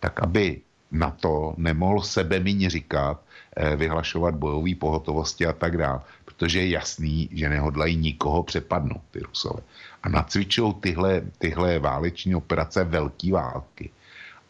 Tak, 0.00 0.22
aby 0.22 0.60
na 0.92 1.10
to 1.10 1.54
nemohl 1.56 2.02
sebe 2.02 2.40
míň 2.40 2.68
říkat, 2.70 3.20
Eh, 3.56 3.76
vyhlašovat 3.76 4.34
bojové 4.34 4.74
pohotovosti 4.74 5.46
a 5.46 5.52
tak 5.52 5.76
dále. 5.76 6.00
Protože 6.42 6.60
je 6.60 6.68
jasný, 6.68 7.28
že 7.32 7.48
nehodlají 7.48 7.96
nikoho 7.96 8.42
přepadnout 8.42 9.02
ty 9.10 9.20
Rusové. 9.20 9.62
A 10.02 10.08
nacvičují 10.08 10.74
tyhle, 10.74 11.22
tyhle 11.38 11.78
váleční 11.78 12.34
operace 12.34 12.84
velké 12.84 13.32
války. 13.32 13.90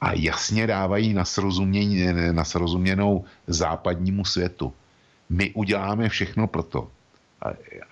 A 0.00 0.12
jasně 0.12 0.66
dávají 0.66 1.12
na, 1.12 1.24
na 2.32 2.44
srozuměnou 2.44 3.24
západnímu 3.46 4.24
světu. 4.24 4.72
My 5.28 5.50
uděláme 5.50 6.08
všechno 6.08 6.46
proto, 6.46 6.88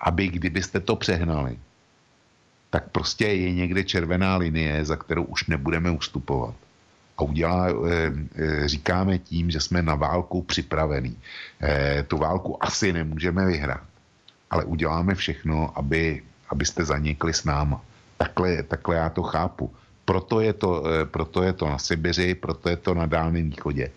aby 0.00 0.28
kdybyste 0.28 0.80
to 0.80 0.96
přehnali, 0.96 1.58
tak 2.70 2.88
prostě 2.88 3.26
je 3.26 3.52
někde 3.52 3.84
červená 3.84 4.36
linie, 4.36 4.84
za 4.84 4.96
kterou 4.96 5.24
už 5.24 5.46
nebudeme 5.46 5.90
ustupovat 5.90 6.54
a 7.20 7.22
udělá, 7.22 7.68
eh, 7.68 8.12
eh, 8.34 8.68
říkáme 8.68 9.18
tím, 9.18 9.50
že 9.50 9.60
jsme 9.60 9.82
na 9.82 9.94
válku 9.94 10.42
připravení. 10.42 11.16
Eh, 11.60 12.02
tu 12.08 12.16
válku 12.16 12.64
asi 12.64 12.92
nemůžeme 12.92 13.46
vyhrát, 13.46 13.89
ale 14.50 14.64
uděláme 14.64 15.14
všechno, 15.14 15.78
aby, 15.78 16.22
abyste 16.48 16.84
zanikli 16.84 17.34
s 17.34 17.44
náma. 17.44 17.84
Takhle, 18.16 18.62
takhle 18.62 18.96
já 18.96 19.08
to 19.10 19.22
chápu. 19.22 19.70
Proto 20.04 20.40
je 20.40 20.52
to, 20.52 20.84
proto 21.04 21.42
je 21.42 21.52
to 21.52 21.68
na 21.68 21.78
Sibiři, 21.78 22.34
proto 22.34 22.68
je 22.68 22.76
to 22.76 22.94
na 22.94 23.06
Dálném 23.06 23.50
východě. 23.50 23.90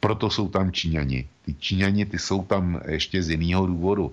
Proto 0.00 0.30
jsou 0.30 0.48
tam 0.48 0.72
Číňani. 0.72 1.28
Ty 1.44 1.54
Číňani, 1.54 2.06
ty 2.06 2.18
jsou 2.18 2.44
tam 2.44 2.80
ještě 2.86 3.22
z 3.22 3.30
jiného 3.30 3.66
důvodu. 3.66 4.12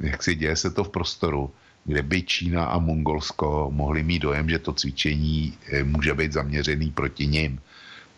jak 0.00 0.22
si 0.22 0.34
děje 0.34 0.56
se 0.56 0.70
to 0.70 0.84
v 0.84 0.88
prostoru 0.88 1.50
kde 1.84 2.02
by 2.02 2.22
Čína 2.22 2.64
a 2.64 2.78
Mongolsko 2.78 3.68
mohli 3.72 4.02
mít 4.02 4.18
dojem, 4.18 4.50
že 4.50 4.58
to 4.58 4.72
cvičení 4.72 5.58
eh, 5.72 5.84
může 5.84 6.14
být 6.14 6.32
zaměřený 6.32 6.90
proti 6.90 7.26
ním. 7.26 7.60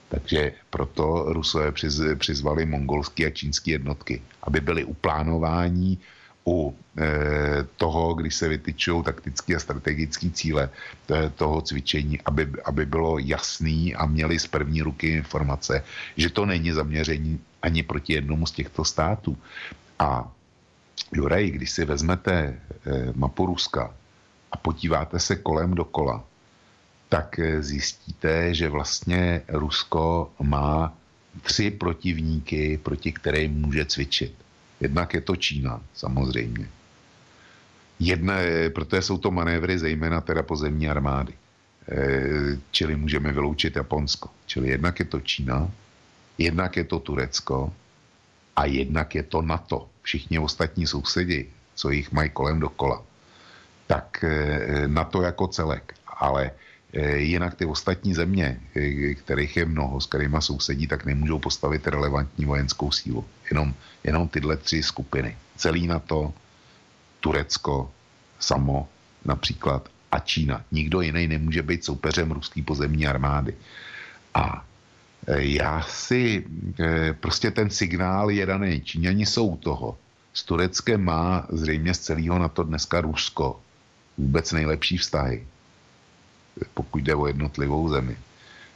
Takže 0.08 0.52
proto 0.70 1.24
Rusové 1.32 1.72
přiz, 1.72 2.00
přizvali 2.18 2.66
mongolské 2.66 3.26
a 3.26 3.30
čínské 3.30 3.70
jednotky, 3.70 4.22
aby 4.42 4.60
byly 4.60 4.84
uplánování 4.84 5.98
u 6.46 6.76
e, 6.98 7.04
toho, 7.76 8.14
když 8.14 8.34
se 8.34 8.48
vytyčují 8.48 9.02
taktické 9.02 9.56
a 9.56 9.58
strategické 9.58 10.30
cíle 10.30 10.70
e, 11.10 11.30
toho 11.30 11.60
cvičení, 11.60 12.20
aby, 12.24 12.52
aby 12.64 12.86
bylo 12.86 13.18
jasný 13.18 13.94
a 13.94 14.06
měli 14.06 14.38
z 14.38 14.46
první 14.46 14.82
ruky 14.82 15.08
informace, 15.08 15.84
že 16.16 16.30
to 16.30 16.46
není 16.46 16.72
zaměření 16.72 17.40
ani 17.62 17.82
proti 17.82 18.12
jednomu 18.12 18.46
z 18.46 18.52
těchto 18.52 18.84
států. 18.84 19.38
A 19.98 20.32
Juraj, 21.12 21.50
když 21.50 21.70
si 21.70 21.84
vezmete 21.84 22.32
eh, 22.32 23.12
mapu 23.14 23.46
Ruska 23.46 23.94
a 24.52 24.56
podíváte 24.56 25.20
se 25.20 25.36
kolem 25.36 25.74
dokola, 25.74 26.24
tak 27.08 27.38
eh, 27.38 27.62
zjistíte, 27.62 28.54
že 28.54 28.68
vlastně 28.68 29.42
Rusko 29.48 30.32
má 30.42 30.94
tři 31.42 31.70
protivníky, 31.70 32.78
proti 32.82 33.12
kterým 33.12 33.52
může 33.52 33.84
cvičit. 33.84 34.43
Jednak 34.80 35.14
je 35.14 35.20
to 35.20 35.36
Čína, 35.36 35.80
samozřejmě. 35.94 36.68
Jedna, 37.98 38.34
protože 38.74 39.02
jsou 39.02 39.18
to 39.18 39.30
manévry 39.30 39.78
zejména 39.78 40.20
teda 40.20 40.42
pozemní 40.42 40.88
armády. 40.88 41.32
E, 41.32 41.96
čili 42.70 42.96
můžeme 42.96 43.32
vyloučit 43.32 43.76
Japonsko. 43.76 44.28
Čili 44.46 44.68
jednak 44.68 44.98
je 44.98 45.04
to 45.04 45.20
Čína, 45.20 45.70
jednak 46.38 46.76
je 46.76 46.84
to 46.84 46.98
Turecko 46.98 47.72
a 48.56 48.64
jednak 48.64 49.14
je 49.14 49.22
to 49.22 49.42
NATO 49.42 49.88
všichni 50.02 50.38
ostatní 50.38 50.86
sousedi, 50.86 51.46
co 51.74 51.90
jich 51.90 52.12
mají 52.12 52.30
kolem 52.30 52.60
dokola, 52.60 53.02
tak 53.86 54.24
eh, 54.24 54.88
na 54.88 55.04
to 55.04 55.22
jako 55.22 55.46
celek. 55.46 55.94
Ale 56.06 56.50
jinak 57.02 57.54
ty 57.54 57.64
ostatní 57.66 58.14
země, 58.14 58.60
eh, 58.76 59.14
kterých 59.14 59.56
je 59.56 59.64
mnoho, 59.64 60.00
s 60.00 60.06
kterými 60.06 60.36
sousedí, 60.40 60.86
tak 60.86 61.04
nemůžou 61.04 61.38
postavit 61.38 61.86
relevantní 61.86 62.44
vojenskou 62.44 62.90
sílu. 62.90 63.24
Jenom, 63.50 63.74
jenom 64.04 64.28
tyhle 64.28 64.56
tři 64.56 64.82
skupiny. 64.82 65.36
Celý 65.56 65.86
na 65.86 65.98
to 65.98 66.32
Turecko 67.20 67.90
samo 68.38 68.88
například 69.24 69.88
a 70.12 70.18
Čína. 70.18 70.64
Nikdo 70.72 71.00
jiný 71.00 71.26
nemůže 71.28 71.62
být 71.62 71.84
soupeřem 71.84 72.30
ruské 72.30 72.62
pozemní 72.62 73.06
armády. 73.06 73.54
A 74.34 74.64
já 75.38 75.82
si, 75.82 76.44
eh, 76.80 77.12
prostě 77.12 77.50
ten 77.50 77.70
signál 77.70 78.30
je 78.30 78.46
daný. 78.46 78.80
Číňani 78.80 79.26
jsou 79.26 79.56
toho. 79.56 79.98
S 80.34 80.42
Tureckem 80.42 81.04
má 81.04 81.46
zřejmě 81.48 81.94
z 81.94 81.98
celého 81.98 82.38
na 82.38 82.48
to 82.48 82.62
dneska 82.62 83.00
Rusko 83.00 83.60
vůbec 84.18 84.52
nejlepší 84.52 84.98
vztahy, 84.98 85.46
pokud 86.74 87.02
jde 87.02 87.14
o 87.14 87.26
jednotlivou 87.26 87.88
zemi. 87.88 88.16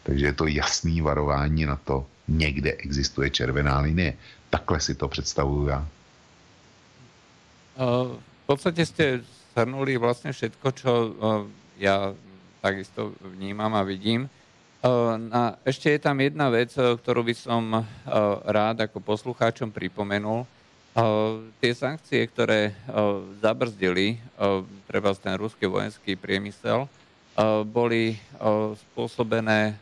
Takže 0.02 0.26
je 0.26 0.32
to 0.32 0.46
jasný 0.46 1.00
varování 1.00 1.66
na 1.66 1.76
to, 1.76 2.06
někde 2.28 2.72
existuje 2.72 3.30
červená 3.30 3.80
linie. 3.80 4.16
Takhle 4.50 4.80
si 4.80 4.94
to 4.94 5.08
představuju 5.08 5.68
já. 5.68 5.86
V 8.42 8.46
podstatě 8.46 8.86
jste 8.86 9.20
shrnuli 9.52 9.96
vlastně 9.96 10.32
všetko, 10.32 10.72
čo 10.72 11.14
já 11.78 12.14
takisto 12.60 13.12
vnímám 13.20 13.74
a 13.74 13.82
vidím. 13.82 14.28
A 15.32 15.58
ešte 15.66 15.90
je 15.90 15.98
tam 15.98 16.22
jedna 16.22 16.54
vec, 16.54 16.70
ktorú 16.70 17.26
by 17.26 17.34
som 17.34 17.82
rád 18.46 18.86
ako 18.86 19.02
poslucháčom 19.02 19.74
pripomenul. 19.74 20.46
Tie 21.58 21.74
sankcie, 21.74 22.22
ktoré 22.30 22.78
zabrzdili 23.42 24.22
treba 24.86 25.10
ten 25.18 25.34
ruský 25.34 25.66
vojenský 25.66 26.14
priemysel, 26.14 26.86
boli 27.66 28.18
spôsobené 28.90 29.78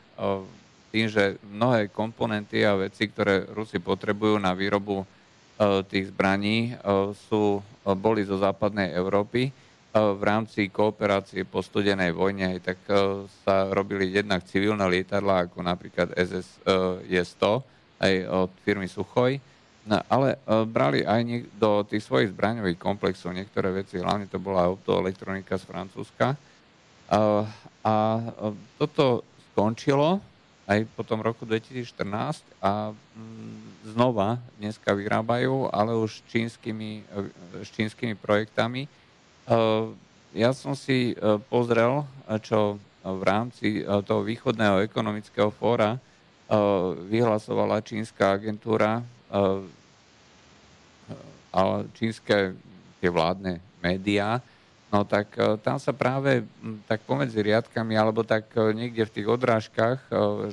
tým, 0.93 1.07
že 1.09 1.41
mnohé 1.49 1.89
komponenty 1.89 2.65
a 2.65 2.77
veci, 2.77 3.09
ktoré 3.09 3.49
Rusi 3.53 3.81
potrebujú 3.81 4.37
na 4.37 4.53
výrobu 4.53 5.05
tých 5.89 6.13
zbraní, 6.13 6.77
sú, 7.29 7.65
boli 7.97 8.29
zo 8.29 8.37
západnej 8.37 8.93
Európy. 8.93 9.49
V 9.97 10.21
rámci 10.21 10.69
kooperácie 10.69 11.49
po 11.49 11.65
studenej 11.65 12.13
vojne, 12.13 12.61
tak 12.61 12.77
sa 13.41 13.73
robili 13.73 14.13
jednak 14.13 14.45
civilné 14.45 14.85
lietadla, 14.85 15.49
ako 15.49 15.65
napríklad 15.65 16.13
SS-100, 16.13 17.45
aj 18.05 18.15
od 18.29 18.53
firmy 18.61 18.85
Suchoj, 18.93 19.41
no, 19.89 19.97
ale 20.13 20.37
brali 20.69 21.01
aj 21.01 21.49
do 21.57 21.81
tých 21.89 22.05
svojich 22.05 22.37
zbraňových 22.37 22.77
komplexov 22.77 23.33
niektoré 23.33 23.73
veci, 23.73 23.97
hlavne 23.97 24.29
to 24.29 24.37
bola 24.37 24.69
autoelektronika 24.69 25.57
z 25.57 25.65
Francúzska. 25.65 26.37
A 27.87 27.95
toto 28.77 29.23
skončilo 29.53 30.19
aj 30.67 30.83
po 30.99 31.07
tom 31.07 31.23
roku 31.23 31.47
2014 31.47 32.43
a 32.59 32.91
mm, 32.91 33.95
znova 33.95 34.43
dneska 34.59 34.91
vyrábajú, 34.91 35.71
ale 35.71 35.95
už 35.95 36.27
čínskymi, 36.27 37.07
s 37.63 37.71
čínskymi 37.71 38.19
projektami. 38.19 38.91
Ja 40.35 40.51
som 40.51 40.75
si 40.75 41.15
eh, 41.15 41.39
pozrel, 41.47 42.03
čo 42.43 42.83
v 43.07 43.23
rámci 43.23 43.87
toho 43.87 44.27
východného 44.27 44.83
ekonomického 44.83 45.55
fóra 45.55 45.95
vyhlasovala 47.07 47.79
čínska 47.79 48.35
agentúra 48.35 48.99
a 51.55 51.61
čínske 51.95 52.55
tie 52.99 53.11
vládne 53.11 53.63
médiá 53.79 54.43
No 54.87 55.03
tak 55.03 55.35
tam 55.67 55.83
sa 55.83 55.91
práve 55.91 56.47
tak 56.87 57.03
pomedzi 57.03 57.43
riadkami, 57.43 57.99
alebo 57.99 58.23
tak 58.23 58.55
niekde 58.55 59.03
v 59.03 59.15
tých 59.19 59.29
odrážkach, 59.29 59.99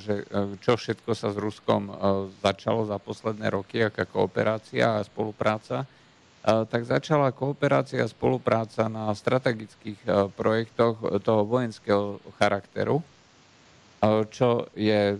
že 0.02 0.26
čo 0.58 0.74
všetko 0.74 1.14
sa 1.14 1.30
s 1.30 1.38
Ruskom 1.38 1.94
začalo 2.42 2.82
za 2.82 2.98
posledné 2.98 3.46
roky, 3.54 3.86
aká 3.86 4.02
kooperácia 4.04 4.98
a 4.98 5.06
spolupráca, 5.06 5.86
tak 6.44 6.82
začala 6.82 7.30
kooperácia 7.30 8.02
a 8.02 8.10
spolupráca 8.10 8.90
na 8.90 9.08
strategických 9.14 10.02
projektoch 10.34 11.22
toho 11.22 11.46
vojenského 11.46 12.18
charakteru, 12.36 13.06
čo 14.34 14.66
je 14.74 15.14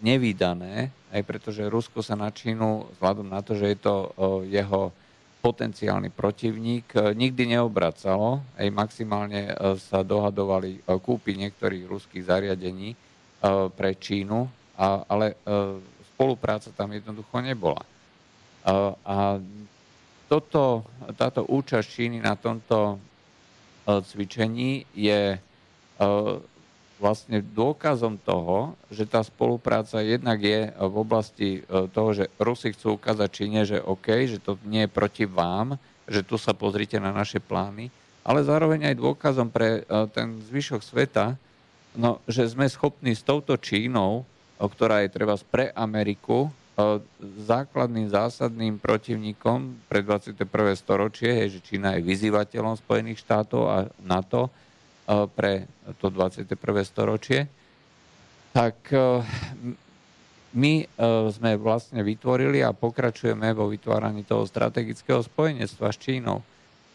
nevýdané, 0.00 0.94
aj 1.10 1.22
pretože 1.26 1.68
Rusko 1.68 2.06
sa 2.06 2.16
na 2.16 2.30
Čínu, 2.30 2.96
vzhľadom 2.96 3.28
na 3.28 3.42
to, 3.42 3.58
že 3.58 3.74
je 3.74 3.78
to 3.82 4.14
jeho 4.46 4.94
potenciálny 5.40 6.12
protivník, 6.12 6.92
nikdy 7.16 7.56
neobracalo, 7.56 8.44
aj 8.60 8.68
maximálne 8.68 9.56
sa 9.80 10.04
dohadovali 10.04 10.84
kúpy 10.84 11.32
niektorých 11.40 11.88
ruských 11.88 12.28
zariadení 12.28 12.92
pre 13.72 13.96
Čínu, 13.96 14.44
ale 15.08 15.40
spolupráca 16.12 16.68
tam 16.76 16.92
jednoducho 16.92 17.40
nebola. 17.40 17.80
A 19.08 19.40
toto, 20.28 20.84
táto 21.16 21.48
účasť 21.48 21.88
Číny 21.88 22.20
na 22.20 22.36
tomto 22.36 23.00
cvičení 23.88 24.84
je 24.92 25.40
vlastne 27.00 27.40
dôkazom 27.40 28.20
toho, 28.20 28.76
že 28.92 29.08
tá 29.08 29.24
spolupráca 29.24 30.04
jednak 30.04 30.36
je 30.36 30.68
v 30.68 30.94
oblasti 31.00 31.50
e, 31.64 31.88
toho, 31.88 32.12
že 32.12 32.28
Rusi 32.36 32.76
chcú 32.76 33.00
ukázať 33.00 33.28
Číne, 33.32 33.60
že 33.64 33.80
OK, 33.80 34.28
že 34.28 34.36
to 34.36 34.60
nie 34.68 34.84
je 34.84 34.92
proti 34.92 35.24
vám, 35.24 35.80
že 36.04 36.20
tu 36.20 36.36
sa 36.36 36.52
pozrite 36.52 37.00
na 37.00 37.10
naše 37.10 37.40
plány, 37.40 37.88
ale 38.20 38.44
zároveň 38.44 38.92
aj 38.92 39.00
dôkazom 39.00 39.48
pre 39.48 39.80
e, 39.80 39.82
ten 40.12 40.36
zvyšok 40.52 40.84
sveta, 40.84 41.40
no, 41.96 42.20
že 42.28 42.44
sme 42.52 42.68
schopní 42.68 43.16
s 43.16 43.24
touto 43.24 43.56
Čínou, 43.56 44.28
ktorá 44.60 45.00
je 45.00 45.08
treba 45.08 45.40
pre 45.48 45.72
Ameriku, 45.72 46.46
e, 46.46 46.50
základným 47.48 48.12
zásadným 48.12 48.76
protivníkom 48.76 49.88
pre 49.88 50.04
21. 50.04 50.36
storočie, 50.76 51.32
je, 51.48 51.56
že 51.56 51.64
Čína 51.64 51.96
je 51.96 52.04
vyzývateľom 52.04 52.76
Spojených 52.76 53.24
štátov 53.24 53.62
a 53.64 53.76
NATO, 54.04 54.52
pre 55.10 55.66
to 55.98 56.06
21. 56.10 56.54
storočie, 56.86 57.50
tak 58.50 58.90
e, 58.90 59.22
my 60.54 60.74
e, 60.82 60.86
sme 61.30 61.54
vlastne 61.58 62.02
vytvorili 62.02 62.62
a 62.62 62.74
pokračujeme 62.74 63.54
vo 63.54 63.70
vytváraní 63.70 64.26
toho 64.26 64.46
strategického 64.46 65.22
spojenectva 65.22 65.94
s 65.94 65.98
Čínou. 65.98 66.42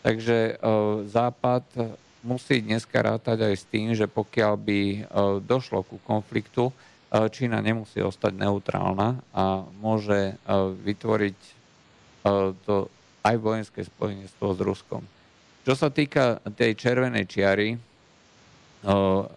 Takže 0.04 0.38
e, 0.38 0.54
Západ 1.08 1.66
musí 2.26 2.60
dneska 2.60 3.00
rátať 3.00 3.48
aj 3.48 3.56
s 3.56 3.66
tým, 3.70 3.96
že 3.96 4.10
pokiaľ 4.10 4.54
by 4.58 4.82
došlo 5.46 5.86
ku 5.86 6.02
konfliktu, 6.02 6.74
Čína 7.14 7.62
nemusí 7.62 8.02
ostať 8.02 8.34
neutrálna 8.34 9.22
a 9.30 9.62
môže 9.78 10.34
vytvoriť 10.82 11.38
to 12.66 12.90
aj 13.22 13.36
vojenské 13.38 13.86
spojenectvo 13.86 14.58
s 14.58 14.60
Ruskom. 14.66 15.06
Čo 15.70 15.78
sa 15.78 15.94
týka 15.94 16.42
tej 16.58 16.74
červenej 16.74 17.30
čiary, 17.30 17.78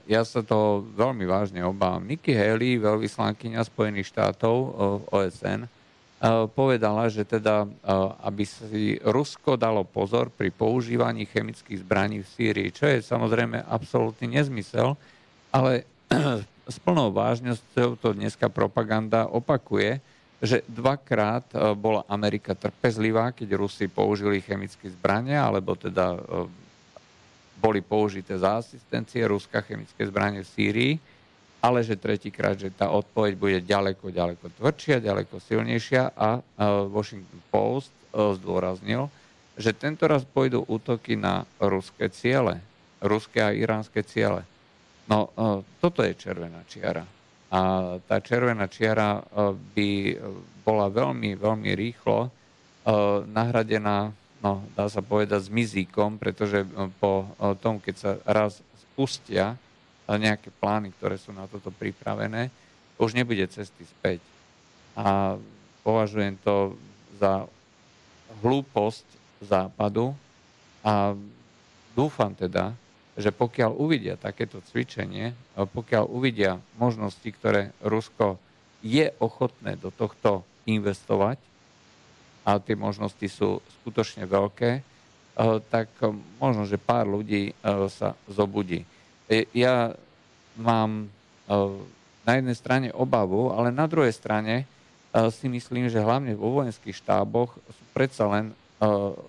ja 0.04 0.22
sa 0.28 0.44
to 0.44 0.84
veľmi 0.92 1.24
vážne 1.24 1.64
obávam. 1.64 2.04
Nikki 2.04 2.36
Haley, 2.36 2.76
veľvyslankyňa 2.76 3.64
Spojených 3.64 4.12
štátov 4.12 4.56
v 4.76 5.04
OSN, 5.08 5.60
povedala, 6.52 7.06
že 7.06 7.22
teda, 7.22 7.64
aby 8.26 8.42
si 8.42 8.98
Rusko 9.00 9.54
dalo 9.54 9.86
pozor 9.86 10.28
pri 10.34 10.50
používaní 10.50 11.24
chemických 11.30 11.80
zbraní 11.80 12.26
v 12.26 12.28
Sýrii, 12.28 12.74
čo 12.74 12.90
je 12.90 13.00
samozrejme 13.00 13.62
absolútny 13.64 14.36
nezmysel, 14.36 14.98
ale 15.54 15.86
s 16.74 16.76
plnou 16.82 17.14
vážnosťou 17.14 18.02
to 18.02 18.12
dneska 18.12 18.50
propaganda 18.52 19.30
opakuje, 19.30 20.02
že 20.38 20.62
dvakrát 20.70 21.50
bola 21.74 22.06
Amerika 22.06 22.54
trpezlivá, 22.54 23.34
keď 23.34 23.58
Rusi 23.58 23.90
použili 23.90 24.38
chemické 24.38 24.86
zbrania, 24.86 25.42
alebo 25.42 25.74
teda 25.74 26.14
boli 27.58 27.82
použité 27.82 28.38
za 28.38 28.62
asistencie 28.62 29.26
Ruska 29.26 29.60
chemické 29.66 30.06
zbranie 30.06 30.46
v 30.46 30.52
Sýrii, 30.54 30.94
ale 31.58 31.82
že 31.82 31.98
tretíkrát, 31.98 32.54
že 32.54 32.70
tá 32.70 32.86
odpoveď 32.94 33.32
bude 33.34 33.58
ďaleko, 33.66 34.14
ďaleko 34.14 34.46
tvrdšia, 34.62 35.02
ďaleko 35.02 35.42
silnejšia 35.42 36.14
a 36.14 36.38
Washington 36.86 37.42
Post 37.50 37.90
zdôraznil, 38.14 39.10
že 39.58 39.74
tento 39.74 40.06
raz 40.06 40.22
pôjdu 40.22 40.62
útoky 40.70 41.18
na 41.18 41.42
ruské 41.58 42.14
ciele, 42.14 42.62
ruské 43.02 43.42
a 43.42 43.50
iránske 43.50 44.06
ciele. 44.06 44.46
No, 45.10 45.34
toto 45.82 46.06
je 46.06 46.14
červená 46.14 46.62
čiara. 46.70 47.02
A 47.50 47.60
tá 48.06 48.22
červená 48.22 48.70
čiara 48.70 49.18
by 49.74 50.14
bola 50.62 50.86
veľmi, 50.86 51.34
veľmi 51.34 51.70
rýchlo 51.74 52.30
nahradená 53.26 54.14
no, 54.42 54.62
dá 54.74 54.86
sa 54.86 55.02
povedať, 55.02 55.46
s 55.46 55.50
mizíkom, 55.50 56.18
pretože 56.18 56.62
e, 56.62 56.68
po 56.98 57.26
e, 57.38 57.54
tom, 57.58 57.82
keď 57.82 57.94
sa 57.94 58.10
raz 58.26 58.62
spustia 58.78 59.54
e, 59.54 59.56
nejaké 60.14 60.54
plány, 60.62 60.94
ktoré 60.98 61.18
sú 61.18 61.34
na 61.34 61.46
toto 61.50 61.74
pripravené, 61.74 62.50
už 62.98 63.14
nebude 63.14 63.46
cesty 63.50 63.86
späť. 63.86 64.22
A 64.98 65.38
považujem 65.86 66.34
to 66.42 66.74
za 67.22 67.46
hlúposť 68.42 69.06
západu 69.38 70.14
a 70.82 71.14
dúfam 71.94 72.34
teda, 72.34 72.74
že 73.18 73.34
pokiaľ 73.34 73.74
uvidia 73.74 74.14
takéto 74.18 74.62
cvičenie, 74.70 75.34
pokiaľ 75.54 76.06
uvidia 76.06 76.62
možnosti, 76.78 77.26
ktoré 77.26 77.74
Rusko 77.82 78.38
je 78.82 79.10
ochotné 79.18 79.74
do 79.74 79.90
tohto 79.90 80.46
investovať, 80.66 81.38
a 82.44 82.58
tie 82.62 82.78
možnosti 82.78 83.26
sú 83.28 83.62
skutočne 83.82 84.24
veľké, 84.24 84.70
eh, 84.78 84.82
tak 85.68 85.88
eh, 86.02 86.12
možno, 86.38 86.64
že 86.64 86.80
pár 86.80 87.06
ľudí 87.08 87.52
eh, 87.52 87.54
sa 87.90 88.18
zobudí. 88.26 88.84
Ja 89.52 89.92
mám 90.56 91.12
na 92.24 92.32
jednej 92.32 92.56
strane 92.56 92.88
obavu, 92.96 93.52
ale 93.52 93.68
na 93.68 93.84
druhej 93.84 94.16
strane 94.16 94.64
si 95.12 95.52
myslím, 95.52 95.92
že 95.92 96.00
hlavne 96.00 96.32
vo 96.32 96.56
vojenských 96.56 96.96
štáboch 96.96 97.52
sú 97.60 97.82
predsa 97.92 98.24
len 98.24 98.56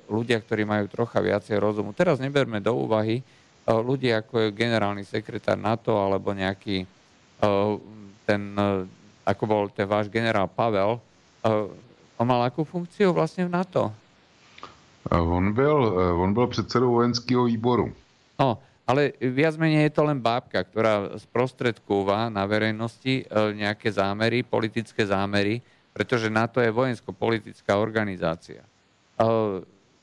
ľudia, 0.08 0.40
ktorí 0.40 0.64
majú 0.64 0.88
trocha 0.88 1.20
viacej 1.20 1.60
rozumu. 1.60 1.92
Teraz 1.92 2.16
neberme 2.24 2.64
do 2.64 2.80
úvahy 2.80 3.20
ľudia 3.68 4.24
ako 4.24 4.48
je 4.48 4.56
generálny 4.56 5.04
sekretár 5.04 5.60
NATO 5.60 6.00
alebo 6.00 6.32
nejaký 6.32 6.88
ten, 8.24 8.42
ako 9.28 9.44
bol 9.44 9.68
ten 9.68 9.84
váš 9.84 10.08
generál 10.08 10.48
Pavel, 10.48 10.96
On 12.20 12.28
mal 12.28 12.44
akú 12.44 12.68
funkciu 12.68 13.16
vlastne 13.16 13.48
v 13.48 13.56
NATO? 13.56 13.96
On 15.08 15.56
byl, 15.56 15.78
on 16.20 16.34
byl 16.36 16.48
předsedou 16.48 16.92
vojenského 16.92 17.48
výboru. 17.48 17.96
No, 18.40 18.60
ale 18.84 19.16
viac 19.24 19.56
menej 19.56 19.88
je 19.88 19.96
to 19.96 20.04
len 20.04 20.20
bábka, 20.20 20.68
ktorá 20.68 21.16
sprostredkúva 21.16 22.28
na 22.28 22.44
verejnosti 22.44 23.24
nejaké 23.56 23.88
zámery, 23.96 24.44
politické 24.44 25.08
zámery, 25.08 25.64
pretože 25.96 26.28
NATO 26.28 26.60
je 26.60 26.76
vojensko-politická 26.76 27.80
organizácia. 27.80 28.68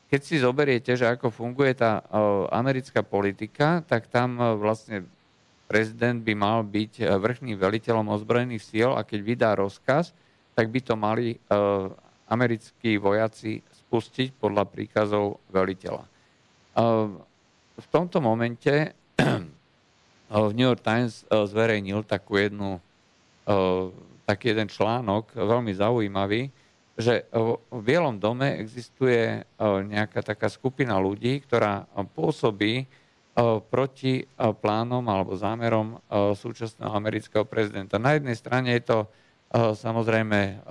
Keď 0.06 0.20
si 0.24 0.40
zoberiete, 0.40 0.96
že 0.96 1.04
ako 1.04 1.28
funguje 1.28 1.76
tá 1.76 2.00
americká 2.48 3.04
politika, 3.04 3.84
tak 3.84 4.08
tam 4.08 4.40
vlastne 4.56 5.04
prezident 5.68 6.22
by 6.24 6.32
mal 6.32 6.64
byť 6.64 7.04
vrchným 7.04 7.60
veliteľom 7.60 8.08
ozbrojených 8.08 8.64
síl 8.64 8.90
a 8.96 9.04
keď 9.04 9.20
vydá 9.20 9.50
rozkaz, 9.52 10.16
tak 10.56 10.72
by 10.72 10.80
to 10.80 10.94
mali 10.96 11.36
americkí 12.26 12.98
vojaci 12.98 13.62
spustiť 13.62 14.34
podľa 14.34 14.66
príkazov 14.66 15.38
veliteľa. 15.50 16.04
V 17.76 17.86
tomto 17.92 18.18
momente 18.18 18.92
v 20.46 20.52
New 20.52 20.66
York 20.66 20.82
Times 20.82 21.22
zverejnil 21.28 22.02
takú 22.02 22.40
jednu, 22.40 22.82
taký 24.26 24.52
jeden 24.52 24.66
článok, 24.66 25.32
veľmi 25.38 25.72
zaujímavý, 25.76 26.50
že 26.96 27.28
v 27.30 27.80
Bielom 27.84 28.16
dome 28.16 28.56
existuje 28.56 29.44
nejaká 29.60 30.24
taká 30.24 30.48
skupina 30.48 30.96
ľudí, 30.96 31.44
ktorá 31.44 31.84
pôsobí 32.16 32.88
proti 33.68 34.24
plánom 34.40 35.04
alebo 35.04 35.36
zámerom 35.36 36.00
súčasného 36.10 36.88
amerického 36.88 37.44
prezidenta. 37.44 38.00
Na 38.00 38.16
jednej 38.16 38.32
strane 38.32 38.72
je 38.80 38.82
to 38.88 38.98
samozrejme 39.76 40.64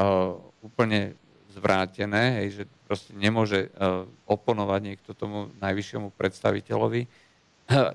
úplne 0.65 1.13
zvrátené, 1.55 2.43
hej, 2.43 2.47
že 2.59 2.63
proste 2.83 3.15
nemôže 3.15 3.71
uh, 3.71 4.03
oponovať 4.27 4.79
niekto 4.83 5.15
tomu 5.15 5.49
najvyššiemu 5.63 6.11
predstaviteľovi. 6.13 7.07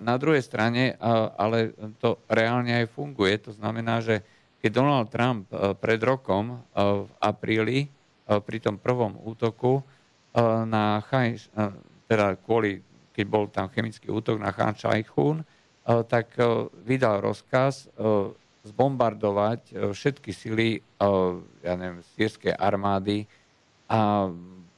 Na 0.03 0.19
druhej 0.19 0.43
strane, 0.43 0.97
uh, 0.97 1.31
ale 1.39 1.77
to 2.01 2.19
reálne 2.27 2.73
aj 2.73 2.91
funguje. 2.91 3.37
To 3.45 3.53
znamená, 3.53 4.01
že 4.01 4.25
keď 4.61 4.71
Donald 4.77 5.09
Trump 5.09 5.49
pred 5.81 5.97
rokom 6.05 6.61
v 6.77 7.09
apríli 7.17 7.89
pri 8.29 8.61
tom 8.61 8.77
prvom 8.77 9.17
útoku 9.17 9.81
na 10.69 11.01
Chaj, 11.09 11.49
teda 12.05 12.37
kvôli, 12.45 12.85
keď 13.17 13.25
bol 13.25 13.49
tam 13.49 13.73
chemický 13.73 14.13
útok 14.13 14.37
na 14.37 14.53
Khan 14.53 14.77
Shaykhun, 14.77 15.41
tak 16.13 16.37
vydal 16.85 17.25
rozkaz 17.25 17.89
zbombardovať 18.69 19.73
všetky 19.97 20.29
sily, 20.29 20.85
ja 21.65 21.73
neviem, 21.81 22.05
sírskej 22.21 22.53
armády 22.53 23.25
a 23.91 24.31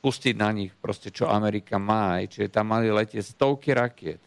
pustiť 0.03 0.35
na 0.35 0.51
nich 0.51 0.73
proste, 0.81 1.13
čo 1.13 1.31
Amerika 1.31 1.77
má. 1.79 2.19
Čiže 2.25 2.51
tam 2.51 2.73
mali 2.73 2.91
letieť 2.91 3.23
stovky 3.23 3.71
rakiet. 3.77 4.19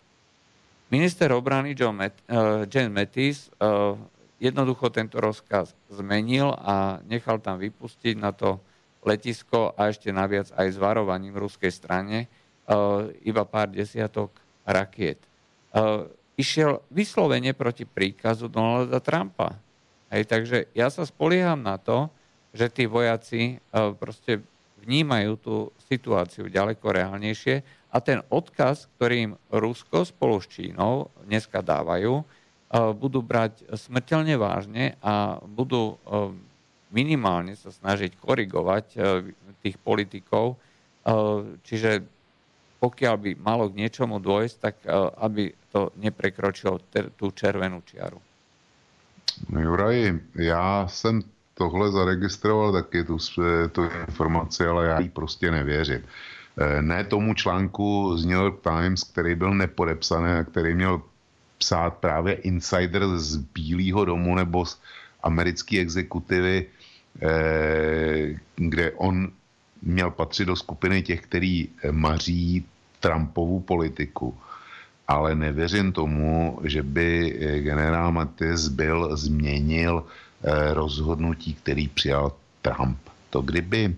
Minister 0.94 1.34
obrany 1.34 1.74
John 1.74 1.98
Met, 1.98 2.16
uh, 2.30 2.64
Jen 2.70 2.94
Mattis 2.94 3.52
uh, 3.57 3.98
jednoducho 4.40 4.94
tento 4.94 5.18
rozkaz 5.18 5.74
zmenil 5.90 6.53
a 6.62 7.02
nechal 7.10 7.41
tam 7.41 7.57
vypustiť 7.60 8.16
na 8.16 8.32
to 8.32 8.62
letisko 9.02 9.74
a 9.74 9.90
ešte 9.90 10.14
naviac 10.14 10.53
aj 10.53 10.68
s 10.70 10.78
varovaním 10.78 11.36
ruskej 11.36 11.74
strane 11.74 12.30
uh, 12.70 13.10
iba 13.26 13.44
pár 13.44 13.74
desiatok 13.74 14.32
rakiet. 14.64 15.20
Uh, 15.76 16.07
išiel 16.38 16.80
vyslovene 16.94 17.52
proti 17.57 17.84
príkazu 17.84 18.48
Donalda 18.48 19.02
Trumpa. 19.02 19.57
Hej, 20.14 20.30
takže 20.30 20.57
ja 20.72 20.88
sa 20.94 21.03
spolieham 21.03 21.60
na 21.60 21.82
to, 21.82 22.07
že 22.56 22.70
tí 22.72 22.88
vojaci 22.88 23.57
uh, 23.74 23.91
proste 23.98 24.40
vnímajú 24.86 25.32
tú 25.41 25.56
situáciu 25.90 26.45
ďaleko 26.48 26.86
reálnejšie 26.94 27.66
a 27.90 27.98
ten 28.03 28.22
odkaz, 28.30 28.86
ktorý 28.95 29.16
im 29.32 29.34
Rusko 29.49 30.06
spolu 30.06 30.38
s 30.38 30.48
Čínou 30.52 31.10
dneska 31.26 31.66
dávajú, 31.66 32.22
e, 32.22 32.24
budú 32.94 33.26
brať 33.26 33.66
smrteľne 33.74 34.36
vážne 34.38 34.99
a 35.02 35.41
budú 35.41 35.95
e, 35.95 36.36
minimálne 36.94 37.57
sa 37.57 37.74
snažiť 37.74 38.20
korigovať 38.22 38.86
e, 38.94 38.98
tých 39.66 39.82
politikov. 39.82 40.62
Čiže 41.66 42.02
pokiaľ 42.82 43.16
by 43.22 43.32
malo 43.38 43.70
k 43.70 43.78
niečomu 43.78 44.18
dôjsť, 44.18 44.56
tak 44.57 44.76
aby 45.22 45.53
to 45.70 45.94
neprekročilo 46.02 46.82
tú 47.14 47.30
červenú 47.30 47.86
čiaru. 47.86 48.18
No 49.49 49.62
Juraj, 49.62 50.20
já 50.36 50.88
jsem 50.88 51.24
tohle 51.56 51.91
zaregistroval 51.91 52.72
taky, 52.72 53.03
tu, 53.03 53.18
tu 53.72 53.82
informaci, 54.07 54.65
ale 54.65 54.88
já 54.88 54.99
jí 54.99 55.10
prostě 55.10 55.52
nevěřím. 55.52 56.02
Eh, 56.57 56.82
ne 56.82 57.03
tomu 57.03 57.34
článku 57.34 58.18
z 58.18 58.26
New 58.26 58.38
York 58.38 58.61
Times, 58.64 59.03
který 59.03 59.36
byl 59.36 59.53
nepodepsaný 59.53 60.32
a 60.32 60.44
který 60.44 60.76
měl 60.76 61.02
psát 61.57 61.94
právě 61.94 62.34
insider 62.34 63.07
z 63.18 63.36
Bílého 63.36 64.06
domu 64.06 64.36
nebo 64.36 64.65
z 64.65 64.80
americké 65.23 65.80
exekutivy, 65.80 66.65
eh, 67.22 68.40
kde 68.56 68.91
on 68.91 69.32
měl 69.82 70.11
patřit 70.11 70.45
do 70.45 70.56
skupiny 70.56 71.02
těch, 71.02 71.22
který 71.22 71.69
maří 71.91 72.65
Trumpovu 72.99 73.60
politiku. 73.60 74.38
Ale 75.07 75.36
nevěřím 75.36 75.91
tomu, 75.91 76.60
že 76.64 76.84
by 76.84 77.38
eh, 77.40 77.60
generál 77.60 78.11
Mattis 78.11 78.68
byl 78.68 79.18
změnil 79.18 80.03
Eh, 80.03 80.24
rozhodnutí, 80.73 81.53
který 81.53 81.88
přijal 81.88 82.31
Trump. 82.61 82.97
To 83.30 83.41
kdyby, 83.41 83.95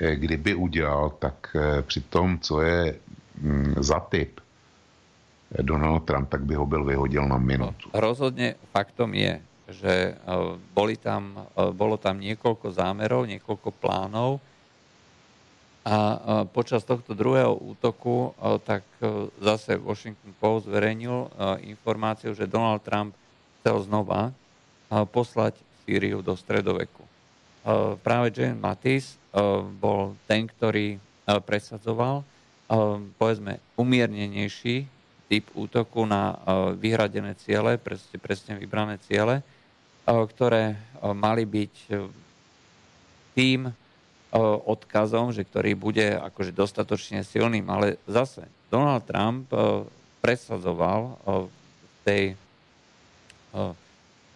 eh, 0.00 0.16
kdyby 0.16 0.54
udělal, 0.54 1.10
tak 1.18 1.56
eh, 1.56 1.82
při 1.82 2.00
tom, 2.00 2.38
co 2.38 2.60
je 2.60 2.96
mm, 3.40 3.74
za 3.80 4.00
typ 4.00 4.40
Donald 5.62 6.04
Trump, 6.04 6.28
tak 6.28 6.42
by 6.44 6.54
ho 6.54 6.66
byl 6.66 6.84
vyhodil 6.84 7.22
na 7.28 7.38
minutu. 7.38 7.86
Rozhodne 7.94 8.58
faktom 8.74 9.14
je, 9.14 9.38
že 9.70 10.18
boli 10.74 10.98
tam, 10.98 11.46
bolo 11.70 11.94
tam 11.98 12.18
niekoľko 12.18 12.74
zámerov, 12.74 13.30
niekoľko 13.30 13.70
plánov 13.78 14.42
a 15.86 16.18
počas 16.50 16.82
tohto 16.82 17.14
druhého 17.14 17.54
útoku 17.54 18.34
tak 18.66 18.82
zase 19.38 19.78
Washington 19.78 20.34
Post 20.42 20.66
zverejnil 20.66 21.30
informáciu, 21.62 22.34
že 22.34 22.50
Donald 22.50 22.82
Trump 22.82 23.14
chcel 23.62 23.86
znova 23.86 24.34
poslať 24.90 25.54
Sýriu 25.86 26.18
do 26.18 26.34
stredoveku. 26.34 27.06
Práve 28.02 28.34
Jane 28.34 28.58
Mattis 28.58 29.14
bol 29.78 30.18
ten, 30.26 30.50
ktorý 30.50 30.98
presadzoval 31.46 32.26
povedzme 33.14 33.62
umiernenejší 33.78 34.86
typ 35.30 35.46
útoku 35.54 36.02
na 36.06 36.38
vyhradené 36.74 37.38
ciele, 37.38 37.78
presne, 37.78 38.18
presne 38.18 38.52
vybrané 38.58 38.98
ciele, 39.06 39.42
ktoré 40.06 40.78
mali 41.02 41.46
byť 41.46 41.74
tým 43.34 43.70
odkazom, 44.66 45.34
že 45.34 45.46
ktorý 45.46 45.78
bude 45.78 46.18
akože 46.18 46.54
dostatočne 46.54 47.22
silným. 47.26 47.66
Ale 47.70 47.98
zase 48.06 48.46
Donald 48.70 49.06
Trump 49.06 49.50
presadzoval 50.22 51.18
v, 51.22 51.54
tej, 52.06 52.24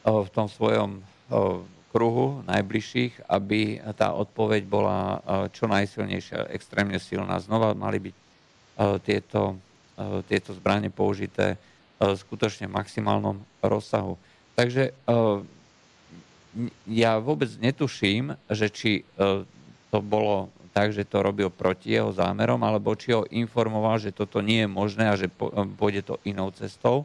v 0.07 0.29
tom 0.31 0.47
svojom 0.47 1.03
kruhu 1.91 2.47
najbližších, 2.47 3.27
aby 3.27 3.83
tá 3.99 4.15
odpoveď 4.15 4.63
bola 4.67 5.23
čo 5.51 5.67
najsilnejšia, 5.67 6.51
extrémne 6.55 6.99
silná. 7.03 7.39
Znova 7.43 7.75
mali 7.75 7.99
byť 8.11 8.17
tieto, 9.03 9.59
tieto 10.31 10.51
zbranie 10.55 10.91
použité 10.91 11.59
skutočne 11.99 12.71
v 12.71 12.77
maximálnom 12.79 13.37
rozsahu. 13.63 14.15
Takže 14.55 14.95
ja 16.87 17.13
vôbec 17.19 17.51
netuším, 17.59 18.39
že 18.51 18.67
či 18.71 19.03
to 19.91 19.99
bolo 19.99 20.51
tak, 20.71 20.95
že 20.95 21.03
to 21.03 21.19
robil 21.27 21.51
proti 21.51 21.99
jeho 21.99 22.15
zámerom, 22.15 22.63
alebo 22.63 22.95
či 22.95 23.11
ho 23.11 23.27
informoval, 23.27 23.99
že 23.99 24.15
toto 24.15 24.39
nie 24.39 24.63
je 24.63 24.71
možné 24.71 25.11
a 25.11 25.19
že 25.19 25.27
pôjde 25.75 26.07
to 26.07 26.15
inou 26.23 26.55
cestou. 26.55 27.03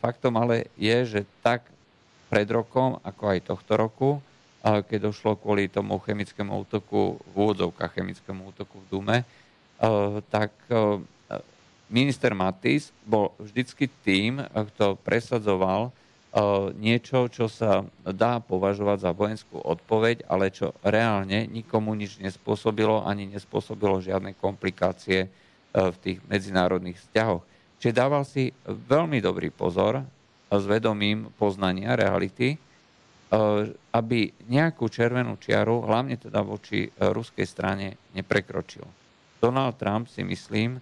Faktom 0.00 0.40
ale 0.40 0.72
je, 0.80 0.96
že 1.04 1.20
tak 1.44 1.68
pred 2.34 2.50
rokom, 2.50 2.98
ako 3.06 3.30
aj 3.30 3.46
tohto 3.46 3.72
roku, 3.78 4.10
keď 4.66 5.06
došlo 5.06 5.38
kvôli 5.38 5.70
tomu 5.70 6.02
chemickému 6.02 6.66
útoku, 6.66 7.22
v 7.30 7.34
úvodzovkách 7.38 7.94
chemickému 7.94 8.50
útoku 8.50 8.82
v 8.82 8.86
Dume, 8.90 9.18
tak 10.34 10.50
minister 11.86 12.34
Matis 12.34 12.90
bol 13.06 13.30
vždycky 13.38 13.86
tým, 14.02 14.42
kto 14.50 14.98
presadzoval 15.06 15.94
niečo, 16.74 17.30
čo 17.30 17.46
sa 17.46 17.86
dá 18.02 18.42
považovať 18.42 18.98
za 18.98 19.14
vojenskú 19.14 19.62
odpoveď, 19.62 20.26
ale 20.26 20.50
čo 20.50 20.74
reálne 20.82 21.46
nikomu 21.46 21.94
nič 21.94 22.18
nespôsobilo, 22.18 23.06
ani 23.06 23.30
nespôsobilo 23.30 24.02
žiadne 24.02 24.34
komplikácie 24.42 25.30
v 25.70 25.96
tých 26.02 26.18
medzinárodných 26.26 26.98
vzťahoch. 26.98 27.46
Čiže 27.78 27.94
dával 27.94 28.26
si 28.26 28.50
veľmi 28.66 29.22
dobrý 29.22 29.54
pozor 29.54 30.02
s 30.58 30.64
vedomím 30.68 31.30
poznania 31.34 31.96
reality, 31.96 32.54
e, 32.54 32.58
aby 33.94 34.30
nejakú 34.50 34.86
červenú 34.90 35.38
čiaru, 35.40 35.84
hlavne 35.84 36.18
teda 36.20 36.44
voči 36.44 36.86
e, 36.86 36.90
ruskej 37.10 37.46
strane, 37.46 37.98
neprekročil. 38.12 38.84
Donald 39.40 39.76
Trump 39.76 40.08
si 40.08 40.22
myslím, 40.24 40.78
e, 40.78 40.80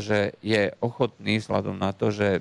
že 0.00 0.34
je 0.40 0.72
ochotný 0.80 1.40
vzhľadom 1.40 1.76
na 1.76 1.92
to, 1.92 2.12
že 2.12 2.40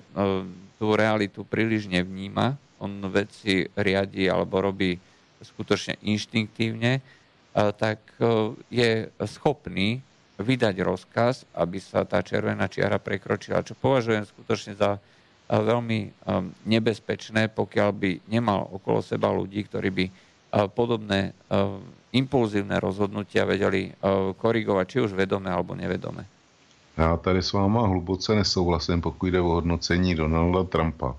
tú 0.76 0.96
realitu 0.96 1.48
príliš 1.48 1.88
nevníma, 1.88 2.60
on 2.84 3.00
veci 3.08 3.64
riadi 3.80 4.28
alebo 4.28 4.60
robí 4.60 5.00
skutočne 5.40 5.96
inštinktívne, 6.04 7.00
tak 7.56 8.04
je 8.68 9.08
schopný 9.32 10.04
vydať 10.36 10.76
rozkaz, 10.84 11.48
aby 11.56 11.80
sa 11.80 12.04
tá 12.04 12.20
červená 12.20 12.68
čiara 12.68 13.00
prekročila, 13.00 13.64
čo 13.64 13.80
považujem 13.80 14.28
skutočne 14.28 14.76
za 14.76 15.00
veľmi 15.50 16.00
um, 16.26 16.50
nebezpečné, 16.66 17.54
pokiaľ 17.54 17.90
by 17.94 18.12
nemal 18.30 18.66
okolo 18.74 19.02
seba 19.02 19.30
ľudí, 19.30 19.62
ktorí 19.66 19.90
by 19.94 20.06
uh, 20.10 20.66
podobné 20.70 21.34
uh, 21.50 21.78
impulzívne 22.14 22.80
rozhodnutia 22.82 23.46
vedeli 23.46 23.92
uh, 23.92 24.34
korigovať, 24.34 24.86
či 24.90 24.98
už 25.06 25.12
vedome 25.14 25.52
alebo 25.52 25.78
nevedome. 25.78 26.26
Já 26.98 27.18
tady 27.18 27.44
s 27.44 27.54
váma 27.54 27.88
hluboce 27.88 28.36
nesouhlasím, 28.36 29.02
pokud 29.02 29.28
jde 29.28 29.42
o 29.42 29.48
hodnocení 29.48 30.16
Donalda 30.16 30.64
Trumpa. 30.64 31.16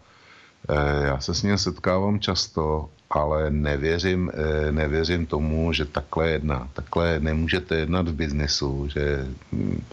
Eh, 0.68 1.06
já 1.06 1.20
se 1.20 1.34
s 1.34 1.42
ním 1.42 1.58
setkávám 1.58 2.20
často, 2.20 2.88
ale 3.10 3.50
nevěřím, 3.50 4.30
eh, 4.34 4.72
nevěřím 4.72 5.26
tomu, 5.26 5.72
že 5.72 5.84
takhle 5.84 6.30
jedná. 6.30 6.68
Takhle 6.72 7.20
nemůžete 7.20 7.76
jednat 7.76 8.08
v 8.08 8.14
biznesu, 8.14 8.88
že 8.88 9.26
hm, 9.52 9.84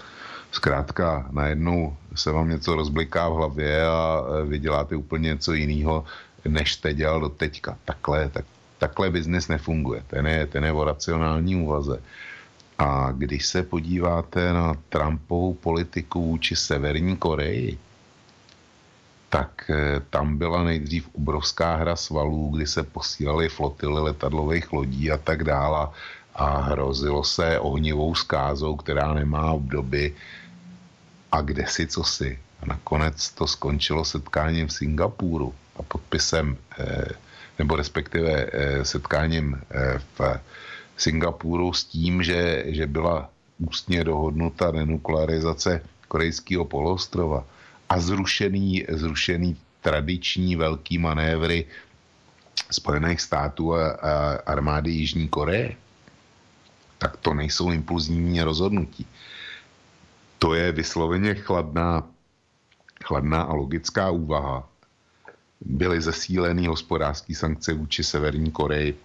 zkrátka 0.54 1.28
najednou 1.32 1.98
se 2.16 2.32
vám 2.32 2.50
něco 2.50 2.76
rozbliká 2.76 3.30
v 3.30 3.34
hlavě 3.34 3.86
a 3.88 4.22
e, 4.22 4.46
vy 4.46 4.60
děláte 4.60 4.96
úplně 4.96 5.28
něco 5.28 5.54
jiného, 5.54 6.06
než 6.48 6.74
jste 6.74 6.94
dělal 6.94 7.20
do 7.20 7.30
teďka. 7.30 7.78
Takhle, 7.86 8.30
tak, 8.30 8.46
takhle 8.78 9.10
biznis 9.10 9.48
nefunguje. 9.48 10.04
Ten 10.08 10.28
je, 10.28 10.48
ten 10.48 10.64
je 10.64 10.72
o 10.72 10.84
racionální 10.84 11.56
úvaze. 11.56 12.02
A 12.80 13.12
když 13.12 13.46
se 13.46 13.64
podíváte 13.64 14.54
na 14.54 14.74
Trumpovou 14.90 15.54
politiku 15.54 16.22
vůči 16.22 16.56
Severní 16.56 17.18
Koreji, 17.18 17.78
tak 19.30 19.70
e, 19.70 20.02
tam 20.10 20.38
byla 20.38 20.64
nejdřív 20.64 21.10
obrovská 21.14 21.76
hra 21.76 21.96
svalů, 21.96 22.52
kdy 22.56 22.68
se 22.68 22.84
posílaly 22.84 23.50
flotily 23.50 24.02
letadlových 24.02 24.74
lodí 24.74 25.12
a 25.12 25.18
tak 25.18 25.44
dále 25.44 25.88
a 26.36 26.58
hrozilo 26.58 27.24
se 27.24 27.60
ohnivou 27.60 28.16
zkázou, 28.16 28.76
která 28.76 29.14
nemá 29.14 29.52
obdoby 29.52 30.14
a 31.34 31.42
kde 31.42 31.66
si 31.66 31.88
co 31.88 32.04
si. 32.04 32.40
A 32.62 32.66
nakonec 32.66 33.18
to 33.30 33.48
skončilo 33.48 34.06
setkáním 34.06 34.68
v 34.68 34.74
Singapuru 34.74 35.54
a 35.76 35.84
podpisem, 35.84 36.58
nebo 37.60 37.76
respektive 37.76 38.48
setkáním 38.84 39.58
v 40.18 40.40
Singapuru 40.98 41.74
s 41.74 41.84
tím, 41.84 42.24
že, 42.24 42.64
že 42.68 42.88
byla 42.88 43.30
ústně 43.58 44.04
dohodnuta 44.04 44.72
denuklearizace 44.72 45.82
korejského 46.08 46.66
poloostrova 46.66 47.46
a 47.90 48.00
zrušený, 48.00 48.86
zrušený 48.90 49.58
tradiční 49.82 50.56
velký 50.56 50.98
manévry 50.98 51.66
Spojených 52.72 53.22
států 53.22 53.74
a, 53.74 53.92
a 53.92 54.12
armády 54.46 54.92
Jižní 54.92 55.28
Koreje, 55.28 55.76
tak 56.98 57.18
to 57.18 57.34
nejsou 57.34 57.72
impulzní 57.72 58.42
rozhodnutí. 58.42 59.08
To 60.44 60.54
je 60.54 60.72
vysloveně 60.72 61.36
chladná, 61.36 62.04
chladná 63.04 63.42
a 63.42 63.54
logická 63.54 64.10
úvaha. 64.12 64.68
Byly 65.62 66.02
zesílený 66.02 66.68
hospodářské 66.68 67.36
sankce 67.36 67.74
vůči 67.74 68.04
Severní 68.04 68.52
Koreji, 68.52 69.00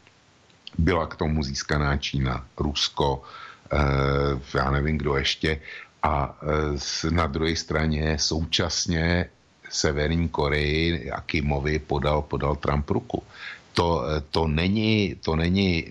byla 0.79 1.07
k 1.07 1.17
tomu 1.17 1.43
získaná 1.43 1.97
Čína, 1.97 2.47
Rusko, 2.59 3.23
eh, 3.73 3.79
já 4.59 4.71
nevím 4.71 4.99
kdo 4.99 5.17
ještě, 5.17 5.61
a 6.03 6.39
eh, 6.43 7.11
na 7.11 7.27
druhé 7.27 7.57
straně 7.57 8.19
současně 8.19 9.31
Severní 9.71 10.29
Koreji 10.29 11.11
a 11.11 11.21
Kimovi 11.21 11.79
podal, 11.79 12.23
podal 12.23 12.57
Trump 12.57 12.91
ruku. 12.91 13.23
To, 13.73 14.03
to 14.31 14.49
není, 14.49 15.15
to 15.25 15.37
není 15.37 15.85
e, 15.85 15.91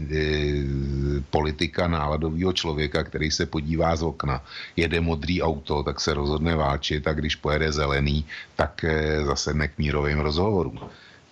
politika 1.29 1.87
náladového 1.87 2.53
člověka, 2.53 3.03
který 3.03 3.31
se 3.31 3.45
podívá 3.45 3.95
z 3.95 4.03
okna, 4.03 4.43
jede 4.75 5.01
modrý 5.01 5.41
auto, 5.41 5.83
tak 5.83 5.99
se 5.99 6.13
rozhodne 6.13 6.55
válčit 6.55 7.07
a 7.07 7.13
když 7.13 7.35
pojede 7.35 7.71
zelený, 7.71 8.25
tak 8.55 8.83
e, 8.83 9.25
zasedne 9.25 9.67
k 9.67 9.77
mírovým 9.77 10.19
rozhovorům. 10.19 10.79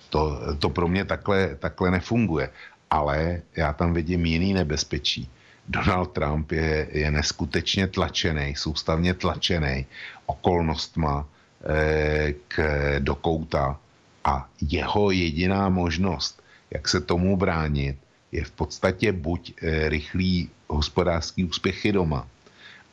To, 0.09 0.39
to 0.59 0.69
pro 0.69 0.87
mě 0.87 1.05
takhle, 1.05 1.55
takhle 1.59 1.91
nefunguje. 1.91 2.49
Ale 2.89 3.41
já 3.55 3.73
tam 3.73 3.93
vidím 3.93 4.25
jiný 4.25 4.53
nebezpečí. 4.53 5.29
Donald 5.67 6.13
Trump 6.13 6.51
je, 6.51 6.87
je 6.91 7.11
neskutečně 7.11 7.87
tlačený, 7.87 8.55
soustavně 8.55 9.13
tlačený 9.13 9.85
okolnostma, 10.25 11.25
Eh, 11.65 12.33
k, 12.47 12.55
do 12.99 13.15
kouta 13.15 13.79
a 14.25 14.49
jeho 14.61 15.11
jediná 15.11 15.69
možnost, 15.69 16.41
jak 16.71 16.87
se 16.87 17.01
tomu 17.01 17.37
bránit, 17.37 17.97
je 18.31 18.43
v 18.43 18.51
podstatě 18.51 19.11
buď 19.11 19.53
eh, 19.61 19.89
rychlý 19.89 20.49
hospodářský 20.67 21.45
úspěchy 21.45 21.91
doma, 21.91 22.27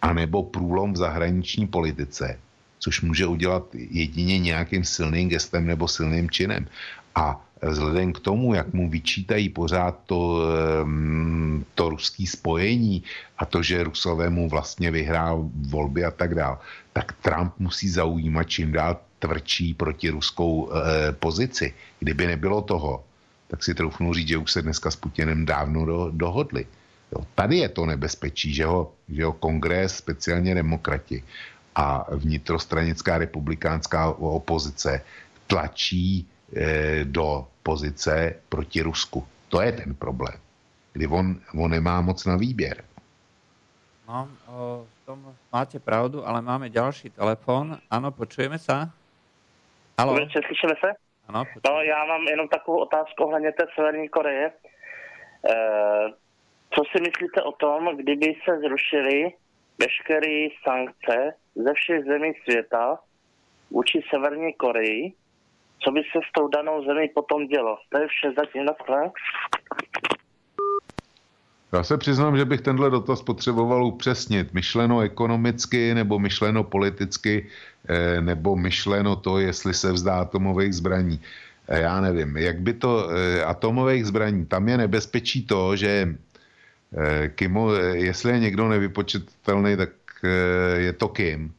anebo 0.02 0.42
průlom 0.42 0.92
v 0.92 0.96
zahraniční 0.96 1.66
politice, 1.66 2.38
což 2.78 3.00
může 3.00 3.26
udělat 3.26 3.64
jedině 3.72 4.38
nějakým 4.38 4.84
silným 4.84 5.28
gestem 5.28 5.66
nebo 5.66 5.88
silným 5.88 6.30
činem. 6.30 6.66
A 7.14 7.40
vzhledem 7.62 8.12
k 8.12 8.20
tomu, 8.20 8.54
jak 8.54 8.72
mu 8.72 8.90
vyčítají 8.90 9.48
pořád 9.48 9.98
to, 10.06 10.40
to 11.74 11.88
ruský 11.88 12.26
spojení 12.26 13.02
a 13.38 13.46
to, 13.46 13.62
že 13.62 13.84
Rusové 13.84 14.30
mu 14.30 14.48
vlastně 14.48 14.90
vyhrál 14.90 15.48
volby 15.70 16.04
a 16.04 16.10
tak 16.10 16.34
dále, 16.34 16.56
tak 16.92 17.12
Trump 17.22 17.52
musí 17.59 17.88
zaujímat 17.88 18.48
čím 18.48 18.72
dál 18.72 18.98
tvrdší 19.23 19.74
protiruskou 19.74 20.53
eh, 20.66 21.12
pozici. 21.15 21.74
Kdyby 22.03 22.27
nebylo 22.27 22.62
toho, 22.62 23.05
tak 23.49 23.62
si 23.62 23.74
troufnu 23.74 24.15
říct, 24.15 24.28
že 24.28 24.39
už 24.39 24.53
se 24.53 24.62
dneska 24.62 24.90
s 24.90 24.97
Putinem 24.97 25.47
dávno 25.47 25.86
do, 25.86 26.11
dohodli. 26.11 26.66
Jo, 27.12 27.27
tady 27.35 27.57
je 27.57 27.69
to 27.69 27.86
nebezpečí, 27.86 28.55
že 28.55 28.66
ho, 28.66 28.93
že 29.09 29.24
ho 29.24 29.32
kongres, 29.32 29.97
speciálně 29.97 30.55
demokrati 30.55 31.23
a 31.74 32.07
vnitrostranická 32.11 33.19
republikánská 33.19 34.11
opozice 34.19 35.05
tlačí 35.47 36.27
eh, 36.27 37.05
do 37.05 37.47
pozice 37.62 38.35
proti 38.49 38.82
Rusku. 38.82 39.23
To 39.49 39.62
je 39.62 39.73
ten 39.73 39.94
problém, 39.94 40.35
kdy 40.93 41.07
on, 41.07 41.39
on 41.55 41.70
nemá 41.70 42.01
moc 42.01 42.24
na 42.24 42.36
výběr. 42.36 42.85
No, 44.09 44.28
o, 44.49 44.86
v 45.03 45.07
tom 45.07 45.35
máte 45.53 45.78
pravdu, 45.78 46.27
ale 46.27 46.43
máme 46.43 46.69
další 46.69 47.11
telefon. 47.11 47.78
Ano, 47.90 48.11
počujeme 48.11 48.59
se? 48.59 48.90
Halo. 49.98 50.14
Večer, 50.14 50.43
slyšíme 50.47 50.74
se? 50.85 50.93
Ano, 51.28 51.44
no, 51.69 51.82
já 51.82 52.05
mám 52.05 52.23
jenom 52.23 52.48
takovou 52.48 52.78
otázku 52.78 53.24
ohledně 53.24 53.52
té 53.52 53.66
Severní 53.74 54.09
Koreje. 54.09 54.47
E, 54.47 54.52
co 56.70 56.82
si 56.85 57.02
myslíte 57.02 57.43
o 57.43 57.52
tom, 57.52 57.97
kdyby 57.97 58.35
se 58.44 58.59
zrušily 58.59 59.32
veškeré 59.78 60.48
sankce 60.62 61.35
ze 61.55 61.73
všech 61.74 62.05
zemí 62.05 62.32
světa 62.44 62.98
vůči 63.70 64.02
Severní 64.10 64.52
Koreji 64.52 65.12
co 65.85 65.90
by 65.90 66.02
se 66.02 66.19
s 66.28 66.32
tou 66.32 66.48
danou 66.48 66.85
zemí 66.85 67.09
potom 67.09 67.47
dělo. 67.47 67.78
To 67.89 67.98
je 67.98 68.09
vše 68.09 68.32
zatím 68.36 68.64
na 68.64 68.73
Já 71.73 71.82
se 71.82 71.99
přiznám, 71.99 72.36
že 72.36 72.44
bych 72.44 72.61
tenhle 72.61 72.90
dotaz 72.90 73.23
potřeboval 73.23 73.85
upřesnit. 73.86 74.55
Myšleno 74.55 75.01
ekonomicky 75.01 75.94
nebo 75.94 76.19
myšleno 76.19 76.65
politicky 76.65 77.47
eh, 77.89 78.20
nebo 78.20 78.57
myšleno 78.57 79.16
to, 79.16 79.39
jestli 79.39 79.74
se 79.74 79.93
vzdá 79.93 80.15
atomových 80.15 80.74
zbraní. 80.74 81.20
Eh, 81.69 81.81
já 81.81 82.01
nevím, 82.01 82.36
jak 82.36 82.61
by 82.61 82.73
to 82.73 83.11
eh, 83.11 83.44
atomových 83.44 84.07
zbraní, 84.07 84.47
tam 84.47 84.69
je 84.69 84.77
nebezpečí 84.77 85.47
to, 85.47 85.77
že 85.77 86.15
Kimo, 87.35 87.73
jestli 87.74 88.32
je 88.32 88.39
někdo 88.39 88.69
nevypočetatelný, 88.69 89.77
tak 89.77 89.90
je 90.77 90.93
to 90.93 91.09
Kim 91.09 91.53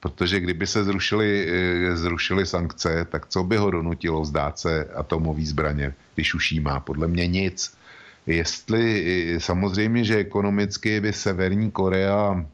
Protože 0.00 0.40
kdyby 0.40 0.66
se 0.66 0.84
zrušily, 0.84 1.50
zrušily 1.94 2.46
sankce, 2.46 3.06
tak 3.10 3.26
co 3.26 3.44
by 3.44 3.56
ho 3.56 3.70
donutilo 3.70 4.20
vzdát 4.20 4.58
se 4.58 4.84
atomový 4.84 5.46
zbraně, 5.46 5.94
když 6.14 6.34
už 6.34 6.52
jí 6.52 6.60
má? 6.60 6.80
Podle 6.80 7.06
mě 7.08 7.26
nic. 7.26 7.76
Jestli 8.26 8.84
eh, 9.36 9.40
samozřejmě, 9.40 10.04
že 10.04 10.16
ekonomicky 10.16 11.00
by 11.00 11.12
Severní 11.12 11.70
Korea 11.70 12.46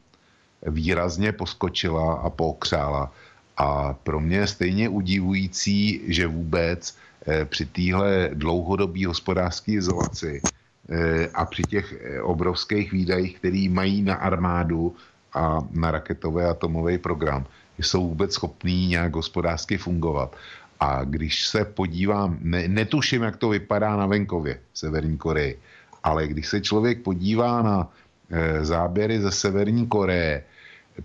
výrazně 0.65 1.31
poskočila 1.31 2.13
a 2.13 2.29
pokřála. 2.29 3.11
A 3.57 3.93
pro 3.93 4.19
mě 4.19 4.37
je 4.37 4.47
stejně 4.47 4.89
udivující, 4.89 6.01
že 6.07 6.27
vůbec 6.27 6.97
eh, 7.27 7.45
při 7.45 7.65
téhle 7.65 8.29
dlouhodobé 8.33 9.07
hospodářské 9.07 9.71
izolaci 9.71 10.43
a 11.33 11.45
při 11.45 11.63
těch 11.63 11.95
obrovských 12.21 12.91
výdajích, 12.91 13.39
který 13.39 13.69
mají 13.69 14.01
na 14.01 14.15
armádu, 14.15 14.95
a 15.33 15.59
na 15.71 15.91
raketový 15.91 16.43
atomový 16.43 16.97
program, 16.97 17.45
jsou 17.79 18.09
vůbec 18.09 18.33
schopní 18.33 18.87
nějak 18.87 19.15
hospodářsky 19.15 19.77
fungovat. 19.77 20.35
A 20.83 21.03
když 21.03 21.47
se 21.47 21.65
podívám, 21.65 22.37
ne, 22.41 22.67
netuším, 22.67 23.21
jak 23.23 23.37
to 23.37 23.49
vypadá 23.49 23.95
na 23.95 24.05
venkově 24.05 24.59
v 24.73 24.79
Severní 24.79 25.17
Koreji, 25.17 25.59
ale 26.03 26.27
když 26.27 26.47
se 26.47 26.61
člověk 26.61 27.01
podívá 27.01 27.61
na 27.61 27.87
e, 28.29 28.65
záběry 28.65 29.21
ze 29.21 29.31
Severní 29.31 29.87
Koreje, 29.87 30.43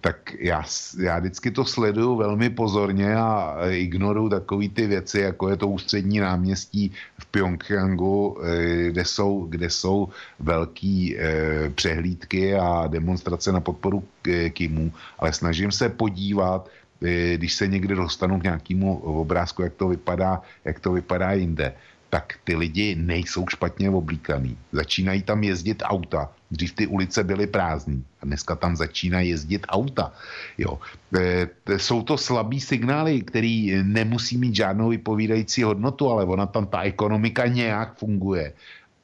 tak 0.01 0.35
já, 0.39 0.65
já 0.99 1.19
vždycky 1.19 1.51
to 1.51 1.65
sleduju 1.65 2.17
velmi 2.17 2.51
pozorně 2.51 3.17
a 3.17 3.57
ignoruju 3.71 4.29
takové 4.29 4.69
ty 4.69 4.87
věci, 4.87 5.21
jako 5.21 5.49
je 5.49 5.57
to 5.57 5.69
ústřední 5.69 6.19
náměstí 6.19 6.93
v 7.19 7.27
Pyongyangu, 7.27 8.39
eh, 8.43 8.91
kde 8.91 9.05
jsou, 9.05 9.47
kde 9.49 9.71
jsou 9.71 10.09
velký 10.39 11.17
eh, 11.19 11.71
přehlídky 11.75 12.55
a 12.55 12.87
demonstrace 12.87 13.53
na 13.53 13.61
podporu 13.61 14.05
Kimu, 14.53 14.93
ale 15.19 15.33
snažím 15.33 15.73
se 15.73 15.89
podívat, 15.89 16.69
eh, 16.69 16.88
když 17.35 17.55
se 17.55 17.67
někde 17.67 17.95
dostanu 17.95 18.41
k 18.41 18.43
nějakému 18.43 18.97
obrázku, 18.99 19.63
jak 19.63 19.75
to 19.75 19.89
vypadá, 19.89 20.43
jak 20.65 20.81
to 20.81 20.93
vypadá 20.93 21.33
jinde, 21.33 21.75
tak 22.11 22.35
ty 22.45 22.57
lidi 22.57 22.95
nejsou 22.95 23.45
špatně 23.49 23.91
oblíkaný. 23.91 24.57
Začínají 24.73 25.23
tam 25.23 25.45
jezdit 25.45 25.83
auta. 25.85 26.33
Dřív 26.51 26.73
ty 26.73 26.87
ulice 26.87 27.25
byly 27.25 27.47
prázdné 27.47 28.01
a 28.21 28.27
dneska 28.27 28.57
tam 28.57 28.77
začíná 28.77 29.21
jezdit 29.21 29.67
auta. 29.69 30.13
Jo. 30.59 30.79
E, 31.17 31.49
jsou 31.77 32.03
to 32.03 32.19
slabý 32.19 32.61
signály, 32.61 33.21
který 33.23 33.83
nemusí 33.83 34.39
mít 34.39 34.57
žádnou 34.57 34.89
vypovídající 34.89 35.63
hodnotu, 35.63 36.11
ale 36.11 36.25
ona 36.25 36.47
tam 36.47 36.67
ta 36.67 36.83
ekonomika 36.83 37.47
nějak 37.47 37.99
funguje. 37.99 38.53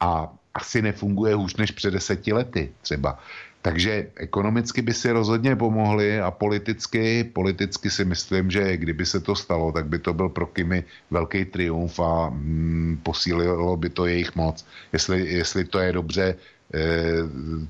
A 0.00 0.32
asi 0.54 0.82
nefunguje 0.82 1.34
hůř 1.34 1.56
než 1.56 1.70
před 1.70 1.90
deseti 1.90 2.32
lety 2.32 2.72
třeba. 2.82 3.18
Takže 3.64 4.12
ekonomicky 4.20 4.84
by 4.84 4.92
si 4.92 5.08
rozhodně 5.08 5.56
pomohli 5.56 6.20
a 6.20 6.28
politicky, 6.28 7.24
politicky 7.24 7.88
si 7.88 8.04
myslím, 8.04 8.52
že 8.52 8.76
kdyby 8.76 9.06
se 9.08 9.20
to 9.24 9.32
stalo, 9.32 9.72
tak 9.72 9.88
by 9.88 9.98
to 9.98 10.12
byl 10.12 10.28
pro 10.28 10.46
Kimi 10.46 10.84
velký 11.10 11.44
triumf 11.44 11.96
a 12.00 12.28
mm, 12.28 13.00
posílilo 13.02 13.76
by 13.76 13.88
to 13.88 14.04
jejich 14.06 14.36
moc. 14.36 14.60
Jestli, 14.92 15.32
jestli 15.40 15.64
to 15.64 15.78
je 15.78 15.92
dobře, 15.92 16.24
e, 16.28 16.36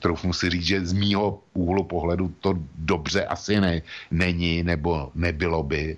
troufnu 0.02 0.32
si 0.32 0.50
říct, 0.50 0.66
že 0.66 0.86
z 0.86 0.92
mýho 0.92 1.38
úhlu 1.54 1.84
pohledu 1.86 2.34
to 2.42 2.58
dobře 2.74 3.24
asi 3.30 3.60
ne, 3.60 3.82
není, 4.10 4.62
nebo 4.66 5.14
nebylo 5.14 5.62
by, 5.62 5.96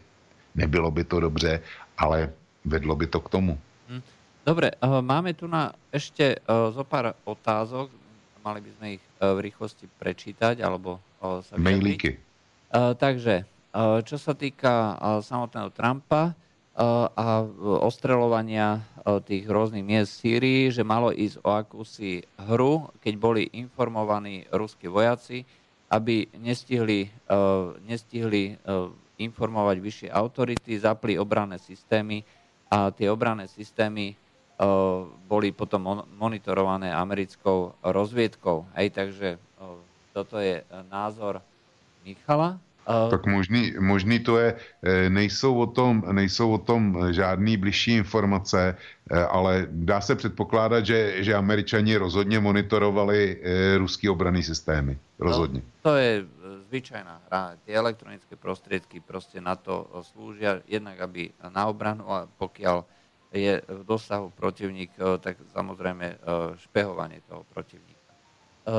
nebylo 0.54 0.90
by 0.90 1.04
to 1.04 1.20
dobře, 1.20 1.60
ale 1.98 2.32
vedlo 2.64 2.96
by 2.96 3.06
to 3.06 3.20
k 3.20 3.28
tomu. 3.32 3.58
Hm. 3.88 4.00
Dobre, 4.46 4.76
eh, 4.76 5.00
máme 5.00 5.32
tu 5.32 5.48
na 5.48 5.72
ešte 5.88 6.36
eh, 6.36 6.70
zo 6.70 6.84
pár 6.84 7.16
otázok 7.24 8.05
mali 8.46 8.62
by 8.62 8.70
sme 8.78 8.86
ich 8.94 9.04
e, 9.18 9.26
v 9.26 9.38
rýchlosti 9.50 9.90
prečítať 9.98 10.62
alebo 10.62 11.02
sa 11.18 11.58
Mailíky. 11.58 12.22
Takže, 12.76 13.42
čo 14.06 14.16
sa 14.20 14.32
týka 14.38 14.94
samotného 15.24 15.74
Trumpa 15.74 16.38
a 16.76 17.26
ostreľovania 17.82 18.84
tých 19.24 19.48
rôznych 19.48 19.82
miest 19.82 20.12
v 20.12 20.20
Sýrii, 20.20 20.62
že 20.70 20.86
malo 20.86 21.10
ísť 21.10 21.40
o 21.42 21.50
akúsi 21.50 22.22
hru, 22.46 22.92
keď 23.00 23.14
boli 23.16 23.42
informovaní 23.58 24.44
ruskí 24.52 24.86
vojaci, 24.86 25.42
aby 25.88 26.28
nestihli, 26.36 27.08
nestihli 27.88 28.54
informovať 29.18 29.76
vyššie 29.80 30.08
autority, 30.12 30.76
zapli 30.76 31.16
obranné 31.16 31.56
systémy 31.56 32.20
a 32.68 32.92
tie 32.92 33.08
obranné 33.08 33.48
systémy 33.48 34.12
boli 35.28 35.52
potom 35.52 36.06
monitorované 36.16 36.88
americkou 36.94 37.76
rozviedkou. 37.84 38.66
Hej, 38.74 38.90
takže 38.90 39.28
toto 40.16 40.40
je 40.40 40.64
názor 40.88 41.44
Michala. 42.04 42.56
Tak 42.86 43.26
možný, 43.26 43.74
možný 43.82 44.22
to 44.22 44.38
je, 44.38 44.54
e, 44.54 45.10
nejsou 45.10 45.58
o, 45.58 45.66
tom, 45.66 46.06
nejsou 46.06 46.54
o 46.54 46.58
tom 46.62 47.10
žádný 47.10 47.58
bližší 47.58 47.98
informace, 47.98 48.78
e, 48.78 49.24
ale 49.26 49.66
dá 49.70 50.00
se 50.00 50.14
předpokládat, 50.14 50.86
že, 50.86 51.22
že 51.26 51.34
američani 51.34 51.96
rozhodně 51.96 52.40
monitorovali 52.40 53.18
e, 53.42 53.78
ruský 53.78 54.08
obraný 54.08 54.42
systémy. 54.42 54.98
Rozhodně. 55.18 55.60
No, 55.60 55.90
to 55.90 55.96
je 55.96 56.24
zvyčajná 56.70 57.20
hra. 57.26 57.58
Tie 57.66 57.74
elektronické 57.74 58.36
prostriedky 58.36 59.00
prostě 59.00 59.40
na 59.40 59.58
to 59.58 59.90
slúžia, 60.14 60.62
jednak 60.70 61.00
aby 61.00 61.30
na 61.54 61.66
obranu, 61.66 62.06
a 62.06 62.30
pokiaľ 62.38 62.86
je 63.34 63.58
v 63.62 63.82
dosahu 63.82 64.30
protivník, 64.34 64.94
tak 65.22 65.38
samozrejme 65.50 66.18
špehovanie 66.62 67.20
toho 67.26 67.42
protivníka. 67.50 68.12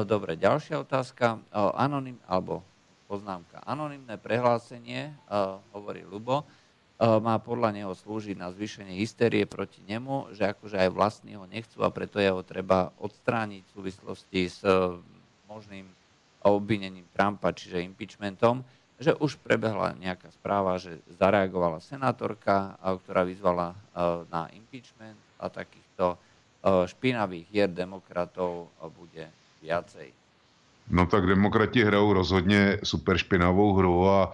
Dobre, 0.03 0.35
ďalšia 0.35 0.83
otázka. 0.83 1.39
Anonym, 1.55 2.19
alebo 2.27 2.63
poznámka. 3.07 3.63
Anonymné 3.63 4.19
prehlásenie, 4.19 5.15
hovorí 5.71 6.03
Lubo, 6.03 6.43
má 6.97 7.37
podľa 7.37 7.71
neho 7.77 7.93
slúžiť 7.93 8.35
na 8.35 8.49
zvýšenie 8.49 8.97
hysterie 8.97 9.45
proti 9.45 9.85
nemu, 9.85 10.33
že 10.33 10.49
akože 10.49 10.81
aj 10.81 10.89
vlastní 10.89 11.37
ho 11.37 11.45
nechcú 11.45 11.85
a 11.85 11.93
preto 11.93 12.17
jeho 12.17 12.41
treba 12.41 12.89
odstrániť 12.97 13.61
v 13.63 13.73
súvislosti 13.77 14.41
s 14.49 14.65
možným 15.45 15.85
obvinením 16.41 17.05
Trumpa, 17.13 17.53
čiže 17.53 17.85
impeachmentom, 17.85 18.65
že 18.97 19.13
už 19.13 19.37
prebehla 19.45 19.93
nejaká 20.01 20.33
správa, 20.33 20.81
že 20.81 20.97
zareagovala 21.21 21.77
senátorka, 21.79 22.77
ktorá 22.81 23.21
vyzvala 23.21 23.77
na 24.33 24.49
impeachment 24.57 25.17
a 25.37 25.53
takýchto 25.53 26.17
špinavých 26.65 27.45
hier 27.53 27.69
demokratov 27.69 28.73
bude 28.97 29.29
viacej. 29.61 30.09
No 30.89 31.05
tak 31.05 31.27
demokrati 31.27 31.83
hrajou 31.83 32.13
rozhodně 32.13 32.79
super 32.83 33.17
špinavou 33.17 33.73
hru 33.73 34.09
a 34.09 34.33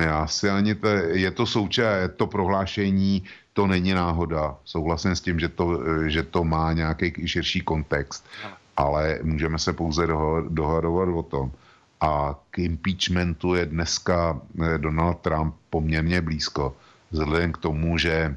e, 0.00 0.04
já 0.04 0.26
si 0.26 0.50
ani 0.50 0.74
te, 0.74 0.88
je 1.12 1.30
to 1.30 1.46
součást, 1.46 2.10
to 2.16 2.26
prohlášení, 2.26 3.22
to 3.52 3.66
není 3.66 3.94
náhoda. 3.94 4.56
Souhlasím 4.64 5.16
s 5.16 5.20
tím, 5.20 5.40
že 5.40 5.48
to, 5.48 5.80
že 6.06 6.22
to 6.22 6.44
má 6.44 6.72
nějaký 6.72 7.28
širší 7.28 7.60
kontext, 7.60 8.26
ale 8.76 9.18
můžeme 9.22 9.58
se 9.58 9.72
pouze 9.72 10.06
dohadovat 10.48 11.08
o 11.08 11.22
tom. 11.22 11.52
A 12.00 12.38
k 12.50 12.58
impeachmentu 12.58 13.54
je 13.54 13.66
dneska 13.66 14.38
eh, 14.38 14.78
Donald 14.78 15.18
Trump 15.18 15.54
poměrně 15.70 16.20
blízko, 16.20 16.76
vzhledem 17.10 17.52
k 17.52 17.58
tomu, 17.58 17.98
že 17.98 18.12
e, 18.12 18.36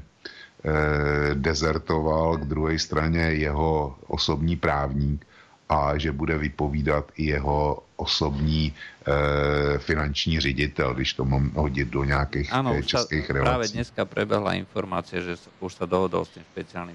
dezertoval 1.34 2.36
k 2.36 2.44
druhé 2.44 2.78
straně 2.78 3.20
jeho 3.20 3.96
osobní 4.06 4.56
právník, 4.56 5.26
a 5.72 5.96
že 5.98 6.12
bude 6.12 6.38
vypovídat 6.38 7.12
i 7.16 7.32
jeho 7.32 7.82
osobní 7.96 8.68
e, 8.68 9.78
finanční 9.78 10.40
ředitel, 10.40 10.94
když 10.94 11.14
to 11.14 11.24
mám 11.24 11.50
hodit 11.50 11.88
do 11.88 12.04
nějakých 12.04 12.52
ano, 12.52 12.74
eh, 12.76 12.82
českých 12.82 13.30
relací. 13.30 13.48
Právě 13.48 13.68
dneska 13.68 14.04
prebehla 14.04 14.52
informace, 14.54 15.20
že 15.20 15.40
už 15.60 15.72
sa 15.74 15.86
dohodol 15.88 16.28
s 16.28 16.36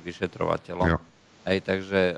vyšetrovateľom. 0.05 0.87
Jo. 0.93 0.97
Hej, 1.47 1.63
takže 1.63 2.13
e, 2.13 2.15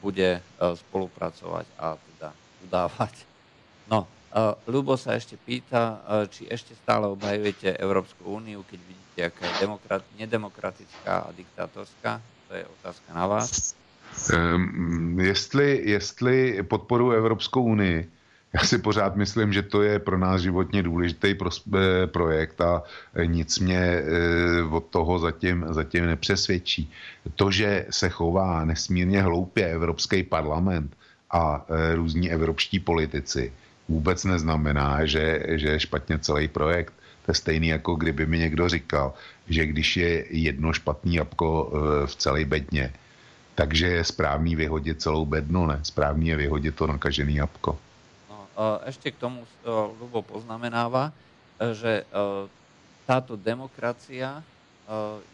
bude 0.00 0.38
e, 0.38 0.40
spolupracovať 0.86 1.66
a 1.82 1.98
teda 1.98 2.30
udávať. 2.62 3.14
No, 3.90 4.06
e, 4.32 4.40
Ľubo 4.68 4.96
sa 4.96 5.16
ešte 5.16 5.40
pýta, 5.40 6.00
e, 6.04 6.28
či 6.28 6.42
ešte 6.48 6.76
stále 6.78 7.08
obhajujete 7.08 7.76
Európsku 7.80 8.24
úniu, 8.24 8.64
keď 8.68 8.80
vidíte, 8.84 9.20
aká 9.32 9.42
je 9.48 9.54
demokrat, 9.64 10.02
nedemokratická 10.20 11.26
a 11.26 11.32
diktátorská. 11.32 12.20
To 12.48 12.52
je 12.54 12.64
otázka 12.80 13.08
na 13.12 13.26
vás. 13.26 13.74
Um, 14.32 15.20
jestli, 15.20 15.82
jestli 15.84 16.62
podporu 16.62 17.10
Evropskou 17.12 17.62
unii, 17.62 18.08
já 18.52 18.60
si 18.60 18.78
pořád 18.78 19.16
myslím, 19.16 19.52
že 19.52 19.62
to 19.62 19.82
je 19.82 19.98
pro 19.98 20.18
nás 20.18 20.40
životně 20.40 20.82
důležitý 20.82 21.34
eh, 21.34 22.06
projekt 22.06 22.60
a 22.60 22.82
nic 23.24 23.58
mě 23.58 23.78
eh, 23.78 24.62
od 24.70 24.84
toho 24.84 25.18
zatím, 25.18 25.66
zatím 25.68 26.06
nepřesvědčí. 26.06 26.90
To, 27.34 27.50
že 27.50 27.86
se 27.90 28.08
chová 28.08 28.64
nesmírně 28.64 29.22
hloupě 29.22 29.66
Evropský 29.66 30.22
parlament 30.22 30.96
a 31.30 31.66
eh, 31.68 31.94
různí 31.94 32.30
evropští 32.30 32.80
politici, 32.80 33.52
vůbec 33.88 34.24
neznamená, 34.24 35.04
že, 35.06 35.42
že 35.48 35.68
je 35.68 35.80
špatně 35.80 36.18
celý 36.18 36.48
projekt. 36.48 36.94
To 37.24 37.30
je 37.30 37.34
stejný, 37.34 37.68
jako 37.68 37.94
kdyby 37.94 38.26
mi 38.26 38.38
někdo 38.38 38.68
říkal, 38.68 39.14
že 39.48 39.66
když 39.66 39.96
je 39.96 40.24
jedno 40.30 40.72
špatný 40.72 41.14
jabko 41.14 41.72
v 42.06 42.16
celé 42.16 42.44
bedně, 42.44 42.92
takže 43.58 43.86
je 43.86 44.04
správný 44.04 44.56
vyhodit 44.56 45.02
celou 45.02 45.26
bednu, 45.26 45.66
ne? 45.66 45.80
Správný 45.82 46.28
je 46.28 46.36
vyhodit 46.36 46.74
to 46.78 46.86
nakažený 46.86 47.42
jabko. 47.42 47.78
No, 48.30 48.46
ešte 48.86 49.10
k 49.10 49.18
tomu 49.18 49.42
Lubo 49.98 50.22
poznamenáva, 50.22 51.10
e, 51.58 51.74
že 51.74 51.92
e, 52.02 52.04
táto 53.02 53.34
demokracia 53.34 54.38
e, 54.38 54.42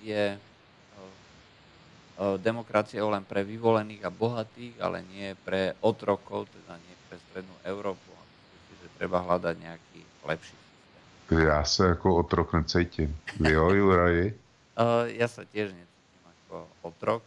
je 0.09 0.25
demokraciou 2.39 3.11
len 3.11 3.27
pre 3.27 3.43
vyvolených 3.43 4.07
a 4.07 4.11
bohatých, 4.15 4.79
ale 4.79 5.03
nie 5.03 5.35
pre 5.43 5.75
otrokov, 5.83 6.47
teda 6.47 6.79
nie 6.79 6.95
pre 7.11 7.19
strednú 7.19 7.51
Európu. 7.67 8.14
Treba 8.99 9.19
hľadať 9.23 9.55
nejaký 9.59 10.01
lepší 10.25 10.55
systém. 10.55 11.03
Ja 11.45 11.61
sa 11.67 11.95
ako 11.95 12.25
otrok 12.25 12.55
necítim. 12.55 13.11
Vy 13.41 13.55
jo, 13.55 13.71
Juraji? 13.75 14.35
ja 15.21 15.27
sa 15.27 15.43
tiež 15.47 15.75
necítim 15.75 16.23
ako 16.25 16.69
otrok 16.87 17.23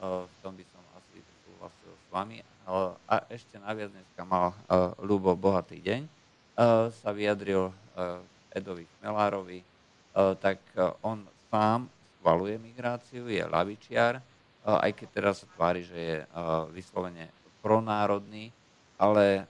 v 0.00 0.36
tom 0.44 0.52
by 0.54 0.64
som 0.68 0.82
asi 0.98 1.18
súhlasil 1.44 1.92
s 1.92 2.06
vami. 2.12 2.38
A 3.06 3.16
ešte 3.30 3.56
naviac 3.62 3.94
dneska 3.94 4.22
mal 4.26 4.52
Ľubo 4.98 5.38
Bohatý 5.38 5.78
deň, 5.80 6.02
sa 6.90 7.10
vyjadril 7.14 7.70
Edovi 8.50 8.84
Chmelárovi, 8.98 9.62
tak 10.42 10.58
on 11.00 11.22
sám 11.48 11.86
schvaluje 12.18 12.58
migráciu, 12.58 13.30
je 13.30 13.44
lavičiar, 13.46 14.18
aj 14.66 14.90
keď 14.98 15.08
teraz 15.14 15.34
sa 15.44 15.46
tvári, 15.54 15.86
že 15.86 15.94
je 15.94 16.16
vyslovene 16.74 17.30
pronárodný, 17.62 18.50
ale 18.98 19.46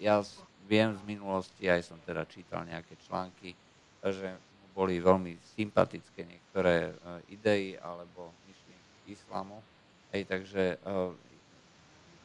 ja 0.00 0.20
viem 0.66 0.92
z 0.92 1.02
minulosti, 1.06 1.70
aj 1.70 1.86
som 1.86 1.98
teda 2.02 2.26
čítal 2.26 2.66
nejaké 2.66 2.98
články, 3.06 3.54
že 4.02 4.34
mu 4.34 4.66
boli 4.74 4.98
veľmi 5.00 5.38
sympatické 5.56 6.26
niektoré 6.26 6.92
idei 7.30 7.78
alebo 7.78 8.34
islamu. 9.06 9.62
Hej, 10.10 10.26
takže 10.26 10.78
uh, 10.82 11.14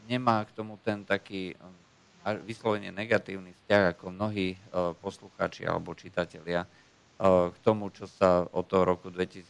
nemá 0.09 0.45
k 0.45 0.53
tomu 0.57 0.77
ten 0.81 1.05
taký 1.05 1.53
uh, 1.53 2.37
vyslovene 2.45 2.93
negatívny 2.93 3.53
vzťah 3.53 3.97
ako 3.97 4.13
mnohí 4.13 4.53
poslucháči 5.01 5.65
alebo 5.65 5.97
čitatelia 5.97 6.69
k 7.21 7.57
tomu, 7.65 7.89
čo 7.89 8.05
sa 8.05 8.45
od 8.49 8.65
toho 8.69 8.93
roku 8.93 9.09
2015 9.09 9.49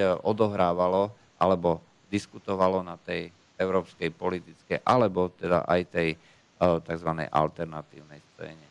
uh, 0.00 0.16
odohrávalo 0.24 1.12
alebo 1.36 1.84
diskutovalo 2.08 2.80
na 2.80 2.96
tej 2.96 3.28
európskej 3.60 4.08
politické 4.16 4.80
alebo 4.88 5.28
teda 5.36 5.68
aj 5.68 5.80
tej 5.92 6.08
uh, 6.16 6.33
tzv. 6.60 7.10
alternatívnej 7.30 8.20
scéne. 8.34 8.66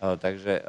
Takže 0.00 0.64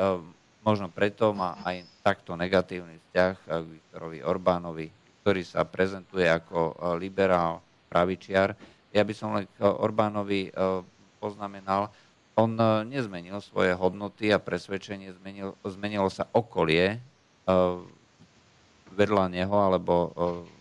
možno 0.67 0.91
preto 0.91 1.31
má 1.31 1.55
aj 1.63 1.87
takto 2.03 2.35
negatívny 2.35 2.99
vzťah 2.99 3.33
k 3.39 3.47
Viktorovi 3.63 4.19
Orbánovi, 4.19 4.87
ktorý 5.23 5.43
sa 5.47 5.63
prezentuje 5.63 6.27
ako 6.27 6.71
e, 6.71 6.73
liberál, 6.99 7.63
pravičiar. 7.87 8.51
Ja 8.91 9.03
by 9.03 9.13
som 9.15 9.35
len 9.35 9.47
k 9.47 9.63
Orbánovi 9.63 10.47
e, 10.47 10.51
poznamenal, 11.23 11.91
on 12.35 12.55
e, 12.55 12.83
nezmenil 12.83 13.39
svoje 13.39 13.71
hodnoty 13.75 14.31
a 14.31 14.43
presvedčenie, 14.43 15.15
zmenil, 15.15 15.55
zmenilo 15.63 16.11
sa 16.11 16.27
okolie 16.31 16.99
vedľa 18.91 19.31
neho 19.31 19.55
alebo 19.55 20.11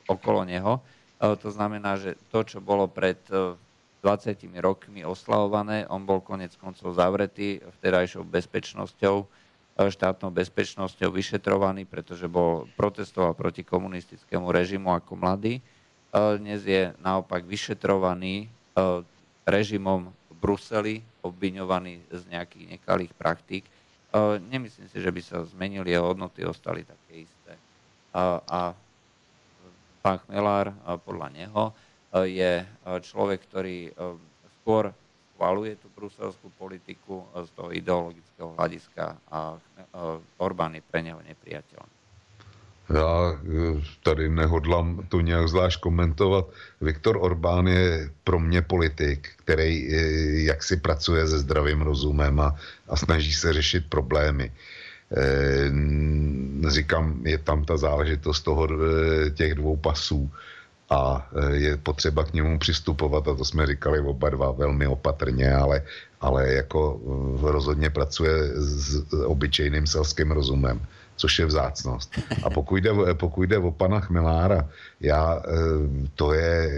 okolo 0.06 0.46
neho. 0.46 0.78
To 1.18 1.48
znamená, 1.50 1.98
že 1.98 2.14
to, 2.30 2.46
čo 2.46 2.62
bolo 2.62 2.86
pred 2.86 3.18
20 4.06 4.38
rokmi 4.62 5.02
oslavované, 5.02 5.82
on 5.90 6.06
bol 6.06 6.22
konec 6.22 6.54
koncov 6.54 6.94
zavretý 6.94 7.58
vtedajšou 7.82 8.22
bezpečnosťou 8.22 9.26
štátnou 9.76 10.30
bezpečnosťou 10.30 11.10
vyšetrovaný, 11.10 11.90
pretože 11.90 12.30
bol 12.30 12.70
protestoval 12.78 13.34
proti 13.34 13.66
komunistickému 13.66 14.46
režimu 14.48 14.94
ako 14.94 15.18
mladý. 15.18 15.58
Dnes 16.14 16.62
je 16.64 16.94
naopak 17.02 17.44
vyšetrovaný 17.44 18.48
režimom 19.44 20.08
v 20.08 20.32
Bruseli, 20.38 20.96
obviňovaný 21.20 21.98
z 22.08 22.22
nejakých 22.30 22.78
nekalých 22.78 23.12
praktík. 23.18 23.66
Nemyslím 24.48 24.88
si, 24.88 25.02
že 25.02 25.10
by 25.12 25.20
sa 25.20 25.44
zmenili 25.44 25.92
a 25.92 26.00
hodnoty, 26.00 26.46
ostali 26.46 26.86
také 26.86 27.28
isté. 27.28 27.52
A 28.16 28.72
pán 30.00 30.18
Chmelár, 30.24 30.72
podľa 31.04 31.28
neho, 31.34 31.74
je 32.24 32.64
človek, 33.02 33.44
ktorý 33.50 33.92
skôr 34.62 34.94
schvaluje 35.36 35.76
tú 35.76 35.92
bruselskú 35.92 36.48
politiku 36.56 37.20
z 37.44 37.50
toho 37.52 37.68
ideologického 37.76 38.56
hľadiska 38.56 39.20
a 39.28 39.60
Orbán 40.40 40.72
je 40.72 40.82
pre 40.86 41.04
neho 41.04 41.20
nepriateľný. 41.20 41.96
Já 42.86 43.34
eh, 43.34 43.82
tady 44.02 44.28
nehodlám 44.28 45.06
to 45.08 45.20
nějak 45.20 45.48
zvlášť 45.48 45.80
komentovat. 45.80 46.46
Viktor 46.80 47.18
Orbán 47.20 47.66
je 47.66 48.10
pro 48.24 48.38
mě 48.38 48.62
politik, 48.62 49.28
který 49.36 49.94
eh, 49.94 49.98
jak 50.46 50.62
si 50.62 50.76
pracuje 50.76 51.26
se 51.26 51.38
zdravým 51.38 51.80
rozumem 51.80 52.40
a, 52.40 52.54
a 52.88 52.96
snaží 52.96 53.32
se 53.32 53.52
řešit 53.52 53.84
problémy. 53.88 54.52
E, 55.06 55.70
říkám, 56.70 57.26
je 57.26 57.38
tam 57.38 57.64
ta 57.64 57.76
záležitost 57.76 58.40
toho, 58.40 58.68
těch 59.34 59.54
dvou 59.54 59.76
pasů 59.76 60.30
a 60.90 61.30
je 61.52 61.76
potřeba 61.76 62.24
k 62.24 62.32
němu 62.32 62.58
přistupovat 62.58 63.28
a 63.28 63.34
to 63.34 63.44
jsme 63.44 63.66
říkali 63.66 64.00
oba 64.00 64.30
dva 64.30 64.50
velmi 64.50 64.86
opatrně, 64.86 65.54
ale, 65.54 65.82
ale 66.20 66.52
jako 66.52 67.00
rozhodně 67.42 67.90
pracuje 67.90 68.32
s 68.54 69.04
obyčejným 69.12 69.86
selským 69.86 70.30
rozumem 70.30 70.80
což 71.16 71.38
je 71.38 71.46
vzácnost. 71.46 72.12
A 72.42 72.50
pokud 72.50 72.76
jde, 72.76 72.90
pokud 73.14 73.42
jde 73.42 73.58
o 73.58 73.70
pana 73.70 74.00
Chmelára, 74.00 74.68
já, 75.00 75.42
eh, 75.48 76.08
to 76.14 76.32
je 76.32 76.70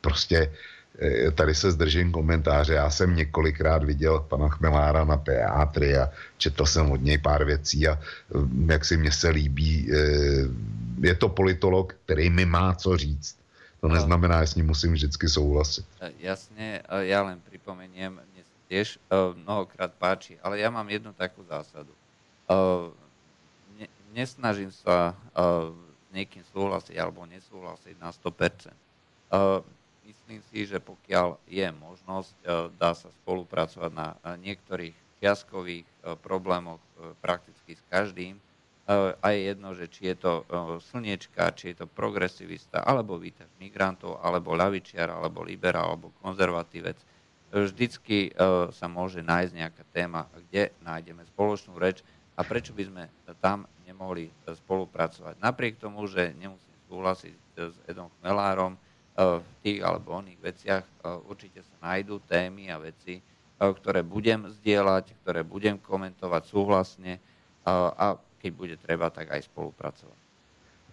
prostě, 0.00 0.52
eh, 1.00 1.30
tady 1.30 1.54
se 1.54 1.72
zdržím 1.72 2.12
komentáře, 2.12 2.74
já 2.74 2.90
jsem 2.90 3.16
několikrát 3.16 3.84
viděl 3.84 4.20
pana 4.20 4.48
Chmelára 4.48 5.04
na 5.04 5.16
teátry 5.16 5.96
a 5.96 6.10
četl 6.38 6.66
jsem 6.66 6.90
od 6.90 7.00
něj 7.02 7.18
pár 7.18 7.44
věcí 7.44 7.88
a 7.88 7.96
eh, 7.96 8.72
jak 8.72 8.84
si 8.84 8.96
mně 8.96 9.12
se 9.12 9.28
líbí, 9.28 9.90
je 11.02 11.14
to 11.14 11.28
politolog, 11.28 11.94
který 12.04 12.30
mi 12.30 12.44
má 12.44 12.74
co 12.74 12.96
říct. 12.96 13.38
To 13.80 13.88
neznamená, 13.88 14.44
že 14.44 14.46
s 14.46 14.54
ním 14.54 14.66
musím 14.66 14.92
vždycky 14.92 15.28
souhlasit. 15.28 15.86
Jasně, 16.18 16.82
já 16.98 17.22
len 17.22 17.40
připomeniem, 17.48 18.20
mně 18.32 18.42
se 18.42 18.56
tiež 18.68 18.98
mnohokrát 19.34 19.92
páči, 19.94 20.38
ale 20.42 20.58
já 20.58 20.70
mám 20.70 20.88
jednu 20.88 21.12
takú 21.12 21.44
zásadu 21.44 21.94
nesnažím 24.14 24.72
sa 24.72 25.12
uh, 25.12 25.70
s 25.72 26.06
niekým 26.10 26.44
súhlasiť 26.50 26.96
alebo 26.96 27.28
nesúhlasiť 27.28 27.94
na 28.00 28.10
100%. 28.10 28.72
Uh, 29.28 29.60
myslím 30.08 30.40
si, 30.48 30.64
že 30.64 30.80
pokiaľ 30.80 31.36
je 31.44 31.68
možnosť, 31.68 32.32
dá 32.80 32.96
sa 32.96 33.12
spolupracovať 33.22 33.92
na 33.92 34.16
niektorých 34.40 34.96
čiastkových 35.20 35.84
problémoch 36.24 36.80
prakticky 37.20 37.76
s 37.76 37.82
každým. 37.92 38.40
Uh, 38.88 39.12
a 39.20 39.36
je 39.36 39.52
jedno, 39.52 39.76
že 39.76 39.84
či 39.92 40.08
je 40.08 40.16
to 40.16 40.32
uh, 40.48 40.80
slniečka, 40.80 41.52
či 41.52 41.76
je 41.76 41.84
to 41.84 41.86
progresivista, 41.92 42.80
alebo 42.80 43.20
vítač 43.20 43.44
migrantov, 43.60 44.16
alebo 44.24 44.56
ľavičiar, 44.56 45.12
alebo 45.12 45.44
liberál, 45.44 45.92
alebo 45.92 46.08
konzervatívec. 46.24 46.96
Vždycky 47.52 48.32
uh, 48.32 48.72
sa 48.72 48.88
môže 48.88 49.20
nájsť 49.20 49.52
nejaká 49.52 49.84
téma, 49.92 50.24
kde 50.32 50.72
nájdeme 50.80 51.20
spoločnú 51.28 51.76
reč 51.76 52.00
a 52.32 52.40
prečo 52.40 52.72
by 52.72 52.88
sme 52.88 53.04
tam 53.44 53.68
nemohli 53.84 54.32
spolupracovať. 54.48 55.36
Napriek 55.36 55.76
tomu, 55.76 56.08
že 56.08 56.32
nemusím 56.40 56.76
súhlasiť 56.88 57.34
s 57.60 57.76
Edom 57.84 58.08
Chmelárom 58.20 58.80
v 59.18 59.48
tých 59.66 59.82
alebo 59.82 60.14
oných 60.14 60.40
veciach, 60.40 60.84
určite 61.26 61.60
sa 61.60 61.92
nájdú 61.92 62.22
témy 62.24 62.70
a 62.70 62.78
veci, 62.78 63.18
ktoré 63.58 64.06
budem 64.06 64.46
zdieľať, 64.46 65.10
ktoré 65.20 65.42
budem 65.42 65.74
komentovať 65.82 66.42
súhlasne 66.46 67.18
a 67.66 68.14
keď 68.48 68.56
bude 68.56 68.76
treba, 68.80 69.12
tak 69.12 69.28
aj 69.28 69.44
spolupracovat. 69.44 70.16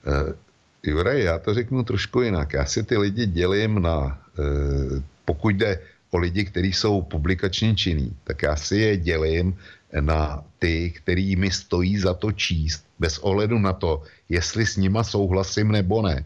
Uh, 0.04 0.36
Juraj, 0.84 1.24
já 1.24 1.40
to 1.40 1.54
řeknu 1.54 1.84
trošku 1.84 2.22
jinak. 2.22 2.54
Já 2.54 2.66
si 2.66 2.84
ty 2.84 2.98
lidi 2.98 3.26
dělím 3.26 3.82
na, 3.82 4.20
uh, 4.36 5.00
pokud 5.26 5.56
jde 5.56 5.80
o 6.12 6.18
lidi, 6.18 6.46
kteří 6.46 6.74
jsou 6.74 7.02
publikačně 7.02 7.76
činní, 7.76 8.12
tak 8.24 8.44
já 8.44 8.56
si 8.56 8.78
je 8.78 8.98
dělím 8.98 9.56
na 10.00 10.44
ty, 10.60 10.92
který 10.92 11.36
mi 11.36 11.52
stojí 11.52 11.98
za 12.00 12.14
to 12.14 12.32
číst, 12.32 12.84
bez 13.00 13.18
ohledu 13.24 13.60
na 13.60 13.74
to, 13.74 14.04
jestli 14.30 14.66
s 14.66 14.78
nima 14.78 15.04
souhlasím 15.04 15.72
nebo 15.72 16.02
ne. 16.02 16.26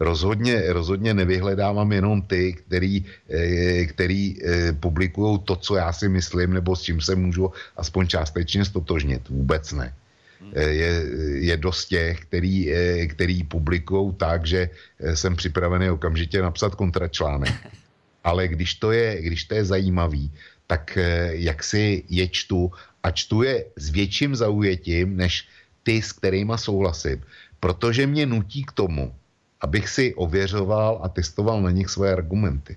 Rozhodně, 0.00 0.72
rozhodně 0.72 1.14
nevyhledávám 1.14 1.92
jenom 1.92 2.22
ty, 2.22 2.52
který, 2.52 3.06
eh, 3.30 3.86
který 3.86 4.38
publikují 4.78 5.38
to, 5.38 5.56
co 5.56 5.74
já 5.74 5.92
si 5.92 6.06
myslím, 6.08 6.54
nebo 6.54 6.76
s 6.76 6.82
čím 6.82 7.00
se 7.00 7.14
můžu 7.14 7.50
aspoň 7.76 8.06
částečně 8.06 8.64
stotožnit. 8.64 9.28
Vůbec 9.28 9.72
ne. 9.72 9.94
Eh, 10.52 10.62
je, 10.62 10.92
je 11.50 11.56
dost 11.56 11.86
těch, 11.86 12.20
který, 12.20 12.72
který 13.08 13.44
publikují 13.44 14.14
tak, 14.14 14.46
že 14.46 14.70
jsem 15.14 15.36
připravený 15.36 15.90
okamžitě 15.90 16.42
napsat 16.42 16.74
kontračlánek. 16.74 17.54
Ale 18.24 18.48
když 18.48 18.74
to 18.74 18.92
je, 18.92 19.22
když 19.22 19.44
to 19.44 19.54
je 19.54 19.64
zajímavý, 19.64 20.30
tak 20.66 20.98
jak 21.30 21.64
si 21.64 22.04
je 22.08 22.28
čtu 22.28 22.72
a 23.02 23.10
čtu 23.10 23.42
je 23.42 23.64
s 23.76 23.88
větším 23.88 24.36
zaujetím, 24.36 25.16
než 25.16 25.48
ty, 25.82 26.02
s 26.02 26.12
kterými 26.12 26.52
souhlasím, 26.56 27.24
protože 27.60 28.06
mě 28.06 28.26
nutí 28.26 28.64
k 28.64 28.72
tomu, 28.72 29.14
abych 29.60 29.88
si 29.88 30.14
ověřoval 30.14 31.00
a 31.02 31.08
testoval 31.08 31.62
na 31.62 31.70
nich 31.70 31.88
svoje 31.88 32.12
argumenty. 32.12 32.76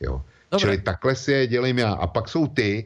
Jo. 0.00 0.22
Čili 0.58 0.80
takhle 0.80 1.14
si 1.16 1.32
je 1.32 1.46
dělím 1.46 1.78
já. 1.78 1.92
A 1.92 2.06
pak 2.06 2.28
jsou 2.28 2.46
ty, 2.46 2.84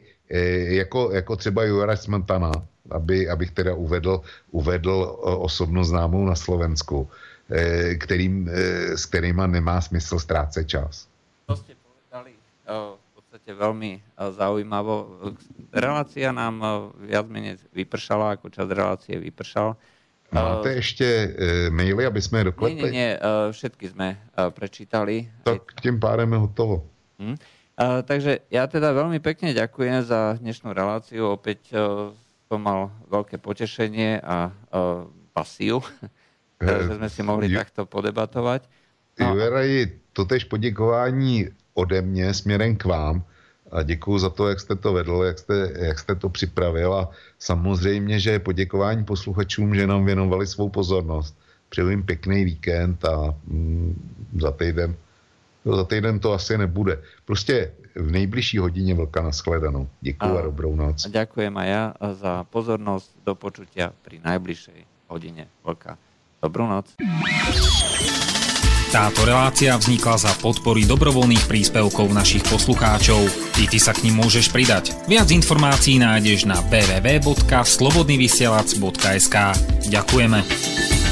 jako, 0.77 1.11
jako 1.13 1.35
třeba 1.35 1.63
Jura 1.63 1.95
Smetana, 1.95 2.51
aby, 2.91 3.29
abych 3.29 3.51
teda 3.51 3.73
uvedl, 3.73 4.21
uvedl 4.51 5.17
osobnost 5.21 5.89
známou 5.89 6.25
na 6.25 6.35
Slovensku, 6.35 7.09
e, 7.49 7.95
kterým, 7.95 8.49
e, 8.49 8.51
s 8.97 9.05
kterýma 9.05 9.47
nemá 9.47 9.81
smysl 9.81 10.19
ztrácet 10.19 10.67
čas. 10.67 11.07
To 11.45 11.55
jste 11.55 11.73
povedali 11.77 12.33
v 12.65 13.11
podstate 13.13 13.51
veľmi 13.53 14.01
zaujímavo. 14.17 15.21
Relácia 15.73 16.33
nám 16.33 16.65
viac 17.05 17.29
menej 17.29 17.61
vypršala, 17.73 18.37
ako 18.37 18.49
čas 18.49 18.67
relácie 18.69 19.19
vypršal. 19.19 19.77
Máte 20.31 20.73
ještě 20.73 21.05
e, 21.05 21.69
maily, 21.69 22.05
aby 22.05 22.21
jsme 22.21 22.39
je 22.39 22.43
doklepli? 22.43 22.75
Nie, 22.75 22.91
nie, 22.91 22.91
nie, 22.91 23.19
všetky 23.51 23.89
jsme 23.89 24.17
prečítali. 24.49 25.31
Tak 25.43 25.61
tím 25.81 25.99
pádem 25.99 26.33
je 26.33 26.37
hotovo. 26.37 26.75
Hm. 27.19 27.37
Uh, 27.75 27.99
takže 28.07 28.39
ja 28.47 28.71
teda 28.71 28.95
veľmi 28.95 29.19
pekne 29.19 29.51
ďakujem 29.51 30.07
za 30.07 30.39
dnešnú 30.39 30.71
reláciu. 30.71 31.35
Opäť 31.35 31.75
som 32.45 32.61
mal 32.61 32.93
veľké 33.09 33.41
potešenie 33.41 34.21
a 34.21 34.49
uh, 34.49 35.05
pasiu, 35.33 35.81
že 36.61 36.95
sme 36.95 37.09
si 37.09 37.21
mohli 37.25 37.49
Ju... 37.51 37.57
takto 37.57 37.85
podebatovať. 37.89 38.65
No. 39.19 39.31
Juraji, 39.31 39.99
totež 40.13 40.43
poděkování 40.43 41.47
ode 41.73 42.01
mě 42.01 42.33
směrem 42.33 42.75
k 42.75 42.85
vám 42.85 43.23
a 43.71 43.83
děkuji 43.83 44.19
za 44.19 44.29
to, 44.29 44.47
jak 44.49 44.59
jste 44.59 44.75
to 44.75 44.93
vedl, 44.93 45.23
jak 45.23 45.39
jste, 45.39 45.71
jak 45.75 45.99
jste 45.99 46.15
to 46.15 46.29
připravil 46.29 46.93
a 46.93 47.09
samozřejmě, 47.39 48.19
že 48.19 48.39
poděkování 48.39 49.03
posluchačům, 49.03 49.75
že 49.75 49.87
nám 49.87 50.05
věnovali 50.05 50.47
svou 50.47 50.69
pozornost. 50.69 51.37
Přeju 51.69 51.89
jim 51.89 52.03
pěkný 52.03 52.45
víkend 52.45 53.05
a 53.05 53.35
mm, 53.47 53.95
za 54.41 54.51
týden 54.51 54.95
za 55.73 55.83
týden 55.83 56.19
to 56.19 56.33
asi 56.33 56.57
nebude. 56.57 57.01
Prostě 57.25 57.71
v 57.95 58.11
nejbližší 58.11 58.57
hodině 58.57 58.95
velká 58.95 59.21
nashledanou. 59.21 59.87
Děkuji 60.01 60.35
a, 60.35 60.39
a 60.39 60.41
dobrou 60.41 60.75
noc. 60.75 61.05
A 61.05 61.09
ďakujem 61.09 61.57
a 61.57 61.63
ja 61.63 61.93
za 62.13 62.43
pozornost 62.43 63.15
do 63.25 63.35
počutia 63.35 63.93
pri 64.03 64.19
najbližšej 64.19 64.85
hodine. 65.07 65.47
Veľká 65.63 65.97
dobrú 66.43 66.67
noc. 66.67 66.91
Táto 68.95 69.27
relácia 69.27 69.75
vznikla 69.75 70.15
za 70.15 70.31
podpory 70.39 70.87
dobrovoľných 70.87 71.51
príspevkov 71.51 72.15
našich 72.15 72.47
poslucháčov. 72.47 73.27
I 73.59 73.67
ty 73.67 73.75
sa 73.75 73.91
k 73.91 74.07
ním 74.07 74.23
môžeš 74.23 74.55
pridať. 74.55 74.95
Viac 75.11 75.27
informácií 75.35 75.99
nájdeš 75.99 76.47
na 76.47 76.63
www.slobodnyvysielac.sk 76.71 79.35
Ďakujeme. 79.91 81.04